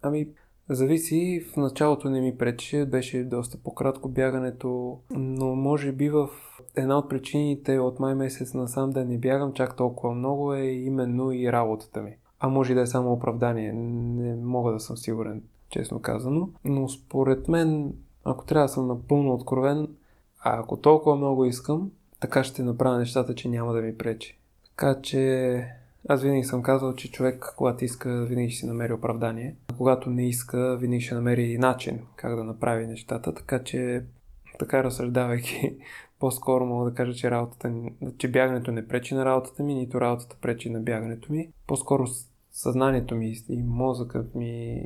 Ами, 0.01 0.27
зависи. 0.69 1.45
В 1.53 1.57
началото 1.57 2.09
не 2.09 2.21
ми 2.21 2.37
пречи, 2.37 2.85
беше 2.85 3.23
доста 3.23 3.57
по-кратко 3.57 4.09
бягането, 4.09 4.99
но 5.11 5.55
може 5.55 5.91
би 5.91 6.09
в 6.09 6.29
една 6.75 6.97
от 6.97 7.09
причините 7.09 7.79
от 7.79 7.99
май 7.99 8.15
месец 8.15 8.53
насам 8.53 8.89
да 8.89 9.05
не 9.05 9.17
бягам 9.17 9.53
чак 9.53 9.75
толкова 9.75 10.13
много 10.13 10.53
е 10.53 10.65
именно 10.65 11.31
и 11.31 11.51
работата 11.51 12.01
ми. 12.01 12.15
А 12.39 12.47
може 12.47 12.73
да 12.73 12.81
е 12.81 12.87
само 12.87 13.13
оправдание, 13.13 13.73
не 13.73 14.35
мога 14.35 14.71
да 14.71 14.79
съм 14.79 14.97
сигурен, 14.97 15.43
честно 15.69 15.99
казано. 15.99 16.49
Но 16.65 16.89
според 16.89 17.47
мен, 17.47 17.93
ако 18.23 18.45
трябва 18.45 18.65
да 18.65 18.73
съм 18.73 18.87
напълно 18.87 19.33
откровен, 19.33 19.87
а 20.43 20.59
ако 20.59 20.77
толкова 20.77 21.15
много 21.15 21.45
искам, 21.45 21.91
така 22.19 22.43
ще 22.43 22.63
направя 22.63 22.97
нещата, 22.97 23.35
че 23.35 23.49
няма 23.49 23.73
да 23.73 23.81
ми 23.81 23.97
пречи. 23.97 24.37
Така 24.69 25.01
че 25.01 25.65
аз 26.09 26.21
винаги 26.23 26.43
съм 26.43 26.63
казвал, 26.63 26.93
че 26.93 27.11
човек, 27.11 27.53
когато 27.57 27.85
иска, 27.85 28.25
винаги 28.25 28.49
ще 28.49 28.59
си 28.59 28.65
намери 28.65 28.93
оправдание. 28.93 29.55
А 29.67 29.73
когато 29.77 30.09
не 30.09 30.27
иска, 30.27 30.77
винаги 30.77 31.01
ще 31.01 31.15
намери 31.15 31.57
начин 31.57 31.99
как 32.15 32.35
да 32.35 32.43
направи 32.43 32.87
нещата. 32.87 33.33
Така 33.33 33.63
че, 33.63 34.03
така 34.59 34.83
разсъждавайки, 34.83 35.77
по-скоро 36.19 36.65
мога 36.65 36.89
да 36.89 36.95
кажа, 36.95 37.13
че, 37.13 37.31
работата, 37.31 37.73
че 38.17 38.31
бягането 38.31 38.71
не 38.71 38.87
пречи 38.87 39.15
на 39.15 39.25
работата 39.25 39.63
ми, 39.63 39.75
нито 39.75 40.01
работата 40.01 40.35
пречи 40.41 40.69
на 40.69 40.79
бягането 40.79 41.33
ми. 41.33 41.49
По-скоро 41.67 42.05
съзнанието 42.51 43.15
ми 43.15 43.35
и 43.49 43.63
мозъкът 43.63 44.35
ми 44.35 44.85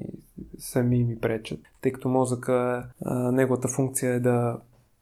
сами 0.58 1.04
ми 1.04 1.20
пречат, 1.20 1.60
тъй 1.82 1.92
като 1.92 2.10
мозъка, 2.10 2.88
неговата 3.32 3.68
функция 3.68 4.14
е 4.14 4.20
да 4.20 4.60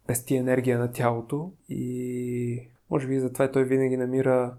пести 0.07 0.35
енергия 0.35 0.79
на 0.79 0.91
тялото 0.91 1.51
и 1.69 2.69
може 2.89 3.07
би 3.07 3.19
затова 3.19 3.51
той 3.51 3.63
винаги 3.63 3.97
намира 3.97 4.53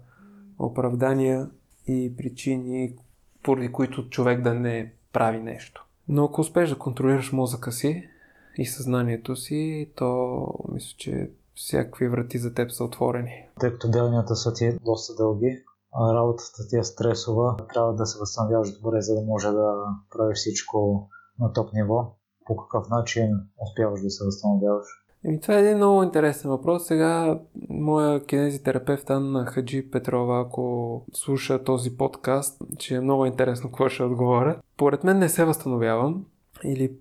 оправдания 0.59 1.49
и 1.87 2.13
причини, 2.17 2.95
поради 3.43 3.71
които 3.71 4.09
човек 4.09 4.41
да 4.41 4.53
не 4.53 4.93
прави 5.13 5.39
нещо. 5.39 5.85
Но 6.07 6.25
ако 6.25 6.41
успееш 6.41 6.69
да 6.69 6.77
контролираш 6.77 7.31
мозъка 7.31 7.71
си 7.71 8.09
и 8.57 8.65
съзнанието 8.65 9.35
си, 9.35 9.91
то 9.95 10.47
мисля, 10.71 10.95
че 10.97 11.31
всякакви 11.55 12.07
врати 12.07 12.37
за 12.37 12.53
теб 12.53 12.71
са 12.71 12.83
отворени. 12.83 13.47
Тъй 13.59 13.71
като 13.71 13.91
делнията 13.91 14.35
са 14.35 14.53
ти 14.53 14.77
доста 14.85 15.15
дълги, 15.15 15.63
а 15.93 16.13
работата 16.13 16.67
ти 16.69 16.77
е 16.77 16.83
стресова, 16.83 17.57
трябва 17.73 17.93
да 17.93 18.05
се 18.05 18.19
възстановяваш 18.19 18.79
добре, 18.79 19.01
за 19.01 19.15
да 19.15 19.21
може 19.21 19.47
да 19.47 19.73
правиш 20.09 20.37
всичко 20.37 21.09
на 21.39 21.53
топ 21.53 21.73
ниво. 21.73 22.15
По 22.45 22.57
какъв 22.57 22.89
начин 22.89 23.29
успяваш 23.61 24.01
да 24.01 24.09
се 24.09 24.25
възстановяваш? 24.25 24.87
Еми, 25.25 25.41
това 25.41 25.57
е 25.57 25.61
един 25.61 25.77
много 25.77 26.03
интересен 26.03 26.51
въпрос. 26.51 26.87
Сега 26.87 27.39
моя 27.69 28.25
кинезитерапевт 28.25 29.09
Анна 29.09 29.45
Хаджи 29.45 29.91
Петрова, 29.91 30.41
ако 30.41 31.05
слуша 31.13 31.63
този 31.63 31.97
подкаст, 31.97 32.61
че 32.77 32.95
е 32.95 33.01
много 33.01 33.25
интересно 33.25 33.69
какво 33.69 33.89
ще 33.89 34.03
отговоря. 34.03 34.59
Поред 34.77 35.03
мен 35.03 35.19
не 35.19 35.29
се 35.29 35.45
възстановявам 35.45 36.25
или 36.63 36.91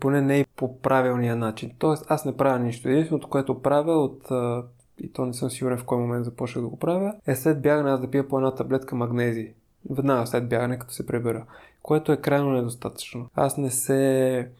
поне 0.00 0.20
не 0.20 0.38
и 0.38 0.46
по 0.56 0.80
правилния 0.80 1.36
начин. 1.36 1.72
Тоест 1.78 2.04
аз 2.08 2.24
не 2.24 2.36
правя 2.36 2.58
нищо. 2.58 2.88
Единственото, 2.88 3.28
което 3.28 3.62
правя 3.62 3.92
от 3.92 4.22
и 5.00 5.12
то 5.12 5.26
не 5.26 5.34
съм 5.34 5.50
сигурен 5.50 5.78
в 5.78 5.84
кой 5.84 5.98
момент 5.98 6.24
започнах 6.24 6.64
да 6.64 6.68
го 6.68 6.78
правя, 6.78 7.14
е 7.26 7.36
след 7.36 7.62
бягане 7.62 7.90
аз 7.90 8.00
да 8.00 8.10
пия 8.10 8.28
по 8.28 8.38
една 8.38 8.54
таблетка 8.54 8.96
магнези. 8.96 9.52
Веднага 9.90 10.26
след 10.26 10.48
бягане, 10.48 10.78
като 10.78 10.94
се 10.94 11.06
пребера. 11.06 11.46
Което 11.82 12.12
е 12.12 12.16
крайно 12.16 12.50
недостатъчно. 12.50 13.28
Аз 13.34 13.56
не 13.56 13.70
се 13.70 14.50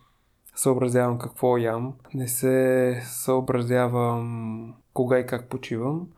съобразявам 0.57 1.19
какво 1.19 1.59
ям, 1.59 1.95
не 2.15 2.29
се 2.29 3.01
съобразявам 3.05 4.75
кога 4.95 5.19
и 5.19 5.27
как 5.27 5.49
почивам. 5.49 6.09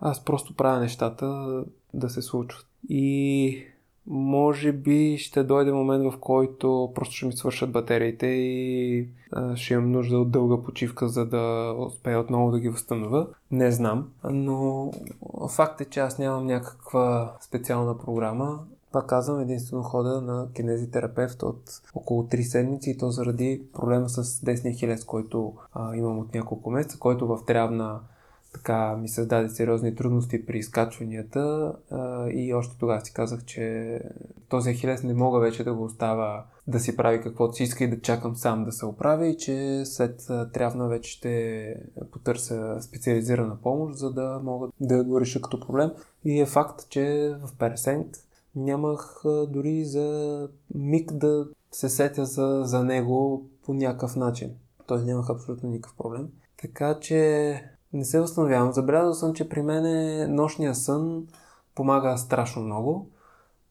Аз 0.00 0.24
просто 0.24 0.56
правя 0.56 0.80
нещата 0.80 1.64
да 1.94 2.08
се 2.08 2.22
случват. 2.22 2.66
И 2.88 3.64
може 4.06 4.72
би 4.72 5.18
ще 5.18 5.42
дойде 5.42 5.72
момент, 5.72 6.12
в 6.12 6.18
който 6.18 6.92
просто 6.94 7.14
ще 7.14 7.26
ми 7.26 7.32
свършат 7.32 7.72
батериите 7.72 8.26
и 8.26 9.08
а, 9.32 9.56
ще 9.56 9.74
имам 9.74 9.92
нужда 9.92 10.18
от 10.18 10.30
дълга 10.30 10.64
почивка, 10.64 11.08
за 11.08 11.26
да 11.26 11.74
успея 11.78 12.20
отново 12.20 12.50
да 12.50 12.60
ги 12.60 12.68
възстановя. 12.68 13.26
Не 13.50 13.72
знам, 13.72 14.08
но 14.24 14.90
факт 15.50 15.80
е, 15.80 15.84
че 15.84 16.00
аз 16.00 16.18
нямам 16.18 16.46
някаква 16.46 17.36
специална 17.40 17.98
програма. 17.98 18.58
Пак 18.92 19.06
казвам, 19.06 19.40
единствено 19.40 19.82
хода 19.82 20.20
на 20.20 20.48
кинезитерапевт 20.54 21.42
от 21.42 21.62
около 21.94 22.22
3 22.22 22.42
седмици 22.42 22.90
и 22.90 22.98
то 22.98 23.10
заради 23.10 23.62
проблема 23.72 24.08
с 24.08 24.44
десния 24.44 24.74
хилес, 24.74 25.04
който 25.04 25.54
а, 25.72 25.96
имам 25.96 26.18
от 26.18 26.34
няколко 26.34 26.70
месеца, 26.70 26.98
който 26.98 27.26
в 27.26 27.38
трябна 27.46 28.00
така 28.52 28.96
ми 28.96 29.08
създаде 29.08 29.48
сериозни 29.48 29.94
трудности 29.94 30.46
при 30.46 30.58
изкачванията 30.58 31.74
а, 31.90 32.28
и 32.30 32.54
още 32.54 32.78
тогава 32.78 33.00
си 33.00 33.12
казах, 33.12 33.44
че 33.44 34.00
този 34.48 34.74
ахилес 34.74 35.02
не 35.02 35.14
мога 35.14 35.40
вече 35.40 35.64
да 35.64 35.74
го 35.74 35.84
оставя 35.84 36.42
да 36.66 36.80
си 36.80 36.96
прави 36.96 37.20
каквото 37.20 37.54
си 37.54 37.62
иска 37.62 37.84
и 37.84 37.90
да 37.90 38.00
чакам 38.00 38.36
сам 38.36 38.64
да 38.64 38.72
се 38.72 38.86
оправя 38.86 39.26
и 39.26 39.36
че 39.36 39.82
след 39.84 40.26
трябна 40.52 40.88
вече 40.88 41.10
ще 41.10 41.74
потърся 42.12 42.76
специализирана 42.80 43.56
помощ, 43.62 43.98
за 43.98 44.12
да 44.12 44.40
мога 44.44 44.68
да 44.80 45.04
го 45.04 45.20
реша 45.20 45.40
като 45.40 45.60
проблем. 45.60 45.90
И 46.24 46.40
е 46.40 46.46
факт, 46.46 46.88
че 46.88 47.34
в 47.44 47.58
Пересенк 47.58 48.06
нямах 48.56 49.22
дори 49.48 49.84
за 49.84 50.48
миг 50.74 51.12
да 51.12 51.46
се 51.72 51.88
сетя 51.88 52.24
за, 52.24 52.62
за 52.64 52.84
него 52.84 53.46
по 53.64 53.74
някакъв 53.74 54.16
начин. 54.16 54.50
Тоест 54.86 55.06
нямах 55.06 55.30
абсолютно 55.30 55.70
никакъв 55.70 55.96
проблем. 55.96 56.28
Така 56.62 56.98
че 57.00 57.62
не 57.92 58.04
се 58.04 58.20
възстановявам. 58.20 58.72
Забелязал 58.72 59.14
съм, 59.14 59.34
че 59.34 59.48
при 59.48 59.62
мен 59.62 60.34
нощния 60.34 60.74
сън 60.74 61.26
помага 61.74 62.18
страшно 62.18 62.62
много. 62.62 63.10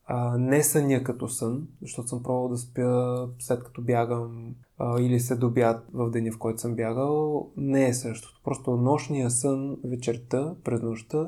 А, 0.05 0.37
не 0.37 0.63
съня 0.63 1.03
като 1.03 1.27
сън, 1.27 1.67
защото 1.81 2.07
съм 2.07 2.23
пробвал 2.23 2.47
да 2.47 2.57
спя 2.57 3.27
след 3.39 3.63
като 3.63 3.81
бягам 3.81 4.55
а, 4.77 5.01
или 5.01 5.19
се 5.19 5.35
добят 5.35 5.85
в 5.93 6.09
деня, 6.09 6.31
в 6.31 6.37
който 6.37 6.61
съм 6.61 6.75
бягал. 6.75 7.47
Не 7.57 7.87
е 7.87 7.93
същото. 7.93 8.41
Просто 8.43 8.77
нощния 8.77 9.31
сън 9.31 9.77
вечерта, 9.83 10.55
през 10.63 10.81
нощта, 10.81 11.25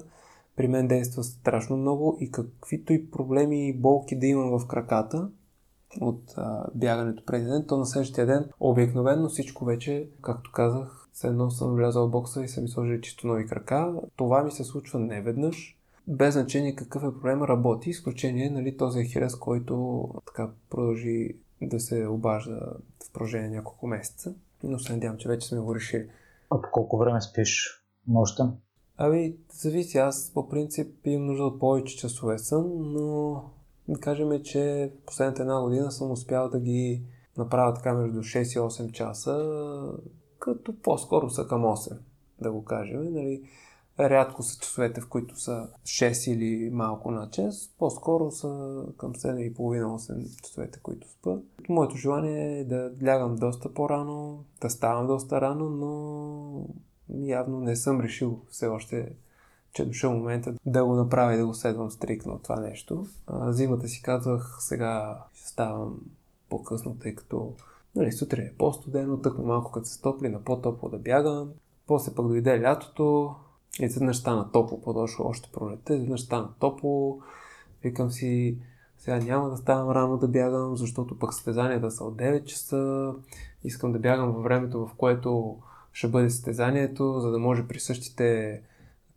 при 0.60 0.68
мен 0.68 0.88
действа 0.88 1.24
страшно 1.24 1.78
много 1.78 2.18
и 2.20 2.32
каквито 2.32 2.94
и 2.94 3.12
проблеми 3.12 3.70
и 3.70 3.74
болки 3.74 4.20
да 4.20 4.28
имам 4.28 4.60
в 4.60 4.68
краката 4.68 5.30
от 6.02 6.34
а, 6.38 6.68
бягането 6.76 7.26
преди 7.26 7.46
ден, 7.46 7.66
то 7.68 7.78
на 7.78 7.86
следващия 7.86 8.26
ден 8.26 8.50
обикновено 8.60 9.30
всичко 9.30 9.66
вече, 9.66 10.10
както 10.22 10.52
казах, 10.52 11.10
все 11.14 11.28
едно 11.28 11.52
съм 11.52 11.76
влязал 11.76 12.08
в 12.08 12.12
бокса 12.12 12.44
и 12.44 12.48
съм 12.48 12.64
ми 12.64 12.70
сложили 12.70 13.02
чисто 13.02 13.28
нови 13.28 13.48
крака. 13.48 13.94
Това 14.16 14.44
ми 14.44 14.52
се 14.52 14.64
случва 14.64 15.00
не 15.00 15.22
веднъж. 15.22 15.78
Без 16.08 16.34
значение 16.34 16.76
какъв 16.76 17.04
е 17.04 17.14
проблема, 17.14 17.48
работи. 17.48 17.90
Изключение 17.90 18.50
нали, 18.50 18.78
този 18.78 19.06
хирес, 19.06 19.36
който 19.36 20.08
така 20.28 20.50
продължи 20.70 21.36
да 21.62 21.80
се 21.80 22.08
обажда 22.08 22.60
в 23.08 23.14
продължение 23.14 23.50
няколко 23.50 23.88
месеца. 23.88 24.36
Но 24.64 24.80
се 24.80 24.94
надявам, 24.94 25.18
че 25.18 25.30
вече 25.30 25.48
сме 25.48 25.60
го 25.60 25.76
решили. 25.76 26.10
А 26.50 26.62
по 26.62 26.68
колко 26.72 26.98
време 26.98 27.22
спиш 27.22 27.84
нощта? 28.08 28.54
Ами, 29.02 29.36
зависи. 29.54 29.98
Аз 29.98 30.32
по 30.34 30.50
принцип 30.50 30.88
имам 31.06 31.28
нужда 31.28 31.44
от 31.44 31.60
повече 31.60 31.98
часове 31.98 32.38
сън, 32.38 32.72
но 32.78 33.44
Да 33.88 34.00
кажем, 34.00 34.44
че 34.44 34.92
последната 35.06 35.42
една 35.42 35.62
година 35.62 35.92
съм 35.92 36.12
успял 36.12 36.50
да 36.50 36.60
ги 36.60 37.02
направя 37.38 37.74
така 37.74 37.94
между 37.94 38.20
6 38.20 38.42
и 38.42 38.60
8 38.60 38.92
часа, 38.92 39.62
като 40.40 40.82
по-скоро 40.82 41.30
са 41.30 41.48
към 41.48 41.62
8, 41.62 41.98
да 42.42 42.52
го 42.52 42.66
кажем. 42.66 43.14
Нали? 43.14 43.44
Рядко 44.00 44.44
са 44.44 44.60
часовете, 44.60 45.02
в 45.02 45.10
които 45.10 45.40
са 45.40 45.68
6 45.84 46.32
или 46.32 46.70
малко 46.70 47.12
на 47.12 47.30
час, 47.30 47.70
по-скоро 47.80 48.32
са 48.32 48.84
към 48.98 49.14
7,5-8 49.14 50.42
часовете, 50.44 50.80
които 50.80 51.10
спа. 51.10 51.38
Моето 51.70 51.96
желание 51.96 52.60
е 52.60 52.64
да 52.64 52.92
лягам 53.06 53.36
доста 53.36 53.74
по-рано, 53.74 54.44
да 54.62 54.70
ставам 54.70 55.08
доста 55.08 55.42
рано, 55.42 55.70
но 55.70 56.66
явно 57.14 57.60
не 57.60 57.76
съм 57.76 58.02
решил 58.02 58.40
все 58.50 58.68
още, 58.68 59.12
че 59.74 59.82
е 59.82 59.86
дошъл 59.86 60.14
момента 60.14 60.54
да 60.66 60.86
го 60.86 60.96
направя 60.96 61.34
и 61.34 61.38
да 61.38 61.46
го 61.46 61.54
следвам 61.54 61.92
стрикно 61.92 62.40
това 62.44 62.60
нещо. 62.60 63.06
Зимата 63.48 63.88
си 63.88 64.02
казвах, 64.02 64.58
сега 64.60 65.24
ставам 65.34 66.00
по-късно, 66.50 66.96
тъй 67.00 67.16
като 67.16 67.54
нали, 67.96 68.12
сутрин 68.12 68.46
е 68.46 68.54
по-студено, 68.58 69.18
тъкмо 69.18 69.46
малко 69.46 69.72
като 69.72 69.88
се 69.88 70.02
топли, 70.02 70.30
на 70.30 70.44
по-топло 70.44 70.90
да 70.90 70.98
бягам. 70.98 71.50
После 71.88 72.14
пък 72.16 72.28
дойде 72.28 72.62
лятото, 72.62 73.36
изведнъж 73.80 74.18
стана 74.18 74.52
топло, 74.52 74.82
по-дошло 74.82 75.26
още 75.26 75.50
пролетта, 75.54 75.96
изведнъж 75.96 76.22
стана 76.22 76.50
топло. 76.60 77.20
Викам 77.84 78.12
си, 78.12 78.58
сега 78.98 79.20
няма 79.20 79.50
да 79.50 79.58
ставам 79.58 79.92
рано 79.92 80.18
да 80.18 80.28
бягам, 80.28 80.78
защото 80.78 81.20
пък 81.20 81.34
състезанията 81.34 81.92
са 81.92 82.04
от 82.04 82.16
9 82.16 82.44
часа. 82.44 83.14
Искам 83.64 83.92
да 83.92 84.00
бягам 84.00 84.32
във 84.32 84.44
времето, 84.44 84.88
в 84.88 84.94
което 84.98 85.58
ще 85.94 86.08
бъде 86.08 86.30
състезанието, 86.30 87.20
за 87.20 87.32
да 87.32 87.40
може 87.40 87.68
при 87.68 87.80
същите 87.80 88.62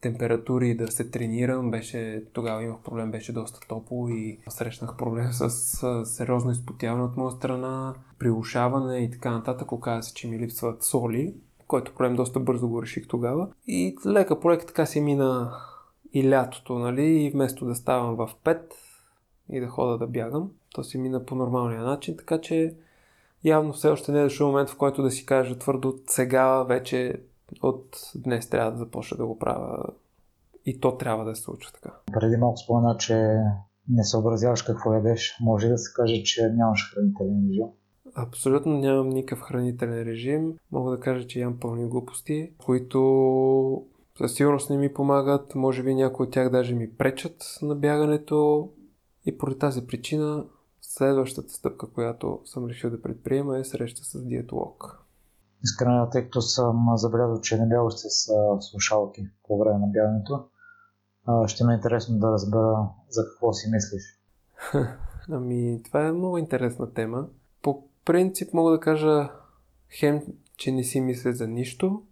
температури 0.00 0.74
да 0.74 0.92
се 0.92 1.10
тренирам. 1.10 1.70
Беше, 1.70 2.24
тогава 2.32 2.62
имах 2.62 2.80
проблем, 2.80 3.10
беше 3.10 3.32
доста 3.32 3.68
топло 3.68 4.08
и 4.08 4.38
срещнах 4.48 4.96
проблем 4.96 5.32
с, 5.32 5.50
с 5.50 6.06
сериозно 6.06 6.50
изпотяване 6.50 7.04
от 7.04 7.16
моя 7.16 7.32
страна, 7.32 7.94
прилушаване 8.18 8.98
и 8.98 9.10
така 9.10 9.30
нататък. 9.30 9.72
Оказа 9.72 10.02
се, 10.02 10.14
че 10.14 10.28
ми 10.28 10.38
липсват 10.38 10.82
соли 10.82 11.34
който 11.72 11.94
проблем 11.94 12.16
доста 12.16 12.40
бързо 12.40 12.68
го 12.68 12.82
реших 12.82 13.08
тогава. 13.08 13.48
И 13.66 13.96
лека 14.06 14.40
проект 14.40 14.66
така 14.66 14.86
си 14.86 15.00
мина 15.00 15.52
и 16.12 16.30
лятото, 16.30 16.78
нали, 16.78 17.02
и 17.02 17.30
вместо 17.30 17.64
да 17.64 17.74
ставам 17.74 18.16
в 18.16 18.30
5 18.44 18.60
и 19.48 19.60
да 19.60 19.66
хода 19.66 19.98
да 19.98 20.06
бягам, 20.06 20.50
то 20.74 20.84
си 20.84 20.98
мина 20.98 21.26
по 21.26 21.34
нормалния 21.34 21.82
начин, 21.82 22.16
така 22.16 22.40
че 22.40 22.74
явно 23.44 23.72
все 23.72 23.88
още 23.88 24.12
не 24.12 24.20
е 24.20 24.22
дошъл 24.22 24.46
момент, 24.46 24.70
в 24.70 24.76
който 24.76 25.02
да 25.02 25.10
си 25.10 25.26
кажа 25.26 25.58
твърдо 25.58 25.98
сега 26.06 26.62
вече 26.62 27.22
от 27.62 27.96
днес 28.14 28.48
трябва 28.48 28.72
да 28.72 28.78
започна 28.78 29.16
да 29.16 29.26
го 29.26 29.38
правя 29.38 29.84
и 30.66 30.80
то 30.80 30.96
трябва 30.96 31.24
да 31.24 31.36
се 31.36 31.42
случва 31.42 31.72
така. 31.72 31.96
Преди 32.12 32.36
малко 32.36 32.56
спомена, 32.56 32.96
че 32.96 33.14
не 33.88 34.04
съобразяваш 34.04 34.62
какво 34.62 34.94
ядеш. 34.94 35.36
Може 35.40 35.68
да 35.68 35.78
се 35.78 35.92
каже, 35.94 36.22
че 36.22 36.48
нямаш 36.48 36.94
хранителен 36.94 37.48
режим? 37.48 37.66
Абсолютно 38.14 38.78
нямам 38.78 39.08
никакъв 39.08 39.44
хранителен 39.44 40.02
режим. 40.02 40.54
Мога 40.72 40.90
да 40.90 41.00
кажа, 41.00 41.26
че 41.26 41.40
ям 41.40 41.60
пълни 41.60 41.88
глупости, 41.88 42.52
които 42.64 43.84
със 44.18 44.34
сигурност 44.34 44.70
не 44.70 44.76
ми 44.76 44.94
помагат. 44.94 45.54
Може 45.54 45.82
би 45.82 45.94
някои 45.94 46.26
от 46.26 46.32
тях 46.32 46.50
даже 46.50 46.74
ми 46.74 46.90
пречат 46.90 47.58
на 47.62 47.74
бягането. 47.74 48.68
И 49.26 49.38
поради 49.38 49.58
тази 49.58 49.86
причина 49.86 50.44
следващата 50.92 51.52
стъпка, 51.52 51.90
която 51.90 52.40
съм 52.44 52.66
решил 52.66 52.90
да 52.90 53.02
предприема 53.02 53.58
е 53.58 53.64
среща 53.64 54.04
с 54.04 54.24
диетолог. 54.24 54.98
Искрено, 55.64 56.08
тъй 56.10 56.24
като 56.24 56.40
съм 56.40 56.88
забелязал, 56.94 57.40
че 57.40 57.58
не 57.58 57.68
бягаш 57.68 57.94
с 57.94 58.32
слушалки 58.60 59.28
по 59.48 59.58
време 59.58 59.78
на 59.78 59.86
бягането, 59.86 60.44
ще 61.46 61.64
ми 61.64 61.72
е 61.72 61.76
интересно 61.76 62.18
да 62.18 62.32
разбера 62.32 62.88
за 63.08 63.24
какво 63.24 63.52
си 63.52 63.70
мислиш. 63.70 64.02
ами, 65.30 65.82
това 65.84 66.06
е 66.06 66.12
много 66.12 66.38
интересна 66.38 66.92
тема. 66.92 67.26
По 67.62 67.84
принцип 68.04 68.54
мога 68.54 68.72
да 68.72 68.80
кажа 68.80 69.30
хем, 69.98 70.22
че 70.56 70.72
не 70.72 70.84
си 70.84 71.00
мисля 71.00 71.32
за 71.32 71.46
нищо, 71.48 72.02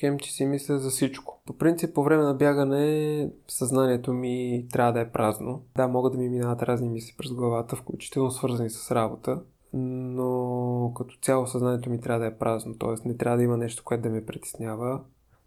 хем, 0.00 0.18
че 0.18 0.32
си 0.32 0.46
мисля 0.46 0.78
за 0.78 0.90
всичко. 0.90 1.42
По 1.46 1.52
принцип, 1.52 1.94
по 1.94 2.04
време 2.04 2.22
на 2.22 2.34
бягане 2.34 3.30
съзнанието 3.48 4.12
ми 4.12 4.66
трябва 4.72 4.92
да 4.92 5.00
е 5.00 5.10
празно. 5.10 5.62
Да, 5.76 5.88
могат 5.88 6.12
да 6.12 6.18
ми 6.18 6.28
минават 6.28 6.62
разни 6.62 6.88
мисли 6.88 7.14
през 7.18 7.32
главата, 7.32 7.76
включително 7.76 8.30
свързани 8.30 8.70
с 8.70 8.90
работа, 8.94 9.42
но 9.72 10.92
като 10.96 11.16
цяло 11.22 11.46
съзнанието 11.46 11.90
ми 11.90 12.00
трябва 12.00 12.20
да 12.20 12.26
е 12.26 12.38
празно, 12.38 12.74
т.е. 12.74 13.08
не 13.08 13.16
трябва 13.16 13.36
да 13.36 13.42
има 13.42 13.56
нещо, 13.56 13.84
което 13.84 14.02
да 14.02 14.10
ме 14.10 14.26
притеснява. 14.26 15.00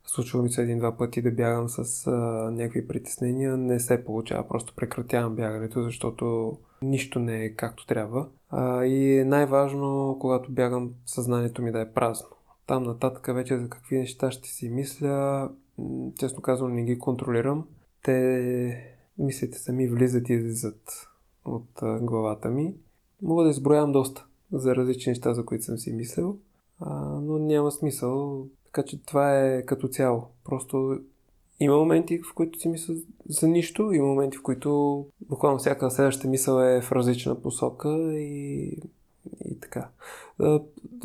Случва 0.05 0.41
ми 0.41 0.49
се 0.49 0.61
един-два 0.61 0.97
пъти 0.97 1.21
да 1.21 1.31
бягам 1.31 1.69
с 1.69 2.07
а, 2.07 2.11
някакви 2.51 2.87
притеснения, 2.87 3.57
не 3.57 3.79
се 3.79 4.05
получава, 4.05 4.47
просто 4.47 4.73
прекратявам 4.75 5.35
бягането, 5.35 5.83
защото 5.83 6.57
нищо 6.81 7.19
не 7.19 7.43
е 7.43 7.55
както 7.55 7.85
трябва. 7.85 8.27
А, 8.49 8.85
и 8.85 9.17
е 9.17 9.25
най-важно, 9.25 10.17
когато 10.19 10.51
бягам, 10.51 10.91
съзнанието 11.05 11.61
ми 11.61 11.71
да 11.71 11.81
е 11.81 11.93
празно. 11.93 12.27
Там 12.69 12.83
нататък 12.83 13.35
вече 13.35 13.57
за 13.57 13.69
какви 13.69 13.97
неща 13.97 14.31
ще 14.31 14.49
си 14.49 14.69
мисля, 14.69 15.49
честно 16.19 16.41
казвам 16.41 16.75
не 16.75 16.83
ги 16.83 16.99
контролирам. 16.99 17.67
Те 18.03 18.97
мислите 19.17 19.57
сами 19.57 19.87
влизат 19.87 20.29
и 20.29 20.33
излизат 20.33 21.07
от 21.45 21.69
главата 22.01 22.49
ми. 22.49 22.75
Мога 23.21 23.43
да 23.43 23.49
изброявам 23.49 23.91
доста 23.91 24.25
за 24.51 24.75
различни 24.75 25.09
неща, 25.09 25.33
за 25.33 25.45
които 25.45 25.63
съм 25.65 25.77
си 25.77 25.93
мислил, 25.93 26.37
а, 26.79 26.95
но 27.21 27.39
няма 27.39 27.71
смисъл. 27.71 28.45
Така 28.65 28.83
че 28.83 29.03
това 29.03 29.39
е 29.39 29.65
като 29.65 29.87
цяло. 29.87 30.27
Просто 30.45 30.99
има 31.59 31.77
моменти, 31.77 32.19
в 32.19 32.33
които 32.33 32.59
си 32.59 32.67
мисля 32.67 32.93
за 33.29 33.47
нищо, 33.47 33.91
има 33.91 34.07
моменти, 34.07 34.37
в 34.37 34.43
които 34.43 35.05
буквално 35.29 35.59
всяка 35.59 35.91
следваща 35.91 36.27
мисъл 36.27 36.59
е 36.59 36.81
в 36.81 36.91
различна 36.91 37.41
посока 37.41 38.13
и, 38.13 38.77
и 39.45 39.59
така. 39.59 39.89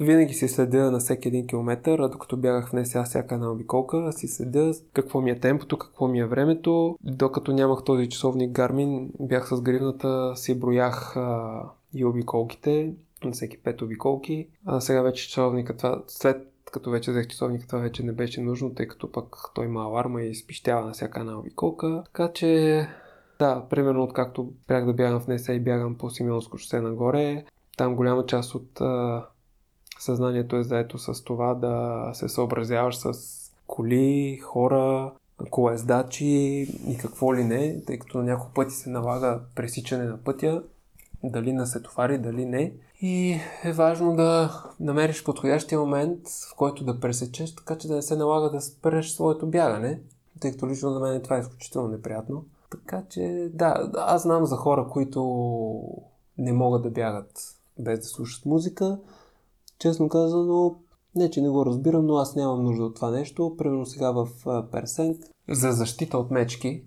Винаги 0.01 0.35
си 0.35 0.49
следя 0.49 0.91
на 0.91 0.99
всеки 0.99 1.29
един 1.29 1.47
километър, 1.47 1.99
а 1.99 2.09
докато 2.09 2.37
бягах 2.37 2.71
в 2.71 2.75
аз 2.95 3.09
всяка 3.09 3.35
една 3.35 3.53
обиколка, 3.53 4.13
си 4.13 4.29
следя 4.29 4.73
какво 4.93 5.21
ми 5.21 5.31
е 5.31 5.41
темпото, 5.41 5.79
какво 5.79 6.09
ми 6.09 6.21
е 6.21 6.27
времето. 6.27 6.99
Докато 7.03 7.53
нямах 7.53 7.85
този 7.85 8.09
часовник 8.09 8.57
Garmin, 8.57 9.09
бях 9.21 9.49
с 9.49 9.61
гривната, 9.61 10.33
си 10.37 10.61
броях 10.61 11.17
а, 11.17 11.63
и 11.95 12.05
обиколките, 12.05 12.95
на 13.25 13.33
всеки 13.33 13.63
пет 13.63 13.83
обиколки. 13.83 14.49
А 14.67 14.81
сега 14.81 15.03
вече 15.03 15.29
часовника, 15.29 15.77
това, 15.77 16.03
след 16.07 16.47
като 16.73 16.91
вече 16.91 17.11
взех 17.11 17.27
часовника, 17.27 17.67
това 17.67 17.79
вече 17.79 18.03
не 18.03 18.13
беше 18.13 18.41
нужно, 18.41 18.75
тъй 18.75 18.89
като 18.89 19.13
пък 19.13 19.37
той 19.55 19.65
има 19.65 19.83
аларма 19.83 20.23
и 20.23 20.35
спищява 20.35 20.87
на 20.87 20.93
всяка 20.93 21.21
една 21.21 21.39
обиколка. 21.39 22.03
Така 22.05 22.33
че, 22.33 22.87
да, 23.39 23.67
примерно 23.71 24.03
откакто 24.03 24.53
бях 24.69 24.87
да 24.87 24.93
бягам 24.93 25.21
в 25.21 25.27
Несе 25.27 25.53
и 25.53 25.61
бягам 25.61 25.95
по 25.95 26.11
Симеонско 26.11 26.59
шосе 26.59 26.81
нагоре, 26.81 27.45
там 27.77 27.97
голяма 27.97 28.27
част 28.27 28.55
от 28.55 28.81
съзнанието 29.99 30.57
е 30.57 30.63
заето 30.63 30.99
с 30.99 31.25
това 31.25 31.55
да 31.55 32.11
се 32.15 32.29
съобразяваш 32.29 32.97
с 32.97 33.13
коли, 33.67 34.37
хора, 34.37 35.13
колездачи 35.51 36.27
и 36.87 36.99
какво 37.01 37.35
ли 37.35 37.45
не, 37.45 37.81
тъй 37.87 37.99
като 37.99 38.23
няколко 38.23 38.53
пъти 38.55 38.75
се 38.75 38.91
налага 38.91 39.41
пресичане 39.55 40.05
на 40.05 40.17
пътя, 40.17 40.63
дали 41.25 41.53
на 41.53 41.67
сетовари, 41.67 42.19
дали 42.19 42.45
не. 42.45 42.73
И 43.01 43.41
е 43.65 43.73
важно 43.73 44.17
да 44.17 44.63
намериш 44.81 45.25
подходящия 45.25 45.81
момент, 45.81 46.21
в 46.53 46.55
който 46.57 46.85
да 46.85 47.01
пресечеш, 47.01 47.55
така 47.55 47.79
че 47.79 47.89
да 47.89 47.95
не 47.95 48.03
се 48.03 48.17
налага 48.17 48.51
да 48.51 48.61
спреш 48.61 49.11
своето 49.11 49.47
бягане, 49.47 50.01
тъй 50.41 50.51
като 50.51 50.69
лично 50.69 50.91
за 50.91 51.01
мен 51.01 51.23
това 51.23 51.37
е 51.37 51.41
изключително 51.41 51.89
неприятно. 51.89 52.45
Така 52.71 53.03
че, 53.11 53.51
да, 53.53 53.91
аз 53.97 54.23
знам 54.23 54.47
за 54.47 54.57
хора, 54.57 54.87
които 54.91 55.21
не 56.39 56.53
могат 56.53 56.83
да 56.83 56.91
бягат 56.91 57.57
без 57.79 57.99
да 57.99 58.05
слушат 58.05 58.47
музика. 58.47 58.99
Честно 59.79 60.09
казано, 60.09 60.77
не, 61.15 61.31
че 61.31 61.43
не 61.43 61.49
го 61.49 61.67
разбирам, 61.67 62.07
но 62.07 62.17
аз 62.17 62.37
нямам 62.37 62.65
нужда 62.65 62.85
от 62.85 62.95
това 62.95 63.11
нещо. 63.11 63.55
Примерно 63.59 63.87
сега 63.87 64.11
в 64.11 64.29
Персенк 64.73 65.25
за 65.51 65.73
защита 65.73 66.19
от 66.19 66.31
мечки 66.31 66.83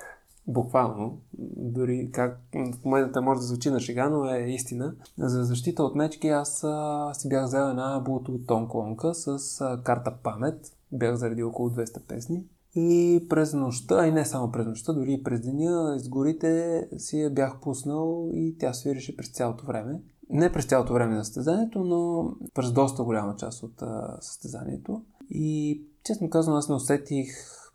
буквално, 0.46 1.18
дори 1.56 2.10
как 2.12 2.40
в 2.54 2.84
момента 2.84 3.22
може 3.22 3.40
да 3.40 3.46
звучи 3.46 3.70
на 3.70 3.80
шега, 3.80 4.08
но 4.08 4.24
е 4.24 4.38
истина. 4.48 4.94
За 5.18 5.44
защита 5.44 5.84
от 5.84 5.94
мечки 5.94 6.28
аз 6.28 6.64
а, 6.64 7.10
си 7.14 7.28
бях 7.28 7.44
взел 7.44 7.70
една 7.70 8.04
Bluetooth 8.06 8.46
тон 8.46 8.68
колонка 8.68 9.14
с 9.14 9.60
а, 9.60 9.82
карта 9.82 10.14
памет. 10.22 10.72
Бях 10.92 11.16
заредил 11.16 11.48
около 11.48 11.70
200 11.70 12.06
песни. 12.06 12.44
И 12.74 13.26
през 13.28 13.54
нощта, 13.54 14.06
и 14.06 14.12
не 14.12 14.24
само 14.24 14.52
през 14.52 14.66
нощта, 14.66 14.92
дори 14.92 15.12
и 15.12 15.22
през 15.22 15.40
деня, 15.40 15.94
из 15.96 16.08
горите 16.08 16.88
си 16.98 17.20
я 17.20 17.30
бях 17.30 17.60
пуснал 17.60 18.28
и 18.32 18.56
тя 18.58 18.72
свирише 18.72 19.16
през 19.16 19.28
цялото 19.28 19.66
време. 19.66 20.00
Не 20.32 20.52
през 20.52 20.64
цялото 20.64 20.92
време 20.92 21.14
на 21.14 21.24
състезанието, 21.24 21.84
но 21.84 22.30
през 22.54 22.72
доста 22.72 23.02
голяма 23.02 23.36
част 23.36 23.62
от 23.62 23.82
а, 23.82 24.18
състезанието. 24.20 25.02
И 25.30 25.80
честно 26.04 26.30
казвам, 26.30 26.56
аз 26.56 26.68
не 26.68 26.74
усетих 26.74 27.28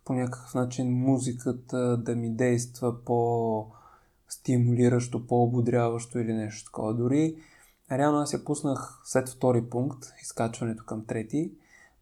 по 0.05 0.13
някакъв 0.13 0.55
начин 0.55 0.91
музиката 0.91 1.97
да 1.97 2.15
ми 2.15 2.29
действа 2.29 3.03
по-стимулиращо, 3.05 5.27
по-ободряващо 5.27 6.19
или 6.19 6.33
нещо 6.33 6.65
такова. 6.65 6.93
Дори 6.93 7.35
реално 7.91 8.17
аз 8.17 8.33
я 8.33 8.43
пуснах 8.43 9.01
след 9.05 9.29
втори 9.29 9.61
пункт, 9.61 10.05
изкачването 10.21 10.85
към 10.85 11.05
трети 11.05 11.51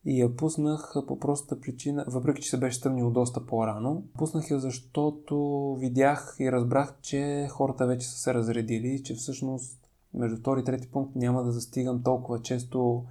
И 0.06 0.22
я 0.22 0.36
пуснах 0.36 0.94
по 1.08 1.20
простата 1.20 1.62
причина, 1.62 2.06
въпреки 2.08 2.42
че 2.42 2.50
се 2.50 2.58
беше 2.58 2.78
стъмнил 2.78 3.12
доста 3.12 3.46
по-рано, 3.46 4.04
пуснах 4.18 4.52
я 4.52 4.60
защото 4.60 5.76
видях 5.80 6.36
и 6.40 6.52
разбрах, 6.52 6.94
че 7.02 7.48
хората 7.52 7.88
вече 7.88 8.08
са 8.08 8.18
се 8.18 8.34
разредили, 8.34 9.04
че 9.04 9.16
всъщност 9.16 9.85
между 10.16 10.38
втори 10.38 10.60
и 10.60 10.64
трети 10.64 10.88
пункт 10.88 11.16
няма 11.16 11.44
да 11.44 11.52
застигам 11.52 12.04
толкова 12.04 12.42
често 12.42 13.04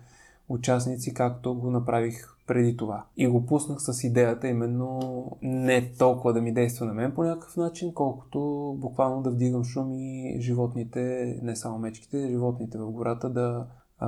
участници, 0.49 1.15
както 1.15 1.55
го 1.55 1.71
направих 1.71 2.35
преди 2.47 2.77
това. 2.77 3.05
И 3.17 3.27
го 3.27 3.47
пуснах 3.47 3.79
с 3.81 4.05
идеята 4.05 4.49
именно 4.49 5.01
не 5.43 5.93
толкова 5.99 6.33
да 6.33 6.41
ми 6.41 6.55
действа 6.55 6.87
на 6.87 6.95
мен 6.95 7.13
по 7.13 7.25
някакъв 7.25 7.57
начин, 7.57 7.95
колкото 7.95 8.39
буквално 8.79 9.23
да 9.23 9.31
вдигам 9.31 9.65
шум 9.65 9.93
и 9.93 10.37
животните, 10.41 11.01
не 11.43 11.57
само 11.57 11.79
мечките, 11.79 12.29
животните 12.29 12.79
в 12.79 12.91
гората, 12.91 13.31
да, 13.31 13.67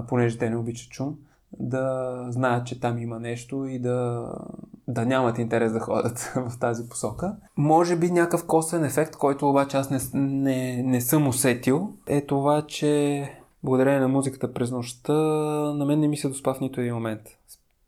понеже 0.09 0.39
те 0.39 0.51
не 0.51 0.57
обичат 0.57 0.93
шум, 0.93 1.19
да 1.61 2.27
знаят, 2.29 2.67
че 2.67 2.81
там 2.81 2.99
има 2.99 3.21
нещо 3.21 3.67
и 3.67 3.79
да, 3.79 4.29
да 4.89 5.07
нямат 5.07 5.39
интерес 5.39 5.73
да 5.73 5.81
ходят 5.81 6.19
в 6.49 6.59
тази 6.61 6.89
посока. 6.89 7.37
Може 7.57 7.97
би 7.97 8.11
някакъв 8.11 8.47
косвен 8.47 8.85
ефект, 8.85 9.17
който 9.17 9.51
обаче 9.51 9.77
аз 9.77 9.91
не, 9.91 9.99
не, 10.15 10.83
не 10.83 11.01
съм 11.01 11.29
усетил, 11.29 11.93
е 12.07 12.27
това, 12.27 12.63
че 12.67 13.23
благодарение 13.65 14.01
на 14.01 14.09
музиката 14.09 14.53
през 14.53 14.71
нощта 14.71 15.13
на 15.73 15.85
мен 15.85 16.01
не 16.01 16.09
ми 16.09 16.17
се 16.17 16.29
доспа 16.29 16.55
в 16.55 16.61
нито 16.61 16.81
един 16.81 16.95
момент. 16.95 17.23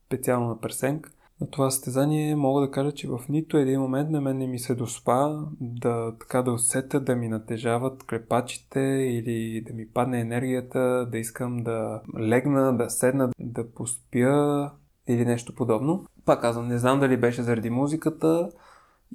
Специално 0.06 0.48
на 0.48 0.60
Персенк. 0.60 1.12
На 1.40 1.50
това 1.50 1.70
състезание 1.70 2.36
мога 2.36 2.60
да 2.60 2.70
кажа, 2.70 2.92
че 2.92 3.08
в 3.08 3.20
нито 3.28 3.56
един 3.56 3.80
момент 3.80 4.10
на 4.10 4.20
мен 4.20 4.38
не 4.38 4.46
ми 4.46 4.58
се 4.58 4.74
доспа 4.74 5.46
да, 5.60 6.14
така 6.20 6.42
да 6.42 6.52
усета 6.52 7.00
да 7.00 7.16
ми 7.16 7.28
натежават 7.28 8.06
клепачите 8.06 8.80
или 8.80 9.64
да 9.66 9.74
ми 9.74 9.88
падне 9.88 10.20
енергията, 10.20 11.08
да 11.12 11.18
искам 11.18 11.56
да 11.56 12.02
легна, 12.18 12.72
да 12.72 12.90
седна, 12.90 13.30
да 13.40 13.70
поспя 13.70 14.70
или 15.08 15.24
нещо 15.24 15.54
подобно. 15.54 16.04
Пак 16.24 16.40
казвам, 16.40 16.68
не 16.68 16.78
знам 16.78 17.00
дали 17.00 17.16
беше 17.16 17.42
заради 17.42 17.70
музиката 17.70 18.50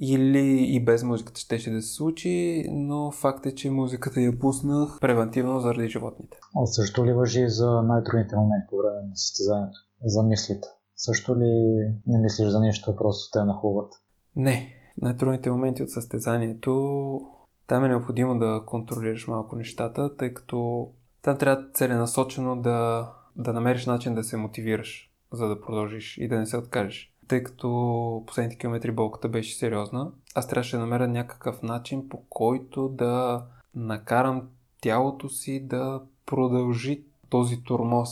или 0.00 0.74
и 0.74 0.84
без 0.84 1.02
музиката 1.02 1.40
щеше 1.40 1.70
да 1.70 1.82
се 1.82 1.94
случи, 1.94 2.64
но 2.72 3.10
факт 3.10 3.46
е, 3.46 3.54
че 3.54 3.70
музиката 3.70 4.20
я 4.20 4.38
пуснах 4.38 4.98
превентивно 5.00 5.60
заради 5.60 5.88
животните. 5.88 6.38
А 6.56 6.66
също 6.66 7.06
ли 7.06 7.12
въжи 7.12 7.48
за 7.48 7.82
най-трудните 7.82 8.36
моменти 8.36 8.66
по 8.70 8.76
време 8.76 9.08
на 9.08 9.16
състезанието? 9.16 9.78
За 10.04 10.22
мислите? 10.22 10.68
Също 10.96 11.36
ли 11.36 11.74
не 12.06 12.18
мислиш 12.18 12.48
за 12.48 12.60
нещо, 12.60 12.96
просто 12.96 13.38
те 13.38 13.44
нахуват? 13.44 13.92
Не. 14.36 14.74
Най-трудните 15.02 15.50
моменти 15.50 15.82
от 15.82 15.90
състезанието 15.90 17.20
там 17.66 17.84
е 17.84 17.88
необходимо 17.88 18.38
да 18.38 18.62
контролираш 18.66 19.26
малко 19.26 19.56
нещата, 19.56 20.16
тъй 20.16 20.34
като 20.34 20.88
там 21.22 21.38
трябва 21.38 21.64
целенасочено 21.74 22.56
да, 22.56 23.10
да 23.36 23.52
намериш 23.52 23.86
начин 23.86 24.14
да 24.14 24.24
се 24.24 24.36
мотивираш, 24.36 25.13
за 25.34 25.48
да 25.48 25.60
продължиш 25.60 26.18
и 26.18 26.28
да 26.28 26.38
не 26.38 26.46
се 26.46 26.56
откажеш. 26.56 27.12
Тъй 27.28 27.42
като 27.42 28.24
последните 28.26 28.58
километри 28.58 28.92
болката 28.92 29.28
беше 29.28 29.56
сериозна, 29.56 30.12
аз 30.34 30.48
трябваше 30.48 30.76
да 30.76 30.82
намеря 30.82 31.08
някакъв 31.08 31.62
начин 31.62 32.08
по 32.08 32.22
който 32.28 32.88
да 32.88 33.44
накарам 33.74 34.48
тялото 34.82 35.28
си 35.28 35.66
да 35.66 36.02
продължи 36.26 37.04
този 37.28 37.62
турмоз. 37.62 38.10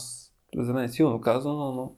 За 0.57 0.73
мен 0.73 0.83
е 0.83 0.89
силно 0.89 1.21
казано, 1.21 1.71
но 1.71 1.91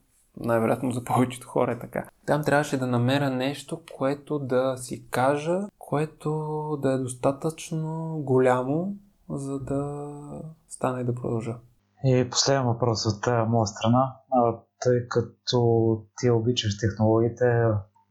най-вероятно 0.45 0.91
за 0.91 1.03
повечето 1.03 1.47
хора 1.47 1.71
е 1.71 1.79
така. 1.79 2.09
Там 2.25 2.43
трябваше 2.43 2.77
да 2.77 2.87
намеря 2.87 3.29
нещо, 3.29 3.81
което 3.97 4.39
да 4.39 4.77
си 4.77 5.07
кажа, 5.09 5.59
което 5.79 6.31
да 6.81 6.91
е 6.91 6.97
достатъчно 6.97 8.15
голямо, 8.23 8.95
за 9.29 9.59
да 9.59 10.11
стане 10.69 11.01
и 11.01 11.05
да 11.05 11.15
продължа. 11.15 11.55
И 12.03 12.29
последен 12.29 12.63
въпрос 12.63 13.05
от 13.05 13.27
моя 13.47 13.67
страна. 13.67 14.15
Тъй 14.81 15.07
като 15.07 16.01
ти 16.17 16.29
обичаш 16.29 16.77
технологиите 16.77 17.45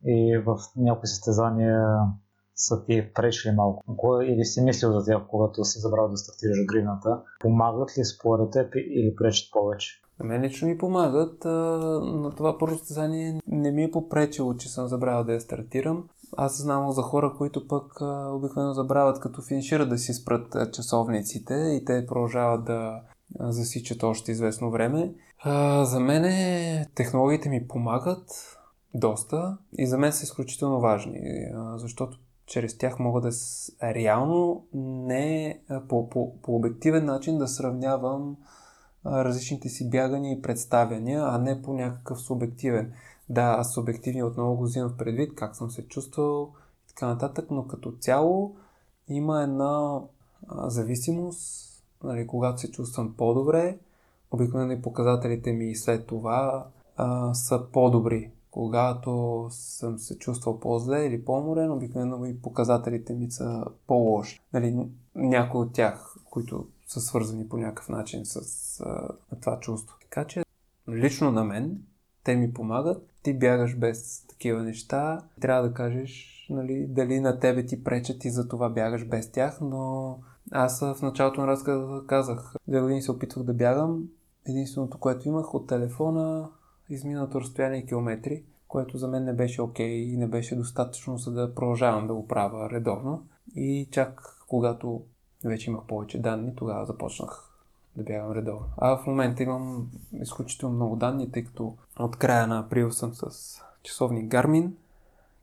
и 0.06 0.42
в 0.46 0.58
някои 0.76 1.06
състезания 1.06 1.98
са 2.54 2.84
ти 2.84 3.12
пречили 3.14 3.54
малко 3.54 3.82
или 4.22 4.44
си 4.44 4.60
мислил 4.60 4.92
за 4.92 5.04
тях, 5.04 5.22
когато 5.28 5.64
си 5.64 5.78
забрал 5.78 6.08
да 6.08 6.16
стартираш 6.16 6.58
гривната, 6.66 7.22
помагат 7.40 7.98
ли 7.98 8.04
според 8.04 8.50
теб 8.50 8.74
или 8.74 9.16
пречат 9.16 9.52
повече? 9.52 10.00
На 10.20 10.26
мен 10.26 10.42
лично 10.42 10.68
ми 10.68 10.78
помагат. 10.78 11.44
На 11.44 12.32
това 12.36 12.58
първо 12.58 12.78
състезание 12.78 13.40
не 13.46 13.70
ми 13.70 13.84
е 13.84 13.90
попречило, 13.90 14.54
че 14.54 14.68
съм 14.68 14.88
забравил 14.88 15.24
да 15.24 15.32
я 15.32 15.40
стартирам. 15.40 16.08
Аз 16.36 16.62
знам 16.62 16.92
за 16.92 17.02
хора, 17.02 17.34
които 17.38 17.68
пък 17.68 18.00
обикновено 18.32 18.74
забравят 18.74 19.20
като 19.20 19.42
финишират 19.42 19.88
да 19.88 19.98
си 19.98 20.12
спрат 20.12 20.72
часовниците 20.72 21.54
и 21.54 21.84
те 21.84 22.06
продължават 22.06 22.64
да 22.64 23.00
засичат 23.40 24.02
още 24.02 24.32
известно 24.32 24.70
време. 24.70 25.14
За 25.82 26.00
мен 26.00 26.24
технологиите 26.94 27.48
ми 27.48 27.68
помагат 27.68 28.56
доста 28.94 29.58
и 29.78 29.86
за 29.86 29.98
мен 29.98 30.12
са 30.12 30.24
изключително 30.24 30.80
важни, 30.80 31.20
защото 31.76 32.18
чрез 32.46 32.78
тях 32.78 32.98
мога 32.98 33.20
да 33.20 33.30
реално 33.82 34.66
не 34.72 35.58
по, 35.88 36.10
по, 36.10 36.40
по 36.42 36.56
обективен 36.56 37.04
начин 37.04 37.38
да 37.38 37.48
сравнявам 37.48 38.36
различните 39.06 39.68
си 39.68 39.90
бягания 39.90 40.32
и 40.32 40.42
представяния, 40.42 41.22
а 41.24 41.38
не 41.38 41.62
по 41.62 41.72
някакъв 41.72 42.20
субективен. 42.20 42.92
Да, 43.28 43.56
аз 43.58 43.72
субективни 43.72 44.22
отново 44.22 44.56
го 44.56 44.62
взимам 44.62 44.94
предвид, 44.98 45.34
как 45.34 45.56
съм 45.56 45.70
се 45.70 45.88
чувствал 45.88 46.52
и 46.84 46.88
така 46.88 47.06
нататък, 47.06 47.46
но 47.50 47.66
като 47.66 47.92
цяло 47.92 48.56
има 49.08 49.42
една 49.42 50.00
зависимост, 50.66 51.70
нали, 52.04 52.26
когато 52.26 52.60
се 52.60 52.70
чувствам 52.70 53.14
по-добре, 53.18 53.78
обикновено 54.34 54.72
и 54.72 54.82
показателите 54.82 55.52
ми 55.52 55.76
след 55.76 56.06
това 56.06 56.66
а, 56.96 57.34
са 57.34 57.62
по-добри. 57.72 58.30
Когато 58.50 59.46
съм 59.50 59.98
се 59.98 60.18
чувствал 60.18 60.60
по-зле 60.60 61.06
или 61.06 61.24
по-уморен, 61.24 61.72
обикновено 61.72 62.26
и 62.26 62.40
показателите 62.40 63.14
ми 63.14 63.30
са 63.30 63.64
по-лоши. 63.86 64.40
Нали, 64.52 64.88
някои 65.14 65.60
от 65.60 65.72
тях, 65.72 66.16
които 66.30 66.66
са 66.86 67.00
свързани 67.00 67.48
по 67.48 67.56
някакъв 67.56 67.88
начин 67.88 68.20
с 68.24 68.80
а, 68.80 69.08
това 69.40 69.60
чувство. 69.60 69.96
Така 70.02 70.24
че, 70.24 70.44
лично 70.88 71.32
на 71.32 71.44
мен, 71.44 71.78
те 72.24 72.36
ми 72.36 72.52
помагат. 72.52 73.10
Ти 73.22 73.38
бягаш 73.38 73.76
без 73.76 74.26
такива 74.26 74.62
неща. 74.62 75.22
Трябва 75.40 75.68
да 75.68 75.74
кажеш 75.74 76.46
нали, 76.50 76.86
дали 76.88 77.20
на 77.20 77.38
тебе 77.38 77.66
ти 77.66 77.84
пречат 77.84 78.24
и 78.24 78.30
за 78.30 78.48
това 78.48 78.68
бягаш 78.68 79.04
без 79.04 79.30
тях, 79.30 79.58
но 79.60 80.18
аз 80.50 80.80
в 80.80 80.96
началото 81.02 81.40
на 81.40 81.46
разказа 81.46 82.02
казах, 82.06 82.54
две 82.68 82.80
години 82.80 83.02
се 83.02 83.12
опитвах 83.12 83.44
да 83.44 83.54
бягам. 83.54 84.08
Единственото, 84.48 84.98
което 84.98 85.28
имах 85.28 85.54
от 85.54 85.66
телефона, 85.66 86.48
изминато 86.90 87.40
разстояние 87.40 87.78
и 87.78 87.86
километри, 87.86 88.42
което 88.68 88.98
за 88.98 89.08
мен 89.08 89.24
не 89.24 89.32
беше 89.32 89.62
окей 89.62 89.90
okay 89.90 90.12
и 90.14 90.16
не 90.16 90.26
беше 90.26 90.56
достатъчно, 90.56 91.18
за 91.18 91.32
да 91.32 91.54
продължавам 91.54 92.06
да 92.06 92.14
го 92.14 92.28
правя 92.28 92.70
редовно. 92.70 93.22
И 93.56 93.88
чак 93.90 94.36
когато 94.48 95.02
вече 95.44 95.70
имах 95.70 95.84
повече 95.84 96.20
данни, 96.20 96.56
тогава 96.56 96.86
започнах 96.86 97.50
да 97.96 98.02
бягам 98.02 98.32
редовно. 98.32 98.66
А 98.76 98.96
в 98.96 99.06
момента 99.06 99.42
имам 99.42 99.90
изключително 100.12 100.74
много 100.74 100.96
данни, 100.96 101.32
тъй 101.32 101.44
като 101.44 101.76
от 101.98 102.16
края 102.16 102.46
на 102.46 102.58
април 102.58 102.90
съм 102.90 103.14
с 103.14 103.58
часовник 103.82 104.32
Garmin, 104.32 104.70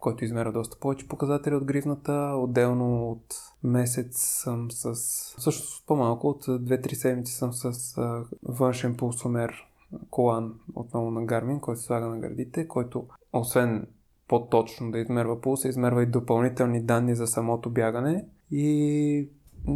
който 0.02 0.26
измерва 0.26 0.52
доста 0.52 0.80
повече 0.80 1.08
показатели 1.08 1.56
от 1.56 1.66
гривната. 1.66 2.14
Отделно 2.38 3.12
от 3.12 3.36
месец 3.64 4.18
съм 4.18 4.72
с... 4.72 4.94
Всъщност 5.38 5.88
по-малко, 5.88 6.28
от 6.28 6.46
2-3 6.46 6.94
седмици 6.94 7.34
съм 7.34 7.54
с 7.54 7.98
а, 7.98 8.24
външен 8.44 8.98
пулсомер 8.98 9.68
колан 10.10 10.54
отново 10.76 11.12
на 11.12 11.22
Garmin, 11.22 11.60
който 11.60 11.82
слага 11.82 12.08
на 12.08 12.20
гърдите, 12.20 12.68
който 12.68 13.06
освен 13.34 13.88
по-точно 14.28 14.92
да 14.92 15.00
измерва 15.00 15.42
пулса, 15.42 15.68
измерва 15.68 16.04
и 16.04 16.06
допълнителни 16.06 16.84
данни 16.84 17.16
за 17.16 17.28
самото 17.28 17.70
бягане 17.70 18.26
и 18.52 19.30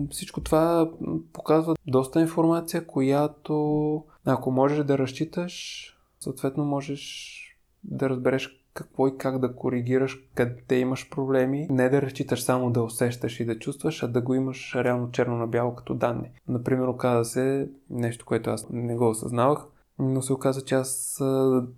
всичко 0.10 0.41
това 0.41 0.91
показва 1.34 1.76
доста 1.88 2.22
информация, 2.22 2.88
която 2.88 4.03
ако 4.26 4.52
можеш 4.52 4.85
да 4.85 4.97
разчиташ, 4.97 5.85
съответно 6.19 6.65
можеш 6.65 7.41
да 7.84 8.10
разбереш 8.10 8.65
какво 8.76 9.07
и 9.07 9.18
как 9.18 9.39
да 9.39 9.56
коригираш, 9.56 10.27
къде 10.35 10.80
имаш 10.80 11.10
проблеми. 11.10 11.68
Не 11.69 11.89
да 11.89 12.02
разчиташ 12.02 12.43
само 12.43 12.72
да 12.72 12.84
усещаш 12.84 13.39
и 13.39 13.45
да 13.45 13.60
чувстваш, 13.60 14.03
а 14.03 14.07
да 14.07 14.22
го 14.22 14.34
имаш 14.34 14.76
реално 14.76 15.11
черно 15.11 15.38
на 15.38 15.47
бяло 15.47 15.76
като 15.76 15.93
данни. 15.93 16.31
Например, 16.47 16.88
оказа 16.88 17.26
се 17.26 17.69
нещо, 17.89 18.26
което 18.26 18.49
аз 18.49 18.68
не 18.69 18.95
го 18.95 19.10
осъзнавах, 19.10 19.65
но 19.99 20.22
се 20.22 20.34
оказа, 20.34 20.65
че 20.65 20.76
аз, 20.76 21.22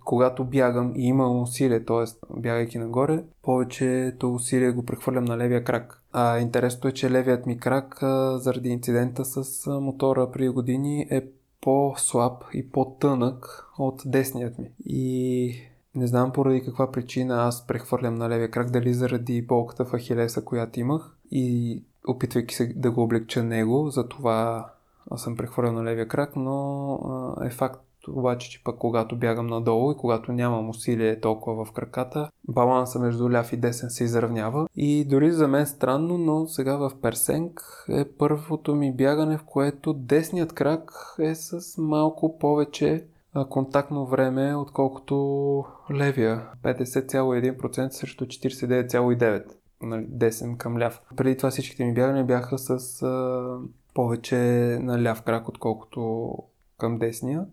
когато 0.04 0.44
бягам 0.44 0.92
и 0.96 1.06
имам 1.06 1.42
усилие, 1.42 1.84
т.е. 1.84 2.26
бягайки 2.40 2.78
нагоре, 2.78 3.24
повечето 3.42 4.34
усилие 4.34 4.70
го 4.70 4.84
прехвърлям 4.84 5.24
на 5.24 5.38
левия 5.38 5.64
крак. 5.64 6.02
А 6.12 6.38
интересното 6.38 6.88
е, 6.88 6.92
че 6.92 7.10
левият 7.10 7.46
ми 7.46 7.58
крак, 7.58 7.98
заради 8.36 8.68
инцидента 8.68 9.24
с 9.24 9.66
мотора 9.80 10.30
при 10.32 10.48
години, 10.48 11.06
е 11.10 11.26
по-слаб 11.60 12.44
и 12.54 12.70
по-тънък 12.70 13.64
от 13.78 14.02
десният 14.06 14.58
ми. 14.58 14.70
И 14.84 15.54
не 15.98 16.06
знам 16.06 16.32
поради 16.32 16.64
каква 16.64 16.92
причина 16.92 17.42
аз 17.42 17.66
прехвърлям 17.66 18.14
на 18.14 18.28
левия 18.28 18.50
крак, 18.50 18.70
дали 18.70 18.94
заради 18.94 19.42
болката 19.42 19.84
в 19.84 19.98
Ахилеса, 19.98 20.44
която 20.44 20.80
имах 20.80 21.16
и 21.30 21.82
опитвайки 22.08 22.54
се 22.54 22.66
да 22.76 22.90
го 22.90 23.02
облегча 23.02 23.42
него, 23.42 23.90
затова 23.90 24.66
аз 25.10 25.22
съм 25.22 25.36
прехвърлял 25.36 25.72
на 25.72 25.84
левия 25.84 26.08
крак, 26.08 26.36
но 26.36 26.98
е 27.44 27.50
факт 27.50 27.80
обаче, 28.08 28.50
че 28.50 28.64
пък 28.64 28.78
когато 28.78 29.16
бягам 29.16 29.46
надолу 29.46 29.92
и 29.92 29.96
когато 29.96 30.32
нямам 30.32 30.68
усилие 30.68 31.20
толкова 31.20 31.64
в 31.64 31.72
краката, 31.72 32.30
баланса 32.48 32.98
между 32.98 33.30
ляв 33.30 33.52
и 33.52 33.56
десен 33.56 33.90
се 33.90 34.04
изравнява. 34.04 34.68
И 34.76 35.04
дори 35.04 35.32
за 35.32 35.48
мен 35.48 35.66
странно, 35.66 36.18
но 36.18 36.46
сега 36.46 36.76
в 36.76 36.92
Персенг 37.02 37.60
е 37.88 38.04
първото 38.04 38.74
ми 38.74 38.92
бягане, 38.92 39.38
в 39.38 39.44
което 39.44 39.92
десният 39.92 40.52
крак 40.52 40.92
е 41.18 41.34
с 41.34 41.78
малко 41.78 42.38
повече 42.38 43.04
контактно 43.44 44.06
време, 44.06 44.54
отколкото 44.56 45.64
левия. 45.90 46.50
50,1% 46.64 47.88
срещу 47.88 48.24
49,9% 48.24 49.58
нали, 49.82 50.06
десен 50.08 50.56
към 50.56 50.78
ляв. 50.78 51.00
Преди 51.16 51.36
това 51.36 51.50
всичките 51.50 51.84
ми 51.84 51.94
бягания 51.94 52.24
бяха 52.24 52.58
с 52.58 53.02
а, 53.02 53.58
повече 53.94 54.36
на 54.82 55.02
ляв 55.02 55.22
крак, 55.22 55.48
отколкото 55.48 56.30
към 56.78 56.98
десния. 56.98 57.46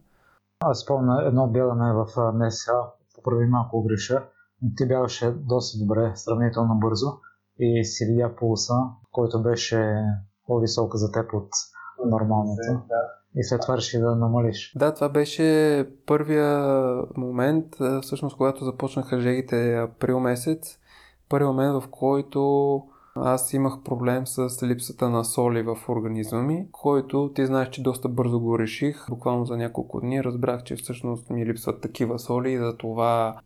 Аз 0.59 0.79
спомня 0.79 1.23
едно 1.25 1.47
бягане 1.47 1.93
в 1.93 2.33
НСА, 2.33 2.73
поправи 3.15 3.45
малко 3.45 3.83
греша, 3.83 4.23
но 4.61 4.69
ти 4.75 4.87
бягаше 4.87 5.31
доста 5.31 5.79
добре, 5.79 6.11
сравнително 6.15 6.79
бързо 6.79 7.07
и 7.59 7.85
си 7.85 8.05
видя 8.05 8.35
пулса, 8.35 8.73
който 9.11 9.43
беше 9.43 10.03
по-висок 10.47 10.95
за 10.95 11.11
теб 11.11 11.33
от 11.33 11.49
нормалното. 12.05 12.85
Да. 12.87 13.01
И 13.37 13.43
след 13.43 13.61
това 13.61 13.77
реши 13.77 13.99
да 13.99 14.15
намалиш. 14.15 14.73
Да, 14.75 14.93
това 14.93 15.09
беше 15.09 15.87
първия 16.05 16.67
момент, 17.17 17.65
всъщност 18.01 18.37
когато 18.37 18.65
започнаха 18.65 19.21
жегите 19.21 19.75
април 19.75 20.19
месец. 20.19 20.79
Първият 21.29 21.55
момент, 21.55 21.83
в 21.83 21.87
който 21.87 22.81
аз 23.15 23.53
имах 23.53 23.73
проблем 23.83 24.27
с 24.27 24.63
липсата 24.63 25.09
на 25.09 25.25
соли 25.25 25.61
в 25.61 25.77
организма 25.89 26.41
ми, 26.41 26.67
който 26.71 27.31
ти 27.35 27.45
знаеш, 27.45 27.69
че 27.69 27.83
доста 27.83 28.09
бързо 28.09 28.39
го 28.39 28.59
реших. 28.59 29.05
Буквално 29.09 29.45
за 29.45 29.57
няколко 29.57 30.01
дни 30.01 30.23
разбрах, 30.23 30.63
че 30.63 30.75
всъщност 30.75 31.29
ми 31.29 31.45
липсват 31.45 31.81
такива 31.81 32.19
соли 32.19 32.51
и 32.51 32.57
за 32.57 32.77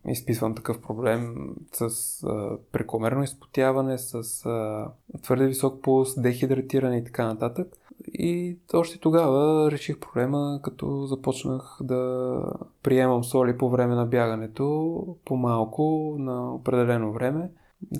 изписвам 0.06 0.54
такъв 0.54 0.82
проблем 0.82 1.54
с 1.72 1.82
а, 2.24 2.58
прекомерно 2.72 3.22
изпотяване, 3.22 3.98
с 3.98 4.46
а, 4.46 4.86
твърде 5.22 5.46
висок 5.46 5.82
пулс, 5.82 6.20
дехидратиране 6.20 6.96
и 6.96 7.04
така 7.04 7.26
нататък. 7.26 7.68
И 8.06 8.58
още 8.74 9.00
тогава 9.00 9.70
реших 9.70 10.00
проблема, 10.00 10.60
като 10.62 11.06
започнах 11.06 11.78
да 11.82 12.42
приемам 12.82 13.24
соли 13.24 13.58
по 13.58 13.70
време 13.70 13.94
на 13.94 14.06
бягането, 14.06 15.16
по-малко, 15.24 16.16
на 16.18 16.54
определено 16.54 17.12
време 17.12 17.50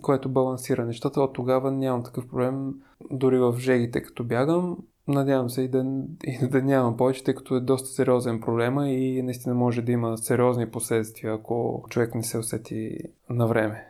което 0.02 0.28
балансира 0.28 0.84
нещата. 0.84 1.20
От 1.20 1.32
тогава 1.32 1.70
нямам 1.70 2.04
такъв 2.04 2.28
проблем 2.28 2.74
дори 3.10 3.38
в 3.38 3.54
жегите, 3.58 4.02
като 4.02 4.24
бягам. 4.24 4.78
Надявам 5.08 5.50
се 5.50 5.62
и 5.62 5.68
да, 5.68 5.84
и 6.24 6.48
да 6.48 6.62
нямам 6.62 6.96
повече, 6.96 7.24
тъй 7.24 7.34
като 7.34 7.56
е 7.56 7.60
доста 7.60 7.88
сериозен 7.88 8.40
проблема 8.40 8.88
и 8.88 9.22
наистина 9.22 9.54
може 9.54 9.82
да 9.82 9.92
има 9.92 10.18
сериозни 10.18 10.70
последствия, 10.70 11.34
ако 11.34 11.84
човек 11.88 12.14
не 12.14 12.22
се 12.22 12.38
усети 12.38 12.98
на 13.30 13.46
време. 13.46 13.86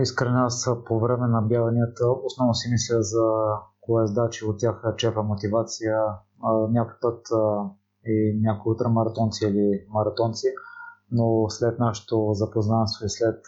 Искрен 0.00 0.34
аз 0.34 0.70
по 0.86 1.00
време 1.00 1.26
на 1.26 1.42
бяганията 1.42 2.10
основно 2.24 2.54
си 2.54 2.68
мисля 2.70 3.02
за 3.02 3.22
колезда, 3.86 4.28
че 4.30 4.46
от 4.46 4.58
тях 4.58 4.94
чепа 4.96 5.22
мотивация. 5.22 5.98
Някой 6.70 6.94
път 7.00 7.26
и 8.06 8.40
някои 8.42 8.72
ултрамаратонци 8.72 9.46
или 9.46 9.86
маратонци, 9.90 10.46
но 11.10 11.46
след 11.48 11.78
нашето 11.78 12.30
запознанство 12.32 13.06
и 13.06 13.10
след 13.10 13.40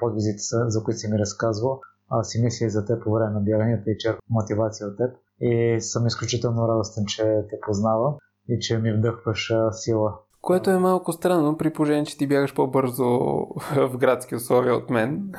подвизите, 0.00 0.42
за 0.66 0.84
които 0.84 0.98
си 0.98 1.08
ми 1.08 1.18
разказвал, 1.18 1.80
аз 2.10 2.28
си 2.28 2.42
мисля 2.42 2.66
и 2.66 2.70
за 2.70 2.84
теб 2.84 3.04
по 3.04 3.12
време 3.12 3.30
на 3.30 3.40
бяганията 3.40 3.90
и 3.90 3.98
черпа 3.98 4.20
мотивация 4.30 4.86
от 4.86 4.96
теб. 4.96 5.16
И 5.40 5.80
съм 5.80 6.06
изключително 6.06 6.68
радостен, 6.68 7.04
че 7.06 7.22
те 7.22 7.56
познавам 7.66 8.14
и 8.48 8.58
че 8.60 8.78
ми 8.78 8.92
вдъхваш 8.92 9.52
сила. 9.72 10.14
Което 10.40 10.70
е 10.70 10.78
малко 10.78 11.12
странно, 11.12 11.56
при 11.56 11.72
положение, 11.72 12.04
че 12.04 12.18
ти 12.18 12.26
бягаш 12.26 12.54
по-бързо 12.54 13.04
в 13.76 13.96
градски 13.98 14.34
условия 14.34 14.74
от 14.74 14.90
мен. 14.90 15.32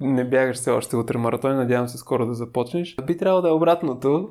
Не 0.00 0.24
бягаш 0.24 0.56
все 0.56 0.70
още 0.70 0.96
утре 0.96 1.18
надявам 1.44 1.88
се 1.88 1.98
скоро 1.98 2.26
да 2.26 2.34
започнеш. 2.34 2.96
Би 3.06 3.16
трябвало 3.16 3.42
да 3.42 3.48
е 3.48 3.52
обратното, 3.52 4.30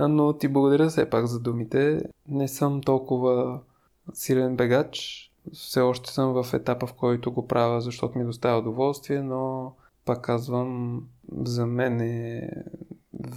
но 0.00 0.32
ти 0.32 0.48
благодаря 0.48 0.88
все 0.88 1.10
пак 1.10 1.26
за 1.26 1.40
думите. 1.40 2.00
Не 2.28 2.48
съм 2.48 2.80
толкова 2.80 3.60
силен 4.12 4.56
бегач, 4.56 5.24
все 5.52 5.80
още 5.80 6.12
съм 6.12 6.32
в 6.32 6.54
етапа, 6.54 6.86
в 6.86 6.94
който 6.94 7.32
го 7.32 7.46
правя, 7.46 7.80
защото 7.80 8.18
ми 8.18 8.24
доставя 8.24 8.58
удоволствие, 8.58 9.22
но 9.22 9.72
пак 10.04 10.20
казвам, 10.22 11.02
за 11.32 11.66
мен 11.66 12.00
е 12.00 12.50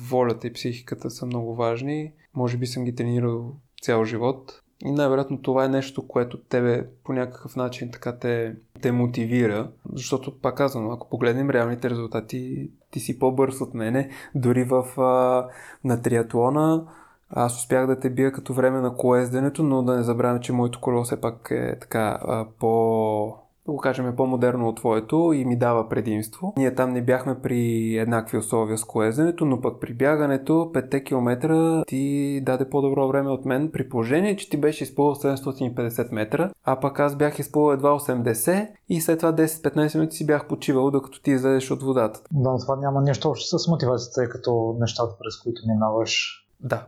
волята 0.09 0.47
и 0.47 0.53
психиката 0.53 1.09
са 1.09 1.25
много 1.25 1.55
важни. 1.55 2.13
Може 2.33 2.57
би 2.57 2.67
съм 2.67 2.83
ги 2.83 2.95
тренирал 2.95 3.55
цял 3.81 4.05
живот. 4.05 4.60
И 4.85 4.91
най-вероятно 4.91 5.41
това 5.41 5.65
е 5.65 5.69
нещо, 5.69 6.07
което 6.07 6.37
тебе 6.37 6.87
по 7.03 7.13
някакъв 7.13 7.55
начин 7.55 7.91
така 7.91 8.17
те, 8.17 8.55
те 8.81 8.91
мотивира. 8.91 9.69
Защото, 9.93 10.39
пак 10.39 10.57
казвам, 10.57 10.91
ако 10.91 11.09
погледнем 11.09 11.49
реалните 11.49 11.89
резултати, 11.89 12.69
ти 12.91 12.99
си 12.99 13.19
по-бърз 13.19 13.61
от 13.61 13.73
мене. 13.73 14.09
Дори 14.35 14.63
в, 14.63 15.01
а, 15.01 15.47
на 15.83 16.01
триатлона 16.01 16.85
аз 17.29 17.57
успях 17.57 17.87
да 17.87 17.99
те 17.99 18.09
бия 18.09 18.31
като 18.31 18.53
време 18.53 18.81
на 18.81 18.95
колезденето, 18.95 19.63
но 19.63 19.83
да 19.83 19.95
не 19.95 20.03
забравяме, 20.03 20.39
че 20.39 20.53
моето 20.53 20.81
колело 20.81 21.03
все 21.03 21.21
пак 21.21 21.47
е 21.51 21.79
така 21.79 22.19
а, 22.21 22.45
по 22.59 23.35
да 23.65 23.71
го 23.71 23.77
кажем, 23.77 24.07
е 24.07 24.15
по-модерно 24.15 24.67
от 24.67 24.75
твоето 24.75 25.33
и 25.33 25.45
ми 25.45 25.57
дава 25.57 25.89
предимство. 25.89 26.53
Ние 26.57 26.75
там 26.75 26.93
не 26.93 27.01
бяхме 27.01 27.41
при 27.41 27.95
еднакви 27.97 28.37
условия 28.37 28.77
с 28.77 28.85
колезенето, 28.85 29.45
но 29.45 29.61
пък 29.61 29.81
при 29.81 29.93
бягането 29.93 30.53
5 30.53 31.03
км 31.03 31.83
ти 31.87 32.41
даде 32.45 32.69
по-добро 32.69 33.07
време 33.07 33.29
от 33.29 33.45
мен 33.45 33.71
при 33.71 33.89
положение, 33.89 34.35
че 34.35 34.49
ти 34.49 34.57
беше 34.57 34.83
изпълнил 34.83 35.15
750 35.15 36.11
метра, 36.11 36.51
а 36.63 36.79
пък 36.79 36.99
аз 36.99 37.15
бях 37.15 37.39
изпълнил 37.39 37.73
едва 37.73 37.89
80 37.89 38.67
и 38.89 39.01
след 39.01 39.19
това 39.19 39.33
10-15 39.33 39.95
минути 39.95 40.15
си 40.15 40.25
бях 40.25 40.47
почивал, 40.47 40.91
докато 40.91 41.21
ти 41.21 41.31
излезеш 41.31 41.71
от 41.71 41.83
водата. 41.83 42.21
Да, 42.31 42.57
това 42.57 42.75
няма 42.75 43.01
нищо 43.01 43.29
общо 43.29 43.59
с 43.59 43.67
мотивацията, 43.67 44.29
като 44.29 44.77
нещата, 44.79 45.15
през 45.19 45.37
които 45.37 45.61
минаваш. 45.67 46.45
Да, 46.59 46.85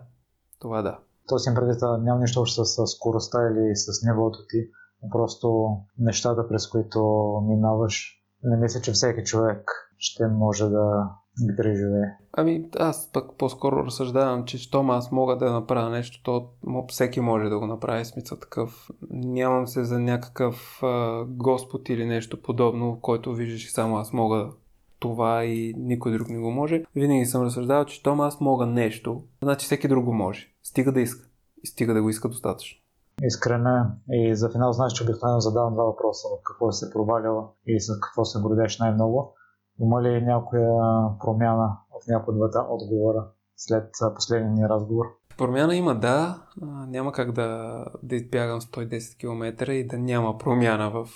това 0.60 0.82
да. 0.82 0.98
То 1.28 1.40
си 1.40 1.50
предвид, 1.56 1.82
няма 1.82 2.20
нищо 2.20 2.42
общо 2.42 2.66
с 2.66 2.88
скоростта 2.88 3.40
или 3.52 3.76
с 3.76 4.04
нивото 4.06 4.40
ти. 4.50 4.68
Просто 5.12 5.78
нещата, 6.00 6.48
през 6.48 6.68
които 6.68 7.02
минаваш, 7.48 8.24
не 8.44 8.58
мисля, 8.58 8.82
че 8.82 8.92
всеки 8.92 9.24
човек 9.24 9.72
ще 9.98 10.28
може 10.28 10.66
да 10.66 11.10
ги 11.46 11.56
преживее. 11.58 12.18
Ами 12.34 12.70
аз 12.80 13.10
пък 13.14 13.38
по-скоро 13.38 13.86
разсъждавам, 13.86 14.46
че 14.46 14.58
щом 14.58 14.90
аз 14.90 15.12
мога 15.12 15.38
да 15.38 15.52
направя 15.52 15.90
нещо, 15.90 16.24
то 16.24 16.50
всеки 16.88 17.20
може 17.20 17.50
да 17.50 17.60
го 17.60 17.68
направи. 17.68 18.06
Смисъл 18.06 18.38
такъв. 18.38 18.90
Нямам 19.10 19.68
се 19.68 19.84
за 19.84 20.00
някакъв 20.00 20.80
а, 20.84 21.26
господ 21.28 21.90
или 21.90 22.06
нещо 22.06 22.42
подобно, 22.42 23.00
който 23.02 23.34
виждаш 23.34 23.66
и 23.66 23.72
само 23.72 23.98
аз 23.98 24.14
мога 24.14 24.50
това 25.00 25.46
и 25.46 25.74
никой 25.78 26.12
друг 26.12 26.30
не 26.30 26.40
го 26.40 26.52
може. 26.52 26.84
Винаги 26.96 27.26
съм 27.26 27.44
разсъждавал, 27.44 27.86
че 27.86 27.96
щом 27.96 28.22
аз 28.22 28.42
мога 28.42 28.66
нещо, 28.66 29.24
значи 29.42 29.66
всеки 29.66 29.88
друг 29.88 30.06
го 30.06 30.14
може. 30.14 30.48
Стига 30.64 30.92
да 30.92 31.02
иска. 31.02 31.30
И 31.64 31.68
стига 31.68 31.94
да 31.94 32.02
го 32.02 32.10
иска 32.10 32.30
достатъчно. 32.30 32.83
Искрене. 33.22 33.84
И 34.12 34.36
за 34.36 34.50
финал 34.50 34.72
знаеш, 34.72 34.94
че 34.94 35.04
обикновено 35.04 35.40
задавам 35.40 35.74
два 35.74 35.84
въпроса. 35.84 36.28
Какво 36.44 36.72
се 36.72 36.92
проваляла 36.94 37.48
и 37.68 37.80
с 37.80 38.00
какво 38.00 38.26
се 38.26 38.40
гордеш 38.42 38.80
най-много. 38.80 39.36
Има 39.80 40.02
ли 40.02 40.22
някоя 40.22 40.70
промяна 41.20 41.78
в 41.90 42.08
някои 42.08 42.36
двата 42.36 42.66
отговора 42.70 43.28
след 43.56 43.92
последния 44.16 44.52
ни 44.52 44.70
разговор? 44.70 45.06
Промяна 45.38 45.76
има, 45.76 45.96
да. 45.96 46.42
Няма 46.88 47.12
как 47.12 47.32
да, 47.32 47.78
да 48.04 48.16
избягам 48.16 48.62
110 48.62 49.18
км 49.18 49.72
и 49.72 49.88
да 49.88 49.98
няма 49.98 50.38
промяна 50.38 50.92
в 50.92 51.08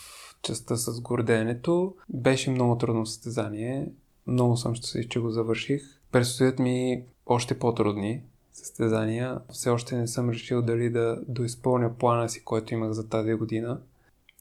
частта 0.42 0.76
с 0.76 1.02
горденето. 1.02 1.94
Беше 2.10 2.52
много 2.52 2.78
трудно 2.78 3.06
състезание. 3.06 3.92
Много 4.28 4.58
съм 4.58 4.76
щастлив, 4.76 5.08
че 5.08 5.20
го 5.20 5.30
завърших. 5.30 5.82
Предстоят 6.12 6.60
ми 6.60 7.06
още 7.26 7.60
по-трудни 7.60 8.24
състезания. 8.58 9.40
Все 9.50 9.70
още 9.70 9.98
не 9.98 10.08
съм 10.08 10.30
решил 10.30 10.62
дали 10.62 10.90
да 10.90 11.22
доизпълня 11.28 11.94
плана 11.94 12.30
си, 12.30 12.44
който 12.44 12.74
имах 12.74 12.92
за 12.92 13.10
тази 13.10 13.34
година 13.34 13.80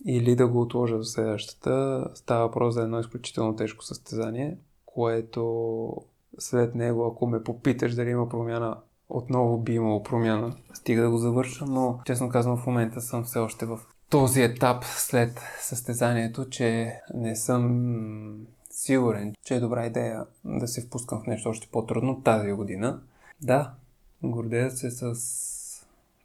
или 0.06 0.36
да 0.36 0.48
го 0.48 0.60
отложа 0.60 1.02
за 1.02 1.04
следващата. 1.04 2.04
Става 2.14 2.46
въпрос 2.46 2.74
за 2.74 2.82
едно 2.82 3.00
изключително 3.00 3.56
тежко 3.56 3.84
състезание, 3.84 4.58
което 4.86 5.92
след 6.38 6.74
него, 6.74 7.06
ако 7.06 7.26
ме 7.26 7.42
попиташ 7.42 7.94
дали 7.94 8.10
има 8.10 8.28
промяна, 8.28 8.76
отново 9.08 9.58
би 9.58 9.74
имало 9.74 10.02
промяна. 10.02 10.56
Стига 10.74 11.02
да 11.02 11.10
го 11.10 11.18
завърша, 11.18 11.64
но 11.64 12.00
честно 12.04 12.28
казвам 12.28 12.56
в 12.56 12.66
момента 12.66 13.00
съм 13.00 13.24
все 13.24 13.38
още 13.38 13.66
в 13.66 13.80
този 14.10 14.42
етап 14.42 14.84
след 14.84 15.40
състезанието, 15.60 16.48
че 16.48 16.92
не 17.14 17.36
съм 17.36 18.46
сигурен, 18.70 19.34
че 19.44 19.54
е 19.54 19.60
добра 19.60 19.86
идея 19.86 20.26
да 20.44 20.68
се 20.68 20.80
впускам 20.80 21.22
в 21.22 21.26
нещо 21.26 21.48
още 21.48 21.68
по-трудно 21.72 22.22
тази 22.22 22.52
година. 22.52 23.00
Да, 23.42 23.74
гордея 24.22 24.70
се 24.70 24.90
с 24.90 25.14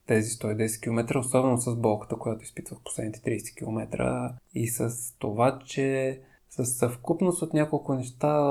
тези 0.08 0.30
110 0.30 0.82
км, 0.82 1.20
особено 1.20 1.58
с 1.58 1.76
болката, 1.76 2.16
която 2.16 2.44
изпитвах 2.44 2.80
последните 2.84 3.20
30 3.20 3.56
км 3.56 3.98
и 4.54 4.68
с 4.68 4.92
това, 5.20 5.60
че 5.66 6.20
с 6.50 6.66
съвкупност 6.66 7.42
от 7.42 7.54
няколко 7.54 7.94
неща 7.94 8.42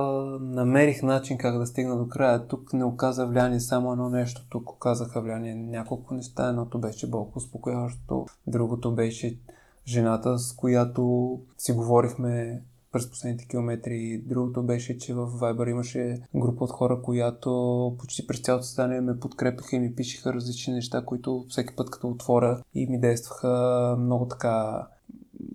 намерих 0.40 1.02
начин 1.02 1.38
как 1.38 1.58
да 1.58 1.66
стигна 1.66 1.96
до 1.96 2.08
края. 2.08 2.46
Тук 2.46 2.72
не 2.72 2.84
оказа 2.84 3.26
влияние 3.26 3.60
само 3.60 3.92
едно 3.92 4.10
нещо, 4.10 4.46
тук 4.50 4.70
оказаха 4.70 5.20
влияние 5.20 5.54
няколко 5.54 6.14
неща. 6.14 6.48
Едното 6.48 6.78
беше 6.78 7.10
болко 7.10 7.38
успокояващо, 7.38 8.26
другото 8.46 8.94
беше 8.94 9.38
жената, 9.86 10.38
с 10.38 10.52
която 10.56 11.40
си 11.58 11.72
говорихме 11.72 12.62
през 12.92 13.10
последните 13.10 13.46
километри. 13.46 14.22
Другото 14.26 14.62
беше, 14.62 14.98
че 14.98 15.14
в 15.14 15.26
Viber 15.26 15.70
имаше 15.70 16.22
група 16.34 16.64
от 16.64 16.70
хора, 16.70 17.02
която 17.02 17.50
почти 17.98 18.26
през 18.26 18.40
цялото 18.40 18.64
състояние 18.64 19.00
ме 19.00 19.20
подкрепяха 19.20 19.76
и 19.76 19.80
ми 19.80 19.94
пишеха 19.94 20.32
различни 20.32 20.74
неща, 20.74 21.04
които 21.04 21.44
всеки 21.48 21.76
път 21.76 21.90
като 21.90 22.08
отворя 22.08 22.62
и 22.74 22.86
ми 22.86 23.00
действаха 23.00 23.96
много 23.98 24.28
така 24.28 24.86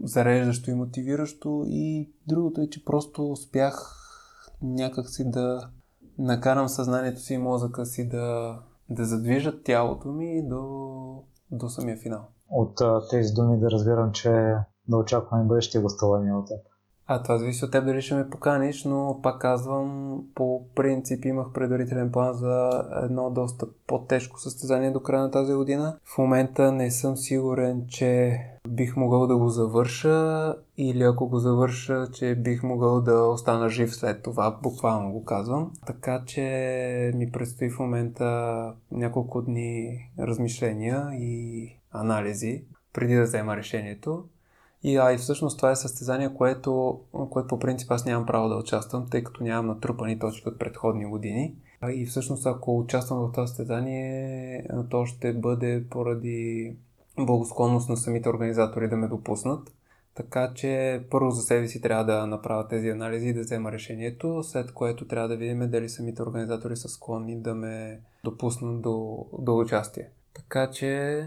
зареждащо 0.04 0.72
и 0.72 0.74
мотивиращо. 0.74 1.66
И 1.68 2.10
другото 2.28 2.62
е, 2.62 2.70
че 2.70 2.86
просто 2.86 3.32
успях 3.32 3.96
някакси 4.62 5.30
да 5.30 5.70
накарам 6.18 6.70
съзнанието 6.70 7.22
си 7.22 7.34
и 7.34 7.38
мозъка 7.38 7.86
си 7.86 8.10
да, 8.10 8.60
да 8.90 9.06
задвижат 9.06 9.64
тялото 9.64 10.08
ми 10.12 10.48
до, 10.48 11.24
до 11.52 11.70
самия 11.70 11.98
финал. 11.98 12.28
От 12.50 12.82
тези 13.10 13.34
думи 13.34 13.60
да 13.60 13.72
разбирам, 13.72 14.12
че 14.12 14.56
да 14.88 14.98
очакваме 14.98 15.44
бъдещи 15.44 15.80
гостувания 15.80 16.38
от 16.38 16.48
теб. 16.48 16.75
А 17.08 17.24
това 17.24 17.38
зависи 17.38 17.66
от 17.66 17.72
теб 17.72 17.86
дали 17.86 18.02
ще 18.02 18.16
ме 18.16 18.30
поканиш, 18.30 18.84
но 18.84 19.20
пак 19.24 19.42
казвам, 19.42 20.22
по 20.36 20.62
принцип 20.76 21.26
имах 21.26 21.48
предварителен 21.54 22.12
план 22.12 22.34
за 22.34 22.84
едно 23.04 23.30
доста 23.30 23.66
по-тежко 23.88 24.40
състезание 24.40 24.92
до 24.92 25.00
края 25.00 25.22
на 25.22 25.32
тази 25.32 25.54
година. 25.54 25.98
В 26.04 26.18
момента 26.18 26.72
не 26.72 26.92
съм 26.92 27.18
сигурен, 27.18 27.86
че 27.88 28.40
бих 28.70 28.96
могъл 28.96 29.28
да 29.28 29.38
го 29.38 29.50
завърша 29.50 30.56
или 30.78 31.04
ако 31.04 31.28
го 31.28 31.40
завърша, 31.40 32.08
че 32.14 32.36
бих 32.36 32.64
могъл 32.64 33.02
да 33.02 33.24
остана 33.24 33.70
жив 33.70 33.96
след 33.96 34.24
това, 34.24 34.60
буквално 34.64 35.12
го 35.12 35.24
казвам. 35.24 35.72
Така 35.88 36.24
че 36.26 36.42
ми 37.16 37.32
предстои 37.32 37.70
в 37.70 37.80
момента 37.80 38.74
няколко 38.92 39.42
дни 39.42 40.00
размишления 40.20 41.10
и 41.14 41.70
анализи 41.92 42.64
преди 42.94 43.16
да 43.16 43.24
взема 43.24 43.58
решението. 43.58 44.24
И, 44.86 44.98
а, 44.98 45.14
и 45.14 45.18
всъщност 45.18 45.58
това 45.58 45.72
е 45.72 45.76
състезание, 45.76 46.34
което, 46.34 47.00
което 47.30 47.48
по 47.48 47.60
принцип 47.60 47.92
аз 47.92 48.06
нямам 48.06 48.26
право 48.26 48.50
да 48.50 48.56
участвам, 48.56 49.08
тъй 49.10 49.24
като 49.24 49.44
нямам 49.44 49.68
натрупани 49.68 50.20
точки 50.20 50.50
от 50.50 50.60
предходни 50.60 51.06
години. 51.06 51.56
И 51.94 52.06
всъщност 52.06 52.46
ако 52.46 52.80
участвам 52.80 53.20
в 53.20 53.32
това 53.32 53.48
състезание, 53.48 54.68
то 54.90 55.06
ще 55.06 55.34
бъде 55.34 55.86
поради 55.90 56.76
благосклонност 57.18 57.90
на 57.90 57.98
самите 57.98 58.30
организатори 58.30 58.90
да 58.90 58.98
ме 58.98 59.08
допуснат. 59.08 59.74
Така 60.16 60.52
че 60.56 61.02
първо 61.12 61.32
за 61.32 61.42
себе 61.42 61.68
си 61.68 61.82
трябва 61.82 62.06
да 62.06 62.28
направя 62.28 62.68
тези 62.68 62.90
анализи 62.90 63.28
и 63.28 63.34
да 63.34 63.42
взема 63.42 63.72
решението, 63.72 64.44
след 64.44 64.72
което 64.72 65.08
трябва 65.08 65.28
да 65.28 65.38
видим 65.38 65.72
дали 65.72 65.90
самите 65.90 66.24
организатори 66.24 66.78
са 66.78 66.90
склонни 66.90 67.42
да 67.42 67.56
ме 67.56 68.00
допуснат 68.24 68.82
до, 68.82 69.26
до 69.40 69.58
участие. 69.58 70.10
Така 70.34 70.70
че 70.72 71.22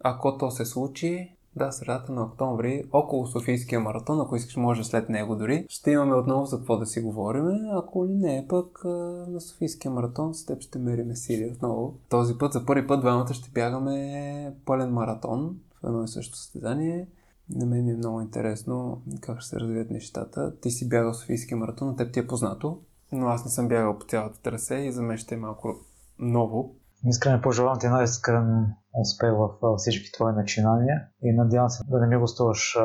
ако 0.00 0.38
то 0.38 0.50
се 0.50 0.64
случи, 0.64 1.35
да, 1.56 1.72
средата 1.72 2.12
на 2.12 2.22
октомври, 2.22 2.84
около 2.92 3.26
Софийския 3.26 3.80
маратон, 3.80 4.20
ако 4.20 4.36
искаш 4.36 4.56
може 4.56 4.84
след 4.84 5.08
него 5.08 5.36
дори, 5.36 5.66
ще 5.68 5.90
имаме 5.90 6.14
отново 6.14 6.44
за 6.44 6.56
какво 6.56 6.76
да 6.76 6.86
си 6.86 7.00
говорим. 7.00 7.44
Ако 7.72 8.06
ли 8.06 8.14
не, 8.14 8.46
пък 8.48 8.84
на 9.28 9.40
Софийския 9.40 9.90
маратон 9.90 10.34
с 10.34 10.46
теб 10.46 10.60
ще 10.60 10.78
мериме 10.78 11.16
сили 11.16 11.50
отново. 11.54 11.98
Този 12.08 12.38
път, 12.38 12.52
за 12.52 12.66
първи 12.66 12.86
път, 12.86 13.00
двамата 13.00 13.34
ще 13.34 13.50
бягаме 13.50 14.54
пълен 14.64 14.92
маратон 14.92 15.56
в 15.82 15.86
едно 15.86 16.02
и 16.02 16.08
също 16.08 16.36
състезание. 16.36 17.08
На 17.50 17.66
мен 17.66 17.84
ми 17.84 17.90
е 17.90 17.96
много 17.96 18.20
интересно 18.20 19.02
как 19.20 19.40
ще 19.40 19.48
се 19.48 19.60
развият 19.60 19.90
нещата. 19.90 20.56
Ти 20.60 20.70
си 20.70 20.88
бягал 20.88 21.14
Софийския 21.14 21.58
маратон, 21.58 21.88
на 21.88 21.96
теб 21.96 22.12
ти 22.12 22.20
е 22.20 22.26
познато, 22.26 22.78
но 23.12 23.26
аз 23.26 23.44
не 23.44 23.50
съм 23.50 23.68
бягал 23.68 23.98
по 23.98 24.06
цялата 24.06 24.40
трасе 24.40 24.74
и 24.74 24.92
за 24.92 25.02
мен 25.02 25.18
ще 25.18 25.34
е 25.34 25.38
малко 25.38 25.74
ново. 26.18 26.74
Искрено 27.08 27.42
пожелавам 27.42 27.78
ти 27.78 27.86
най-искрен 27.86 28.66
успех 29.00 29.32
в 29.32 29.76
всички 29.76 30.12
твои 30.12 30.32
начинания 30.32 31.02
и 31.22 31.32
надявам 31.32 31.70
се 31.70 31.82
да 31.88 32.00
не 32.00 32.06
ми 32.06 32.16
гостуваш 32.16 32.76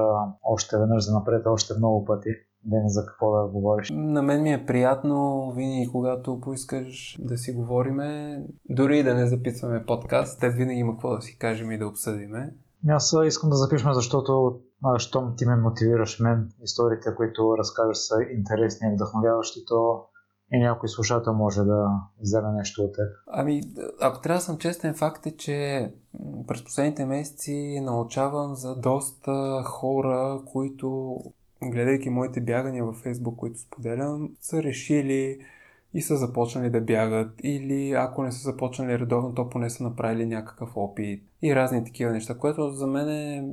още 0.43 0.77
веднъж 0.77 1.05
за 1.05 1.13
напред, 1.13 1.41
още 1.45 1.73
много 1.77 2.05
пъти. 2.05 2.29
Да 2.63 2.77
не 2.77 2.89
за 2.89 3.05
какво 3.05 3.31
да 3.31 3.47
говориш. 3.47 3.89
На 3.93 4.21
мен 4.21 4.41
ми 4.41 4.53
е 4.53 4.65
приятно 4.65 5.51
винаги, 5.55 5.89
когато 5.91 6.39
поискаш 6.41 7.17
да 7.19 7.37
си 7.37 7.51
говориме, 7.51 8.39
дори 8.69 8.99
и 8.99 9.03
да 9.03 9.13
не 9.13 9.27
записваме 9.27 9.85
подкаст, 9.85 10.39
те 10.39 10.49
винаги 10.49 10.79
има 10.79 10.93
какво 10.93 11.15
да 11.15 11.21
си 11.21 11.37
кажем 11.37 11.71
и 11.71 11.77
да 11.77 11.87
обсъдиме. 11.87 12.53
Аз 12.89 13.15
искам 13.25 13.49
да 13.49 13.55
запишем, 13.55 13.93
защото 13.93 14.59
щом 14.97 15.33
ти 15.37 15.45
ме 15.45 15.55
мотивираш 15.55 16.19
мен, 16.19 16.49
историите, 16.63 17.15
които 17.15 17.57
разказваш 17.57 17.97
са 17.97 18.15
интересни 18.31 18.87
и 18.87 18.93
вдъхновяващи, 18.93 19.59
то 19.67 20.05
и 20.53 20.59
някой 20.59 20.89
слушател 20.89 21.33
може 21.33 21.63
да 21.63 21.89
вземе 22.21 22.51
нещо 22.51 22.83
от 22.83 22.93
теб. 22.93 23.07
Ами, 23.27 23.61
ако 24.01 24.21
трябва 24.21 24.37
да 24.37 24.43
съм 24.43 24.57
честен, 24.57 24.93
факт 24.93 25.25
е, 25.25 25.37
че 25.37 25.91
през 26.47 26.63
последните 26.63 27.05
месеци 27.05 27.79
научавам 27.83 28.55
за 28.55 28.75
доста 28.75 29.63
хора, 29.65 30.41
които, 30.45 31.17
гледайки 31.63 32.09
моите 32.09 32.41
бягания 32.41 32.85
във 32.85 32.95
Фейсбук, 32.95 33.35
които 33.35 33.59
споделям, 33.59 34.29
са 34.41 34.63
решили 34.63 35.39
и 35.93 36.01
са 36.01 36.17
започнали 36.17 36.69
да 36.69 36.81
бягат, 36.81 37.31
или 37.43 37.91
ако 37.91 38.23
не 38.23 38.31
са 38.31 38.51
започнали 38.51 38.99
редовно, 38.99 39.33
то 39.33 39.49
поне 39.49 39.69
са 39.69 39.83
направили 39.83 40.25
някакъв 40.25 40.69
опит 40.75 41.23
и 41.41 41.55
разни 41.55 41.83
такива 41.83 42.11
неща, 42.11 42.37
което 42.37 42.69
за 42.69 42.87
мен 42.87 43.09
е, 43.09 43.49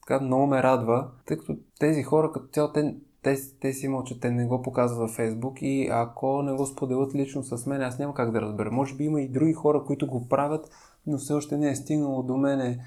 така, 0.00 0.24
много 0.24 0.46
ме 0.46 0.62
радва, 0.62 1.08
тъй 1.26 1.36
като 1.36 1.56
тези 1.80 2.02
хора 2.02 2.32
като 2.32 2.46
цяло, 2.46 2.72
те 2.72 2.94
те, 3.22 3.36
те 3.60 3.72
си 3.72 3.88
мълчат, 3.88 4.20
те 4.20 4.30
не 4.30 4.46
го 4.46 4.62
показват 4.62 4.98
във 4.98 5.10
Фейсбук 5.10 5.62
и 5.62 5.88
ако 5.92 6.42
не 6.42 6.52
го 6.52 6.66
споделят 6.66 7.14
лично 7.14 7.42
с 7.42 7.66
мен, 7.66 7.82
аз 7.82 7.98
няма 7.98 8.14
как 8.14 8.30
да 8.30 8.40
разбера. 8.40 8.70
Може 8.70 8.94
би 8.94 9.04
има 9.04 9.20
и 9.20 9.28
други 9.28 9.52
хора, 9.52 9.84
които 9.86 10.06
го 10.06 10.28
правят, 10.28 10.70
но 11.06 11.18
все 11.18 11.32
още 11.32 11.56
не 11.56 11.70
е 11.70 11.76
стигнало 11.76 12.22
до 12.22 12.36
мене. 12.36 12.78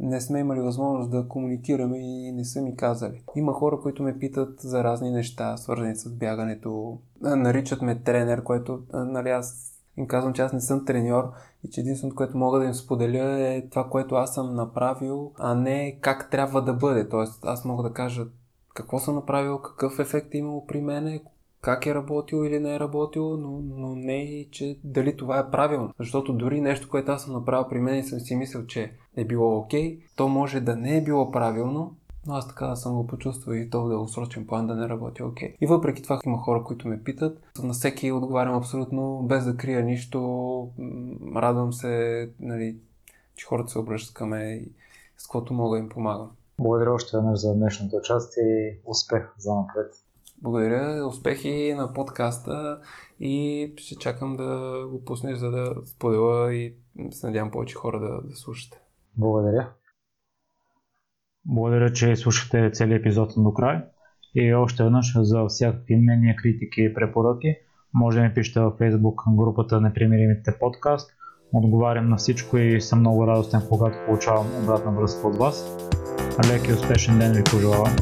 Не 0.00 0.20
сме 0.20 0.38
имали 0.38 0.60
възможност 0.60 1.10
да 1.10 1.28
комуникираме 1.28 1.98
и 1.98 2.32
не 2.32 2.44
са 2.44 2.62
ми 2.62 2.76
казали. 2.76 3.22
Има 3.36 3.52
хора, 3.52 3.80
които 3.82 4.02
ме 4.02 4.18
питат 4.18 4.60
за 4.60 4.84
разни 4.84 5.10
неща, 5.10 5.56
свързани 5.56 5.96
с 5.96 6.10
бягането. 6.10 6.98
Наричат 7.20 7.82
ме 7.82 8.02
тренер, 8.02 8.42
което 8.42 8.82
нали, 8.92 9.30
аз 9.30 9.70
им 9.96 10.06
казвам, 10.06 10.32
че 10.32 10.42
аз 10.42 10.52
не 10.52 10.60
съм 10.60 10.84
треньор 10.84 11.32
и 11.64 11.70
че 11.70 11.80
единственото, 11.80 12.16
което 12.16 12.38
мога 12.38 12.58
да 12.58 12.64
им 12.64 12.74
споделя 12.74 13.48
е 13.48 13.68
това, 13.68 13.88
което 13.88 14.14
аз 14.14 14.34
съм 14.34 14.54
направил, 14.54 15.32
а 15.38 15.54
не 15.54 15.98
как 16.00 16.30
трябва 16.30 16.62
да 16.62 16.72
бъде. 16.72 17.08
Тоест, 17.08 17.44
аз 17.44 17.64
мога 17.64 17.82
да 17.82 17.92
кажа 17.92 18.26
какво 18.74 18.98
съм 18.98 19.14
направил, 19.14 19.58
какъв 19.58 19.98
ефект 19.98 20.34
е 20.34 20.38
имало 20.38 20.66
при 20.66 20.80
мене, 20.80 21.22
как 21.60 21.86
е 21.86 21.94
работил 21.94 22.44
или 22.44 22.58
не 22.58 22.74
е 22.74 22.80
работил, 22.80 23.36
но, 23.36 23.60
но 23.76 23.94
не 23.94 24.22
и, 24.22 24.48
че 24.50 24.78
дали 24.84 25.16
това 25.16 25.38
е 25.38 25.50
правилно. 25.50 25.94
Защото 25.98 26.32
дори 26.32 26.60
нещо, 26.60 26.88
което 26.88 27.12
аз 27.12 27.22
съм 27.22 27.32
направил 27.32 27.68
при 27.68 27.80
мен 27.80 27.98
и 27.98 28.04
съм 28.04 28.20
си 28.20 28.36
мислил, 28.36 28.66
че 28.66 28.92
е 29.16 29.24
било 29.24 29.58
окей, 29.58 29.98
okay, 29.98 30.02
то 30.16 30.28
може 30.28 30.60
да 30.60 30.76
не 30.76 30.96
е 30.96 31.02
било 31.02 31.30
правилно, 31.30 31.96
но 32.26 32.34
аз 32.34 32.48
така 32.48 32.76
съм 32.76 32.94
го 32.94 33.06
почувствал 33.06 33.54
и 33.54 33.70
то 33.70 33.84
в 33.84 33.88
дългосрочен 33.88 34.46
план 34.46 34.66
да 34.66 34.74
не 34.74 34.88
работи 34.88 35.22
окей. 35.22 35.48
Okay. 35.48 35.56
И 35.60 35.66
въпреки 35.66 36.02
това 36.02 36.20
има 36.26 36.38
хора, 36.38 36.64
които 36.64 36.88
ме 36.88 37.02
питат. 37.02 37.42
На 37.62 37.72
всеки 37.72 38.12
отговарям 38.12 38.54
абсолютно 38.54 39.22
без 39.22 39.44
да 39.44 39.56
крия 39.56 39.82
нищо. 39.82 40.20
Радвам 41.36 41.72
се, 41.72 42.30
нали, 42.40 42.76
че 43.36 43.46
хората 43.46 43.70
се 43.70 43.78
обръщат 43.78 44.14
към 44.14 44.28
мен 44.28 44.56
и 44.56 44.68
с 45.18 45.26
каквото 45.26 45.54
мога 45.54 45.78
им 45.78 45.88
помагам. 45.88 46.30
Благодаря 46.60 46.92
още 46.92 47.16
веднъж 47.16 47.40
за 47.40 47.54
днешното 47.54 47.96
участие 47.96 48.44
и 48.44 48.80
успех 48.84 49.34
за 49.38 49.54
напред. 49.54 49.94
Благодаря, 50.42 51.06
успехи 51.06 51.74
на 51.76 51.92
подкаста 51.92 52.80
и 53.20 53.72
ще 53.76 53.96
чакам 53.96 54.36
да 54.36 54.82
го 54.90 55.04
пуснеш, 55.04 55.38
за 55.38 55.50
да 55.50 55.74
споделя 55.86 56.54
и 56.54 56.74
се 57.10 57.26
надявам 57.26 57.50
повече 57.50 57.74
хора 57.74 58.00
да, 58.00 58.28
да 58.28 58.36
слушате. 58.36 58.80
Благодаря. 59.16 59.72
Благодаря, 61.44 61.92
че 61.92 62.16
слушате 62.16 62.70
целият 62.72 63.00
епизод 63.00 63.32
до 63.36 63.54
край. 63.54 63.82
И 64.34 64.54
още 64.54 64.82
веднъж 64.82 65.12
за 65.16 65.46
всякакви 65.46 65.96
мнения, 65.96 66.36
критики 66.36 66.82
и 66.82 66.94
препоръки 66.94 67.56
може 67.94 68.18
да 68.18 68.24
ми 68.24 68.34
пишете 68.34 68.60
във 68.60 68.78
Facebook 68.78 69.36
групата 69.36 69.80
Непримиримите 69.80 70.58
подкаст. 70.60 71.10
Отговарям 71.52 72.08
на 72.08 72.16
всичко 72.16 72.58
и 72.58 72.80
съм 72.80 73.00
много 73.00 73.26
радостен, 73.26 73.62
когато 73.68 73.98
получавам 74.06 74.46
обратна 74.62 74.92
връзка 74.92 75.28
от 75.28 75.36
вас. 75.36 75.76
Лек 76.50 76.68
и 76.68 76.72
успешен 76.72 77.18
ден 77.18 77.32
ви 77.32 77.44
пожелавам. 77.44 77.96